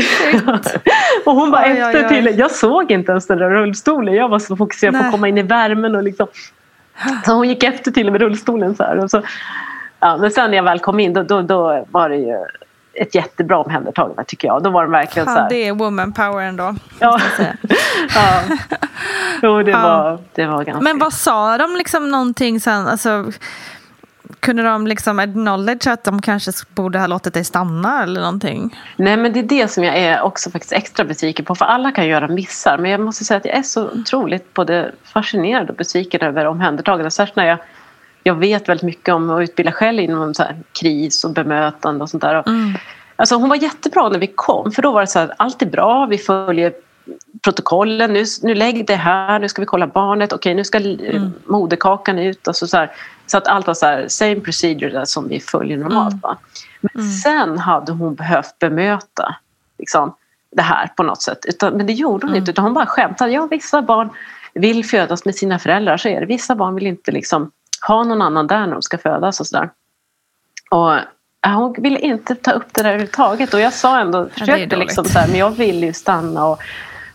och 1.25 1.35
hon 1.35 1.51
bara 1.51 1.65
efter 1.65 2.09
till, 2.09 2.39
jag 2.39 2.51
såg 2.51 2.91
inte 2.91 3.11
ens 3.11 3.27
den 3.27 3.37
där 3.37 3.49
rullstolen. 3.49 4.13
Jag 4.13 4.29
var 4.29 4.39
så 4.39 4.55
fokuserad 4.55 4.93
Nej. 4.93 5.01
på 5.01 5.05
att 5.07 5.11
komma 5.11 5.27
in 5.27 5.37
i 5.37 5.41
värmen 5.41 5.95
och 5.95 6.03
liksom. 6.03 6.27
Så 7.25 7.31
hon 7.31 7.49
gick 7.49 7.63
efter 7.63 7.91
till 7.91 8.11
med 8.11 8.21
rullstolen 8.21 8.75
så 8.75 8.83
här. 8.83 8.97
Och 8.97 9.11
så, 9.11 9.21
Ja, 9.99 10.17
men 10.17 10.31
sen 10.31 10.49
när 10.49 10.57
jag 10.57 10.63
väl 10.63 10.79
kom 10.79 10.99
in 10.99 11.13
då, 11.13 11.23
då, 11.23 11.41
då 11.41 11.85
var 11.91 12.09
det 12.09 12.15
ju 12.15 12.45
ett 12.99 13.15
jättebra 13.15 13.57
omhändertagande 13.57 14.23
tycker 14.23 14.47
jag. 14.47 14.63
Då 14.63 14.69
var 14.69 14.83
de 14.83 14.91
verkligen 14.91 15.27
ja, 15.27 15.35
så 15.35 15.41
här... 15.41 15.49
Det 15.49 15.67
är 15.67 15.73
woman 15.73 16.13
power 16.13 16.43
ändå. 16.43 16.75
Ja. 16.99 17.19
ja. 18.15 18.41
Jo, 19.41 19.63
det, 19.63 19.71
ja. 19.71 19.81
Var, 19.81 20.19
det 20.33 20.45
var 20.45 20.63
ganska... 20.63 20.83
Men 20.83 20.99
vad 20.99 21.13
sa 21.13 21.57
de 21.57 21.75
liksom 21.75 22.09
någonting 22.09 22.59
sen? 22.59 22.87
Alltså, 22.87 23.31
kunde 24.39 24.63
de 24.63 24.87
liksom 24.87 25.19
acknowledge 25.19 25.91
att 25.91 26.03
de 26.03 26.21
kanske 26.21 26.51
borde 26.75 26.99
ha 26.99 27.07
låtit 27.07 27.33
dig 27.33 27.43
stanna 27.43 28.03
eller 28.03 28.21
någonting? 28.21 28.77
Nej 28.95 29.17
men 29.17 29.33
det 29.33 29.39
är 29.39 29.43
det 29.43 29.67
som 29.67 29.83
jag 29.83 29.97
är 29.97 30.21
också 30.21 30.51
faktiskt 30.51 30.73
extra 30.73 31.05
besviken 31.05 31.45
på. 31.45 31.55
För 31.55 31.65
alla 31.65 31.91
kan 31.91 32.07
göra 32.07 32.27
missar. 32.27 32.77
Men 32.77 32.91
jag 32.91 32.99
måste 32.99 33.25
säga 33.25 33.37
att 33.37 33.45
jag 33.45 33.55
är 33.55 33.63
så 33.63 33.89
otroligt 33.89 34.53
både 34.53 34.91
fascinerad 35.03 35.69
och 35.69 35.75
besviken 35.75 36.21
över 36.21 36.45
omhändertagande. 36.45 37.11
Särskilt 37.11 37.35
när 37.35 37.45
jag 37.45 37.57
jag 38.23 38.35
vet 38.35 38.69
väldigt 38.69 38.83
mycket 38.83 39.13
om 39.13 39.29
att 39.29 39.41
utbilda 39.41 39.71
själv 39.71 39.99
inom 39.99 40.33
så 40.33 40.43
kris 40.79 41.23
och 41.23 41.31
bemötande 41.31 42.03
och 42.03 42.09
sånt 42.09 42.21
där. 42.21 42.43
Mm. 42.47 42.73
Alltså 43.15 43.35
hon 43.35 43.49
var 43.49 43.55
jättebra 43.55 44.09
när 44.09 44.19
vi 44.19 44.27
kom 44.27 44.71
för 44.71 44.81
då 44.81 44.91
var 44.91 45.01
det 45.01 45.07
så 45.07 45.19
här, 45.19 45.33
allt 45.37 45.61
är 45.61 45.65
bra, 45.65 46.05
vi 46.05 46.17
följer 46.17 46.73
protokollen, 47.43 48.13
nu, 48.13 48.25
nu 48.41 48.55
lägg 48.55 48.87
det 48.87 48.95
här, 48.95 49.39
nu 49.39 49.49
ska 49.49 49.61
vi 49.61 49.65
kolla 49.65 49.87
barnet, 49.87 50.33
okej 50.33 50.53
nu 50.53 50.63
ska 50.63 50.77
mm. 50.77 51.31
moderkakan 51.45 52.19
ut. 52.19 52.47
Och 52.47 52.55
så, 52.55 52.67
så, 52.67 52.77
här, 52.77 52.91
så 53.25 53.37
att 53.37 53.47
allt 53.47 53.67
var 53.67 53.73
så 53.73 53.85
här, 53.85 54.07
same 54.07 54.39
procedure 54.39 55.05
som 55.05 55.27
vi 55.27 55.39
följer 55.39 55.77
normalt. 55.77 56.23
Mm. 56.23 56.37
Men 56.81 57.03
mm. 57.03 57.11
sen 57.11 57.57
hade 57.57 57.91
hon 57.91 58.15
behövt 58.15 58.59
bemöta 58.59 59.35
liksom, 59.77 60.15
det 60.51 60.61
här 60.61 60.87
på 60.87 61.03
något 61.03 61.21
sätt. 61.21 61.45
Utan, 61.45 61.73
men 61.73 61.87
det 61.87 61.93
gjorde 61.93 62.25
hon 62.25 62.29
mm. 62.29 62.39
inte 62.39 62.51
utan 62.51 62.63
hon 62.63 62.73
bara 62.73 62.85
skämtade. 62.85 63.31
Ja, 63.31 63.47
vissa 63.51 63.81
barn 63.81 64.09
vill 64.53 64.85
födas 64.85 65.25
med 65.25 65.35
sina 65.35 65.59
föräldrar, 65.59 65.97
så 65.97 66.09
är 66.09 66.19
det. 66.19 66.25
Vissa 66.25 66.55
barn 66.55 66.75
vill 66.75 66.87
inte 66.87 67.11
liksom 67.11 67.51
ha 67.87 68.03
någon 68.03 68.21
annan 68.21 68.47
där 68.47 68.65
när 68.65 68.73
de 68.73 68.81
ska 68.81 68.97
födas 68.97 69.39
och 69.39 69.47
sådär. 69.47 69.69
Och 70.71 70.93
hon 71.47 71.75
ville 71.77 71.99
inte 71.99 72.35
ta 72.35 72.51
upp 72.51 72.73
det 72.73 72.81
där 72.83 72.89
överhuvudtaget 72.89 73.53
och 73.53 73.59
jag 73.59 73.73
sa 73.73 73.99
ändå, 73.99 74.29
försökte 74.29 74.75
ja, 74.75 74.79
liksom 74.79 75.05
så 75.05 75.19
här, 75.19 75.27
men 75.27 75.39
jag 75.39 75.51
vill 75.51 75.83
ju 75.83 75.93
stanna 75.93 76.45
och 76.45 76.61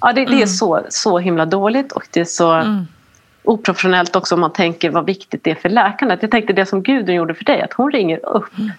ja, 0.00 0.12
det, 0.12 0.20
mm. 0.20 0.30
det, 0.30 0.36
är 0.36 0.46
mm. 0.46 0.48
så, 0.48 0.82
så 0.88 1.18
himla 1.18 1.46
dåligt 1.46 1.92
och 1.92 2.08
det 2.10 2.20
är 2.20 2.24
så 2.24 2.52
mm. 2.52 2.86
oprofessionellt 3.42 4.16
också 4.16 4.34
om 4.34 4.40
man 4.40 4.52
tänker 4.52 4.90
vad 4.90 5.06
viktigt 5.06 5.44
det 5.44 5.50
är 5.50 5.54
för 5.54 5.68
läkarna. 5.68 6.18
Jag 6.20 6.30
tänkte 6.30 6.52
det 6.52 6.66
som 6.66 6.82
Gudrun 6.82 7.16
gjorde 7.16 7.34
för 7.34 7.44
dig, 7.44 7.62
att 7.62 7.72
hon 7.72 7.92
ringer 7.92 8.26
upp 8.26 8.58
mm. 8.58 8.70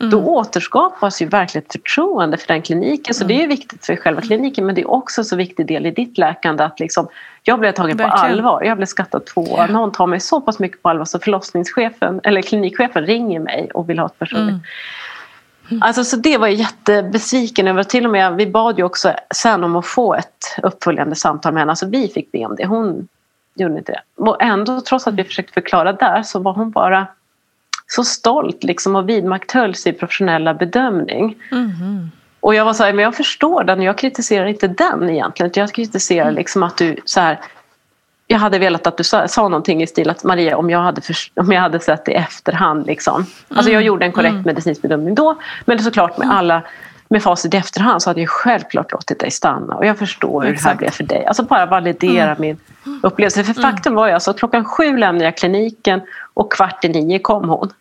Mm. 0.00 0.10
Då 0.10 0.24
återskapas 0.24 1.22
ju 1.22 1.26
verkligen 1.26 1.64
ett 1.66 1.72
förtroende 1.72 2.36
för 2.36 2.48
den 2.48 2.62
kliniken. 2.62 3.14
Så 3.14 3.24
mm. 3.24 3.36
det 3.36 3.44
är 3.44 3.48
viktigt 3.48 3.86
för 3.86 3.96
själva 3.96 4.20
kliniken 4.20 4.66
men 4.66 4.74
det 4.74 4.80
är 4.80 4.90
också 4.90 5.20
en 5.20 5.24
så 5.24 5.36
viktig 5.36 5.66
del 5.66 5.86
i 5.86 5.90
ditt 5.90 6.18
läkande 6.18 6.64
att 6.64 6.80
liksom, 6.80 7.08
jag 7.42 7.60
blev 7.60 7.72
tagen 7.72 7.96
verkligen. 7.96 8.20
på 8.20 8.26
allvar. 8.26 8.62
Jag 8.64 8.76
blev 8.76 8.86
skattad 8.86 9.24
två. 9.24 9.46
Ja. 9.56 9.66
Någon 9.66 9.92
tar 9.92 10.06
mig 10.06 10.20
så 10.20 10.40
pass 10.40 10.58
mycket 10.58 10.82
på 10.82 10.88
allvar 10.88 11.04
så 11.04 11.18
förlossningschefen 11.18 12.20
eller 12.24 12.42
klinikchefen 12.42 13.06
ringer 13.06 13.40
mig 13.40 13.70
och 13.74 13.90
vill 13.90 13.98
ha 13.98 14.06
ett 14.06 14.18
personligt 14.18 14.48
mm. 14.48 14.60
Mm. 15.70 15.82
Alltså, 15.82 16.04
så 16.04 16.16
det 16.16 16.38
var 16.38 16.46
jag 16.46 16.56
jättebesviken 16.56 17.68
över. 17.68 17.82
Till 17.82 18.04
och 18.04 18.12
med, 18.12 18.36
vi 18.36 18.46
bad 18.46 18.78
ju 18.78 18.84
också 18.84 19.12
sen 19.34 19.64
om 19.64 19.76
att 19.76 19.86
få 19.86 20.14
ett 20.14 20.56
uppföljande 20.62 21.16
samtal 21.16 21.52
med 21.52 21.60
henne. 21.60 21.72
Alltså, 21.72 21.86
vi 21.86 22.08
fick 22.08 22.32
be 22.32 22.46
om 22.46 22.56
det. 22.56 22.66
Hon 22.66 23.08
gjorde 23.54 23.78
inte 23.78 23.92
det. 23.92 24.00
Och 24.16 24.42
ändå, 24.42 24.80
trots 24.80 25.06
att 25.06 25.14
vi 25.14 25.24
försökte 25.24 25.52
förklara 25.52 25.92
där, 25.92 26.22
så 26.22 26.38
var 26.38 26.52
hon 26.52 26.70
bara 26.70 27.06
så 27.92 28.04
stolt 28.04 28.64
liksom 28.64 28.96
och 28.96 29.08
vidmakthöll 29.08 29.74
sin 29.74 29.94
professionella 29.94 30.54
bedömning. 30.54 31.36
Mm. 31.52 32.10
Och 32.40 32.54
jag 32.54 32.64
var 32.64 32.72
så 32.72 32.84
här, 32.84 32.92
men 32.92 33.02
jag 33.02 33.14
förstår 33.14 33.64
den, 33.64 33.82
jag 33.82 33.98
kritiserar 33.98 34.46
inte 34.46 34.68
den 34.68 35.10
egentligen. 35.10 35.52
Jag 35.54 35.72
kritiserar 35.72 36.26
mm. 36.26 36.34
liksom 36.34 36.62
att 36.62 36.76
du 36.76 36.96
så 37.04 37.20
här, 37.20 37.40
jag 38.26 38.38
hade 38.38 38.58
velat 38.58 38.86
att 38.86 38.96
du 38.96 39.04
sa, 39.04 39.28
sa 39.28 39.42
någonting 39.42 39.82
i 39.82 39.86
stil 39.86 40.10
att 40.10 40.24
Maria 40.24 40.56
om 40.56 40.70
jag 40.70 40.78
hade, 40.78 41.00
för, 41.00 41.16
om 41.34 41.52
jag 41.52 41.60
hade 41.60 41.80
sett 41.80 42.04
det 42.04 42.12
i 42.12 42.14
efterhand. 42.14 42.86
Liksom. 42.86 43.26
Alltså 43.48 43.70
jag 43.70 43.76
mm. 43.76 43.86
gjorde 43.86 44.04
en 44.04 44.12
korrekt 44.12 44.32
mm. 44.32 44.42
medicinsk 44.42 44.82
bedömning 44.82 45.14
då 45.14 45.36
men 45.64 45.78
såklart 45.78 46.18
med 46.18 46.24
mm. 46.24 46.36
alla 46.36 46.62
med 47.10 47.22
facit 47.22 47.54
i 47.54 47.56
efterhand 47.56 48.02
så 48.02 48.10
hade 48.10 48.20
jag 48.20 48.28
självklart 48.28 48.92
låtit 48.92 49.18
dig 49.18 49.30
stanna 49.30 49.74
och 49.74 49.86
jag 49.86 49.98
förstår 49.98 50.42
hur 50.42 50.52
det 50.52 50.60
här 50.60 50.74
blev 50.74 50.90
för 50.90 51.04
dig. 51.04 51.26
Alltså 51.26 51.42
bara 51.42 51.66
validera 51.66 52.30
mm. 52.30 52.40
min 52.40 52.58
upplevelse. 53.02 53.44
För 53.44 53.54
faktum 53.54 53.94
var 53.94 54.06
ju 54.06 54.12
alltså 54.12 54.30
att 54.30 54.38
klockan 54.38 54.64
sju 54.64 54.96
lämnade 54.96 55.24
jag 55.24 55.36
kliniken 55.36 56.00
och 56.34 56.52
kvart 56.52 56.84
i 56.84 56.88
nio 56.88 57.18
kom 57.18 57.48
hon. 57.48 57.72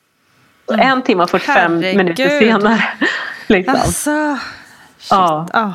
Mm. 0.71 0.87
En 0.87 1.01
timme 1.01 1.23
och 1.23 1.29
45 1.29 1.55
Herregud. 1.55 1.97
minuter 1.97 2.39
senare. 2.39 2.83
liksom. 3.47 3.75
Alltså, 3.75 4.37
ja. 5.09 5.47
Oh. 5.53 5.71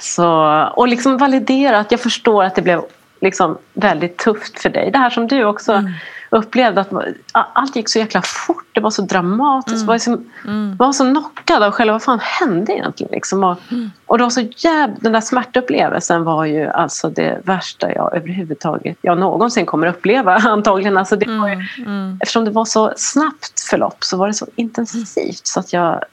Så, 0.00 0.62
och 0.76 0.88
liksom 0.88 1.16
validera 1.16 1.78
att 1.78 1.90
jag 1.90 2.00
förstår 2.00 2.44
att 2.44 2.54
det 2.54 2.62
blev 2.62 2.82
liksom 3.22 3.58
väldigt 3.72 4.18
tufft 4.18 4.60
för 4.60 4.68
dig. 4.68 4.90
Det 4.90 4.98
här 4.98 5.10
som 5.10 5.26
du 5.26 5.44
också 5.44 5.72
mm. 5.72 5.92
upplevde 6.30 6.80
att 6.80 6.92
allt 7.32 7.76
gick 7.76 7.88
så 7.88 7.98
jäkla 7.98 8.22
fort. 8.22 8.66
Det 8.72 8.80
var 8.80 8.90
så 8.90 9.02
dramatiskt. 9.02 9.76
Mm. 9.76 9.86
Var 9.86 9.94
liksom, 9.94 10.30
mm. 10.44 10.76
var 10.76 10.92
så 10.92 11.04
knockad 11.04 11.62
av 11.62 11.72
själva 11.72 11.92
vad 11.92 12.02
fan 12.02 12.20
hände 12.22 12.72
egentligen. 12.72 13.12
Liksom. 13.12 13.44
Och, 13.44 13.58
mm. 13.70 13.90
och 14.06 14.20
var 14.20 14.30
så 14.30 14.40
jäv, 14.40 14.94
den 15.00 15.12
där 15.12 15.20
smärtupplevelsen 15.20 16.24
var 16.24 16.44
ju 16.44 16.66
alltså 16.66 17.10
det 17.10 17.40
värsta 17.44 17.92
jag 17.92 18.16
överhuvudtaget 18.16 18.98
jag 19.02 19.18
någonsin 19.18 19.66
kommer 19.66 19.86
uppleva 19.86 20.34
antagligen. 20.44 20.96
Alltså 20.96 21.16
det 21.16 21.38
var 21.38 21.48
ju, 21.48 21.54
mm. 21.54 21.66
mm. 21.86 22.18
Eftersom 22.22 22.44
det 22.44 22.50
var 22.50 22.64
så 22.64 22.92
snabbt 22.96 23.60
förlopp 23.70 24.04
så 24.04 24.16
var 24.16 24.26
det 24.26 24.34
så 24.34 24.46
intensivt 24.56 25.46
så 25.46 25.60
att 25.60 25.72
jag 25.72 26.04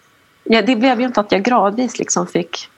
ja, 0.43 0.61
det 0.61 0.75
blev 0.75 0.99
ju 0.99 1.05
inte 1.05 1.19
att 1.19 1.31
jag 1.31 1.43
gradvis 1.43 1.99
liksom 1.99 2.27
fick 2.27 2.69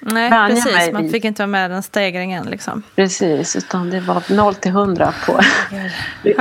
Nej, 0.00 0.30
vänja 0.30 0.62
precis. 0.64 0.92
Man 0.92 1.10
fick 1.10 1.24
inte 1.24 1.42
vara 1.42 1.46
med 1.46 1.70
den 1.70 1.82
stegringen. 1.82 2.46
Liksom. 2.46 2.82
Precis, 2.96 3.56
utan 3.56 3.90
det 3.90 4.00
var 4.00 4.32
0 4.34 4.54
till 4.54 4.70
100 4.70 5.14
på... 5.26 5.32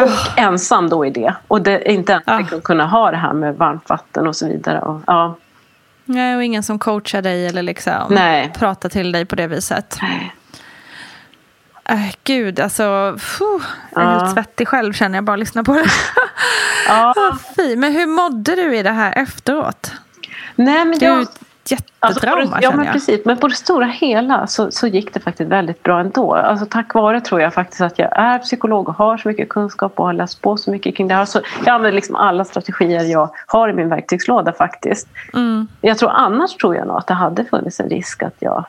och 0.01 0.39
ensam 0.39 0.89
då 0.89 1.05
i 1.05 1.09
det. 1.09 1.35
Och 1.47 1.61
det 1.61 1.91
inte 1.91 2.21
ens 2.27 2.53
att 2.53 2.63
kunna 2.63 2.87
ha 2.87 3.11
det 3.11 3.17
här 3.17 3.33
med 3.33 3.55
varmt 3.55 3.89
vatten 3.89 4.27
och 4.27 4.35
så 4.35 4.47
vidare. 4.47 4.79
Och, 4.79 5.01
ja, 5.07 5.37
Nej, 6.05 6.35
och 6.35 6.43
ingen 6.43 6.63
som 6.63 6.79
coachar 6.79 7.21
dig 7.21 7.47
eller 7.47 7.63
liksom 7.63 7.93
Nej. 8.09 8.51
pratar 8.57 8.89
till 8.89 9.11
dig 9.11 9.25
på 9.25 9.35
det 9.35 9.47
viset. 9.47 9.97
Äh, 11.89 12.11
gud, 12.23 12.59
alltså. 12.59 13.15
Fuh, 13.19 13.61
jag 13.91 14.03
är 14.03 14.07
Ja. 14.07 14.19
helt 14.19 14.33
svettig 14.33 14.67
själv 14.67 14.93
känner 14.93 15.17
jag 15.17 15.23
bara 15.23 15.35
lyssna 15.35 15.63
på 15.63 15.73
det. 15.73 15.85
ja. 16.87 17.13
Fy. 17.55 17.75
Men 17.75 17.93
hur 17.93 18.05
mådde 18.05 18.55
du 18.55 18.75
i 18.77 18.83
det 18.83 18.91
här 18.91 19.13
efteråt? 19.17 19.91
Nej, 20.55 20.85
men 20.85 20.99
jag... 20.99 21.21
ett 21.21 21.39
jättetrauma 21.71 22.41
Alltså, 22.41 22.59
ja, 22.61 22.75
men 22.75 22.93
precis. 22.93 23.25
Men 23.25 23.37
på 23.37 23.47
det 23.47 23.55
stora 23.55 23.85
hela 23.85 24.47
så, 24.47 24.71
så 24.71 24.87
gick 24.87 25.13
det 25.13 25.19
faktiskt 25.19 25.49
väldigt 25.49 25.83
bra 25.83 25.99
ändå. 25.99 26.33
Alltså, 26.33 26.65
tack 26.65 26.93
vare 26.93 27.21
tror 27.21 27.41
jag 27.41 27.53
faktiskt 27.53 27.81
att 27.81 27.99
jag 27.99 28.09
är 28.19 28.39
psykolog 28.39 28.89
och 28.89 28.95
har 28.95 29.17
så 29.17 29.27
mycket 29.27 29.49
kunskap 29.49 29.99
och 29.99 30.05
har 30.05 30.13
läst 30.13 30.41
på 30.41 30.57
så 30.57 30.71
mycket 30.71 30.95
kring 30.97 31.07
det 31.07 31.13
här. 31.13 31.25
Så 31.25 31.41
jag 31.65 31.73
använder 31.73 31.95
liksom 31.95 32.15
alla 32.15 32.45
strategier 32.45 33.03
jag 33.03 33.29
har 33.47 33.69
i 33.69 33.73
min 33.73 33.89
verktygslåda 33.89 34.53
faktiskt. 34.53 35.07
Mm. 35.33 35.67
Jag 35.81 35.97
tror 35.97 36.09
annars 36.09 36.55
tror 36.55 36.75
jag 36.75 36.87
nog 36.87 36.97
att 36.97 37.07
det 37.07 37.13
hade 37.13 37.45
funnits 37.45 37.79
en 37.79 37.89
risk 37.89 38.23
att 38.23 38.35
jag 38.39 38.65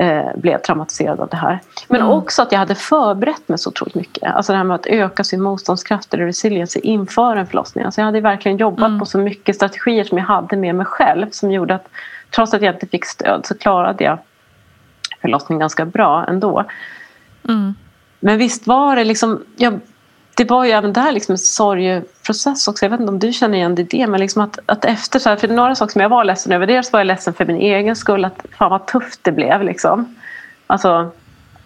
eh, 0.00 0.26
blev 0.36 0.58
traumatiserad 0.58 1.20
av 1.20 1.28
det 1.28 1.36
här. 1.36 1.58
Men 1.88 2.00
Mm. 2.00 2.12
också 2.12 2.42
att 2.42 2.52
jag 2.52 2.58
hade 2.58 2.74
förberett 2.74 3.48
mig 3.48 3.58
så 3.58 3.70
otroligt 3.70 3.94
mycket. 3.94 4.32
Alltså 4.34 4.52
det 4.52 4.56
här 4.58 4.64
med 4.64 4.74
att 4.74 4.86
öka 4.86 5.24
sin 5.24 5.42
motståndskraft 5.42 6.14
eller 6.14 6.24
resilience 6.24 6.78
inför 6.78 7.36
en 7.36 7.46
förlossning. 7.46 7.84
Alltså 7.84 8.00
jag 8.00 8.06
hade 8.06 8.20
verkligen 8.20 8.58
jobbat 8.58 8.86
Mm. 8.86 8.98
på 8.98 9.06
så 9.06 9.18
mycket 9.18 9.56
strategier 9.56 10.04
som 10.04 10.18
jag 10.18 10.24
hade 10.24 10.56
med 10.56 10.74
mig 10.74 10.86
själv 10.86 11.26
som 11.30 11.50
gjorde 11.50 11.74
att 11.74 11.88
trots 12.34 12.54
att 12.54 12.62
jag 12.62 12.74
inte 12.74 12.86
fick 12.86 13.04
stöd 13.04 13.46
så 13.46 13.58
klarade 13.58 14.04
jag 14.04 14.18
förlossningen 15.20 15.60
ganska 15.60 15.84
bra 15.84 16.24
ändå. 16.28 16.64
Mm. 17.48 17.74
Men 18.20 18.38
visst 18.38 18.66
var 18.66 18.96
det 18.96 19.04
liksom... 19.04 19.44
Jag, 19.56 19.80
det 20.34 20.50
var 20.50 20.64
ju 20.64 20.70
även 20.70 20.92
där 20.92 21.12
liksom 21.12 21.32
en 21.32 21.38
sorgeprocess 21.38 22.68
också. 22.68 22.84
Jag 22.84 22.90
vet 22.90 23.00
inte 23.00 23.12
om 23.12 23.18
du 23.18 23.32
känner 23.32 23.58
igen 23.58 23.74
det 23.74 23.82
i 23.82 23.84
det. 23.84 24.06
Men 24.06 24.20
liksom 24.20 24.42
att, 24.42 24.58
att 24.66 24.84
efter 24.84 25.18
så 25.18 25.28
här, 25.28 25.36
för 25.36 25.48
några 25.48 25.74
saker 25.74 25.92
som 25.92 26.02
jag 26.02 26.08
var 26.08 26.24
ledsen 26.24 26.52
över. 26.52 26.66
Dels 26.66 26.92
var 26.92 27.00
jag 27.00 27.06
ledsen 27.06 27.34
för 27.34 27.44
min 27.44 27.56
egen 27.56 27.96
skull. 27.96 28.24
Att 28.24 28.46
fan 28.58 28.70
vad 28.70 28.86
tufft 28.86 29.20
det 29.22 29.32
blev 29.32 29.62
liksom. 29.62 30.16
Alltså 30.66 31.10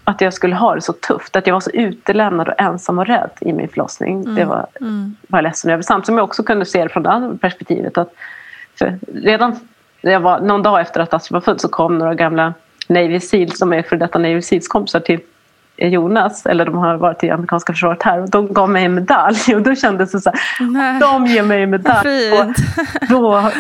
att 0.05 0.21
jag 0.21 0.35
skulle 0.35 0.55
ha 0.55 0.75
det 0.75 0.81
så 0.81 0.93
tufft. 0.93 1.37
Att 1.37 1.47
jag 1.47 1.55
var 1.55 1.61
så 1.61 1.71
utelämnad 1.71 2.49
och 2.49 2.61
ensam 2.61 2.99
och 2.99 3.07
rädd 3.07 3.31
i 3.41 3.53
min 3.53 3.69
förlossning. 3.69 4.35
Det 4.35 4.45
var, 4.45 4.67
var 5.29 5.39
jag 5.39 5.43
ledsen 5.43 5.71
över. 5.71 5.83
Samtidigt 5.83 6.07
som 6.07 6.17
jag 6.17 6.25
också 6.25 6.43
kunde 6.43 6.65
se 6.65 6.83
det 6.83 6.89
från 6.89 7.03
det 7.03 7.11
andra 7.11 7.37
perspektivet. 7.37 7.99
Att 7.99 8.15
redan 9.15 9.61
jag 10.01 10.21
var, 10.21 10.41
någon 10.41 10.63
dag 10.63 10.81
efter 10.81 11.01
att 11.01 11.15
Astrid 11.15 11.35
var 11.35 11.41
född 11.41 11.61
så 11.61 11.69
kom 11.69 11.99
några 11.99 12.15
gamla 12.15 12.55
Navy 12.89 13.21
Seals 13.21 13.59
som 13.59 13.73
är 13.73 13.83
för 13.83 13.97
detta 13.97 14.19
Navy 14.19 14.43
Seals 14.43 14.69
kompisar 14.69 15.01
till 15.01 15.21
Jonas, 15.77 16.47
eller 16.47 16.65
de 16.65 16.75
har 16.79 16.97
varit 16.97 17.25
i 17.25 17.31
amerikanska 17.31 17.73
försvaret 17.73 18.03
här 18.03 18.21
och 18.23 18.31
de 18.31 18.53
gav 18.53 18.71
mig 18.71 18.85
en 18.85 18.95
medalj 18.95 19.37
och 19.55 19.63
då 19.63 19.75
kändes 19.75 20.13
det 20.13 20.21
så 20.21 20.31
här, 20.31 20.41
Nej. 20.61 21.01
de 21.01 21.27
ger 21.27 21.43
mig 21.43 21.63
en 21.63 21.71
medalj 21.71 22.09
och 22.33 22.55
då, 23.09 23.51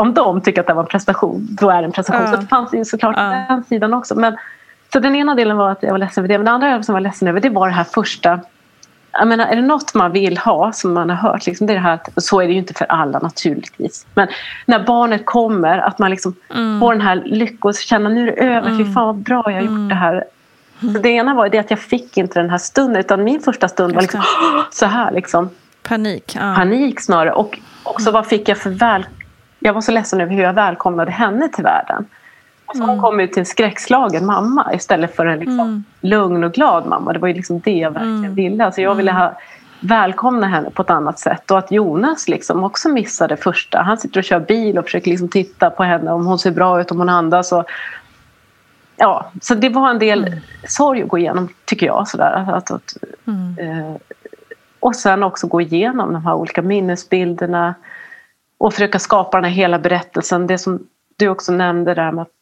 om 0.00 0.14
de 0.14 0.40
tycker 0.40 0.60
att 0.60 0.66
det 0.66 0.74
var 0.74 0.82
en 0.82 0.88
prestation, 0.88 1.46
då 1.50 1.70
är 1.70 1.78
det 1.82 1.84
en 1.84 1.92
prestation. 1.92 2.22
Ja. 2.26 2.30
Så 2.32 2.36
det 2.40 2.46
fanns 2.46 2.74
ju 2.74 2.84
såklart 2.84 3.14
Ja. 3.18 3.44
den 3.48 3.64
sidan 3.64 3.94
också. 3.94 4.14
Men, 4.14 4.36
så 4.92 4.98
den 5.00 5.16
ena 5.16 5.34
delen 5.34 5.56
var 5.56 5.70
att 5.70 5.82
jag 5.82 5.90
var 5.90 5.98
ledsen 5.98 6.24
över 6.24 6.28
det, 6.28 6.38
men 6.38 6.44
det 6.44 6.50
andra 6.50 6.82
som 6.82 6.92
jag 6.92 7.00
var 7.02 7.08
ledsen 7.08 7.28
över 7.28 7.40
det 7.40 7.48
var 7.50 7.68
det 7.68 7.74
här 7.74 7.84
första 7.84 8.40
jag 9.12 9.28
menar, 9.28 9.46
är 9.46 9.56
det 9.56 9.62
något 9.62 9.94
man 9.94 10.12
vill 10.12 10.38
ha 10.38 10.72
som 10.72 10.92
man 10.94 11.10
har 11.10 11.16
hört, 11.16 11.46
liksom, 11.46 11.66
det 11.66 11.72
är 11.72 11.74
det 11.74 11.80
här 11.80 11.94
att, 11.94 12.08
så 12.16 12.40
är 12.40 12.46
det 12.46 12.52
ju 12.52 12.58
inte 12.58 12.74
för 12.74 12.84
alla 12.84 13.18
naturligtvis. 13.18 14.06
Men 14.14 14.28
när 14.66 14.84
barnet 14.86 15.26
kommer, 15.26 15.78
att 15.78 15.98
man 15.98 16.10
liksom 16.10 16.34
Mm. 16.54 16.80
får 16.80 16.92
den 16.92 17.00
här 17.00 17.22
lyckan 17.24 17.58
och 17.68 17.74
känna 17.74 18.08
nu 18.08 18.28
är 18.28 18.46
det 18.50 18.54
över, 18.56 18.76
fy 18.78 18.84
fan 18.92 19.06
vad 19.06 19.16
bra 19.16 19.42
jag 19.46 19.52
har 19.52 19.60
Mm. 19.60 19.82
gjort 19.82 19.88
det 19.88 19.94
här. 19.94 20.24
Så 20.80 20.98
det 20.98 21.08
ena 21.08 21.34
var 21.34 21.48
det 21.48 21.58
att 21.58 21.70
jag 21.70 21.80
fick 21.80 22.16
inte 22.16 22.40
den 22.40 22.50
här 22.50 22.58
stunden, 22.58 22.96
utan 22.96 23.24
min 23.24 23.40
första 23.40 23.68
stund 23.68 23.94
var 23.94 24.02
liksom 24.02 24.22
så 24.70 24.86
här 24.86 25.10
liksom 25.10 25.50
Panik. 25.82 26.36
Ja. 26.36 26.54
panik 26.56 27.00
snarare. 27.00 27.32
Och 27.32 27.58
också 27.82 28.10
vad 28.10 28.26
fick 28.26 28.48
jag 28.48 28.58
för 28.58 28.70
väl... 28.70 29.06
Jag 29.58 29.72
var 29.72 29.80
så 29.80 29.92
ledsen 29.92 30.20
över 30.20 30.34
hur 30.34 30.42
jag 30.42 30.52
välkomnade 30.52 31.10
henne 31.10 31.48
till 31.48 31.64
världen. 31.64 32.06
Alltså 32.66 32.84
Hon 32.84 33.00
kom 33.00 33.20
ut 33.20 33.32
till 33.32 33.40
en 33.40 33.46
skräckslagen 33.46 34.26
mamma 34.26 34.74
istället 34.74 35.16
för 35.16 35.26
en 35.26 35.38
liksom 35.38 35.84
lugn 36.00 36.44
och 36.44 36.52
glad 36.52 36.86
mamma. 36.86 37.12
Det 37.12 37.18
var 37.18 37.28
ju 37.28 37.34
liksom 37.34 37.60
det 37.60 37.72
jag 37.72 37.90
verkligen 37.90 38.34
ville. 38.34 38.64
Alltså 38.64 38.80
jag 38.80 38.94
ville 38.94 39.12
ha, 39.12 39.38
välkomna 39.80 40.46
henne 40.46 40.70
på 40.70 40.82
ett 40.82 40.90
annat 40.90 41.18
sätt. 41.18 41.50
Och 41.50 41.58
att 41.58 41.72
Jonas 41.72 42.28
liksom 42.28 42.64
också 42.64 42.88
missade 42.88 43.36
första. 43.36 43.82
Han 43.82 43.98
sitter 43.98 44.20
och 44.20 44.24
kör 44.24 44.40
bil 44.40 44.78
och 44.78 44.84
försöker 44.84 45.10
liksom 45.10 45.28
titta 45.28 45.70
på 45.70 45.82
henne 45.82 46.12
om 46.12 46.26
hon 46.26 46.38
ser 46.38 46.50
bra 46.50 46.80
ut, 46.80 46.90
om 46.90 46.98
hon 46.98 47.08
andas. 47.08 47.52
Och, 47.52 47.64
ja, 49.00 49.30
så 49.40 49.54
det 49.54 49.68
var 49.68 49.90
en 49.90 49.98
del 49.98 50.40
sorg 50.68 51.02
att 51.02 51.08
gå 51.08 51.18
igenom, 51.18 51.48
tycker 51.64 51.86
jag. 51.86 52.08
Sådär. 52.08 52.46
Att, 52.52 52.70
att, 52.70 52.96
eh, 53.58 53.96
och 54.80 54.96
sen 54.96 55.22
också 55.22 55.46
gå 55.46 55.60
igenom 55.60 56.12
de 56.12 56.24
här 56.24 56.34
olika 56.34 56.62
minnesbilderna 56.62 57.74
och 58.58 58.72
försöka 58.72 58.98
skapa 58.98 59.36
den 59.36 59.44
här 59.44 59.56
hela 59.56 59.78
berättelsen. 59.78 60.46
Det 60.46 60.58
som 60.58 60.86
du 61.16 61.28
också 61.28 61.52
nämnde 61.52 61.94
där 61.94 62.12
med 62.12 62.22
att 62.22 62.39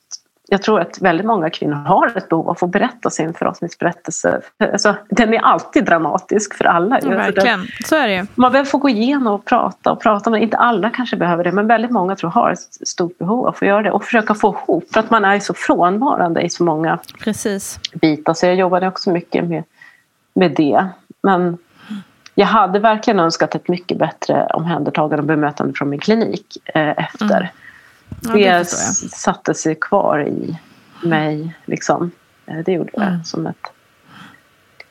jag 0.51 0.63
tror 0.63 0.81
att 0.81 1.01
väldigt 1.01 1.27
många 1.27 1.51
kvinnor 1.51 1.75
har 1.75 2.17
ett 2.17 2.29
behov 2.29 2.47
av 2.47 2.53
att 2.53 2.59
få 2.59 2.67
berätta 2.67 3.11
sin 3.11 3.35
förlossningsberättelse. 3.35 4.41
Alltså, 4.73 4.95
den 5.11 5.35
är 5.35 5.39
alltid 5.39 5.85
dramatisk 5.85 6.55
för 6.55 6.65
alla. 6.65 7.01
Ja, 7.03 7.09
verkligen. 7.09 7.67
Så 7.85 7.97
är 7.97 8.09
det 8.09 8.27
man 8.35 8.53
behöver 8.53 8.71
få 8.71 8.79
gå 8.79 8.89
igenom 8.89 9.35
och 9.35 9.45
prata 9.45 9.93
och 9.93 10.01
prata. 10.01 10.31
Men 10.31 10.43
inte 10.43 10.57
alla 10.57 10.91
kanske 10.91 11.17
behöver 11.17 11.45
det. 11.45 11.53
Men 11.53 11.67
väldigt 11.67 11.91
många 11.91 12.17
tror 12.17 12.33
jag 12.35 12.43
har 12.43 12.51
ett 12.51 12.89
stort 12.89 13.19
behov 13.19 13.41
av 13.41 13.47
att 13.47 13.59
få 13.59 13.65
göra 13.65 13.83
det. 13.83 13.91
Och 13.91 14.05
försöka 14.05 14.35
få 14.35 14.57
ihop. 14.63 14.85
För 14.93 15.01
att 15.01 15.11
man 15.11 15.25
är 15.25 15.41
så 15.41 15.55
frånvarande 15.55 16.41
i 16.41 16.51
så 16.51 16.65
många 16.65 16.99
Precis. 17.21 17.81
bitar. 17.93 18.35
Så 18.35 18.47
jag 18.47 18.55
jobbade 18.55 18.89
också 18.89 19.11
mycket 19.11 19.45
med, 19.45 19.65
med 20.35 20.55
det. 20.57 20.87
Men 21.23 21.59
jag 22.35 22.47
hade 22.47 22.79
verkligen 22.79 23.21
önskat 23.21 23.55
ett 23.55 23.69
mycket 23.69 23.99
bättre 23.99 24.47
omhändertagande 24.47 25.23
och 25.23 25.25
bemötande 25.25 25.75
från 25.75 25.89
min 25.89 26.01
klinik 26.01 26.57
eh, 26.75 26.89
efter. 26.89 27.53
Ja, 28.23 28.33
det 28.33 28.59
det 28.59 28.65
satte 29.11 29.55
sig 29.55 29.75
kvar 29.81 30.29
i 30.29 30.59
mig. 31.03 31.57
Liksom. 31.65 32.11
Eh, 32.47 32.57
Det 32.67 32.73
gjorde 32.73 32.91
det 32.95 33.03
Mm. 33.03 33.25
som 33.25 33.47
ett 33.47 33.57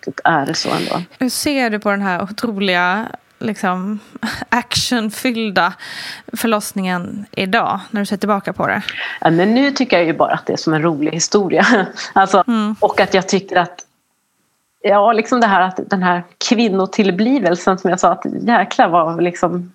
litet 0.06 0.20
är 0.24 0.54
så 0.54 0.70
ändå. 0.70 1.02
Hur 1.20 1.30
ser 1.30 1.70
du 1.70 1.80
på 1.80 1.92
den 1.92 2.02
här 2.02 2.24
otroliga 2.24 3.06
liksom, 3.40 4.00
actionfyllda 4.50 5.74
förlossningen 6.34 7.26
idag 7.32 7.80
när 7.92 8.02
du 8.02 8.06
ser 8.06 8.18
tillbaka 8.18 8.54
på 8.54 8.68
det? 8.68 8.82
Ja, 9.22 9.30
men 9.30 9.54
nu 9.54 9.72
tycker 9.72 9.98
jag 9.98 10.06
ju 10.06 10.14
bara 10.14 10.34
att 10.34 10.46
det 10.46 10.54
är 10.54 10.58
som 10.58 10.74
en 10.74 10.82
rolig 10.82 11.12
historia. 11.12 11.66
Alltså, 12.14 12.44
Och 12.80 13.00
att 13.00 13.14
jag 13.14 13.28
tycker 13.28 13.56
att 13.56 13.84
Ja, 14.82 15.14
liksom 15.14 15.40
det 15.42 15.48
här 15.48 15.62
att 15.62 15.80
den 15.90 16.04
här 16.04 16.24
kvinnotillblivelsen 16.50 17.78
som 17.78 17.90
jag 17.90 18.00
sa 18.00 18.12
att 18.12 18.26
jäklar 18.42 18.88
vad 18.90 19.24
liksom 19.24 19.72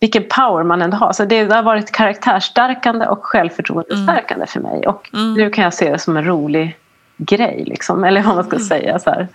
vilken 0.00 0.24
power 0.28 0.64
man 0.64 0.82
ändå 0.82 0.96
har. 0.96 1.12
Så 1.12 1.24
det, 1.24 1.44
det 1.44 1.54
har 1.54 1.62
varit 1.62 1.92
karaktärsstärkande 1.92 3.06
och 3.06 3.24
självförtroendestärkande 3.26 4.46
för 4.46 4.60
mig. 4.60 4.86
Och 4.86 5.10
nu 5.12 5.50
kan 5.50 5.64
jag 5.64 5.74
se 5.74 5.90
det 5.90 5.98
som 5.98 6.16
en 6.16 6.24
rolig 6.24 6.76
grej, 7.16 7.64
liksom. 7.66 8.04
eller 8.04 8.22
vad 8.22 8.34
man 8.34 8.44
ska 8.44 8.58
säga. 8.58 8.98
Så 8.98 9.10
här. 9.10 9.28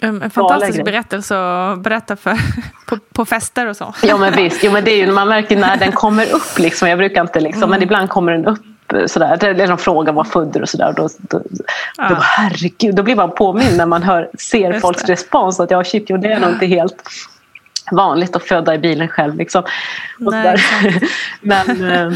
En 0.00 0.30
fantastisk 0.30 0.74
grej. 0.74 0.84
berättelse 0.84 1.36
att 1.36 1.78
berätta 1.78 2.16
för, 2.16 2.36
på, 2.86 2.98
på 3.12 3.24
fester 3.24 3.66
och 3.66 3.76
så. 3.76 3.94
Ja 4.02 4.16
men 4.16 4.32
visst, 4.32 4.64
jo, 4.64 4.72
men 4.72 4.84
det 4.84 4.90
är 4.90 5.06
ju, 5.06 5.12
man 5.12 5.28
märker 5.28 5.56
när 5.56 5.76
den 5.76 5.92
kommer 6.02 6.34
upp. 6.34 6.58
Liksom. 6.58 6.88
Jag 6.88 6.98
brukar 6.98 7.20
inte 7.20 7.40
liksom, 7.40 7.70
men 7.70 7.82
ibland 7.82 8.08
kommer 8.10 8.32
den 8.32 8.46
upp 8.46 8.60
sådär. 9.06 9.44
Eller 9.44 9.68
de 9.68 9.78
frågar 9.78 10.12
vad 10.12 10.26
födde 10.26 10.58
du 10.58 10.62
och 10.62 10.68
sådär. 10.68 10.94
Då, 10.96 11.08
då, 11.18 11.42
Ja. 11.96 12.08
då, 12.08 12.16
herregud, 12.20 12.94
då 12.94 13.02
blir 13.02 13.16
man 13.16 13.30
påmind 13.30 13.76
när 13.76 13.86
man 13.86 14.02
hör, 14.02 14.30
ser 14.38 14.70
Just 14.70 14.80
folks 14.80 15.02
det. 15.02 15.12
respons. 15.12 15.60
Att 15.60 15.70
ja, 15.70 15.84
shit, 15.84 16.04
jo, 16.08 16.16
det 16.16 16.32
är 16.32 16.40
nog 16.40 16.50
inte 16.50 16.66
helt 16.66 17.02
vanligt 17.92 18.36
att 18.36 18.44
föda 18.44 18.74
i 18.74 18.78
bilen 18.78 19.08
själv. 19.08 19.34
Liksom. 19.36 19.62
Och 20.26 20.32
Nej, 20.32 20.56
men 21.40 21.90
eh, 21.90 22.12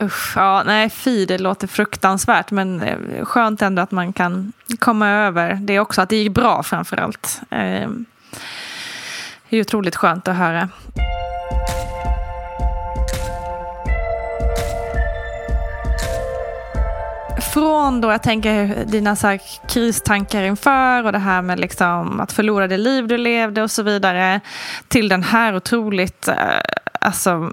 Usch, 0.02 0.32
ja, 0.36 0.62
nej 0.66 0.90
fy, 0.90 1.26
det 1.26 1.38
låter 1.38 1.66
fruktansvärt 1.66 2.50
men 2.50 2.82
eh, 2.82 3.24
skönt 3.24 3.62
ändå 3.62 3.82
att 3.82 3.90
man 3.90 4.12
kan 4.12 4.52
komma 4.78 5.08
över 5.08 5.54
det 5.54 5.80
också, 5.80 6.02
att 6.02 6.08
det 6.08 6.16
gick 6.16 6.34
bra 6.34 6.62
framför 6.62 6.96
allt. 6.96 7.40
Eh, 7.50 7.88
Det 9.50 9.56
är 9.56 9.60
otroligt 9.60 9.96
skönt 9.96 10.28
att 10.28 10.36
höra. 10.36 10.68
Från 17.52 18.00
då, 18.00 18.10
jag 18.10 18.22
tänker 18.22 18.84
dina 18.84 19.16
så 19.16 19.26
här 19.26 19.40
kristankar 19.68 20.42
inför 20.42 21.04
och 21.04 21.12
det 21.12 21.18
här 21.18 21.42
med 21.42 21.60
liksom 21.60 22.20
att 22.20 22.32
förlora 22.32 22.68
det 22.68 22.76
liv 22.76 23.08
du 23.08 23.18
levde 23.18 23.62
och 23.62 23.70
så 23.70 23.82
vidare 23.82 24.40
till 24.88 25.08
den 25.08 25.22
här 25.22 25.56
otroligt 25.56 26.28
eh, 26.28 26.36
alltså, 27.00 27.52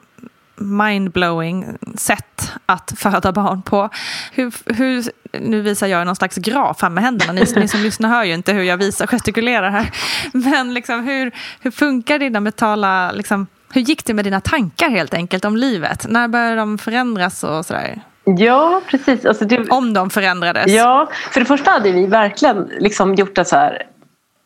mindblowing 0.55 1.65
sätt 1.97 2.53
att 2.65 2.93
föda 2.97 3.31
barn 3.31 3.61
på. 3.61 3.89
Hur, 4.31 4.73
hur, 4.73 5.11
nu 5.39 5.61
visar 5.61 5.87
jag 5.87 6.05
någon 6.05 6.15
slags 6.15 6.35
graf 6.35 6.81
här 6.81 6.89
med 6.89 7.03
händerna. 7.03 7.33
Ni, 7.33 7.45
ni 7.55 7.67
som 7.67 7.79
lyssnar 7.79 8.09
hör 8.09 8.23
ju 8.23 8.33
inte 8.33 8.53
hur 8.53 8.63
jag 8.63 8.77
visar 8.77 9.07
gestikulerar 9.07 9.69
här. 9.69 9.91
Men 10.33 10.73
liksom 10.73 11.03
hur, 11.03 11.31
hur 11.59 11.71
funkar 11.71 12.19
dina 12.19 12.39
mentala 12.39 13.11
liksom, 13.11 13.47
Hur 13.73 13.81
gick 13.81 14.05
det 14.05 14.13
med 14.13 14.25
dina 14.25 14.41
tankar 14.41 14.89
helt 14.89 15.13
enkelt 15.13 15.45
om 15.45 15.57
livet? 15.57 16.05
När 16.09 16.27
började 16.27 16.55
de 16.55 16.77
förändras 16.77 17.43
och 17.43 17.65
sådär? 17.65 18.01
Ja, 18.35 18.81
precis. 18.87 19.25
Alltså 19.25 19.45
det... 19.45 19.69
Om 19.69 19.93
de 19.93 20.09
förändrades? 20.09 20.71
Ja, 20.71 21.09
för 21.31 21.39
det 21.39 21.45
första 21.45 21.71
hade 21.71 21.91
vi 21.91 22.05
verkligen 22.05 22.71
liksom 22.79 23.15
gjort 23.15 23.37
en 23.37 23.45
så 23.45 23.55
här 23.55 23.85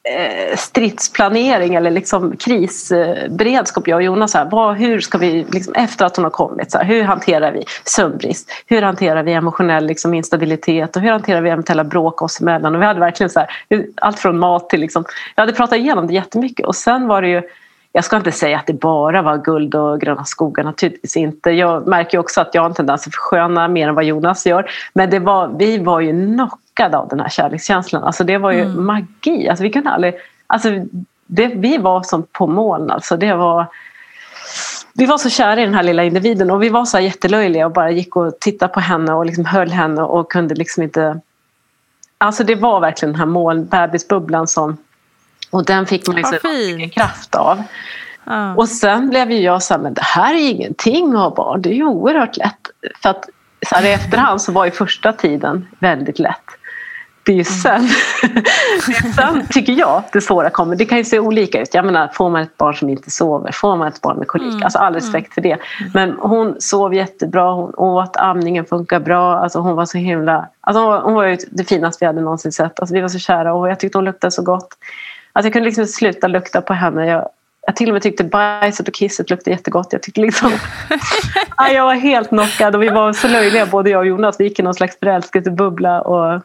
eh, 0.03 0.57
stridsplanering 0.57 1.75
eller 1.75 1.91
liksom 1.91 2.37
krisberedskap, 2.37 3.87
jag 3.87 3.95
och 3.95 4.03
Jonas. 4.03 4.31
Så 4.31 4.37
här, 4.37 4.49
vad, 4.51 4.75
hur 4.75 4.99
ska 4.99 5.17
vi, 5.17 5.45
liksom, 5.51 5.73
efter 5.73 6.05
att 6.05 6.15
hon 6.15 6.23
har 6.23 6.31
kommit, 6.31 6.71
så 6.71 6.77
här, 6.77 6.85
hur 6.85 7.03
hanterar 7.03 7.51
vi 7.51 7.63
sömnbrist? 7.85 8.51
Hur 8.65 8.81
hanterar 8.81 9.23
vi 9.23 9.33
emotionell 9.33 9.85
liksom, 9.85 10.13
instabilitet? 10.13 10.95
Och 10.95 11.01
hur 11.01 11.11
hanterar 11.11 11.41
vi 11.41 11.49
eventuella 11.49 11.83
bråk 11.83 12.21
oss 12.21 12.41
emellan? 12.41 12.75
Och 12.75 12.81
vi 12.81 12.85
hade 12.85 12.99
verkligen 12.99 13.29
så 13.29 13.45
allt 13.95 14.19
från 14.19 14.39
mat 14.39 14.69
till... 14.69 14.79
Liksom, 14.79 15.05
jag 15.35 15.41
hade 15.41 15.53
pratat 15.53 15.77
igenom 15.77 16.07
det 16.07 16.13
jättemycket. 16.13 16.65
Och 16.65 16.75
sen 16.75 17.07
var 17.07 17.21
det 17.21 17.27
ju 17.27 17.41
jag 17.93 18.03
ska 18.03 18.17
inte 18.17 18.31
säga 18.31 18.57
att 18.57 18.67
det 18.67 18.73
bara 18.73 19.21
var 19.21 19.37
guld 19.37 19.75
och 19.75 20.01
gröna 20.01 20.25
skogar, 20.25 20.63
naturligtvis 20.63 21.17
inte. 21.17 21.51
Jag 21.51 21.87
märker 21.87 22.17
också 22.17 22.41
att 22.41 22.55
jag 22.55 22.61
har 22.61 22.69
en 22.69 22.75
tendens 22.75 23.07
att 23.07 23.13
försköna 23.13 23.67
mer 23.67 23.87
än 23.87 23.95
vad 23.95 24.03
Jonas 24.03 24.45
gör. 24.45 24.71
Men 24.93 25.09
det 25.09 25.19
var, 25.19 25.47
vi 25.47 25.77
var 25.77 25.99
ju 25.99 26.35
knockade 26.35 26.97
av 26.97 27.07
den 27.07 27.19
här 27.19 27.29
kärlekskänslan. 27.29 28.03
Alltså 28.03 28.23
det 28.23 28.37
var 28.37 28.51
ju 28.51 28.61
mm. 28.61 28.85
magi. 28.85 29.49
Alltså 29.49 29.63
vi 29.63 29.69
kunde 29.69 29.89
aldrig... 29.89 30.13
Alltså 30.47 30.69
det, 31.27 31.47
vi 31.47 31.77
var 31.77 32.03
som 32.03 32.23
på 32.23 32.47
moln. 32.47 32.91
Alltså 32.91 33.17
det 33.17 33.33
var, 33.33 33.65
vi 34.93 35.05
var 35.05 35.17
så 35.17 35.29
kära 35.29 35.61
i 35.61 35.65
den 35.65 35.75
här 35.75 35.83
lilla 35.83 36.03
individen 36.03 36.51
och 36.51 36.63
vi 36.63 36.69
var 36.69 36.85
så 36.85 36.99
jättelöjliga 36.99 37.65
och 37.65 37.71
bara 37.71 37.91
gick 37.91 38.15
och 38.15 38.39
tittade 38.39 38.73
på 38.73 38.79
henne 38.79 39.13
och 39.13 39.25
liksom 39.25 39.45
höll 39.45 39.71
henne 39.71 40.01
och 40.01 40.31
kunde 40.31 40.55
liksom 40.55 40.83
inte... 40.83 41.19
Alltså 42.17 42.43
det 42.43 42.55
var 42.55 42.79
verkligen 42.79 43.11
den 43.11 43.19
här 43.19 43.25
moln, 43.25 43.65
bebisbubblan 43.65 44.47
som 44.47 44.77
och 45.51 45.65
den 45.65 45.85
fick 45.85 46.07
man 46.07 46.17
ju 46.17 46.23
så 46.23 46.47
mycket 46.47 46.93
kraft 46.93 47.35
av. 47.35 47.63
Ja. 48.23 48.55
Och 48.55 48.69
sen 48.69 49.09
blev 49.09 49.31
ju 49.31 49.39
jag 49.39 49.63
så 49.63 49.73
här, 49.73 49.81
men 49.81 49.93
det 49.93 50.03
här 50.03 50.33
är 50.33 50.49
ingenting 50.49 51.13
att 51.13 51.19
ha 51.19 51.35
barn, 51.35 51.61
det 51.61 51.69
är 51.69 51.73
ju 51.73 51.85
oerhört 51.85 52.37
lätt. 52.37 52.69
För 53.01 53.09
att 53.09 53.29
så 53.67 53.75
här 53.75 53.85
i 53.85 53.91
efterhand 53.91 54.41
så 54.41 54.51
var 54.51 54.65
ju 54.65 54.71
första 54.71 55.13
tiden 55.13 55.67
väldigt 55.79 56.19
lätt. 56.19 56.45
Det 57.23 57.31
är 57.31 57.35
ju 57.35 57.43
sen, 57.43 57.81
det 58.85 58.91
är 58.91 59.13
sen 59.13 59.47
tycker 59.47 59.73
jag 59.73 60.03
det 60.13 60.21
svåra 60.21 60.49
kommer. 60.49 60.75
Det 60.75 60.85
kan 60.85 60.97
ju 60.97 61.03
se 61.03 61.19
olika 61.19 61.61
ut. 61.61 61.73
Jag 61.73 61.85
menar, 61.85 62.07
får 62.13 62.29
man 62.29 62.41
ett 62.41 62.57
barn 62.57 62.75
som 62.75 62.89
inte 62.89 63.11
sover, 63.11 63.51
får 63.51 63.75
man 63.75 63.87
ett 63.87 64.01
barn 64.01 64.17
med 64.17 64.27
kolik, 64.27 64.53
mm. 64.53 64.63
alltså 64.63 64.79
all 64.79 64.93
respekt 64.93 65.33
för 65.33 65.41
det. 65.41 65.57
Men 65.93 66.11
hon 66.19 66.55
sov 66.59 66.93
jättebra, 66.93 67.51
hon 67.51 67.73
åt, 67.75 68.17
amningen 68.17 68.65
funkar 68.65 68.99
bra. 68.99 69.37
Alltså 69.37 69.59
hon 69.59 69.75
var 69.75 69.85
så 69.85 69.97
himla... 69.97 70.49
Alltså 70.61 70.99
hon 70.99 71.13
var 71.13 71.25
ju 71.25 71.37
det 71.51 71.63
finaste 71.63 71.97
vi 72.05 72.07
hade 72.07 72.21
någonsin 72.21 72.51
sett. 72.51 72.79
Alltså 72.79 72.95
vi 72.95 73.01
var 73.01 73.09
så 73.09 73.19
kära 73.19 73.53
och 73.53 73.69
jag 73.69 73.79
tyckte 73.79 73.97
hon 73.97 74.05
luktade 74.05 74.31
så 74.31 74.43
gott. 74.43 74.77
Alltså 75.33 75.47
jag 75.47 75.53
kunde 75.53 75.65
liksom 75.65 75.85
sluta 75.85 76.27
lukta 76.27 76.61
på 76.61 76.73
henne. 76.73 77.05
Jag, 77.05 77.29
jag 77.67 77.75
till 77.75 77.89
och 77.89 77.93
med 77.93 78.01
tyckte 78.01 78.23
bajset 78.23 78.87
och 78.87 78.93
kisset 78.93 79.29
luktade 79.29 79.51
jättegott. 79.51 79.87
Jag, 79.91 80.03
tyckte 80.03 80.21
liksom, 80.21 80.51
jag 81.73 81.85
var 81.85 81.93
helt 81.93 82.29
knockad 82.29 82.75
och 82.75 82.83
vi 82.83 82.89
var 82.89 83.13
så 83.13 83.27
löjliga 83.27 83.65
både 83.65 83.89
jag 83.89 83.99
och 83.99 84.07
Jonas. 84.07 84.39
Vi 84.39 84.43
gick 84.43 84.59
i 84.59 84.63
någon 84.63 84.73
slags 84.73 84.99
förälskelsebubbla. 84.99 86.01
Och... 86.01 86.41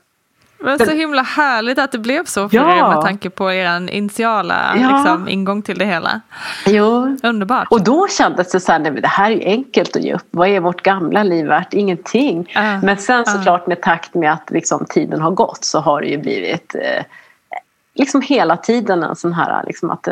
Men 0.59 0.79
så 0.79 0.91
himla 0.91 1.23
härligt 1.23 1.79
att 1.79 1.93
det 1.93 1.99
blev 1.99 2.25
så 2.25 2.49
för 2.49 2.57
ja. 2.57 2.79
er 2.79 2.95
med 2.95 3.03
tanke 3.03 3.31
på 3.31 3.53
er 3.53 3.91
initiala 3.91 4.77
ja. 4.81 4.97
liksom, 4.97 5.29
ingång 5.29 5.63
till 5.63 5.79
det 5.79 5.85
hela. 5.85 6.21
Jo. 6.67 7.17
Underbart. 7.23 7.69
Och 7.71 7.85
då 7.85 8.09
kändes 8.09 8.53
det 8.53 8.61
så 8.61 8.73
här, 8.73 8.79
nej, 8.79 8.93
det 8.93 9.09
här 9.09 9.31
är 9.31 9.47
enkelt 9.47 9.97
att 9.97 10.03
ge 10.03 10.15
upp. 10.15 10.27
Vad 10.31 10.49
är 10.49 10.61
vårt 10.61 10.83
gamla 10.83 11.23
liv 11.23 11.47
värt? 11.47 11.75
Ingenting. 11.75 12.39
Uh. 12.57 12.85
Men 12.85 12.97
sen 12.97 13.27
såklart 13.27 13.63
uh. 13.63 13.69
med 13.69 13.83
takt 13.83 14.15
med 14.15 14.33
att 14.33 14.51
liksom, 14.51 14.87
tiden 14.89 15.21
har 15.21 15.31
gått 15.31 15.65
så 15.65 15.81
har 15.81 16.01
det 16.01 16.07
ju 16.07 16.19
blivit 16.19 16.75
eh, 16.75 17.05
liksom 17.97 18.21
hela 18.21 18.57
tiden 18.57 19.03
en 19.03 19.17
sån 19.17 19.33
här 19.33 19.65
liksom 19.67 19.91
att 19.91 20.09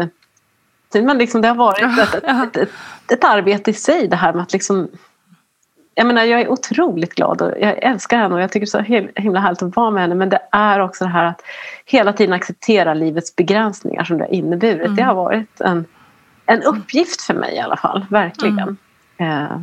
det, 0.93 1.02
men 1.02 1.19
liksom 1.19 1.40
det 1.40 1.48
har 1.48 1.55
varit 1.55 1.98
ett, 1.98 2.15
ett, 2.15 2.56
ett, 2.56 2.69
ett, 3.12 3.24
arbete 3.24 3.70
i 3.70 3.74
sig 3.74 4.09
det 4.09 4.16
här 4.16 4.32
med 4.32 4.43
att 4.43 4.52
liksom 4.52 4.89
jag 5.94 6.06
menar 6.06 6.23
jag 6.23 6.40
är 6.40 6.48
otroligt 6.48 7.15
glad 7.15 7.43
och 7.43 7.52
jag 7.61 7.82
älskar 7.82 8.19
henne 8.19 8.35
och 8.35 8.40
jag 8.40 8.52
tycker 8.52 8.78
det 8.78 8.97
är 8.97 9.12
så 9.15 9.20
himla 9.20 9.40
härligt 9.40 9.62
att 9.62 9.77
vara 9.77 9.90
med 9.90 10.02
henne 10.02 10.15
men 10.15 10.28
det 10.28 10.40
är 10.52 10.81
också 10.81 11.05
det 11.05 11.11
här 11.11 11.24
att 11.24 11.43
hela 11.85 12.12
tiden 12.12 12.32
acceptera 12.32 12.94
livets 12.94 13.36
begränsningar 13.36 14.05
som 14.05 14.19
det 14.19 14.24
har 14.24 14.32
inneburit. 14.32 14.85
Mm. 14.85 14.97
Det 14.97 15.02
har 15.02 15.15
varit 15.15 15.61
en, 15.61 15.85
en 16.47 16.62
uppgift 16.62 17.23
för 17.23 17.35
mig 17.35 17.55
i 17.55 17.59
alla 17.59 17.77
fall, 17.77 18.06
verkligen. 18.11 18.59
Mm. 18.59 18.77
Uh. 19.20 19.61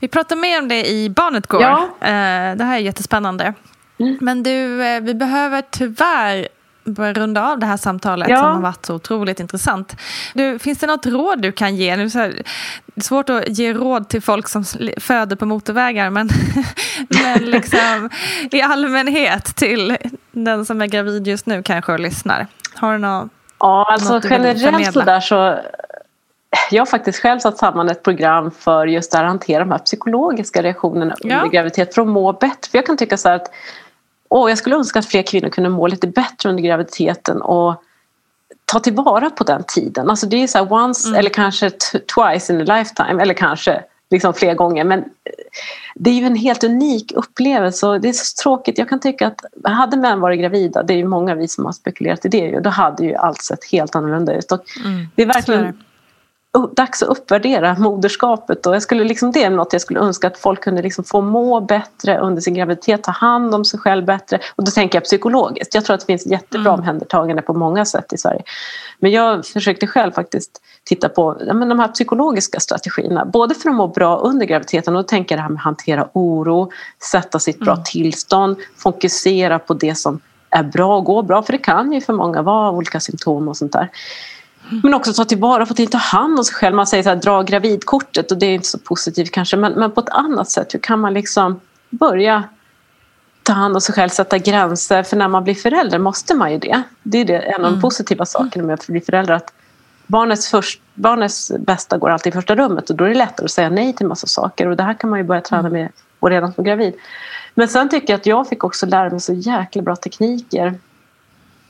Vi 0.00 0.08
pratar 0.08 0.36
mer 0.36 0.62
om 0.62 0.68
det 0.68 0.88
i 0.88 1.10
Barnet 1.10 1.46
går. 1.46 1.62
Ja. 1.62 1.78
Uh, 1.82 2.56
det 2.58 2.64
här 2.64 2.74
är 2.74 2.78
jättespännande. 2.78 3.54
Mm. 3.98 4.18
Men 4.20 4.42
du, 4.42 4.82
eh, 4.86 5.00
vi 5.00 5.14
behöver 5.14 5.62
tyvärr 5.70 6.48
börja 6.90 7.12
runda 7.12 7.50
av 7.50 7.58
det 7.58 7.66
här 7.66 7.76
samtalet 7.76 8.28
ja. 8.28 8.36
som 8.36 8.46
har 8.46 8.60
varit 8.60 8.86
så 8.86 8.94
otroligt 8.94 9.40
intressant. 9.40 9.96
Du, 10.34 10.58
finns 10.58 10.78
det 10.78 10.86
något 10.86 11.06
råd 11.06 11.42
du 11.42 11.52
kan 11.52 11.76
ge? 11.76 11.96
Nu 11.96 12.04
är 12.04 12.42
det 12.96 13.00
är 13.00 13.02
svårt 13.02 13.30
att 13.30 13.58
ge 13.58 13.72
råd 13.72 14.08
till 14.08 14.22
folk 14.22 14.48
som 14.48 14.64
föder 15.00 15.36
på 15.36 15.46
motorvägar 15.46 16.10
men, 16.10 16.28
men 17.08 17.44
liksom, 17.44 18.10
i 18.50 18.62
allmänhet 18.62 19.44
till 19.44 19.96
den 20.32 20.66
som 20.66 20.82
är 20.82 20.86
gravid 20.86 21.26
just 21.26 21.46
nu 21.46 21.62
kanske 21.62 21.92
och 21.92 22.00
lyssnar. 22.00 22.46
Har 22.74 22.92
du 22.92 22.98
något, 22.98 23.30
ja, 23.58 23.86
alltså 23.92 24.12
något 24.12 24.24
generellt 24.30 24.92
så 24.92 25.00
där 25.00 25.20
så 25.20 25.58
jag 26.70 26.80
har 26.80 26.86
faktiskt 26.86 27.18
själv 27.18 27.38
satt 27.38 27.58
samman 27.58 27.88
ett 27.88 28.02
program 28.02 28.50
för 28.50 28.86
just 28.86 29.14
att 29.14 29.20
hantera 29.20 29.58
de 29.58 29.70
här 29.70 29.78
psykologiska 29.78 30.62
reaktionerna 30.62 31.14
under 31.22 31.36
ja. 31.36 31.46
graviditet 31.46 31.94
för 31.94 32.02
att 32.02 32.08
må 32.08 32.32
bättre. 32.32 32.70
För 32.70 32.78
jag 32.78 32.86
kan 32.86 32.96
tycka 32.96 33.16
så 33.16 33.28
att 33.28 33.50
och 34.30 34.50
jag 34.50 34.58
skulle 34.58 34.76
önska 34.76 34.98
att 34.98 35.06
fler 35.06 35.22
kvinnor 35.22 35.48
kunde 35.48 35.70
må 35.70 35.86
lite 35.86 36.06
bättre 36.06 36.48
under 36.48 36.62
graviditeten 36.62 37.42
och 37.42 37.82
ta 38.64 38.80
tillvara 38.80 39.30
på 39.30 39.44
den 39.44 39.64
tiden. 39.68 40.10
Alltså 40.10 40.26
det 40.26 40.42
är 40.42 40.46
så 40.46 40.58
här 40.58 40.72
once 40.72 41.08
mm. 41.08 41.18
eller 41.18 41.30
kanske 41.30 41.70
twice 42.14 42.52
in 42.52 42.60
a 42.60 42.78
lifetime 42.78 43.22
eller 43.22 43.34
kanske 43.34 43.82
liksom 44.10 44.34
fler 44.34 44.54
gånger. 44.54 44.84
Men 44.84 44.98
eh, 44.98 45.04
det 45.94 46.10
är 46.10 46.14
ju 46.14 46.24
en 46.24 46.36
helt 46.36 46.64
unik 46.64 47.12
upplevelse 47.12 47.86
och 47.86 48.00
det 48.00 48.08
är 48.08 48.12
så 48.12 48.42
tråkigt. 48.42 48.78
Jag 48.78 48.88
kan 48.88 49.00
tycka 49.00 49.26
att 49.26 49.44
hade 49.64 49.96
män 49.96 50.20
varit 50.20 50.40
gravida, 50.40 50.82
det 50.82 50.92
är 50.92 50.98
ju 50.98 51.08
många 51.08 51.34
vi 51.34 51.48
som 51.48 51.64
har 51.64 51.72
spekulerat 51.72 52.24
i 52.24 52.28
det, 52.28 52.60
då 52.60 52.70
hade 52.70 53.04
ju 53.04 53.14
allt 53.14 53.42
sett 53.42 53.64
helt 53.64 53.96
annorlunda 53.96 54.34
ut. 54.34 54.52
Och 54.52 54.64
mm. 54.84 55.06
Det 55.14 55.22
är 55.22 55.26
verkligen 55.26 55.78
dags 56.76 57.02
att 57.02 57.08
uppvärdera 57.08 57.76
moderskapet. 57.78 58.66
Och 58.66 58.74
jag 58.74 58.82
skulle 58.82 59.04
liksom, 59.04 59.32
det 59.32 59.42
är 59.42 59.50
något 59.50 59.72
jag 59.72 59.82
skulle 59.82 60.00
önska 60.00 60.26
att 60.26 60.38
folk 60.38 60.62
kunde 60.62 60.82
liksom 60.82 61.04
få 61.04 61.20
må 61.20 61.60
bättre 61.60 62.18
under 62.18 62.42
sin 62.42 62.54
graviditet, 62.54 63.02
ta 63.02 63.10
hand 63.10 63.54
om 63.54 63.64
sig 63.64 63.80
själv 63.80 64.04
bättre. 64.04 64.38
Och 64.56 64.64
då 64.64 64.70
tänker 64.70 64.96
jag 64.96 65.04
psykologiskt. 65.04 65.74
Jag 65.74 65.84
tror 65.84 65.94
att 65.94 66.00
det 66.00 66.06
finns 66.06 66.26
jättebra 66.26 66.70
mm. 66.70 66.80
omhändertagande 66.80 67.42
på 67.42 67.54
många 67.54 67.84
sätt 67.84 68.12
i 68.12 68.18
Sverige. 68.18 68.42
Men 68.98 69.10
jag 69.10 69.46
försökte 69.46 69.86
själv 69.86 70.12
faktiskt 70.12 70.62
titta 70.84 71.08
på 71.08 71.36
ja, 71.46 71.54
men 71.54 71.68
de 71.68 71.78
här 71.78 71.88
psykologiska 71.88 72.60
strategierna. 72.60 73.24
Både 73.24 73.54
för 73.54 73.70
att 73.70 73.76
må 73.76 73.88
bra 73.88 74.18
under 74.18 74.46
graviditeten 74.46 74.96
och 74.96 75.02
då 75.02 75.06
tänker 75.06 75.34
jag 75.34 75.38
det 75.38 75.42
här 75.42 75.50
med 75.50 75.58
att 75.58 75.64
hantera 75.64 76.08
oro, 76.12 76.70
sätta 77.10 77.38
sitt 77.38 77.58
bra 77.58 77.72
mm. 77.72 77.84
tillstånd, 77.84 78.56
fokusera 78.76 79.58
på 79.58 79.74
det 79.74 79.94
som 79.94 80.20
är 80.50 80.62
bra 80.62 80.96
och 80.96 81.04
går 81.04 81.22
bra. 81.22 81.42
För 81.42 81.52
det 81.52 81.58
kan 81.58 81.92
ju 81.92 82.00
för 82.00 82.12
många 82.12 82.42
vara 82.42 82.70
olika 82.70 83.00
symptom 83.00 83.48
och 83.48 83.56
sånt 83.56 83.72
där. 83.72 83.88
Men 84.82 84.94
också 84.94 85.12
ta 85.12 85.24
tillvara 85.24 85.62
att 85.62 85.90
ta 85.90 85.98
hand 85.98 86.38
om 86.38 86.44
sig 86.44 86.54
själv. 86.54 86.76
Man 86.76 86.86
säger 86.86 87.02
så 87.02 87.08
här, 87.08 87.16
dra 87.16 87.42
gravidkortet 87.42 88.32
och 88.32 88.38
det 88.38 88.46
är 88.46 88.54
inte 88.54 88.68
så 88.68 88.78
positivt 88.78 89.30
kanske. 89.30 89.56
Men, 89.56 89.72
men 89.72 89.90
på 89.90 90.00
ett 90.00 90.08
annat 90.08 90.50
sätt, 90.50 90.74
hur 90.74 90.78
kan 90.78 91.00
man 91.00 91.14
liksom 91.14 91.60
börja 91.90 92.44
ta 93.42 93.52
hand 93.52 93.74
om 93.74 93.80
sig 93.80 93.94
själv, 93.94 94.08
sätta 94.08 94.38
gränser. 94.38 95.02
För 95.02 95.16
när 95.16 95.28
man 95.28 95.44
blir 95.44 95.54
förälder 95.54 95.98
måste 95.98 96.34
man 96.34 96.52
ju 96.52 96.58
det. 96.58 96.82
Det 97.02 97.18
är 97.18 97.24
det, 97.24 97.38
en 97.38 97.54
av 97.54 97.60
de 97.60 97.68
mm. 97.68 97.80
positiva 97.80 98.26
sakerna 98.26 98.64
med 98.64 98.74
att 98.74 98.86
bli 98.86 99.00
förälder. 99.00 99.34
Att 99.34 99.52
barnets, 100.06 100.48
först, 100.48 100.80
barnets 100.94 101.52
bästa 101.58 101.98
går 101.98 102.10
alltid 102.10 102.32
i 102.32 102.34
första 102.34 102.54
rummet 102.54 102.90
och 102.90 102.96
då 102.96 103.04
är 103.04 103.08
det 103.08 103.14
lättare 103.14 103.44
att 103.44 103.50
säga 103.50 103.70
nej 103.70 103.92
till 103.92 104.06
massa 104.06 104.26
saker. 104.26 104.66
Och 104.66 104.76
det 104.76 104.82
här 104.82 104.94
kan 104.94 105.10
man 105.10 105.18
ju 105.18 105.24
börja 105.24 105.40
träna 105.40 105.68
mm. 105.68 105.72
med 105.72 105.92
och 106.20 106.30
redan 106.30 106.52
som 106.52 106.64
gravid. 106.64 106.94
Men 107.54 107.68
sen 107.68 107.88
tycker 107.88 108.12
jag 108.12 108.18
att 108.18 108.26
jag 108.26 108.48
fick 108.48 108.64
också 108.64 108.86
lära 108.86 109.10
mig 109.10 109.20
så 109.20 109.32
jäkla 109.32 109.82
bra 109.82 109.96
tekniker 109.96 110.74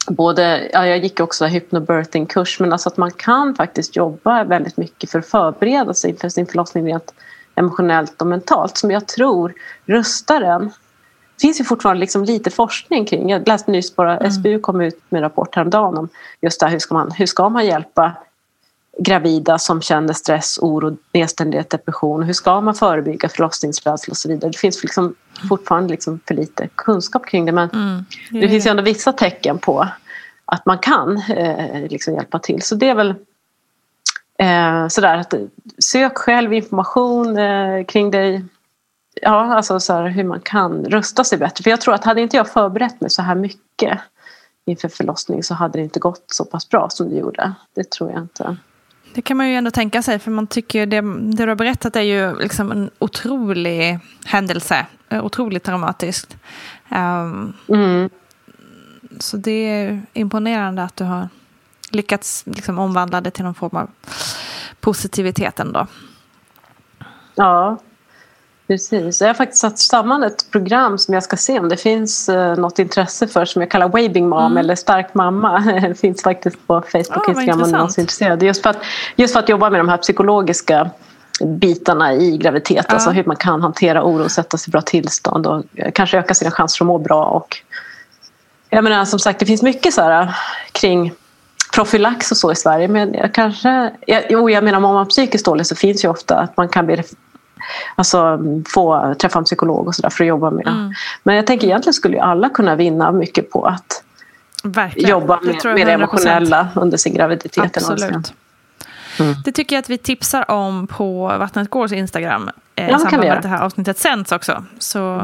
både, 0.07 0.71
ja, 0.73 0.87
jag 0.87 0.99
gick 0.99 1.21
också 1.21 1.45
hypnobirthing-kurs 1.45 2.61
men 2.61 2.73
alltså 2.73 2.89
att 2.89 2.97
man 2.97 3.11
kan 3.11 3.55
faktiskt 3.55 3.97
jobba 3.97 4.45
väldigt 4.45 4.77
mycket 4.77 5.11
för 5.11 5.19
att 5.19 5.27
förbereda 5.27 5.95
sig 5.95 6.11
inför 6.11 6.29
sin 6.29 6.47
förlossning 6.47 6.87
rent 6.87 7.15
emotionellt 7.55 8.21
och 8.21 8.27
mentalt 8.27 8.77
som 8.79 8.91
jag 8.91 9.07
tror 9.07 9.55
rustar 9.87 10.41
en. 10.41 10.65
Det 11.37 11.41
finns 11.41 11.61
ju 11.61 11.65
fortfarande 11.65 12.01
liksom 12.01 12.25
lite 12.25 12.51
forskning 12.51 13.07
kring, 13.07 13.31
jag 13.31 13.49
läste 13.49 13.71
nyss 13.71 13.97
bara, 13.97 14.19
mm. 14.19 14.31
SBU 14.31 14.59
kom 14.59 14.81
ut 14.81 15.01
med 15.09 15.19
en 15.19 15.23
rapport 15.23 15.57
häromdagen 15.57 15.99
om 15.99 16.09
just 16.41 16.61
det 16.61 16.67
här, 16.67 16.73
hur 16.73 16.79
ska 16.79 16.95
man, 16.95 17.11
hur 17.11 17.27
ska 17.27 17.49
man 17.49 17.67
hjälpa 17.67 18.13
gravida 19.03 19.59
som 19.59 19.83
känner 19.83 20.13
stress, 20.13 20.59
oro, 20.59 20.97
nedstämdhet, 21.13 21.71
depression. 21.71 22.23
Hur 22.23 22.33
ska 22.33 22.61
man 22.61 22.75
förebygga 22.75 23.29
förlossningsrädsla 23.29 24.13
och 24.13 24.17
så 24.17 24.29
vidare. 24.29 24.51
Det 24.51 24.59
finns 24.59 24.83
liksom 24.83 25.15
fortfarande 25.49 25.91
liksom 25.91 26.21
för 26.29 26.35
lite 26.35 26.69
kunskap 26.75 27.27
kring 27.27 27.47
det 27.47 27.53
men 27.53 27.71
mm, 27.71 28.05
det, 28.31 28.49
finns 28.49 28.67
ju 28.67 28.71
ändå 28.71 28.83
vissa 28.83 29.13
tecken 29.13 29.59
på 29.59 29.89
att 30.45 30.67
man 30.67 30.79
kan 30.79 31.17
eh, 31.17 31.89
liksom 31.89 32.15
hjälpa 32.15 32.39
till. 32.39 32.63
Så 32.63 32.75
det 32.75 32.89
är 32.89 32.95
väl 32.95 33.15
eh, 34.39 34.89
sådär 34.89 35.17
att 35.17 35.35
sök 35.79 36.19
själv 36.19 36.53
information 36.53 37.39
eh, 37.39 37.85
kring 37.85 38.11
dig. 38.11 38.45
Ja, 39.23 39.55
alltså 39.55 39.81
så 39.81 40.01
hur 40.01 40.25
man 40.25 40.41
kan 40.41 40.85
rusta 40.85 41.25
sig 41.25 41.39
bättre. 41.39 41.63
För 41.63 41.71
jag 41.71 41.81
tror 41.81 41.95
att 41.95 42.05
hade 42.05 42.21
inte 42.21 42.37
jag 42.37 42.49
förberett 42.49 43.01
mig 43.01 43.11
så 43.11 43.23
här 43.23 43.35
mycket 43.35 44.01
inför 44.65 44.89
förlossning 44.89 45.43
så 45.43 45.55
hade 45.55 45.79
det 45.79 45.83
inte 45.83 46.01
gått 46.01 46.25
så 46.27 46.45
pass 46.45 46.69
bra 46.69 46.89
som 46.91 47.11
det 47.11 47.17
gjorde. 47.17 47.53
Det 47.75 47.91
tror 47.91 48.11
jag 48.11 48.21
inte. 48.21 48.57
Det 49.15 49.23
kan 49.23 49.37
man 49.37 49.49
ju 49.49 49.55
ändå 49.55 49.71
tänka 49.71 50.03
sig, 50.03 50.19
för 50.19 50.31
man 50.31 50.47
tycker 50.47 50.87
det, 50.87 51.01
det 51.01 51.45
du 51.45 51.49
har 51.49 51.55
berättat 51.55 51.97
är 51.97 52.01
ju 52.01 52.39
liksom 52.39 52.73
en 52.73 52.91
otrolig 52.99 53.99
händelse. 54.25 54.87
Otroligt 55.11 55.65
dramatiskt. 55.65 56.37
Um, 56.89 57.53
mm. 57.69 58.11
Så 59.19 59.37
det 59.37 59.51
är 59.51 60.03
imponerande 60.13 60.83
att 60.83 60.97
du 60.97 61.05
har 61.05 61.29
lyckats 61.91 62.43
liksom 62.47 62.79
omvandla 62.79 63.21
det 63.21 63.31
till 63.31 63.45
någon 63.45 63.55
form 63.55 63.77
av 63.77 63.91
positivitet 64.81 65.61
ändå. 65.61 65.87
Ja, 67.35 67.79
precis. 68.71 69.21
Jag 69.21 69.29
har 69.29 69.35
faktiskt 69.35 69.61
satt 69.61 69.79
samman 69.79 70.23
ett 70.23 70.51
program 70.51 70.99
som 70.99 71.15
jag 71.15 71.23
ska 71.23 71.37
se 71.37 71.59
om 71.59 71.69
det 71.69 71.77
finns 71.77 72.29
uh, 72.29 72.57
något 72.57 72.79
intresse 72.79 73.29
för 73.29 73.45
som 73.45 73.63
jag 73.63 73.71
kallar 73.71 73.89
Waving 73.89 74.29
Mom 74.29 74.47
mm. 74.47 74.59
eller 74.59 74.75
Stark 74.75 75.15
Mamma. 75.15 75.61
det 75.89 75.95
finns 75.95 76.23
faktiskt 76.23 76.67
på 76.67 76.83
Facebook 76.93 77.17
och 77.17 77.29
oh, 77.29 77.31
Instagram 77.31 77.63
om 77.63 77.71
någon 77.71 77.81
är 77.81 78.01
intresserad. 78.01 78.43
Just 78.43 78.63
för, 78.63 78.71
att, 78.71 78.77
just 79.17 79.33
för 79.33 79.41
att 79.41 79.49
jobba 79.49 79.71
med 79.71 79.81
de 79.81 79.89
här 79.89 79.97
psykologiska 79.97 80.91
bitarna 81.45 82.15
i 82.15 82.37
graviditet. 82.37 82.87
Ja. 82.89 82.95
Alltså 82.95 83.11
hur 83.11 83.25
man 83.25 83.37
kan 83.37 83.63
hantera 83.63 84.05
oro 84.05 84.29
sätta 84.29 84.59
sig 84.59 84.71
i 84.71 84.73
bra 84.73 84.81
tillstånd 84.81 85.47
och 85.47 85.65
kanske 85.95 86.19
öka 86.19 86.35
sina 86.35 86.51
chanser 86.51 86.85
att 86.85 86.87
må 86.87 86.99
bra. 86.99 87.25
Och, 87.25 87.57
jag 88.69 88.85
menar 88.85 89.05
som 89.05 89.19
sagt 89.19 89.39
det 89.39 89.47
finns 89.47 89.63
mycket 89.63 89.95
så 89.95 90.03
här, 90.03 90.37
kring 90.73 91.13
profylax 91.75 92.31
och 92.31 92.37
så 92.37 92.53
i 92.53 92.57
Sverige. 92.57 92.89
Men 92.89 93.15
jag 93.15 93.35
kanske, 93.35 93.91
jag, 94.07 94.23
jo, 94.29 94.51
jag 94.51 94.65
menar 94.65 94.77
om 94.77 94.83
man 94.83 94.97
har 94.97 95.05
psykiskt 95.05 95.45
dåligt 95.45 95.67
så 95.67 95.77
finns 95.77 96.05
ju 96.05 96.09
ofta 96.09 96.39
att 96.39 96.57
man 96.57 96.69
kan 96.69 96.87
bli 96.87 97.03
Alltså 97.97 98.39
få 98.75 99.15
träffa 99.19 99.39
en 99.39 99.45
psykolog 99.45 99.87
och 99.87 99.95
sådär 99.95 100.11
för 100.11 100.25
att 100.25 100.29
jobba 100.29 100.51
med. 100.51 100.67
Mm. 100.67 100.93
Men 101.23 101.37
jag 101.37 101.47
tänker 101.47 101.67
egentligen 101.67 101.95
skulle 101.95 102.17
ju 102.17 102.23
alla 102.23 102.49
kunna 102.49 102.77
vinna 102.77 103.13
mycket 103.13 103.51
på 103.51 103.67
att 103.67 104.03
Verkligen. 104.65 105.11
jobba 105.11 105.41
med 105.43 105.57
det, 105.63 105.75
med 105.75 105.87
det 105.87 105.93
emotionella 105.93 106.69
under 106.75 106.97
sin 106.97 107.15
graviditet. 107.15 107.77
Absolut. 107.77 108.35
Mm. 109.21 109.35
Det 109.45 109.53
tycker 109.53 109.77
jag 109.77 109.81
att 109.81 109.91
vi 109.91 109.99
tipsar 109.99 110.51
om 110.51 110.87
på 110.87 111.27
Vattnet 111.27 111.71
Gårds 111.71 111.93
Instagram 111.93 112.51
eh, 112.77 112.89
ja, 112.89 112.97
i 112.97 113.01
samband 113.01 113.23
med 113.23 113.33
att 113.33 113.43
det 113.43 113.49
här 113.49 113.63
avsnittet 113.63 113.99
sänds 113.99 114.33
också. 114.33 114.65
Så 114.79 115.23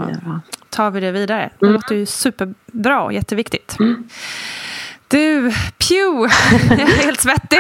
tar 0.71 0.91
vi 0.91 1.01
det 1.01 1.11
vidare. 1.11 1.51
Det 1.59 1.67
mm. 1.67 1.75
låter 1.75 1.95
ju 1.95 2.07
superbra 2.07 3.03
och 3.03 3.13
jätteviktigt. 3.13 3.77
Mm. 3.81 4.09
Du, 5.09 5.53
pew! 5.79 6.29
Jag 6.71 6.81
är 6.81 7.05
helt 7.05 7.21
svettig. 7.21 7.59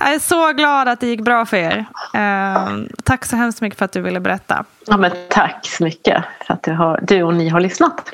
Jag 0.00 0.14
är 0.14 0.18
så 0.18 0.52
glad 0.52 0.88
att 0.88 1.00
det 1.00 1.06
gick 1.06 1.20
bra 1.20 1.46
för 1.46 1.56
er. 1.56 1.84
Ehm, 2.14 2.88
tack 3.04 3.24
så 3.24 3.36
hemskt 3.36 3.60
mycket 3.60 3.78
för 3.78 3.84
att 3.84 3.92
du 3.92 4.00
ville 4.00 4.20
berätta. 4.20 4.64
Ja, 4.86 4.96
men 4.96 5.10
tack 5.28 5.66
så 5.66 5.84
mycket 5.84 6.24
för 6.46 6.54
att 6.54 6.62
du, 6.62 6.72
har, 6.72 7.00
du 7.02 7.22
och 7.22 7.34
ni 7.34 7.48
har 7.48 7.60
lyssnat. 7.60 8.12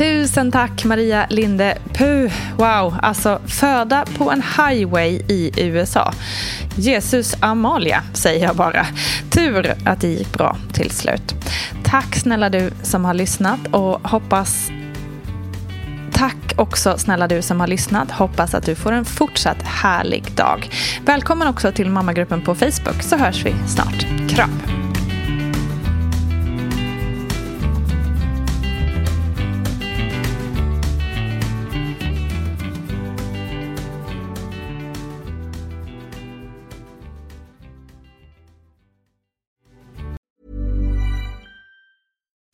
Tusen 0.00 0.52
tack 0.52 0.84
Maria 0.84 1.26
Linde 1.30 1.78
Puh. 1.94 2.32
Wow, 2.56 2.96
alltså 3.02 3.40
föda 3.46 4.04
på 4.18 4.30
en 4.30 4.42
highway 4.42 5.10
i 5.28 5.50
USA. 5.56 6.12
Jesus 6.76 7.36
Amalia 7.40 8.02
säger 8.14 8.46
jag 8.46 8.56
bara. 8.56 8.86
Tur 9.30 9.74
att 9.84 10.00
det 10.00 10.08
gick 10.08 10.32
bra 10.32 10.56
till 10.72 10.90
slut. 10.90 11.34
Tack 11.84 12.16
snälla 12.16 12.48
du 12.48 12.70
som 12.82 13.04
har 13.04 13.14
lyssnat 13.14 13.60
och 13.72 14.08
hoppas 14.10 14.70
Tack 16.12 16.54
också 16.56 16.98
snälla 16.98 17.28
du 17.28 17.42
som 17.42 17.60
har 17.60 17.66
lyssnat. 17.66 18.10
Hoppas 18.10 18.54
att 18.54 18.66
du 18.66 18.74
får 18.74 18.92
en 18.92 19.04
fortsatt 19.04 19.62
härlig 19.62 20.32
dag. 20.34 20.70
Välkommen 21.04 21.48
också 21.48 21.72
till 21.72 21.90
mammagruppen 21.90 22.42
på 22.42 22.54
Facebook 22.54 23.02
så 23.02 23.16
hörs 23.16 23.44
vi 23.44 23.54
snart. 23.68 24.06
Kram! 24.30 24.69